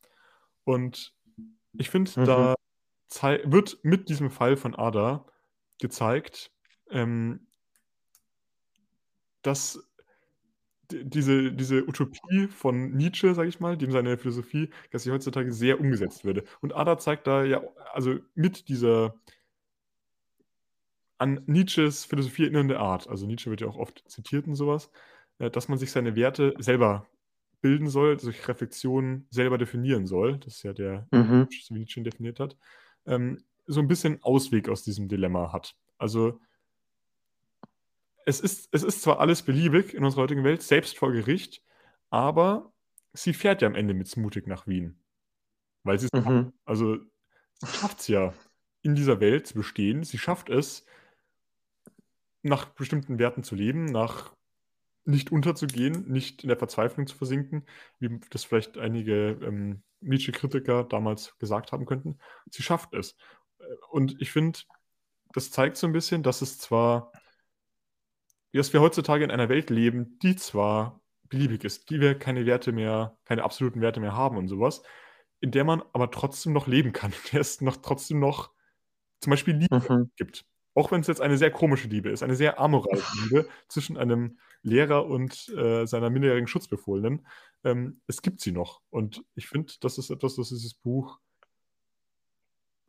Und 0.64 1.14
ich 1.74 1.90
finde, 1.90 2.12
Mhm. 2.20 2.26
da 2.26 2.56
wird 3.44 3.80
mit 3.84 4.10
diesem 4.10 4.30
Fall 4.32 4.58
von 4.58 4.76
Ada 4.76 5.26
gezeigt, 5.80 6.52
ähm, 6.90 7.48
dass 9.42 9.80
diese, 10.92 11.52
diese 11.52 11.84
Utopie 11.88 12.48
von 12.48 12.92
Nietzsche, 12.96 13.34
sage 13.34 13.50
ich 13.50 13.60
mal, 13.60 13.78
dem 13.78 13.92
seine 13.92 14.18
Philosophie, 14.18 14.70
dass 14.92 15.04
sie 15.04 15.12
heutzutage 15.12 15.52
sehr 15.52 15.80
umgesetzt 15.80 16.26
würde. 16.26 16.44
Und 16.62 16.74
Ada 16.76 16.98
zeigt 16.98 17.26
da 17.28 17.44
ja, 17.44 17.62
also 17.94 18.20
mit 18.36 18.70
dieser 18.70 19.16
an 21.18 21.42
Nietzsches 21.46 22.06
Philosophie 22.06 22.44
erinnernde 22.44 22.80
Art, 22.80 23.08
also 23.08 23.26
Nietzsche 23.26 23.50
wird 23.50 23.62
ja 23.62 23.68
auch 23.68 23.78
oft 23.78 24.04
zitiert 24.10 24.48
und 24.48 24.56
sowas, 24.56 24.92
äh, 25.40 25.50
dass 25.50 25.68
man 25.70 25.78
sich 25.78 25.92
seine 25.92 26.16
Werte 26.16 26.54
selber 26.60 27.08
bilden 27.66 27.90
soll, 27.90 28.16
durch 28.18 28.48
Reflexion 28.48 29.26
selber 29.32 29.58
definieren 29.58 30.06
soll. 30.06 30.38
Das 30.38 30.58
ist 30.58 30.64
ja 30.64 30.72
der, 30.72 31.08
Mhm. 31.12 31.48
wie 31.50 31.74
Nietzsche 31.74 32.04
definiert 32.04 32.40
hat. 32.40 32.56
Ähm, 33.08 33.44
so 33.66 33.80
ein 33.80 33.88
bisschen 33.88 34.22
Ausweg 34.22 34.70
aus 34.70 34.84
diesem 34.84 35.08
Dilemma 35.08 35.52
hat. 35.52 35.76
Also 35.98 36.40
es 38.28 38.40
ist, 38.40 38.70
es 38.72 38.84
ist 38.84 39.02
zwar 39.02 39.20
alles 39.20 39.42
beliebig 39.42 39.96
in 39.96 40.04
unserer 40.04 40.22
heutigen 40.22 40.44
Welt, 40.44 40.62
selbst 40.62 40.96
vor 40.96 41.12
Gericht, 41.12 41.64
aber 42.12 42.72
sie 43.14 43.34
fährt 43.34 43.64
ja 43.64 43.68
am 43.68 43.74
Ende 43.74 43.96
mit 43.96 44.16
mutig 44.16 44.46
nach 44.46 44.68
Wien. 44.68 45.00
Weil 45.82 45.98
sie 45.98 46.08
es 46.12 46.24
Mhm. 46.24 46.54
Also 46.66 46.98
sie 47.62 47.68
schafft 47.68 48.02
es 48.02 48.08
ja, 48.10 48.32
in 48.84 48.94
dieser 48.94 49.20
Welt 49.22 49.48
zu 49.48 49.56
bestehen. 49.56 50.04
Sie 50.04 50.20
schafft 50.20 50.52
es, 50.52 50.86
nach 52.44 52.66
bestimmten 52.66 53.18
Werten 53.18 53.42
zu 53.42 53.56
leben, 53.56 53.86
nach 53.86 54.35
nicht 55.06 55.32
unterzugehen, 55.32 56.12
nicht 56.12 56.44
in 56.44 56.50
der 56.50 56.58
Verzweiflung 56.58 57.08
zu 57.08 57.16
versinken, 57.16 57.66
wie 58.00 58.20
das 58.30 58.44
vielleicht 58.44 58.78
einige 58.78 59.38
ähm, 59.44 59.84
Nietzsche-Kritiker 60.02 60.84
damals 60.84 61.38
gesagt 61.38 61.72
haben 61.72 61.86
könnten. 61.86 62.20
Sie 62.52 62.64
schafft 62.64 62.94
es. 62.94 63.16
Und 63.92 64.22
ich 64.22 64.32
finde, 64.32 64.60
das 65.34 65.52
zeigt 65.52 65.78
so 65.78 65.88
ein 65.88 65.94
bisschen, 65.94 66.24
dass 66.24 66.42
es 66.42 66.60
zwar, 66.60 67.12
dass 68.54 68.74
wir 68.74 68.82
heutzutage 68.82 69.24
in 69.24 69.32
einer 69.32 69.50
Welt 69.50 69.70
leben, 69.70 70.18
die 70.20 70.36
zwar 70.36 71.02
beliebig 71.30 71.64
ist, 71.64 71.90
die 71.90 72.00
wir 72.00 72.18
keine 72.18 72.46
Werte 72.46 72.72
mehr, 72.72 73.18
keine 73.26 73.44
absoluten 73.44 73.82
Werte 73.82 74.00
mehr 74.00 74.14
haben 74.16 74.38
und 74.38 74.48
sowas, 74.48 74.82
in 75.40 75.52
der 75.52 75.64
man 75.64 75.84
aber 75.94 76.12
trotzdem 76.12 76.54
noch 76.54 76.68
leben 76.68 76.94
kann, 76.94 77.12
in 77.26 77.32
der 77.34 77.42
es 77.42 77.62
noch 77.62 77.78
trotzdem 77.78 78.20
noch 78.20 78.52
zum 79.22 79.32
Beispiel 79.32 79.56
Liebe 79.56 79.82
Mhm. 79.90 80.12
gibt. 80.18 80.46
Auch 80.76 80.92
wenn 80.92 81.02
es 81.02 81.08
jetzt 81.08 81.22
eine 81.22 81.38
sehr 81.38 81.52
komische 81.52 81.88
Liebe 81.88 82.10
ist, 82.10 82.22
eine 82.22 82.36
sehr 82.36 82.60
amoralische 82.60 83.18
Liebe 83.24 83.48
zwischen 83.68 83.98
einem 83.98 84.38
Lehrer 84.62 85.06
und 85.08 85.50
äh, 85.58 85.86
seiner 85.88 86.10
minderjährigen 86.10 86.48
Schutzbefohlenen. 86.48 87.26
Ähm, 87.64 88.02
es 88.08 88.22
gibt 88.22 88.42
sie 88.42 88.52
noch. 88.52 88.82
Und 88.92 89.24
ich 89.36 89.48
finde, 89.48 89.74
das 89.82 89.98
ist 89.98 90.10
etwas, 90.12 90.36
das 90.36 90.50
dieses 90.50 90.74
Buch 90.74 91.20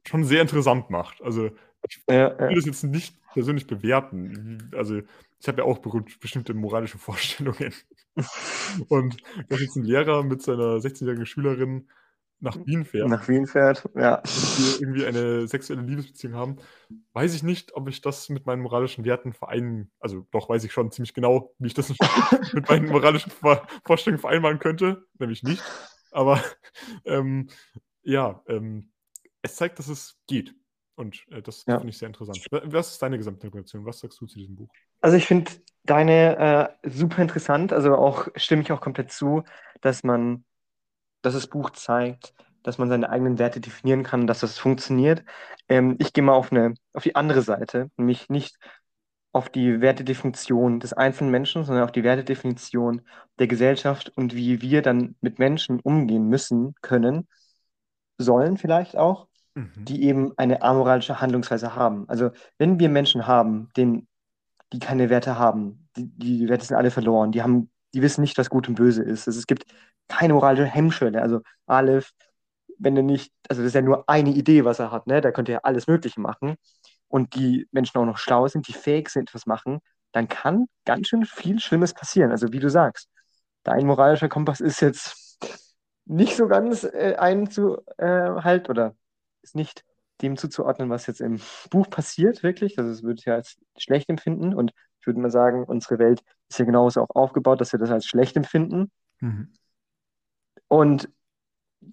schon 0.06 0.24
sehr 0.24 0.42
interessant 0.42 0.90
macht. 0.90 1.22
Also 1.22 1.50
ich 1.88 2.02
Ja, 2.08 2.38
will 2.38 2.50
ja. 2.50 2.54
das 2.56 2.66
jetzt 2.66 2.84
nicht 2.84 3.16
persönlich 3.32 3.66
bewerten. 3.66 4.70
Also 4.74 5.00
ich 5.40 5.48
habe 5.48 5.58
ja 5.62 5.64
auch 5.64 5.78
be- 5.78 6.04
bestimmte 6.20 6.54
moralische 6.54 6.98
Vorstellungen. 7.06 7.74
Und 8.88 9.16
dass 9.48 9.60
jetzt 9.60 9.76
ein 9.76 9.84
Lehrer 9.84 10.22
mit 10.22 10.42
seiner 10.42 10.80
16-jährigen 10.80 11.26
Schülerin 11.26 11.88
nach 12.40 12.56
Wien 12.66 12.84
fährt 12.84 13.08
Nach 13.08 13.28
Wien 13.28 13.46
fährt, 13.46 13.88
ja. 13.94 14.22
wir 14.24 14.80
irgendwie 14.80 15.06
eine 15.06 15.46
sexuelle 15.48 15.82
Liebesbeziehung 15.82 16.34
haben, 16.34 16.56
weiß 17.12 17.34
ich 17.34 17.42
nicht, 17.42 17.74
ob 17.74 17.88
ich 17.88 18.00
das 18.00 18.28
mit 18.28 18.46
meinen 18.46 18.62
moralischen 18.62 19.04
Werten 19.04 19.32
vereinen, 19.32 19.90
also 20.00 20.26
doch 20.30 20.48
weiß 20.48 20.64
ich 20.64 20.72
schon 20.72 20.90
ziemlich 20.90 21.14
genau, 21.14 21.54
wie 21.58 21.68
ich 21.68 21.74
das 21.74 21.88
mit 22.52 22.68
meinen 22.68 22.88
moralischen 22.88 23.30
Vor 23.30 23.66
Vorstellungen 23.84 24.20
vereinbaren 24.20 24.58
könnte, 24.58 25.04
nämlich 25.18 25.42
nicht. 25.42 25.62
Aber 26.10 26.42
ähm, 27.04 27.48
ja, 28.02 28.42
ähm, 28.48 28.90
es 29.42 29.56
zeigt, 29.56 29.78
dass 29.78 29.88
es 29.88 30.18
geht. 30.26 30.54
Und 30.94 31.26
äh, 31.30 31.42
das 31.42 31.64
Ja. 31.66 31.78
finde 31.78 31.90
ich 31.90 31.98
sehr 31.98 32.06
interessant. 32.08 32.46
Wa- 32.50 32.62
Was 32.64 32.92
ist 32.92 33.02
deine 33.02 33.18
Gesamtinterpretation? 33.18 33.84
Was 33.84 33.98
sagst 34.00 34.20
du 34.20 34.26
zu 34.26 34.38
diesem 34.38 34.56
Buch? 34.56 34.68
Also 35.00 35.16
ich 35.16 35.26
finde 35.26 35.50
deine 35.84 36.72
äh, 36.82 36.88
super 36.90 37.22
interessant, 37.22 37.72
also 37.72 37.94
auch 37.96 38.28
stimme 38.36 38.62
ich 38.62 38.72
auch 38.72 38.80
komplett 38.80 39.12
zu, 39.12 39.44
dass 39.82 40.02
man, 40.02 40.44
dass 41.26 41.34
das 41.34 41.48
Buch 41.48 41.70
zeigt, 41.70 42.34
dass 42.62 42.78
man 42.78 42.88
seine 42.88 43.10
eigenen 43.10 43.38
Werte 43.38 43.60
definieren 43.60 44.02
kann, 44.04 44.26
dass 44.26 44.40
das 44.40 44.58
funktioniert. 44.58 45.24
Ähm, 45.68 45.96
ich 45.98 46.12
gehe 46.12 46.24
mal 46.24 46.34
auf 46.34 46.52
eine, 46.52 46.74
auf 46.94 47.02
die 47.04 47.16
andere 47.16 47.42
Seite, 47.42 47.90
nämlich 47.96 48.28
nicht 48.28 48.56
auf 49.32 49.50
die 49.50 49.80
Wertedefinition 49.80 50.80
des 50.80 50.92
einzelnen 50.94 51.30
Menschen, 51.30 51.64
sondern 51.64 51.84
auf 51.84 51.92
die 51.92 52.04
Wertedefinition 52.04 53.02
der 53.38 53.48
Gesellschaft 53.48 54.10
und 54.16 54.34
wie 54.34 54.62
wir 54.62 54.82
dann 54.82 55.16
mit 55.20 55.38
Menschen 55.38 55.80
umgehen 55.80 56.28
müssen, 56.28 56.74
können, 56.80 57.28
sollen 58.18 58.56
vielleicht 58.56 58.96
auch, 58.96 59.28
Mhm. 59.54 59.72
die 59.86 60.04
eben 60.04 60.32
eine 60.36 60.62
amoralische 60.62 61.20
Handlungsweise 61.20 61.74
haben. 61.74 62.08
Also 62.08 62.30
wenn 62.58 62.78
wir 62.78 62.90
Menschen 62.90 63.26
haben, 63.26 63.70
denen, 63.76 64.06
die 64.72 64.80
keine 64.80 65.10
Werte 65.10 65.38
haben, 65.38 65.88
die, 65.96 66.08
die 66.08 66.48
Werte 66.48 66.66
sind 66.66 66.76
alle 66.76 66.90
verloren, 66.90 67.32
die 67.32 67.42
haben, 67.42 67.70
die 67.96 68.02
wissen 68.02 68.20
nicht, 68.20 68.36
was 68.36 68.50
gut 68.50 68.68
und 68.68 68.74
böse 68.74 69.02
ist. 69.02 69.26
Also 69.26 69.38
es 69.38 69.46
gibt 69.46 69.64
keine 70.06 70.34
moralische 70.34 70.66
Hemmschwelle. 70.66 71.22
Also 71.22 71.40
Aleph, 71.66 72.12
wenn 72.78 72.94
er 72.94 73.02
nicht, 73.02 73.32
also 73.48 73.62
das 73.62 73.68
ist 73.68 73.74
ja 73.74 73.80
nur 73.80 74.06
eine 74.06 74.30
Idee, 74.30 74.66
was 74.66 74.80
er 74.80 74.90
hat, 74.92 75.06
ne? 75.06 75.22
Da 75.22 75.32
könnte 75.32 75.52
er 75.52 75.64
alles 75.64 75.86
Mögliche 75.86 76.20
machen. 76.20 76.56
Und 77.08 77.34
die 77.34 77.66
Menschen 77.70 77.96
auch 77.98 78.04
noch 78.04 78.18
schlau 78.18 78.48
sind, 78.48 78.68
die 78.68 78.74
fähig 78.74 79.08
sind, 79.08 79.30
etwas 79.30 79.46
machen, 79.46 79.78
dann 80.12 80.28
kann 80.28 80.66
ganz 80.84 81.08
schön 81.08 81.24
viel 81.24 81.58
Schlimmes 81.58 81.94
passieren. 81.94 82.32
Also 82.32 82.52
wie 82.52 82.58
du 82.58 82.68
sagst, 82.68 83.08
dein 83.62 83.86
moralischer 83.86 84.28
Kompass 84.28 84.60
ist 84.60 84.80
jetzt 84.80 85.38
nicht 86.04 86.36
so 86.36 86.48
ganz 86.48 86.84
äh, 86.84 87.16
einzuhalten 87.18 88.70
oder 88.70 88.94
ist 89.40 89.54
nicht 89.54 89.84
dem 90.20 90.36
zuzuordnen, 90.36 90.90
was 90.90 91.06
jetzt 91.06 91.22
im 91.22 91.40
Buch 91.70 91.88
passiert, 91.88 92.42
wirklich. 92.42 92.78
Also 92.78 92.90
es 92.90 93.02
würde 93.02 93.20
ich 93.20 93.24
ja 93.24 93.36
als 93.36 93.56
schlecht 93.78 94.10
empfinden. 94.10 94.54
Und 94.54 94.72
ich 95.06 95.14
würde 95.14 95.20
mal 95.20 95.30
sagen, 95.30 95.64
unsere 95.64 95.98
Welt 96.00 96.20
ist 96.48 96.58
ja 96.58 96.64
genauso 96.64 97.02
auch 97.02 97.10
aufgebaut, 97.14 97.60
dass 97.60 97.72
wir 97.72 97.78
das 97.78 97.90
als 97.90 98.06
schlecht 98.06 98.36
empfinden. 98.36 98.90
Mhm. 99.20 99.52
Und 100.68 101.08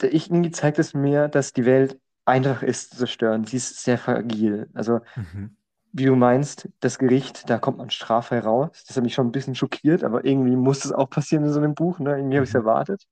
ich, 0.03 0.29
irgendwie 0.29 0.51
zeigt 0.51 0.79
es 0.79 0.93
mir, 0.93 1.27
dass 1.27 1.53
die 1.53 1.65
Welt 1.65 1.99
einfach 2.25 2.63
ist 2.63 2.91
zu 2.91 2.97
zerstören. 2.97 3.45
Sie 3.45 3.57
ist 3.57 3.83
sehr 3.83 3.97
fragil. 3.97 4.69
Also, 4.73 5.01
Mhm. 5.15 5.55
wie 5.91 6.05
du 6.05 6.15
meinst, 6.15 6.69
das 6.79 6.97
Gericht, 6.97 7.49
da 7.49 7.59
kommt 7.59 7.77
man 7.77 7.89
straffrei 7.91 8.39
raus. 8.39 8.83
Das 8.87 8.97
hat 8.97 9.03
mich 9.03 9.13
schon 9.13 9.27
ein 9.27 9.31
bisschen 9.31 9.55
schockiert, 9.55 10.03
aber 10.03 10.25
irgendwie 10.25 10.55
muss 10.55 10.85
es 10.85 10.91
auch 10.91 11.09
passieren 11.09 11.45
in 11.45 11.51
so 11.53 11.59
einem 11.59 11.75
Buch. 11.75 11.99
Ne? 11.99 12.17
Irgendwie 12.17 12.37
habe 12.37 12.45
ich 12.45 12.49
es 12.49 12.55
Mhm. 12.55 12.61
erwartet. 12.61 13.03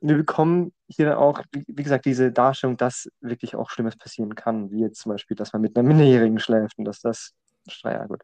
Und 0.00 0.08
wir 0.08 0.16
bekommen 0.16 0.72
hier 0.88 1.06
dann 1.06 1.18
auch, 1.18 1.42
wie, 1.52 1.64
wie 1.68 1.82
gesagt, 1.82 2.06
diese 2.06 2.32
Darstellung, 2.32 2.76
dass 2.76 3.08
wirklich 3.20 3.54
auch 3.54 3.70
Schlimmes 3.70 3.96
passieren 3.96 4.34
kann, 4.34 4.70
wie 4.72 4.80
jetzt 4.80 5.00
zum 5.00 5.12
Beispiel, 5.12 5.36
dass 5.36 5.52
man 5.52 5.62
mit 5.62 5.76
einer 5.76 5.86
Minderjährigen 5.86 6.40
schläft 6.40 6.78
und 6.78 6.84
dass 6.86 7.00
das, 7.00 7.32
ja 7.84 8.04
gut, 8.06 8.22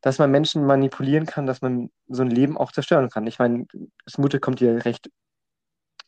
dass 0.00 0.18
man 0.18 0.30
Menschen 0.30 0.64
manipulieren 0.64 1.26
kann, 1.26 1.46
dass 1.46 1.60
man 1.60 1.90
so 2.08 2.22
ein 2.22 2.30
Leben 2.30 2.56
auch 2.56 2.72
zerstören 2.72 3.10
kann. 3.10 3.26
Ich 3.26 3.38
meine, 3.38 3.66
das 4.04 4.18
Mutter 4.18 4.38
kommt 4.38 4.60
hier 4.60 4.84
recht 4.84 5.10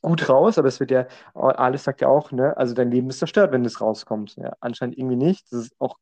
gut 0.02 0.28
raus, 0.28 0.58
aber 0.58 0.68
es 0.68 0.80
wird 0.80 0.90
ja, 0.90 1.06
alles 1.34 1.84
sagt 1.84 2.00
ja 2.00 2.08
auch, 2.08 2.32
ne, 2.32 2.56
also 2.56 2.74
dein 2.74 2.90
Leben 2.90 3.10
ist 3.10 3.18
zerstört, 3.18 3.52
wenn 3.52 3.64
es 3.64 3.80
rauskommt. 3.80 4.36
Ja, 4.36 4.52
anscheinend 4.60 4.96
irgendwie 4.96 5.16
nicht. 5.16 5.52
Das 5.52 5.60
ist 5.66 5.74
auch, 5.78 5.98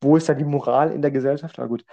wo 0.00 0.16
ist 0.16 0.28
da 0.28 0.34
die 0.34 0.44
Moral 0.44 0.92
in 0.92 1.02
der 1.02 1.10
Gesellschaft? 1.10 1.58
Aber 1.58 1.68
gut, 1.68 1.84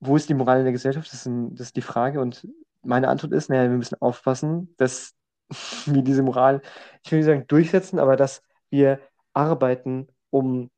wo 0.00 0.16
ist 0.16 0.28
die 0.28 0.34
Moral 0.34 0.58
in 0.58 0.64
der 0.64 0.72
Gesellschaft? 0.72 1.08
Das 1.08 1.20
ist, 1.20 1.26
ein, 1.26 1.54
das 1.54 1.68
ist 1.68 1.76
die 1.76 1.82
Frage. 1.82 2.20
Und 2.20 2.46
meine 2.82 3.08
Antwort 3.08 3.32
ist, 3.32 3.48
naja, 3.48 3.62
wir 3.70 3.76
müssen 3.76 4.00
aufpassen, 4.00 4.74
dass 4.76 5.14
wir 5.86 6.02
diese 6.02 6.22
Moral, 6.22 6.62
ich 7.02 7.10
will 7.10 7.18
nicht 7.18 7.26
sagen 7.26 7.46
durchsetzen, 7.46 7.98
aber 7.98 8.16
dass 8.16 8.42
wir 8.70 9.00
arbeiten, 9.32 10.08
um 10.30 10.70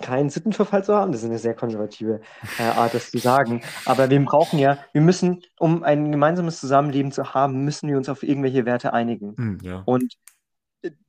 keinen 0.00 0.30
Sittenverfall 0.30 0.84
zu 0.84 0.94
haben. 0.94 1.12
Das 1.12 1.22
ist 1.22 1.28
eine 1.28 1.38
sehr 1.38 1.54
konservative 1.54 2.20
äh, 2.58 2.62
Art, 2.62 2.94
das 2.94 3.10
zu 3.10 3.18
sagen. 3.18 3.62
Aber 3.84 4.10
wir 4.10 4.24
brauchen 4.24 4.58
ja, 4.58 4.78
wir 4.92 5.00
müssen, 5.00 5.42
um 5.58 5.82
ein 5.82 6.10
gemeinsames 6.10 6.60
Zusammenleben 6.60 7.12
zu 7.12 7.34
haben, 7.34 7.64
müssen 7.64 7.88
wir 7.88 7.96
uns 7.96 8.08
auf 8.08 8.22
irgendwelche 8.22 8.66
Werte 8.66 8.92
einigen. 8.92 9.34
Mhm, 9.36 9.58
ja. 9.62 9.82
Und 9.84 10.14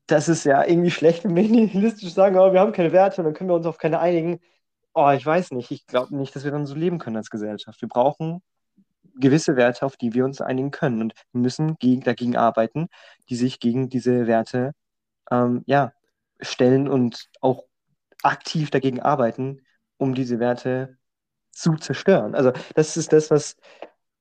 das 0.07 0.29
ist 0.29 0.43
ja 0.43 0.63
irgendwie 0.63 0.91
schlecht, 0.91 1.23
wenn 1.23 1.35
wir 1.35 1.43
nihilistisch 1.49 2.13
sagen, 2.13 2.37
oh, 2.37 2.53
wir 2.53 2.59
haben 2.59 2.73
keine 2.73 2.91
Werte 2.91 3.21
und 3.21 3.25
dann 3.25 3.33
können 3.33 3.49
wir 3.49 3.55
uns 3.55 3.65
auf 3.65 3.77
keine 3.77 3.99
einigen. 3.99 4.39
Oh, 4.93 5.09
ich 5.09 5.25
weiß 5.25 5.51
nicht. 5.51 5.71
Ich 5.71 5.87
glaube 5.87 6.15
nicht, 6.15 6.35
dass 6.35 6.43
wir 6.43 6.51
dann 6.51 6.65
so 6.65 6.75
leben 6.75 6.99
können 6.99 7.17
als 7.17 7.29
Gesellschaft. 7.29 7.81
Wir 7.81 7.89
brauchen 7.89 8.41
gewisse 9.17 9.55
Werte, 9.55 9.85
auf 9.85 9.97
die 9.97 10.13
wir 10.13 10.25
uns 10.25 10.41
einigen 10.41 10.71
können. 10.71 11.01
Und 11.01 11.13
wir 11.31 11.41
müssen 11.41 11.75
gegen, 11.79 12.01
dagegen 12.01 12.35
arbeiten, 12.35 12.87
die 13.29 13.35
sich 13.35 13.59
gegen 13.59 13.89
diese 13.89 14.27
Werte 14.27 14.73
ähm, 15.31 15.63
ja, 15.65 15.91
stellen 16.39 16.87
und 16.87 17.29
auch 17.41 17.63
aktiv 18.25 18.69
dagegen 18.71 19.01
arbeiten, 19.01 19.61
um 19.97 20.13
diese 20.13 20.39
Werte 20.39 20.97
zu 21.51 21.75
zerstören. 21.75 22.35
Also 22.35 22.51
das 22.73 22.97
ist 22.97 23.13
das, 23.13 23.31
was 23.31 23.55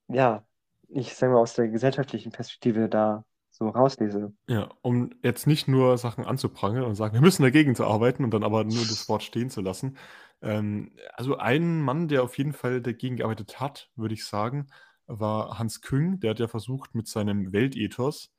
ja, 0.09 0.45
ich 0.89 1.15
sage 1.15 1.33
mal 1.33 1.41
aus 1.41 1.55
der 1.55 1.69
gesellschaftlichen 1.69 2.33
Perspektive 2.33 2.89
da 2.89 3.25
so 3.51 3.69
rauslese. 3.69 4.33
Ja, 4.49 4.69
um 4.83 5.11
jetzt 5.23 5.47
nicht 5.47 5.69
nur 5.69 5.97
Sachen 5.97 6.25
anzuprangern 6.25 6.85
und 6.85 6.97
sagen, 6.97 7.15
wir 7.15 7.21
müssen 7.21 7.43
dagegen 7.43 7.75
zu 7.75 7.85
arbeiten 7.85 8.25
und 8.25 8.35
dann 8.35 8.43
aber 8.43 8.65
nur 8.65 8.83
das 8.83 9.09
Wort 9.09 9.23
stehen 9.23 9.49
zu 9.49 9.61
lassen. 9.61 9.97
Ähm, 10.43 10.93
also 11.15 11.37
ein 11.37 11.81
Mann, 11.81 12.09
der 12.09 12.25
auf 12.25 12.37
jeden 12.37 12.53
Fall 12.53 12.81
dagegen 12.83 13.17
gearbeitet 13.17 13.61
hat, 13.61 13.91
würde 13.95 14.15
ich 14.15 14.25
sagen, 14.25 14.67
war 15.07 15.59
Hans 15.59 15.83
Küng. 15.83 16.19
Der 16.21 16.31
hat 16.31 16.41
ja 16.41 16.49
versucht, 16.49 16.95
mit 16.95 17.07
seinem 17.07 17.53
Weltethos 17.53 18.33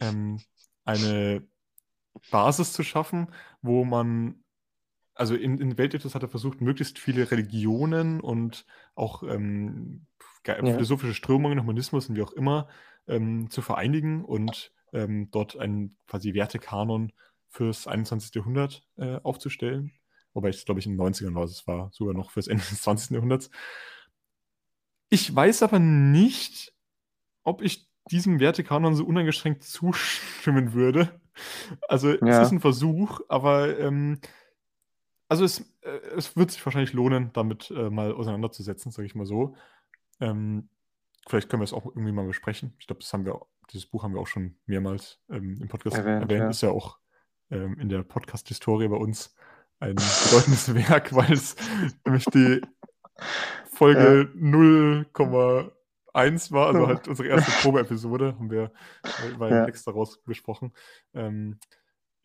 ähm, 0.00 0.40
eine 0.84 1.46
Basis 2.30 2.72
zu 2.72 2.84
schaffen, 2.84 3.32
wo 3.62 3.84
man, 3.84 4.44
also 5.16 5.34
in, 5.34 5.58
in 5.58 5.78
Weltethos 5.78 6.14
hat 6.14 6.22
er 6.22 6.28
versucht, 6.28 6.60
möglichst 6.60 6.98
viele 6.98 7.30
Religionen 7.30 8.20
und 8.20 8.66
auch 8.94 9.22
ähm, 9.22 10.06
philosophische 10.44 11.14
Strömungen, 11.14 11.60
Humanismus 11.60 12.08
und 12.08 12.16
wie 12.16 12.22
auch 12.22 12.32
immer 12.32 12.68
ähm, 13.08 13.50
zu 13.50 13.62
vereinigen 13.62 14.24
und 14.24 14.72
ähm, 14.92 15.30
dort 15.30 15.58
einen 15.58 15.96
quasi 16.06 16.34
Wertekanon 16.34 17.12
fürs 17.48 17.86
21. 17.86 18.34
Jahrhundert 18.34 18.86
äh, 18.96 19.18
aufzustellen. 19.22 19.92
Wobei 20.34 20.50
ich 20.50 20.64
glaube 20.64 20.80
ich 20.80 20.86
in 20.86 20.96
den 20.96 21.00
90ern 21.00 21.34
war, 21.34 21.44
es 21.44 21.66
war 21.66 21.90
sogar 21.92 22.14
noch 22.14 22.30
fürs 22.30 22.46
Ende 22.46 22.62
des 22.64 22.82
20. 22.82 23.10
Jahrhunderts. 23.12 23.50
Ich 25.08 25.34
weiß 25.34 25.62
aber 25.62 25.78
nicht, 25.78 26.74
ob 27.42 27.62
ich 27.62 27.88
diesem 28.10 28.38
Wertekanon 28.38 28.94
so 28.94 29.04
uneingeschränkt 29.04 29.62
zustimmen 29.64 30.74
würde. 30.74 31.20
Also 31.88 32.10
es 32.10 32.20
Ja. 32.20 32.42
ist 32.42 32.52
ein 32.52 32.60
Versuch, 32.60 33.20
aber 33.28 33.78
ähm, 33.78 34.20
also 35.28 35.44
es, 35.44 35.60
äh, 35.82 35.88
es 36.16 36.36
wird 36.36 36.50
sich 36.50 36.64
wahrscheinlich 36.64 36.92
lohnen, 36.92 37.30
damit 37.32 37.70
äh, 37.70 37.90
mal 37.90 38.12
auseinanderzusetzen, 38.12 38.92
sage 38.92 39.06
ich 39.06 39.14
mal 39.14 39.26
so. 39.26 39.56
Ähm, 40.20 40.68
vielleicht 41.28 41.48
können 41.48 41.60
wir 41.60 41.64
es 41.64 41.72
auch 41.72 41.86
irgendwie 41.86 42.12
mal 42.12 42.26
besprechen. 42.26 42.74
Ich 42.78 42.86
glaube, 42.86 43.00
das 43.00 43.12
haben 43.12 43.24
wir, 43.24 43.40
dieses 43.72 43.86
Buch 43.86 44.02
haben 44.02 44.14
wir 44.14 44.20
auch 44.20 44.26
schon 44.26 44.56
mehrmals 44.66 45.20
ähm, 45.28 45.58
im 45.60 45.68
Podcast 45.68 45.96
Erwähnt, 45.98 46.22
erwähnt. 46.22 46.40
ja. 46.40 46.50
Ist 46.50 46.62
ja 46.62 46.70
auch 46.70 46.98
ähm, 47.50 47.78
in 47.78 47.88
der 47.88 48.02
Podcast-Historie 48.02 48.88
bei 48.88 48.96
uns 48.96 49.34
ein 49.80 49.94
bedeutendes 49.96 50.74
Werk, 50.74 51.14
weil 51.14 51.32
es 51.32 51.56
nämlich 52.04 52.24
die 52.26 52.60
Folge 53.72 54.30
0,1 54.36 56.52
war, 56.52 56.68
also 56.68 56.80
Ja. 56.82 56.86
halt 56.88 57.08
unsere 57.08 57.28
erste 57.28 57.50
Probe-Episode, 57.62 58.34
haben 58.38 58.50
wir 58.50 58.72
äh, 59.04 59.38
war 59.38 59.50
Ja. 59.50 59.64
Text 59.66 59.86
daraus 59.86 60.22
besprochen. 60.22 60.72
Ähm, 61.14 61.58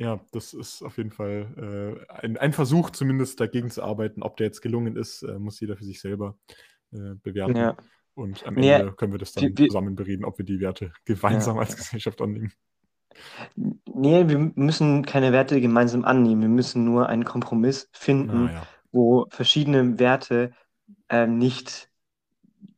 ja, 0.02 0.20
das 0.32 0.54
ist 0.54 0.82
auf 0.82 0.98
jeden 0.98 1.12
Fall 1.12 1.98
äh, 2.10 2.12
ein, 2.12 2.38
ein 2.38 2.54
Versuch, 2.54 2.90
zumindest 2.90 3.40
dagegen 3.40 3.70
zu 3.70 3.84
arbeiten. 3.84 4.24
Ob 4.24 4.36
der 4.38 4.48
jetzt 4.48 4.62
gelungen 4.62 4.96
ist, 4.98 5.22
äh, 5.22 5.38
muss 5.38 5.60
jeder 5.60 5.78
für 5.78 5.84
sich 5.86 6.02
selber 6.02 6.38
äh, 6.92 7.14
bewerten. 7.22 7.56
Ja. 7.56 7.78
Und 8.16 8.46
am 8.48 8.58
Ja, 8.58 8.80
Ende 8.80 8.94
können 8.94 9.12
wir 9.12 9.20
das 9.20 9.34
dann 9.34 9.56
wir- 9.56 9.68
zusammen 9.68 9.96
bereden, 9.96 10.26
ob 10.26 10.38
wir 10.40 10.46
die 10.46 10.60
Werte 10.60 10.92
gemeinsam 11.06 11.56
Ja, 11.56 11.62
als 11.62 11.72
ja. 11.72 11.76
Gesellschaft 11.78 12.20
annehmen. 12.22 12.52
Nee, 13.86 14.28
wir 14.28 14.52
müssen 14.56 15.06
keine 15.06 15.32
Werte 15.32 15.60
gemeinsam 15.62 16.04
annehmen. 16.06 16.42
Wir 16.42 16.50
müssen 16.50 16.84
nur 16.86 17.08
einen 17.10 17.26
Kompromiss 17.26 17.90
finden, 17.94 18.46
Naja. 18.46 18.66
wo 18.92 19.28
verschiedene 19.30 20.00
Werte 20.00 20.52
äh, 21.10 21.28
nicht 21.28 21.90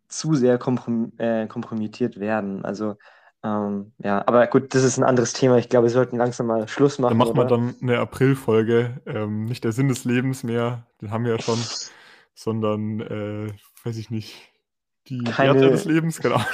zu 0.07 0.33
sehr 0.35 0.57
komprom 0.57 1.13
äh, 1.17 1.47
kompromittiert 1.47 2.19
werden. 2.19 2.65
Also, 2.65 2.95
ähm, 3.43 3.91
ja, 3.97 4.25
aber 4.27 4.47
gut, 4.47 4.73
das 4.73 4.83
ist 4.83 4.97
ein 4.97 5.03
anderes 5.03 5.33
Thema. 5.33 5.57
Ich 5.57 5.69
glaube, 5.69 5.87
wir 5.87 5.91
sollten 5.91 6.17
langsam 6.17 6.47
mal 6.47 6.67
Schluss 6.67 6.99
machen, 6.99 7.11
Dann 7.11 7.27
machen 7.27 7.37
wir 7.37 7.45
dann 7.45 7.75
eine 7.81 7.99
April-Folge. 7.99 9.01
Ähm, 9.05 9.45
nicht 9.45 9.63
der 9.63 9.71
Sinn 9.73 9.89
des 9.89 10.05
Lebens 10.05 10.43
mehr, 10.43 10.87
den 11.01 11.11
haben 11.11 11.25
wir 11.25 11.33
ja 11.33 11.41
schon, 11.41 11.59
sondern, 12.33 13.01
äh, 13.01 13.51
weiß 13.83 13.97
ich 13.97 14.09
nicht, 14.09 14.35
die 15.07 15.23
Keine- 15.23 15.55
Werte 15.55 15.69
des 15.71 15.85
Lebens, 15.85 16.19
keine 16.21 16.35
Ahnung. 16.35 16.47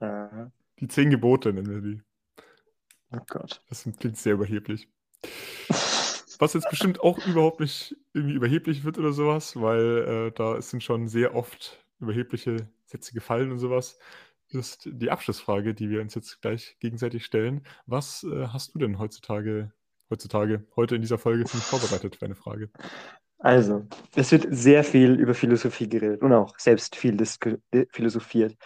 Die 0.80 0.88
zehn 0.88 1.10
Gebote 1.10 1.52
nennen 1.52 1.68
wir 1.68 1.80
die. 1.80 2.02
oh 3.12 3.18
Gott. 3.28 3.62
Das 3.68 3.86
klingt 3.98 4.16
sehr 4.16 4.34
überheblich. 4.34 4.88
Was 6.38 6.54
jetzt 6.54 6.70
bestimmt 6.70 7.00
auch 7.00 7.18
überhaupt 7.26 7.60
nicht 7.60 7.94
irgendwie 8.14 8.34
überheblich 8.34 8.84
wird 8.84 8.96
oder 8.96 9.12
sowas, 9.12 9.60
weil 9.60 10.28
äh, 10.28 10.32
da 10.32 10.62
sind 10.62 10.82
schon 10.82 11.06
sehr 11.06 11.34
oft 11.34 11.84
überhebliche 11.98 12.66
Sätze 12.90 13.14
gefallen 13.14 13.52
und 13.52 13.58
sowas, 13.58 13.98
ist 14.48 14.88
die 14.90 15.10
Abschlussfrage, 15.10 15.74
die 15.74 15.90
wir 15.90 16.00
uns 16.00 16.14
jetzt 16.14 16.42
gleich 16.42 16.76
gegenseitig 16.80 17.24
stellen. 17.24 17.64
Was 17.86 18.24
äh, 18.24 18.48
hast 18.48 18.74
du 18.74 18.80
denn 18.80 18.98
heutzutage, 18.98 19.72
heutzutage, 20.10 20.66
heute 20.76 20.96
in 20.96 21.02
dieser 21.02 21.18
Folge 21.18 21.46
vorbereitet 21.46 22.16
für 22.16 22.24
eine 22.24 22.34
Frage? 22.34 22.70
Also, 23.38 23.86
es 24.16 24.32
wird 24.32 24.48
sehr 24.50 24.84
viel 24.84 25.14
über 25.14 25.34
Philosophie 25.34 25.88
geredet 25.88 26.20
und 26.22 26.32
auch 26.32 26.58
selbst 26.58 26.96
viel 26.96 27.16
äh, 27.70 27.86
philosophiert. 27.90 28.56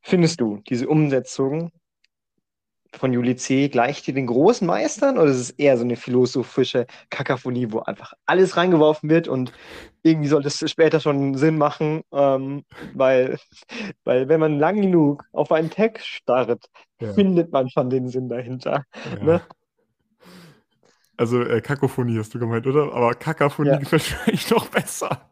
Findest 0.00 0.40
du, 0.40 0.62
diese 0.68 0.88
Umsetzung 0.88 1.72
von 2.98 3.12
Juli 3.12 3.36
C. 3.36 3.68
gleicht 3.68 4.06
die 4.06 4.12
den 4.12 4.26
großen 4.26 4.66
Meistern 4.66 5.16
oder 5.18 5.30
ist 5.30 5.38
es 5.38 5.50
eher 5.50 5.76
so 5.76 5.84
eine 5.84 5.96
philosophische 5.96 6.86
Kakaphonie, 7.10 7.72
wo 7.72 7.80
einfach 7.80 8.12
alles 8.26 8.56
reingeworfen 8.56 9.08
wird 9.08 9.28
und 9.28 9.52
irgendwie 10.02 10.28
sollte 10.28 10.48
es 10.48 10.70
später 10.70 11.00
schon 11.00 11.34
Sinn 11.36 11.58
machen, 11.58 12.02
ähm, 12.12 12.64
weil, 12.94 13.38
weil 14.04 14.28
wenn 14.28 14.40
man 14.40 14.58
lang 14.58 14.80
genug 14.80 15.24
auf 15.32 15.52
einen 15.52 15.70
Text 15.70 16.06
starrt, 16.06 16.66
Ja. 17.00 17.12
findet 17.12 17.52
man 17.52 17.68
schon 17.70 17.90
den 17.90 18.08
Sinn 18.08 18.28
dahinter. 18.28 18.84
Ja. 19.18 19.24
Ne? 19.24 19.40
Also 21.16 21.42
äh, 21.42 21.60
Kakophonie 21.60 22.18
hast 22.18 22.34
du 22.34 22.38
gemeint, 22.38 22.66
oder? 22.66 22.92
Aber 22.92 23.14
Kakaphonie 23.14 23.70
Ja. 23.70 23.78
gefällt 23.78 24.10
mir 24.10 24.18
eigentlich 24.26 24.50
noch 24.50 24.66
besser. 24.68 25.28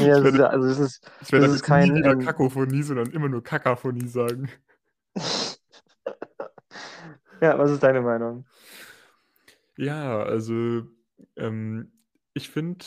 Nee, 0.00 0.08
das 0.08 0.40
also 0.40 0.66
es 0.68 0.78
ist, 0.78 1.10
ich 1.22 1.32
werde 1.32 1.46
das 1.46 1.56
ist 1.56 1.62
kein, 1.62 1.90
nie 1.90 2.00
wieder 2.00 2.16
Kakophonie, 2.16 2.82
sondern 2.82 3.10
immer 3.10 3.28
nur 3.28 3.42
Kakaphonie 3.42 4.08
sagen. 4.08 4.48
ja, 7.40 7.58
was 7.58 7.70
ist 7.70 7.82
deine 7.82 8.00
Meinung? 8.00 8.44
Ja, 9.76 10.22
also 10.22 10.82
ähm, 11.36 11.92
ich 12.32 12.48
finde, 12.50 12.84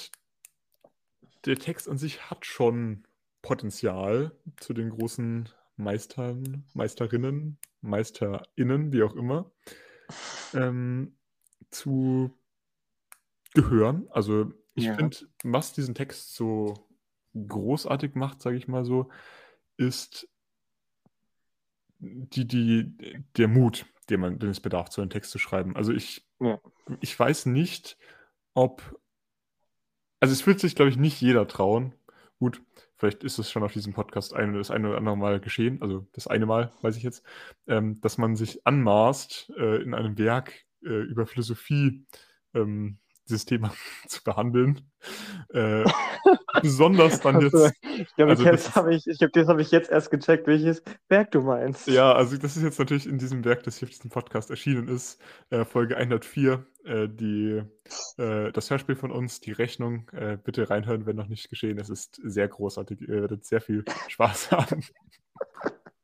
der 1.45 1.57
Text 1.57 1.89
an 1.89 1.97
sich 1.97 2.29
hat 2.29 2.45
schon 2.45 3.03
Potenzial 3.41 4.31
zu 4.57 4.73
den 4.73 4.89
großen 4.89 5.49
Meistern, 5.75 6.65
Meisterinnen, 6.73 7.57
MeisterInnen, 7.81 8.91
wie 8.91 9.03
auch 9.03 9.15
immer, 9.15 9.51
ähm, 10.53 11.15
zu 11.69 12.31
gehören. 13.53 14.07
Also 14.11 14.51
ich 14.75 14.85
Ja. 14.85 14.95
finde, 14.95 15.17
was 15.43 15.73
diesen 15.73 15.95
Text 15.95 16.35
so 16.35 16.73
großartig 17.35 18.15
macht, 18.15 18.41
sage 18.41 18.57
ich 18.57 18.67
mal 18.67 18.85
so, 18.85 19.09
ist 19.77 20.29
die, 21.99 22.47
die, 22.47 23.23
der 23.37 23.47
Mut, 23.47 23.85
den 24.09 24.19
man, 24.19 24.39
den 24.39 24.49
es 24.49 24.59
bedarf, 24.59 24.91
so 24.91 25.01
einen 25.01 25.09
Text 25.09 25.31
zu 25.31 25.39
schreiben. 25.39 25.75
Also 25.75 25.93
ich, 25.93 26.25
Ja. 26.39 26.59
ich 27.01 27.17
weiß 27.17 27.47
nicht, 27.47 27.97
ob, 28.53 28.99
also 30.19 30.33
es 30.33 30.45
wird 30.47 30.59
sich, 30.59 30.75
glaube 30.75 30.89
ich, 30.89 30.97
nicht 30.97 31.21
jeder 31.21 31.47
trauen. 31.47 31.93
Gut, 32.39 32.61
vielleicht 32.97 33.23
ist 33.23 33.39
es 33.39 33.51
schon 33.51 33.63
auf 33.63 33.73
diesem 33.73 33.93
Podcast 33.93 34.33
ein 34.33 34.49
oder 34.51 34.59
das 34.59 34.71
eine 34.71 34.89
oder 34.89 34.97
andere 34.97 35.17
Mal 35.17 35.39
geschehen, 35.39 35.81
also 35.81 36.07
das 36.13 36.27
eine 36.27 36.45
Mal, 36.45 36.71
weiß 36.81 36.95
ich 36.97 37.03
jetzt, 37.03 37.23
ähm, 37.67 37.99
dass 38.01 38.17
man 38.17 38.35
sich 38.35 38.65
anmaßt, 38.65 39.53
äh, 39.57 39.81
in 39.81 39.93
einem 39.93 40.17
Werk 40.17 40.53
äh, 40.83 41.01
über 41.01 41.25
Philosophie 41.25 42.05
ähm, 42.53 42.99
dieses 43.29 43.45
Thema 43.45 43.73
zu 44.07 44.23
behandeln. 44.23 44.81
Äh, 45.53 45.83
besonders 46.61 47.19
dann 47.21 47.41
jetzt 47.41 47.73
ich 47.81 48.15
glaube, 48.15 48.31
also 48.31 48.43
das 48.43 48.75
habe 48.75 48.93
ich, 48.93 49.07
ich 49.07 49.17
glaube, 49.19 49.31
das 49.33 49.47
habe 49.47 49.61
ich 49.61 49.71
jetzt 49.71 49.89
erst 49.89 50.11
gecheckt, 50.11 50.47
welches 50.47 50.83
Werk 51.09 51.31
du 51.31 51.41
meinst. 51.41 51.87
Ja, 51.87 52.13
also 52.13 52.37
das 52.37 52.57
ist 52.57 52.63
jetzt 52.63 52.79
natürlich 52.79 53.07
in 53.07 53.17
diesem 53.17 53.43
Werk, 53.45 53.63
das 53.63 53.77
hier 53.77 53.87
auf 53.87 53.93
diesem 53.93 54.09
Podcast 54.09 54.49
erschienen 54.49 54.87
ist, 54.87 55.19
äh, 55.49 55.65
Folge 55.65 55.97
104, 55.97 56.65
äh, 56.85 57.07
die, 57.09 57.63
äh, 58.17 58.51
das 58.51 58.69
Hörspiel 58.69 58.95
von 58.95 59.11
uns, 59.11 59.41
die 59.41 59.51
Rechnung. 59.51 60.09
Äh, 60.11 60.37
bitte 60.37 60.69
reinhören, 60.69 61.05
wenn 61.05 61.15
noch 61.15 61.27
nicht 61.27 61.49
geschehen. 61.49 61.79
Es 61.79 61.89
ist 61.89 62.19
sehr 62.23 62.47
großartig. 62.47 63.01
Ihr 63.01 63.21
werdet 63.21 63.45
sehr 63.45 63.61
viel 63.61 63.83
Spaß 64.07 64.51
haben. 64.51 64.83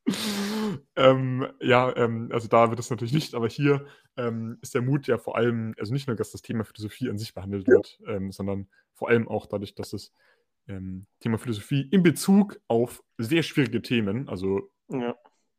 ähm, 0.96 1.48
ja, 1.62 1.96
ähm, 1.96 2.30
also 2.32 2.48
da 2.48 2.70
wird 2.70 2.80
es 2.80 2.90
natürlich 2.90 3.14
nicht, 3.14 3.36
aber 3.36 3.48
hier 3.48 3.86
ähm, 4.18 4.58
ist 4.62 4.74
der 4.74 4.82
Mut 4.82 5.08
ja 5.08 5.18
vor 5.18 5.38
allem, 5.38 5.74
also 5.80 5.94
nicht 5.94 6.08
nur, 6.08 6.16
dass 6.16 6.32
das 6.32 6.42
Thema 6.42 6.66
Philosophie 6.66 7.10
an 7.10 7.18
sich 7.18 7.34
behandelt 7.34 7.68
wird, 7.68 8.00
ähm, 8.08 8.32
sondern 8.32 8.68
vor 8.94 9.10
allem 9.10 9.28
auch 9.28 9.46
dadurch, 9.46 9.76
dass 9.76 9.92
das 9.92 10.12
ähm, 10.68 11.06
Thema 11.20 11.38
Philosophie 11.38 11.88
in 11.92 12.04
Bezug 12.04 12.60
auf 12.68 13.04
sehr 13.18 13.44
schwierige 13.44 13.82
Themen, 13.82 14.30
also 14.30 14.70
Ja. 14.90 15.16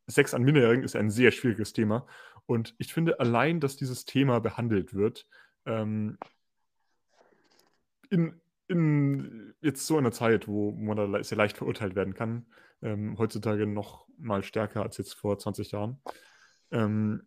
Sex 0.06 0.34
an 0.34 0.42
Minderjährigen 0.42 0.84
ist 0.84 0.96
ein 0.96 1.10
sehr 1.10 1.30
schwieriges 1.30 1.72
Thema. 1.72 2.06
Und 2.46 2.74
ich 2.78 2.92
finde 2.92 3.20
allein, 3.20 3.60
dass 3.60 3.76
dieses 3.76 4.04
Thema 4.04 4.38
behandelt 4.40 4.94
wird, 4.94 5.26
ähm, 5.64 6.18
in, 8.10 8.40
in 8.68 9.54
jetzt 9.62 9.86
so 9.86 9.96
einer 9.96 10.12
Zeit, 10.12 10.46
wo 10.46 10.72
man 10.72 10.96
da 10.96 11.24
sehr 11.24 11.38
leicht 11.38 11.56
verurteilt 11.56 11.94
werden 11.94 12.14
kann, 12.14 12.46
ähm, 12.84 13.16
heutzutage 13.18 13.66
noch 13.66 14.06
mal 14.18 14.42
stärker 14.42 14.82
als 14.82 14.98
jetzt 14.98 15.14
vor 15.14 15.38
20 15.38 15.72
Jahren. 15.72 16.00
Ähm, 16.70 17.22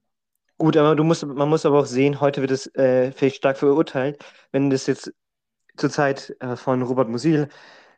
Gut, 0.57 0.75
aber 0.75 0.95
du 0.95 1.03
musst, 1.03 1.25
man 1.25 1.49
muss 1.49 1.65
aber 1.65 1.79
auch 1.79 1.85
sehen, 1.85 2.19
heute 2.19 2.41
wird 2.41 2.51
es 2.51 2.73
äh, 2.75 3.11
vielleicht 3.11 3.35
stark 3.35 3.57
verurteilt. 3.57 4.23
Wenn 4.51 4.69
das 4.71 4.87
jetzt 4.87 5.13
zur 5.77 5.89
Zeit 5.91 6.35
äh, 6.39 6.55
von 6.55 6.81
Robert 6.81 7.09
Musil 7.09 7.49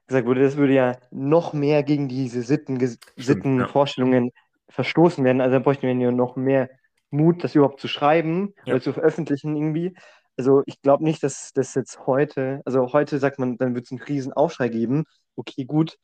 gesagt 0.07 0.27
wurde, 0.27 0.43
das 0.43 0.57
würde 0.57 0.73
ja 0.73 0.97
noch 1.11 1.53
mehr 1.53 1.83
gegen 1.83 2.09
diese 2.09 2.41
Sitten, 2.41 2.79
Sittenvorstellungen 3.15 4.31
verstoßen 4.69 5.23
werden. 5.23 5.41
Also 5.41 5.53
da 5.53 5.59
bräuchten 5.59 5.87
wir 5.87 5.93
ja 5.93 6.11
noch 6.11 6.35
mehr 6.35 6.69
Mut, 7.11 7.43
das 7.43 7.55
überhaupt 7.55 7.79
zu 7.79 7.87
schreiben 7.87 8.53
Ja. 8.65 8.73
oder 8.73 8.81
zu 8.81 8.93
veröffentlichen 8.93 9.55
irgendwie. 9.55 9.95
Also 10.37 10.63
ich 10.65 10.81
glaube 10.81 11.03
nicht, 11.03 11.23
dass 11.23 11.51
das 11.53 11.75
jetzt 11.75 12.05
heute, 12.07 12.61
also 12.65 12.93
heute 12.93 13.19
sagt 13.19 13.39
man, 13.39 13.57
dann 13.57 13.75
wird 13.75 13.85
es 13.85 13.91
einen 13.91 14.01
Riesenaufschrei 14.01 14.69
geben. 14.69 15.05
Okay, 15.35 15.65
gut. 15.65 15.97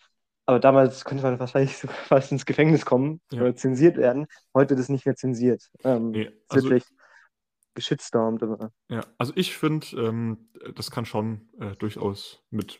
Aber 0.47 0.59
damals 0.59 1.05
könnte 1.05 1.23
man 1.23 1.39
wahrscheinlich 1.39 1.77
so 1.77 1.87
fast 2.07 2.31
ins 2.31 2.45
Gefängnis 2.45 2.85
kommen 2.85 3.21
Ja. 3.31 3.41
oder 3.41 3.55
zensiert 3.55 3.97
werden. 3.97 4.27
Heute 4.53 4.71
wird 4.71 4.79
es 4.81 4.89
nicht 4.89 5.05
mehr 5.05 5.15
zensiert. 5.15 5.69
Ähm, 5.83 6.11
Nee, 6.11 6.31
also- 6.49 6.67
vielleicht 6.67 6.87
geschitstormt, 7.73 8.41
aber 8.41 8.71
Ja, 8.89 9.01
also 9.17 9.33
ich 9.35 9.57
finde, 9.57 9.85
ähm, 9.97 10.49
das 10.75 10.91
kann 10.91 11.05
schon 11.05 11.49
äh, 11.59 11.75
durchaus 11.75 12.41
mit 12.49 12.79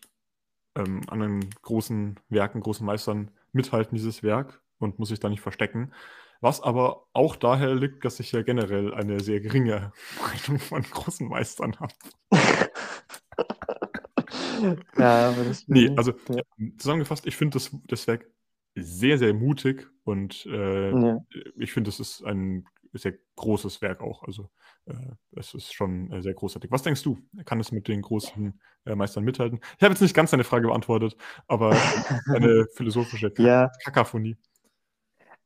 ähm, 0.74 1.02
anderen 1.08 1.50
großen 1.62 2.18
Werken, 2.28 2.60
großen 2.60 2.84
Meistern 2.86 3.30
mithalten, 3.52 3.94
dieses 3.96 4.22
Werk, 4.22 4.62
und 4.78 4.98
muss 4.98 5.08
sich 5.10 5.20
da 5.20 5.28
nicht 5.28 5.40
verstecken. 5.42 5.92
Was 6.42 6.60
aber 6.62 7.06
auch 7.14 7.34
daher 7.36 7.74
liegt, 7.74 8.04
dass 8.04 8.20
ich 8.20 8.32
ja 8.32 8.42
generell 8.42 8.92
eine 8.94 9.20
sehr 9.20 9.40
geringe 9.40 9.92
Meinung 10.48 10.60
von 10.60 10.82
großen 10.82 11.28
Meistern 11.28 11.76
habe. 11.80 11.92
Ja, 14.98 15.28
aber 15.28 15.44
das 15.44 15.66
Nee, 15.66 15.90
also 15.96 16.14
ja. 16.28 16.42
zusammengefasst, 16.78 17.26
ich 17.26 17.36
finde 17.36 17.54
das, 17.54 17.70
das 17.86 18.06
Werk 18.06 18.26
sehr, 18.74 19.18
sehr 19.18 19.34
mutig 19.34 19.86
und 20.04 20.46
äh, 20.46 20.90
Ja. 20.92 21.18
ich 21.56 21.72
finde, 21.72 21.90
es 21.90 22.00
ist 22.00 22.24
ein 22.24 22.66
sehr 22.92 23.14
großes 23.36 23.82
Werk 23.82 24.00
auch. 24.00 24.22
Also 24.22 24.50
äh, 24.86 24.94
es 25.32 25.54
ist 25.54 25.72
schon 25.74 26.10
äh, 26.12 26.22
sehr 26.22 26.34
großartig. 26.34 26.70
Was 26.70 26.82
denkst 26.82 27.02
du? 27.02 27.18
Kann 27.44 27.60
es 27.60 27.72
mit 27.72 27.88
den 27.88 28.02
großen 28.02 28.58
äh, 28.86 28.94
Meistern 28.94 29.24
mithalten? 29.24 29.60
Ich 29.76 29.82
habe 29.82 29.92
jetzt 29.92 30.00
nicht 30.00 30.14
ganz 30.14 30.30
deine 30.30 30.44
Frage 30.44 30.68
beantwortet, 30.68 31.16
aber 31.46 31.72
eine 32.32 32.66
philosophische 32.74 33.32
Ja, 33.38 33.70
Kakaphonie. 33.84 34.36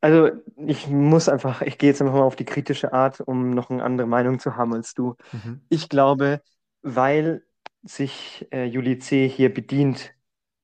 also 0.01 0.31
ich 0.57 0.89
muss 0.89 1.29
einfach, 1.29 1.63
ich 1.63 1.79
gehe 1.79 1.91
jetzt 1.91 2.01
einfach 2.01 2.15
mal 2.15 2.23
auf 2.23 2.37
die 2.37 2.45
kritische 2.45 2.93
Art, 2.93 3.21
um 3.21 3.51
noch 3.51 3.71
eine 3.71 3.83
andere 3.85 4.07
Meinung 4.07 4.39
zu 4.39 4.57
haben 4.57 4.73
als 4.75 4.95
du. 4.95 5.17
Mhm. 5.33 5.61
Ich 5.69 5.89
glaube, 5.89 6.43
weil 6.83 7.45
sich 7.83 8.47
äh, 8.51 8.65
Juli 8.65 8.99
C. 8.99 9.29
hier 9.29 9.53
bedient 9.53 10.15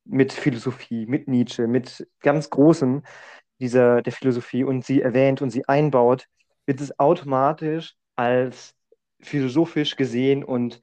mit 0.05 0.33
Philosophie, 0.33 1.07
mit 1.07 1.29
Nietzsche, 1.29 1.67
mit 1.67 2.07
ganz 2.21 2.51
Großem 2.51 3.03
dieser 3.59 4.03
der 4.03 4.13
Philosophie 4.13 4.65
und 4.65 4.85
sie 4.85 5.01
erwähnt 5.01 5.43
und 5.43 5.51
sie 5.51 5.67
einbaut, 5.67 6.27
wird 6.67 6.81
es 6.81 6.99
automatisch 6.99 7.95
als 8.15 8.75
philosophisch 9.21 9.97
gesehen 9.97 10.45
und 10.45 10.81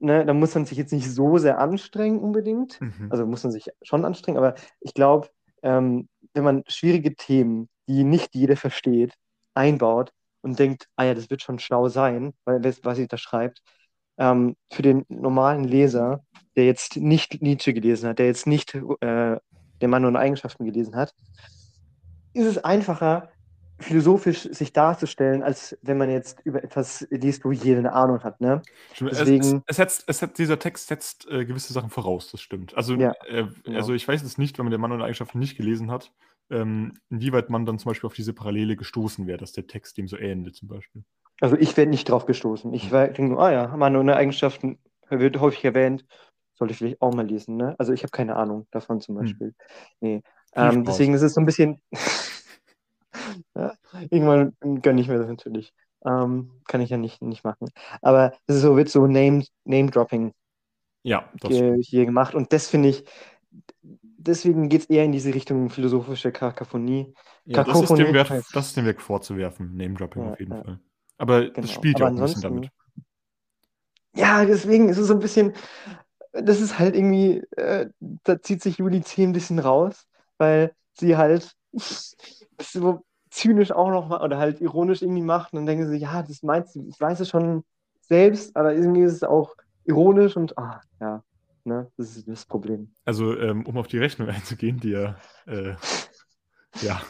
ne, 0.00 0.26
da 0.26 0.34
muss 0.34 0.54
man 0.54 0.66
sich 0.66 0.76
jetzt 0.76 0.92
nicht 0.92 1.08
so 1.08 1.38
sehr 1.38 1.58
anstrengen 1.58 2.18
unbedingt. 2.18 2.80
Mhm. 2.80 3.08
Also 3.10 3.26
muss 3.26 3.44
man 3.44 3.52
sich 3.52 3.68
schon 3.82 4.04
anstrengen, 4.04 4.38
aber 4.38 4.54
ich 4.80 4.94
glaube, 4.94 5.28
ähm, 5.62 6.08
wenn 6.34 6.44
man 6.44 6.64
schwierige 6.66 7.14
Themen, 7.14 7.68
die 7.88 8.04
nicht 8.04 8.34
jeder 8.34 8.56
versteht, 8.56 9.14
einbaut 9.54 10.12
und 10.40 10.58
denkt, 10.58 10.88
ah 10.96 11.04
ja, 11.04 11.14
das 11.14 11.30
wird 11.30 11.42
schon 11.42 11.58
schlau 11.58 11.88
sein, 11.88 12.34
weil 12.44 12.62
was 12.82 12.96
sie 12.96 13.06
da 13.06 13.16
schreibt, 13.16 13.62
ähm, 14.18 14.56
für 14.72 14.82
den 14.82 15.04
normalen 15.08 15.64
Leser, 15.64 16.24
der 16.56 16.66
jetzt 16.66 16.96
nicht 16.96 17.40
Nietzsche 17.42 17.72
gelesen 17.72 18.08
hat, 18.10 18.18
der 18.18 18.26
jetzt 18.26 18.46
nicht 18.46 18.74
äh, 18.74 19.36
der 19.80 19.88
Mann 19.88 20.04
und 20.04 20.16
Eigenschaften 20.16 20.64
gelesen 20.64 20.94
hat, 20.94 21.14
ist 22.34 22.46
es 22.46 22.58
einfacher, 22.62 23.30
philosophisch 23.78 24.42
sich 24.42 24.72
darzustellen, 24.72 25.42
als 25.42 25.76
wenn 25.82 25.98
man 25.98 26.08
jetzt 26.08 26.40
über 26.44 26.62
etwas 26.62 27.06
liest, 27.10 27.44
wo 27.44 27.50
jeder 27.52 27.78
eine 27.80 27.92
Ahnung 27.92 28.22
hat. 28.22 28.40
Ne? 28.40 28.62
Stimmt, 28.92 29.12
es, 29.12 29.18
Deswegen- 29.18 29.42
es, 29.42 29.62
es, 29.66 29.76
setzt, 29.76 30.04
es 30.06 30.18
setzt, 30.18 30.38
dieser 30.38 30.58
Text 30.58 30.86
setzt 30.86 31.28
äh, 31.28 31.44
gewisse 31.44 31.72
Sachen 31.72 31.90
voraus, 31.90 32.30
das 32.30 32.40
stimmt. 32.40 32.76
Also, 32.76 32.94
Ja, 32.94 33.12
äh, 33.26 33.46
genau. 33.64 33.78
also 33.78 33.92
ich 33.92 34.06
weiß 34.06 34.22
jetzt 34.22 34.38
nicht, 34.38 34.56
wenn 34.58 34.66
man 34.66 34.70
den 34.70 34.80
Mann 34.80 34.92
und 34.92 35.02
Eigenschaften 35.02 35.38
nicht 35.40 35.56
gelesen 35.56 35.90
hat, 35.90 36.12
ähm, 36.50 36.92
inwieweit 37.10 37.50
man 37.50 37.66
dann 37.66 37.78
zum 37.78 37.90
Beispiel 37.90 38.06
auf 38.06 38.14
diese 38.14 38.32
Parallele 38.32 38.76
gestoßen 38.76 39.26
wäre, 39.26 39.38
dass 39.38 39.52
der 39.52 39.66
Text 39.66 39.96
dem 39.98 40.06
so 40.06 40.16
ähnelt 40.16 40.54
zum 40.54 40.68
Beispiel. 40.68 41.02
Also 41.42 41.56
ich 41.56 41.76
werde 41.76 41.90
nicht 41.90 42.08
drauf 42.08 42.24
gestoßen. 42.26 42.72
Ich 42.72 42.88
denke 42.90 43.24
nur, 43.24 43.42
ah 43.42 43.50
ja, 43.50 43.66
Mann 43.76 43.96
ohne 43.96 44.14
Eigenschaften 44.14 44.78
wird 45.10 45.40
häufig 45.40 45.64
erwähnt, 45.64 46.04
sollte 46.54 46.70
ich 46.70 46.78
vielleicht 46.78 47.02
auch 47.02 47.12
mal 47.12 47.26
lesen. 47.26 47.56
Ne? 47.56 47.74
Also 47.78 47.92
ich 47.92 48.04
habe 48.04 48.12
keine 48.12 48.36
Ahnung 48.36 48.68
davon 48.70 49.00
zum 49.00 49.16
Hm. 49.16 49.24
Beispiel. 49.24 49.54
Nee. 50.00 50.22
Viel 50.54 50.62
Ähm, 50.62 50.84
deswegen 50.84 51.14
ist 51.14 51.22
es 51.22 51.34
so 51.34 51.40
ein 51.40 51.46
bisschen. 51.46 51.82
ja, 53.56 53.74
irgendwann 54.10 54.54
gönne 54.82 55.00
ich 55.00 55.08
mir 55.08 55.18
das 55.18 55.26
natürlich. 55.26 55.74
Ähm, 56.04 56.52
kann 56.68 56.80
ich 56.80 56.90
ja 56.90 56.96
nicht, 56.96 57.22
nicht 57.22 57.42
machen. 57.42 57.70
Aber 58.02 58.32
es 58.46 58.60
so, 58.60 58.76
wird 58.76 58.88
so 58.88 59.08
Name, 59.08 59.44
Name-Dropping 59.64 60.32
Ja, 61.02 61.28
ge 61.40 61.58
stimmt. 61.58 61.84
hier 61.86 62.06
gemacht. 62.06 62.36
Und 62.36 62.52
das 62.52 62.68
finde 62.68 62.90
ich, 62.90 63.04
deswegen 63.82 64.68
geht 64.68 64.82
es 64.82 64.90
eher 64.90 65.04
in 65.04 65.12
diese 65.12 65.34
Richtung 65.34 65.70
philosophische 65.70 66.30
Kakophonie. 66.30 67.12
Ja, 67.46 67.64
das 67.64 67.82
ist, 67.82 67.90
dem 67.90 67.98
Kakophonie. 67.98 68.14
Wert, 68.14 68.30
das 68.52 68.66
ist 68.68 68.76
dem 68.76 68.84
Werk 68.86 69.02
vorzuwerfen, 69.02 69.76
Name-Dropping 69.76 70.22
Ja, 70.22 70.32
auf 70.32 70.38
jeden 70.38 70.52
ja. 70.52 70.62
Fall. 70.62 70.78
Aber 71.22 71.50
Genau. 71.54 71.58
das 71.60 71.72
spielt 71.72 72.00
ja 72.00 72.06
auch 72.06 72.16
ein 72.16 72.20
bisschen 72.20 72.42
damit. 72.42 72.70
Ja, 74.14 74.44
deswegen 74.44 74.88
ist 74.88 74.98
es 74.98 75.06
so 75.08 75.14
ein 75.14 75.20
bisschen, 75.20 75.54
das 76.32 76.60
ist 76.60 76.78
halt 76.78 76.96
irgendwie, 76.96 77.38
äh, 77.56 77.90
da 78.00 78.40
zieht 78.42 78.62
sich 78.62 78.78
Juli 78.78 79.02
C. 79.02 79.24
ein 79.24 79.32
bisschen 79.32 79.58
raus, 79.58 80.06
weil 80.38 80.74
sie 80.94 81.16
halt 81.16 81.54
so 82.60 83.04
zynisch 83.30 83.72
auch 83.72 83.90
noch 83.90 84.08
mal 84.08 84.22
oder 84.22 84.38
halt 84.38 84.60
ironisch 84.60 85.02
irgendwie 85.02 85.22
macht 85.22 85.52
und 85.52 85.58
dann 85.60 85.66
denken 85.66 85.88
sie, 85.90 85.98
ja, 85.98 86.22
das 86.22 86.42
meinst 86.42 86.76
du, 86.76 86.86
ich 86.88 87.00
weiß 87.00 87.20
es 87.20 87.30
schon 87.30 87.64
selbst, 88.02 88.56
aber 88.56 88.74
irgendwie 88.74 89.02
ist 89.02 89.14
es 89.14 89.22
auch 89.24 89.54
ironisch 89.84 90.36
und, 90.36 90.58
ah, 90.58 90.82
ja, 91.00 91.22
ne, 91.64 91.90
das 91.96 92.16
ist 92.16 92.28
das 92.28 92.44
Problem. 92.46 92.94
Also, 93.04 93.36
ähm, 93.38 93.66
um 93.66 93.76
auf 93.78 93.88
die 93.88 93.98
Rechnung 93.98 94.28
einzugehen, 94.28 94.78
die 94.78 94.90
ja, 94.90 95.16
äh, 95.46 95.74
ja, 96.80 97.02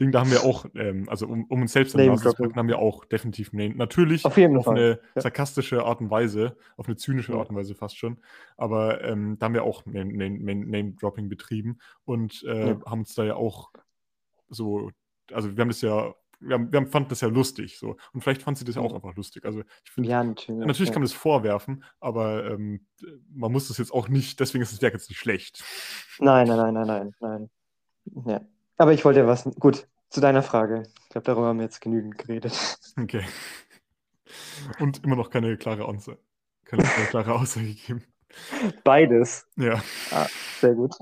Ding, 0.00 0.12
da 0.12 0.20
haben 0.20 0.30
wir 0.30 0.44
auch, 0.44 0.66
ähm, 0.74 1.08
also 1.08 1.26
um, 1.26 1.44
um 1.44 1.62
uns 1.62 1.72
selbst 1.72 1.94
die 1.94 1.98
Nase 1.98 2.08
zu 2.08 2.10
Name-Dropping. 2.28 2.46
packen, 2.46 2.58
haben 2.58 2.68
wir 2.68 2.78
auch 2.78 3.04
definitiv 3.04 3.52
Name. 3.52 3.74
Natürlich 3.76 4.24
Auf 4.24 4.36
jeden 4.36 4.56
auf 4.56 4.64
Fall. 4.64 4.76
eine 4.76 5.00
Ja. 5.14 5.22
sarkastische 5.22 5.84
Art 5.84 6.00
und 6.00 6.10
Weise, 6.10 6.56
auf 6.76 6.86
eine 6.86 6.96
zynische. 6.96 7.34
Art 7.34 7.50
und 7.50 7.56
Weise 7.56 7.74
fast 7.74 7.96
schon. 7.98 8.18
Aber 8.56 9.02
ähm, 9.04 9.36
da 9.38 9.46
haben 9.46 9.54
wir 9.54 9.64
auch 9.64 9.84
Name- 9.86 10.12
Name- 10.12 10.66
Name-Dropping 10.66 11.28
betrieben 11.28 11.78
und 12.04 12.42
äh, 12.46 12.70
Ja. 12.70 12.80
haben 12.86 13.00
uns 13.00 13.14
da 13.14 13.24
ja 13.24 13.34
auch 13.36 13.70
so, 14.48 14.90
also 15.32 15.56
wir 15.56 15.60
haben 15.60 15.68
das 15.68 15.80
ja, 15.82 16.14
wir, 16.40 16.54
haben, 16.54 16.70
wir 16.72 16.78
haben, 16.80 16.86
fanden 16.86 17.08
das 17.08 17.20
ja 17.20 17.28
lustig 17.28 17.78
so. 17.78 17.96
Und 18.12 18.20
vielleicht 18.22 18.42
fand 18.42 18.56
sie 18.56 18.64
das 18.64 18.76
ja 18.76 18.80
auch 18.82 18.90
Ja. 18.90 18.96
einfach 18.96 19.16
lustig. 19.16 19.44
Also 19.44 19.62
ich 19.84 19.90
finde, 19.90 20.08
Ja, 20.08 20.22
natürlich. 20.22 20.64
Natürlich 20.66 20.88
ja. 20.88 20.92
kann 20.94 21.02
man 21.02 21.08
das 21.08 21.12
vorwerfen, 21.12 21.84
aber 22.00 22.50
ähm, 22.52 22.86
man 23.34 23.50
muss 23.52 23.68
das 23.68 23.78
jetzt 23.78 23.92
auch 23.92 24.08
nicht, 24.08 24.38
deswegen 24.40 24.62
ist 24.62 24.72
das 24.72 24.80
Werk 24.80 24.94
jetzt 24.94 25.08
nicht 25.10 25.18
schlecht. 25.18 25.64
Nein, 26.20 26.46
nein, 26.46 26.56
nein, 26.72 26.74
nein, 26.74 26.86
nein, 26.86 27.14
nein. 27.20 27.50
Ja. 28.26 28.40
Aber 28.78 28.92
ich 28.92 29.04
wollte 29.04 29.20
ja 29.20 29.26
was, 29.26 29.44
gut, 29.58 29.86
zu 30.08 30.20
deiner 30.20 30.42
Frage. 30.42 30.84
Ich 31.02 31.08
glaube, 31.10 31.24
darüber 31.24 31.46
haben 31.48 31.58
wir 31.58 31.64
jetzt 31.64 31.80
genügend 31.80 32.18
geredet. 32.18 32.78
Okay. 32.98 33.24
Und 34.80 35.04
immer 35.04 35.16
noch 35.16 35.30
keine 35.30 35.56
klare 35.56 35.84
Aussage, 35.84 36.18
keine, 36.64 36.82
klare 37.10 37.34
Aussage 37.34 37.66
gegeben. 37.68 38.02
Beides. 38.84 39.46
Ja, 39.56 39.80
Sehr 40.60 40.74
gut. 40.74 40.94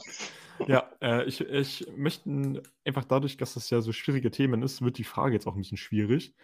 ja 0.66 0.88
äh, 1.00 1.24
ich, 1.24 1.40
ich 1.40 1.86
möchte 1.96 2.62
einfach 2.84 3.04
dadurch, 3.04 3.36
dass 3.36 3.54
das 3.54 3.70
ja 3.70 3.80
so 3.80 3.92
schwierige 3.92 4.30
Themen 4.30 4.62
ist, 4.62 4.82
wird 4.82 4.98
die 4.98 5.04
Frage 5.04 5.34
jetzt 5.34 5.46
auch 5.46 5.54
ein 5.54 5.58
bisschen 5.60 5.78
schwierig. 5.78 6.34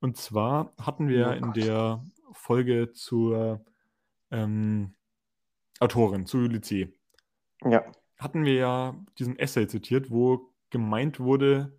Und 0.00 0.16
zwar 0.16 0.72
hatten 0.80 1.08
wir 1.08 1.28
Oh 1.28 1.32
in 1.32 1.42
Gott. 1.42 1.56
der 1.56 2.04
Folge 2.32 2.92
zur 2.92 3.64
ähm, 4.30 4.94
Autorin, 5.80 6.24
zu 6.26 6.38
Lycée, 6.38 6.92
Ja. 7.64 7.84
hatten 8.18 8.44
wir 8.44 8.54
ja 8.54 8.94
diesen 9.18 9.38
Essay 9.38 9.66
zitiert, 9.66 10.10
wo 10.10 10.49
gemeint 10.70 11.20
wurde, 11.20 11.78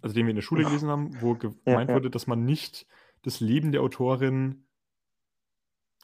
also 0.00 0.14
den 0.14 0.26
wir 0.26 0.30
in 0.30 0.36
der 0.36 0.42
Schule 0.42 0.64
gelesen 0.64 0.88
haben, 0.88 1.20
wo 1.20 1.34
gemeint 1.34 1.90
ja. 1.90 1.94
wurde, 1.94 2.10
dass 2.10 2.26
man 2.26 2.44
nicht 2.44 2.86
das 3.22 3.40
Leben 3.40 3.72
der 3.72 3.82
Autorin, 3.82 4.66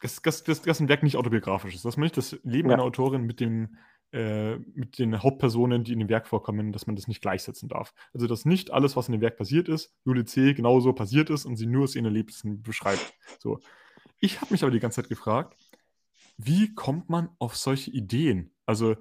dass, 0.01 0.21
dass, 0.21 0.43
dass, 0.43 0.61
dass 0.61 0.79
ein 0.79 0.89
Werk 0.89 1.03
nicht 1.03 1.17
autobiografisch 1.17 1.75
ist, 1.75 1.85
dass 1.85 1.97
man 1.97 2.05
nicht 2.05 2.17
das 2.17 2.39
Leben 2.43 2.71
einer 2.71 2.83
Autorin 2.83 3.23
mit 3.23 3.39
dem 3.39 3.77
äh, 4.11 4.57
mit 4.73 4.97
den 4.97 5.21
Hauptpersonen, 5.21 5.83
die 5.83 5.93
in 5.93 5.99
dem 5.99 6.09
Werk 6.09 6.27
vorkommen, 6.27 6.71
dass 6.71 6.87
man 6.87 6.95
das 6.95 7.07
nicht 7.07 7.21
gleichsetzen 7.21 7.69
darf. 7.69 7.93
Also 8.11 8.25
dass 8.25 8.43
nicht 8.43 8.71
alles, 8.71 8.95
was 8.95 9.07
in 9.07 9.11
dem 9.11 9.21
Werk 9.21 9.37
passiert 9.37 9.69
ist, 9.69 9.93
Julie 10.03 10.25
C. 10.25 10.55
genauso 10.55 10.93
passiert 10.93 11.29
ist 11.29 11.45
und 11.45 11.57
sie 11.57 11.67
nur 11.67 11.83
aus 11.83 11.95
ihren 11.95 12.05
Erlebnissen 12.05 12.63
beschreibt. 12.63 13.13
So. 13.37 13.59
Ich 14.19 14.41
habe 14.41 14.51
mich 14.51 14.63
aber 14.63 14.71
die 14.71 14.79
ganze 14.79 15.03
Zeit 15.03 15.09
gefragt, 15.09 15.55
wie 16.37 16.73
kommt 16.73 17.09
man 17.09 17.29
auf 17.37 17.55
solche 17.55 17.91
Ideen? 17.91 18.51
Also, 18.65 18.95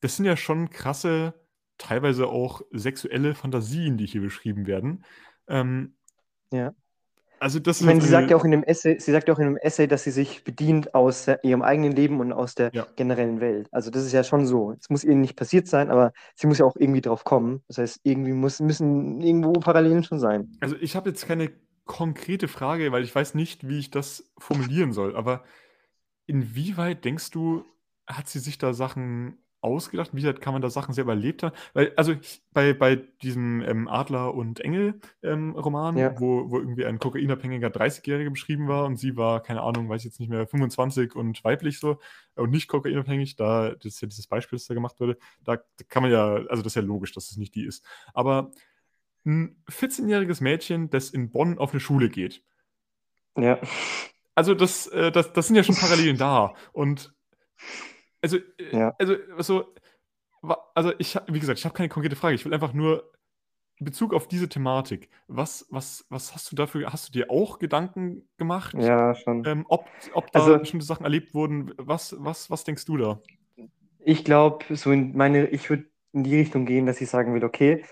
das 0.00 0.16
sind 0.16 0.24
ja 0.24 0.36
schon 0.36 0.70
krasse, 0.70 1.34
teilweise 1.82 2.28
auch 2.28 2.62
sexuelle 2.70 3.34
Fantasien, 3.34 3.96
die 3.96 4.06
hier 4.06 4.20
beschrieben 4.20 4.66
werden. 4.66 5.04
Ähm, 5.48 5.94
Ja. 6.52 6.72
Also 7.40 7.58
das 7.58 7.80
Ich 7.80 7.86
meine, 7.86 7.98
ist 7.98 8.04
sie 8.04 8.10
sagt 8.10 8.30
ja 8.30 8.36
auch 8.36 8.44
in 8.44 8.52
dem 8.52 8.62
Essay, 8.62 9.00
sie 9.00 9.10
sagt 9.10 9.26
ja 9.26 9.34
auch 9.34 9.38
in 9.40 9.46
dem 9.46 9.56
Essay, 9.56 9.88
dass 9.88 10.04
sie 10.04 10.12
sich 10.12 10.44
bedient 10.44 10.94
aus 10.94 11.26
äh, 11.26 11.38
ihrem 11.42 11.62
eigenen 11.62 11.90
Leben 11.90 12.20
und 12.20 12.32
aus 12.32 12.54
der 12.54 12.70
Ja. 12.72 12.86
generellen 12.94 13.40
Welt. 13.40 13.66
Also 13.72 13.90
das 13.90 14.04
ist 14.04 14.12
ja 14.12 14.22
schon 14.22 14.46
so. 14.46 14.70
Es 14.78 14.88
muss 14.90 15.02
ihr 15.02 15.16
nicht 15.16 15.34
passiert 15.34 15.66
sein, 15.66 15.90
aber 15.90 16.12
sie 16.36 16.46
muss 16.46 16.58
ja 16.58 16.66
auch 16.66 16.76
irgendwie 16.76 17.00
drauf 17.00 17.24
kommen. 17.24 17.64
Das 17.66 17.78
heißt, 17.78 18.00
irgendwie 18.04 18.32
muss, 18.32 18.60
müssen 18.60 19.20
irgendwo 19.20 19.54
Parallelen 19.54 20.04
schon 20.04 20.20
sein. 20.20 20.56
Also 20.60 20.76
ich 20.80 20.94
habe 20.94 21.08
jetzt 21.10 21.26
keine 21.26 21.50
konkrete 21.84 22.46
Frage, 22.46 22.92
weil 22.92 23.02
ich 23.02 23.12
weiß 23.12 23.34
nicht, 23.34 23.66
wie 23.66 23.80
ich 23.80 23.90
das 23.90 24.30
formulieren 24.38 24.92
soll. 24.92 25.16
Aber 25.16 25.42
inwieweit 26.26 27.04
denkst 27.04 27.32
du, 27.32 27.64
hat 28.06 28.28
sie 28.28 28.38
sich 28.38 28.58
da 28.58 28.72
Sachen 28.72 29.41
ausgedacht? 29.62 30.10
Wie 30.12 30.32
kann 30.34 30.52
man 30.52 30.60
da 30.60 30.68
Sachen 30.68 30.92
selber 30.92 31.12
erlebt 31.12 31.42
haben? 31.42 31.54
Weil, 31.72 31.92
also 31.96 32.14
bei, 32.52 32.74
bei 32.74 32.96
diesem 33.22 33.62
ähm, 33.62 33.88
Adler 33.88 34.34
und 34.34 34.60
Engel-Roman, 34.60 35.96
Ja. 35.96 36.20
wo, 36.20 36.50
wo 36.50 36.58
irgendwie 36.58 36.84
ein 36.84 36.98
kokainabhängiger 36.98 37.68
30-Jähriger 37.68 38.30
beschrieben 38.30 38.68
war 38.68 38.84
und 38.84 38.96
sie 38.96 39.16
war, 39.16 39.42
keine 39.42 39.62
Ahnung, 39.62 39.88
weiß 39.88 40.02
ich 40.02 40.06
jetzt 40.06 40.20
nicht 40.20 40.28
mehr, 40.28 40.46
25 40.46 41.14
und 41.14 41.42
weiblich 41.44 41.78
so 41.78 41.98
und 42.34 42.50
nicht 42.50 42.68
kokainabhängig, 42.68 43.36
da, 43.36 43.70
das 43.70 43.94
ist 43.94 44.00
ja 44.02 44.08
dieses 44.08 44.26
Beispiel, 44.26 44.58
das 44.58 44.66
da 44.66 44.74
gemacht 44.74 44.98
wurde, 45.00 45.16
da 45.44 45.58
kann 45.88 46.02
man 46.02 46.12
ja, 46.12 46.34
also 46.48 46.62
das 46.62 46.72
ist 46.72 46.76
ja 46.76 46.82
logisch, 46.82 47.12
dass 47.12 47.30
es 47.30 47.36
nicht 47.36 47.54
die 47.54 47.64
ist. 47.64 47.84
Aber 48.12 48.50
ein 49.24 49.62
14-jähriges 49.70 50.42
Mädchen, 50.42 50.90
das 50.90 51.10
in 51.10 51.30
Bonn 51.30 51.58
auf 51.58 51.72
eine 51.72 51.80
Schule 51.80 52.10
geht. 52.10 52.42
Ja. 53.36 53.60
Also 54.34 54.54
das, 54.54 54.86
äh, 54.88 55.12
das, 55.12 55.32
das 55.32 55.46
sind 55.46 55.56
ja 55.56 55.62
schon 55.62 55.76
Parallelen 55.76 56.16
da. 56.16 56.54
Und 56.72 57.14
Also, 58.22 58.38
äh, 58.58 58.76
Ja. 58.76 58.94
also, 59.36 59.64
wa- 60.42 60.70
also 60.74 60.92
ich, 60.98 61.18
wie 61.28 61.40
gesagt, 61.40 61.58
ich 61.58 61.64
habe 61.64 61.74
keine 61.74 61.88
konkrete 61.88 62.16
Frage. 62.16 62.34
Ich 62.34 62.44
will 62.44 62.54
einfach 62.54 62.72
nur 62.72 63.12
in 63.76 63.84
Bezug 63.84 64.14
auf 64.14 64.28
diese 64.28 64.48
Thematik. 64.48 65.10
Was, 65.26 65.66
was, 65.70 66.06
was 66.08 66.34
hast 66.34 66.50
du 66.52 66.56
dafür? 66.56 66.92
Hast 66.92 67.08
du 67.08 67.12
dir 67.12 67.30
auch 67.30 67.58
Gedanken 67.58 68.28
gemacht, 68.38 68.74
Ja, 68.78 69.14
schon. 69.14 69.44
ähm, 69.44 69.66
ob, 69.68 69.86
ob 70.14 70.30
da 70.32 70.40
Also- 70.40 70.58
bestimmte 70.58 70.86
Sachen 70.86 71.04
erlebt 71.04 71.34
wurden? 71.34 71.74
Was, 71.76 72.14
was, 72.18 72.50
was 72.50 72.64
denkst 72.64 72.84
du 72.84 72.96
da? 72.96 73.20
Ich 73.98 74.24
glaube, 74.24 74.64
so 74.74 74.90
in 74.92 75.16
meine, 75.16 75.46
ich 75.48 75.68
würde 75.70 75.84
in 76.12 76.24
die 76.24 76.36
Richtung 76.36 76.66
gehen, 76.66 76.86
dass 76.86 77.00
ich 77.00 77.08
sagen 77.08 77.34
will, 77.34 77.44
okay, 77.44 77.84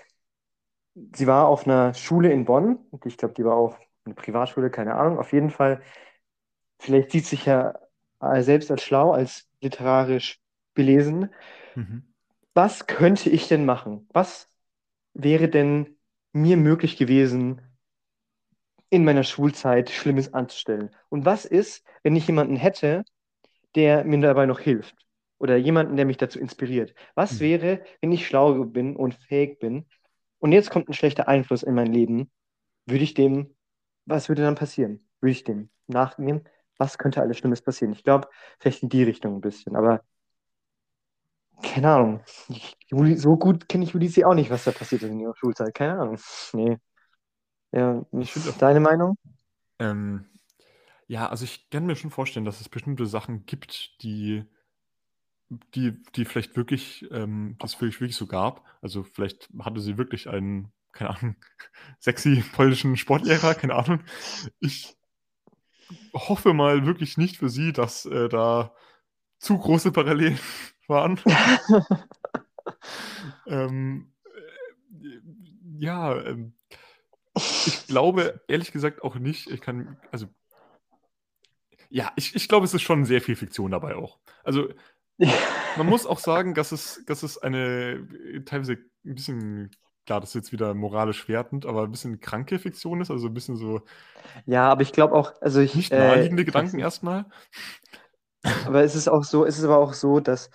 sie 1.15 1.25
war 1.27 1.47
auf 1.47 1.65
einer 1.65 1.93
Schule 1.93 2.31
in 2.31 2.45
Bonn. 2.45 2.79
Ich 3.05 3.17
glaube, 3.17 3.33
die 3.33 3.45
war 3.45 3.55
auch 3.55 3.77
eine 4.05 4.13
Privatschule, 4.15 4.69
keine 4.69 4.95
Ahnung. 4.95 5.19
Auf 5.19 5.31
jeden 5.33 5.49
Fall, 5.49 5.81
vielleicht 6.79 7.11
sieht 7.11 7.25
sich 7.25 7.45
ja 7.45 7.73
äh, 8.19 8.41
selbst 8.43 8.69
als 8.71 8.83
schlau, 8.83 9.11
als 9.11 9.47
literarisch 9.61 10.39
belesen. 10.73 11.29
Mhm. 11.75 12.01
Was 12.53 12.87
könnte 12.87 13.29
ich 13.29 13.47
denn 13.49 13.65
machen? 13.65 14.07
Was 14.13 14.49
wäre 15.13 15.49
denn 15.49 15.97
mir 16.33 16.57
möglich 16.57 16.97
gewesen, 16.97 17.61
in 18.89 19.03
meiner 19.05 19.23
Schulzeit 19.23 19.89
Schlimmes 19.89 20.33
anzustellen? 20.33 20.89
Und 21.09 21.25
was 21.25 21.45
ist, 21.45 21.83
wenn 22.03 22.15
ich 22.15 22.27
jemanden 22.27 22.55
hätte, 22.55 23.03
der 23.75 24.03
mir 24.05 24.19
dabei 24.21 24.47
noch 24.47 24.59
hilft? 24.61 24.95
Oder 25.39 25.57
jemanden, 25.57 25.97
der 25.97 26.05
mich 26.05 26.17
dazu 26.17 26.39
inspiriert? 26.39 26.95
Was 27.15 27.35
Mhm. 27.35 27.41
wäre, 27.41 27.83
wenn 28.01 28.11
ich 28.11 28.27
schlau 28.27 28.65
bin 28.65 28.95
und 28.95 29.15
fähig 29.15 29.59
bin 29.59 29.85
und 30.39 30.51
jetzt 30.53 30.71
kommt 30.71 30.89
ein 30.89 30.93
schlechter 30.93 31.27
Einfluss 31.27 31.63
in 31.63 31.75
mein 31.75 31.93
Leben? 31.93 32.31
Würde 32.87 33.03
ich 33.03 33.13
dem, 33.15 33.55
was 34.05 34.29
würde 34.29 34.43
dann 34.43 34.55
passieren? 34.55 35.07
Würde 35.21 35.31
ich 35.33 35.43
dem 35.45 35.69
nachgehen? 35.87 36.47
Was 36.81 36.97
könnte 36.97 37.21
alles 37.21 37.37
Schlimmes 37.37 37.61
passieren? 37.61 37.93
Ich 37.93 38.03
glaube, 38.03 38.27
vielleicht 38.59 38.81
in 38.81 38.89
die 38.89 39.03
Richtung 39.03 39.35
ein 39.35 39.41
bisschen, 39.41 39.75
aber 39.75 40.01
keine 41.61 41.91
Ahnung. 41.91 42.21
So 42.89 43.37
gut 43.37 43.69
kenne 43.69 43.83
ich 43.83 43.93
Ulysses 43.93 44.23
auch 44.23 44.33
nicht, 44.33 44.49
was 44.49 44.63
da 44.63 44.71
passiert 44.71 45.03
ist 45.03 45.11
in 45.11 45.19
ihrer 45.19 45.35
Schulzeit. 45.35 45.75
Keine 45.75 45.99
Ahnung. 45.99 46.17
Nee. 46.53 46.77
Ja, 47.71 48.03
Ich 48.19 48.31
finde 48.33 48.49
auch- 48.49 48.57
deine 48.57 48.79
Meinung? 48.79 49.15
Ähm, 49.77 50.25
ja, 51.07 51.29
also 51.29 51.45
ich 51.45 51.69
kann 51.69 51.85
mir 51.85 51.95
schon 51.95 52.09
vorstellen, 52.09 52.45
dass 52.45 52.61
es 52.61 52.67
bestimmte 52.69 53.05
Sachen 53.05 53.45
gibt, 53.45 54.01
die, 54.01 54.43
die, 55.75 56.01
die 56.15 56.25
vielleicht 56.25 56.57
wirklich, 56.57 57.05
ähm, 57.11 57.57
es 57.63 57.75
vielleicht 57.75 58.01
wirklich 58.01 58.15
so 58.17 58.25
gab. 58.25 58.65
Also 58.81 59.03
vielleicht 59.03 59.49
hatte 59.59 59.81
sie 59.81 59.99
wirklich 59.99 60.29
einen, 60.29 60.71
keine 60.93 61.11
Ahnung, 61.11 61.35
sexy 61.99 62.43
polnischen 62.53 62.97
Sportlehrer, 62.97 63.53
keine 63.53 63.75
Ahnung. 63.75 64.01
Ich 64.59 64.97
hoffe 66.13 66.53
mal 66.53 66.85
wirklich 66.85 67.17
nicht 67.17 67.37
für 67.37 67.49
sie, 67.49 67.73
dass 67.73 68.05
äh, 68.05 68.29
da 68.29 68.73
zu 69.39 69.57
große 69.57 69.91
Parallelen 69.91 70.39
waren. 70.87 71.19
ähm, 73.47 74.13
äh, 74.25 75.19
ja, 75.79 76.21
ähm, 76.21 76.53
ich 77.35 77.87
glaube 77.87 78.41
ehrlich 78.47 78.71
gesagt 78.71 79.03
auch 79.03 79.15
nicht, 79.15 79.49
ich 79.49 79.61
kann, 79.61 79.97
also, 80.11 80.27
ja, 81.89 82.11
ich, 82.15 82.35
ich 82.35 82.47
glaube, 82.47 82.65
es 82.65 82.73
ist 82.73 82.83
schon 82.83 83.05
sehr 83.05 83.21
viel 83.21 83.35
Fiktion 83.35 83.71
dabei 83.71 83.95
auch. 83.95 84.19
Also, 84.43 84.69
man 85.77 85.87
muss 85.87 86.05
auch 86.05 86.19
sagen, 86.19 86.53
dass 86.53 86.71
es, 86.71 87.03
dass 87.05 87.23
es 87.23 87.37
eine 87.37 88.07
äh, 88.33 88.43
teilweise 88.43 88.73
ein 89.05 89.15
bisschen, 89.15 89.71
klar, 90.05 90.19
das 90.21 90.31
ist 90.31 90.35
jetzt 90.35 90.51
wieder 90.51 90.73
moralisch 90.73 91.27
wertend, 91.27 91.65
aber 91.65 91.83
ein 91.83 91.91
bisschen 91.91 92.19
kranke 92.19 92.59
Fiktion 92.59 93.01
ist, 93.01 93.11
also 93.11 93.27
ein 93.27 93.33
bisschen 93.33 93.57
so 93.57 93.81
Ja, 94.45 94.69
aber 94.71 94.81
ich 94.81 94.91
glaube 94.93 95.13
auch, 95.15 95.33
also 95.41 95.59
ich, 95.59 95.73
nicht 95.73 95.93
äh, 95.93 95.97
naheliegende 95.97 96.45
ich 96.45 96.45
Gedanken 96.45 96.79
erstmal. 96.79 97.25
aber 98.63 98.83
es 98.83 98.95
ist 98.95 99.07
auch 99.07 99.23
so, 99.23 99.45
es 99.45 99.57
ist 99.57 99.63
aber 99.65 99.77
auch 99.77 99.93
so, 99.93 100.19
dass 100.19 100.49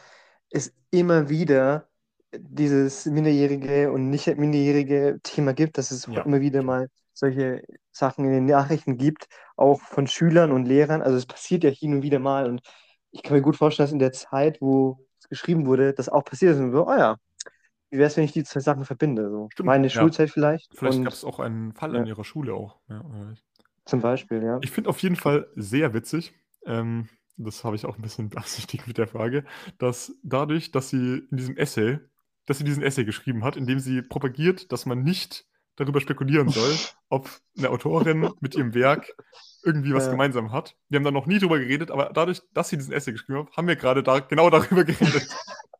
es 0.50 0.72
immer 0.90 1.28
wieder 1.28 1.88
dieses 2.36 3.06
minderjährige 3.06 3.92
und 3.92 4.10
nicht 4.10 4.26
minderjährige 4.36 5.20
Thema 5.22 5.54
gibt, 5.54 5.78
dass 5.78 5.90
es 5.90 6.06
Ja, 6.06 6.24
immer 6.24 6.40
wieder 6.40 6.62
mal 6.62 6.88
solche 7.14 7.62
Sachen 7.92 8.24
in 8.26 8.32
den 8.32 8.46
Nachrichten 8.46 8.98
gibt, 8.98 9.26
auch 9.56 9.80
von 9.80 10.06
Schülern 10.06 10.52
und 10.52 10.66
Lehrern. 10.66 11.02
Also 11.02 11.16
es 11.16 11.26
passiert 11.26 11.64
ja 11.64 11.70
hin 11.70 11.94
und 11.94 12.02
wieder 12.02 12.18
mal 12.18 12.46
und 12.48 12.60
ich 13.12 13.22
kann 13.22 13.34
mir 13.36 13.42
gut 13.42 13.56
vorstellen, 13.56 13.86
dass 13.86 13.92
in 13.92 13.98
der 14.00 14.12
Zeit, 14.12 14.60
wo 14.60 14.98
es 15.20 15.28
geschrieben 15.28 15.66
wurde, 15.66 15.94
das 15.94 16.08
auch 16.10 16.24
passiert 16.24 16.54
ist 16.54 16.60
und 16.60 16.72
so, 16.72 16.86
oh 16.88 16.92
ja, 16.96 17.16
wie 17.90 17.98
wäre 17.98 18.08
es, 18.08 18.16
wenn 18.16 18.24
ich 18.24 18.32
die 18.32 18.44
zwei 18.44 18.60
Sachen 18.60 18.84
verbinde? 18.84 19.30
So 19.30 19.48
Stimmt, 19.52 19.66
meine 19.66 19.86
ja. 19.86 19.90
Schulzeit 19.90 20.30
vielleicht 20.30 20.76
Vielleicht 20.76 21.02
gab 21.04 21.12
es 21.12 21.24
auch 21.24 21.40
einen 21.40 21.72
Fall 21.72 21.94
ja. 21.94 22.00
an 22.00 22.06
ihrer 22.06 22.24
Schule 22.24 22.54
auch. 22.54 22.78
Ja, 22.88 23.04
zum 23.84 24.00
Beispiel, 24.00 24.42
ja. 24.42 24.58
Ich 24.62 24.72
finde 24.72 24.90
auf 24.90 24.98
jeden 24.98 25.16
Fall 25.16 25.46
sehr 25.54 25.94
witzig, 25.94 26.34
ähm, 26.64 27.08
das 27.36 27.62
habe 27.64 27.76
ich 27.76 27.86
auch 27.86 27.96
ein 27.96 28.02
bisschen 28.02 28.28
beabsichtigt 28.30 28.86
mit 28.86 28.98
der 28.98 29.06
Frage, 29.06 29.44
dass 29.78 30.12
dadurch, 30.22 30.72
dass 30.72 30.90
sie 30.90 31.26
in 31.30 31.36
diesem 31.36 31.56
Essay, 31.56 31.98
dass 32.46 32.58
sie 32.58 32.64
diesen 32.64 32.82
Essay 32.82 33.04
geschrieben 33.04 33.44
hat, 33.44 33.56
in 33.56 33.66
dem 33.66 33.78
sie 33.78 34.02
propagiert, 34.02 34.72
dass 34.72 34.86
man 34.86 35.02
nicht 35.02 35.46
darüber 35.76 36.00
spekulieren 36.00 36.48
soll, 36.48 36.74
ob 37.10 37.28
eine 37.56 37.70
Autorin 37.70 38.30
mit 38.40 38.54
ihrem 38.56 38.74
Werk 38.74 39.14
irgendwie 39.62 39.92
was 39.94 40.06
Ja. 40.06 40.12
gemeinsam 40.12 40.52
hat. 40.52 40.74
Wir 40.88 40.98
haben 40.98 41.04
da 41.04 41.10
noch 41.10 41.26
nie 41.26 41.38
drüber 41.38 41.58
geredet, 41.58 41.90
aber 41.90 42.10
dadurch, 42.14 42.40
dass 42.54 42.68
sie 42.68 42.76
diesen 42.78 42.92
Essay 42.92 43.12
geschrieben 43.12 43.40
hat, 43.40 43.56
haben 43.56 43.68
wir 43.68 43.76
gerade 43.76 44.02
da 44.02 44.20
genau 44.20 44.50
darüber 44.50 44.84
geredet. 44.84 45.28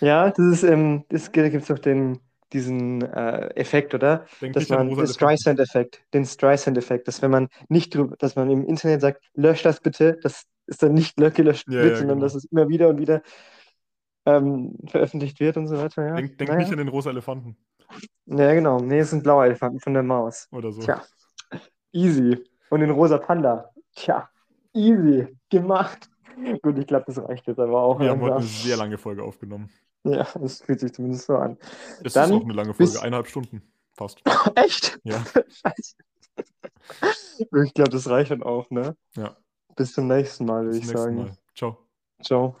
Ja, 0.00 0.30
das 0.30 0.46
ist, 0.46 0.62
ähm, 0.64 1.04
das 1.08 1.32
gibt 1.32 1.54
es 1.54 1.66
doch 1.66 1.78
den, 1.78 2.20
diesen 2.52 3.02
äh, 3.02 3.48
Effekt, 3.54 3.94
oder? 3.94 4.26
Denk 4.40 4.54
Dass 4.54 4.68
man, 4.68 4.88
den. 4.88 5.06
Streisand-Effekt, 5.06 6.02
den 6.14 6.24
Streisand-Effekt, 6.24 7.08
dass 7.08 7.22
wenn 7.22 7.30
man 7.30 7.48
nicht 7.68 7.94
drüber, 7.94 8.16
dass 8.18 8.36
man 8.36 8.50
im 8.50 8.64
Internet 8.64 9.00
sagt, 9.00 9.22
lösch 9.34 9.62
das 9.62 9.80
bitte, 9.80 10.18
dass 10.22 10.44
es 10.66 10.78
dann 10.78 10.94
nicht 10.94 11.18
lö- 11.18 11.30
gelöscht 11.30 11.66
Ja, 11.68 11.82
wird, 11.82 11.92
ja, 11.92 11.96
sondern 11.98 12.18
genau. 12.18 12.26
dass 12.26 12.34
es 12.34 12.44
immer 12.46 12.68
wieder 12.68 12.88
und 12.88 12.98
wieder 12.98 13.22
ähm, 14.24 14.76
veröffentlicht 14.88 15.38
wird 15.40 15.56
und 15.56 15.68
so 15.68 15.76
weiter, 15.78 16.06
ja. 16.06 16.14
Denk, 16.16 16.38
denk 16.38 16.50
Naja. 16.50 16.60
nicht 16.60 16.72
an 16.72 16.78
den 16.78 16.88
rosa 16.88 17.10
Elefanten 17.10 17.56
Ja, 18.26 18.52
genau. 18.54 18.80
Nee, 18.80 18.98
es 19.00 19.10
sind 19.10 19.22
blaue 19.22 19.44
Elefanten 19.46 19.78
von 19.80 19.94
der 19.94 20.02
Maus. 20.02 20.48
oder 20.50 20.72
so. 20.72 20.82
Tja, 20.82 21.02
easy. 21.92 22.42
Und 22.70 22.80
den 22.80 22.90
rosa 22.90 23.18
Panda. 23.18 23.70
Tja, 23.94 24.28
easy. 24.74 25.28
Gemacht. 25.50 26.10
Gut, 26.62 26.78
ich 26.78 26.86
glaube, 26.86 27.04
das 27.06 27.18
reicht 27.18 27.46
jetzt 27.46 27.58
aber 27.58 27.80
auch 27.82 27.98
Wir 28.00 28.10
haben 28.10 28.20
heute 28.20 28.36
eine 28.36 28.44
sehr 28.44 28.76
lange 28.76 28.98
Folge 28.98 29.22
aufgenommen. 29.22 29.70
Ja, 30.04 30.26
das 30.40 30.60
fühlt 30.60 30.80
sich 30.80 30.92
zumindest 30.92 31.26
so 31.26 31.36
an. 31.36 31.58
Es 32.04 32.12
Dann 32.12 32.30
ist 32.30 32.36
auch 32.36 32.44
eine 32.44 32.52
lange 32.52 32.74
Folge, 32.74 32.92
bis- 32.92 32.96
eineinhalb 32.98 33.26
Stunden 33.26 33.62
fast. 33.94 34.22
Echt? 34.54 34.98
Ja. 35.04 35.24
Scheiße. 35.24 35.96
Ich 37.38 37.74
glaube, 37.74 37.90
das 37.90 38.08
reicht 38.08 38.30
dann 38.30 38.42
auch, 38.42 38.70
ne? 38.70 38.96
Ja. 39.14 39.36
Bis 39.74 39.92
zum 39.92 40.06
nächsten 40.06 40.46
Mal, 40.46 40.64
würde 40.64 40.78
ich 40.78 40.86
sagen. 40.86 41.16
Mal. 41.16 41.32
Ciao. 41.54 41.76
Ciao. 42.22 42.56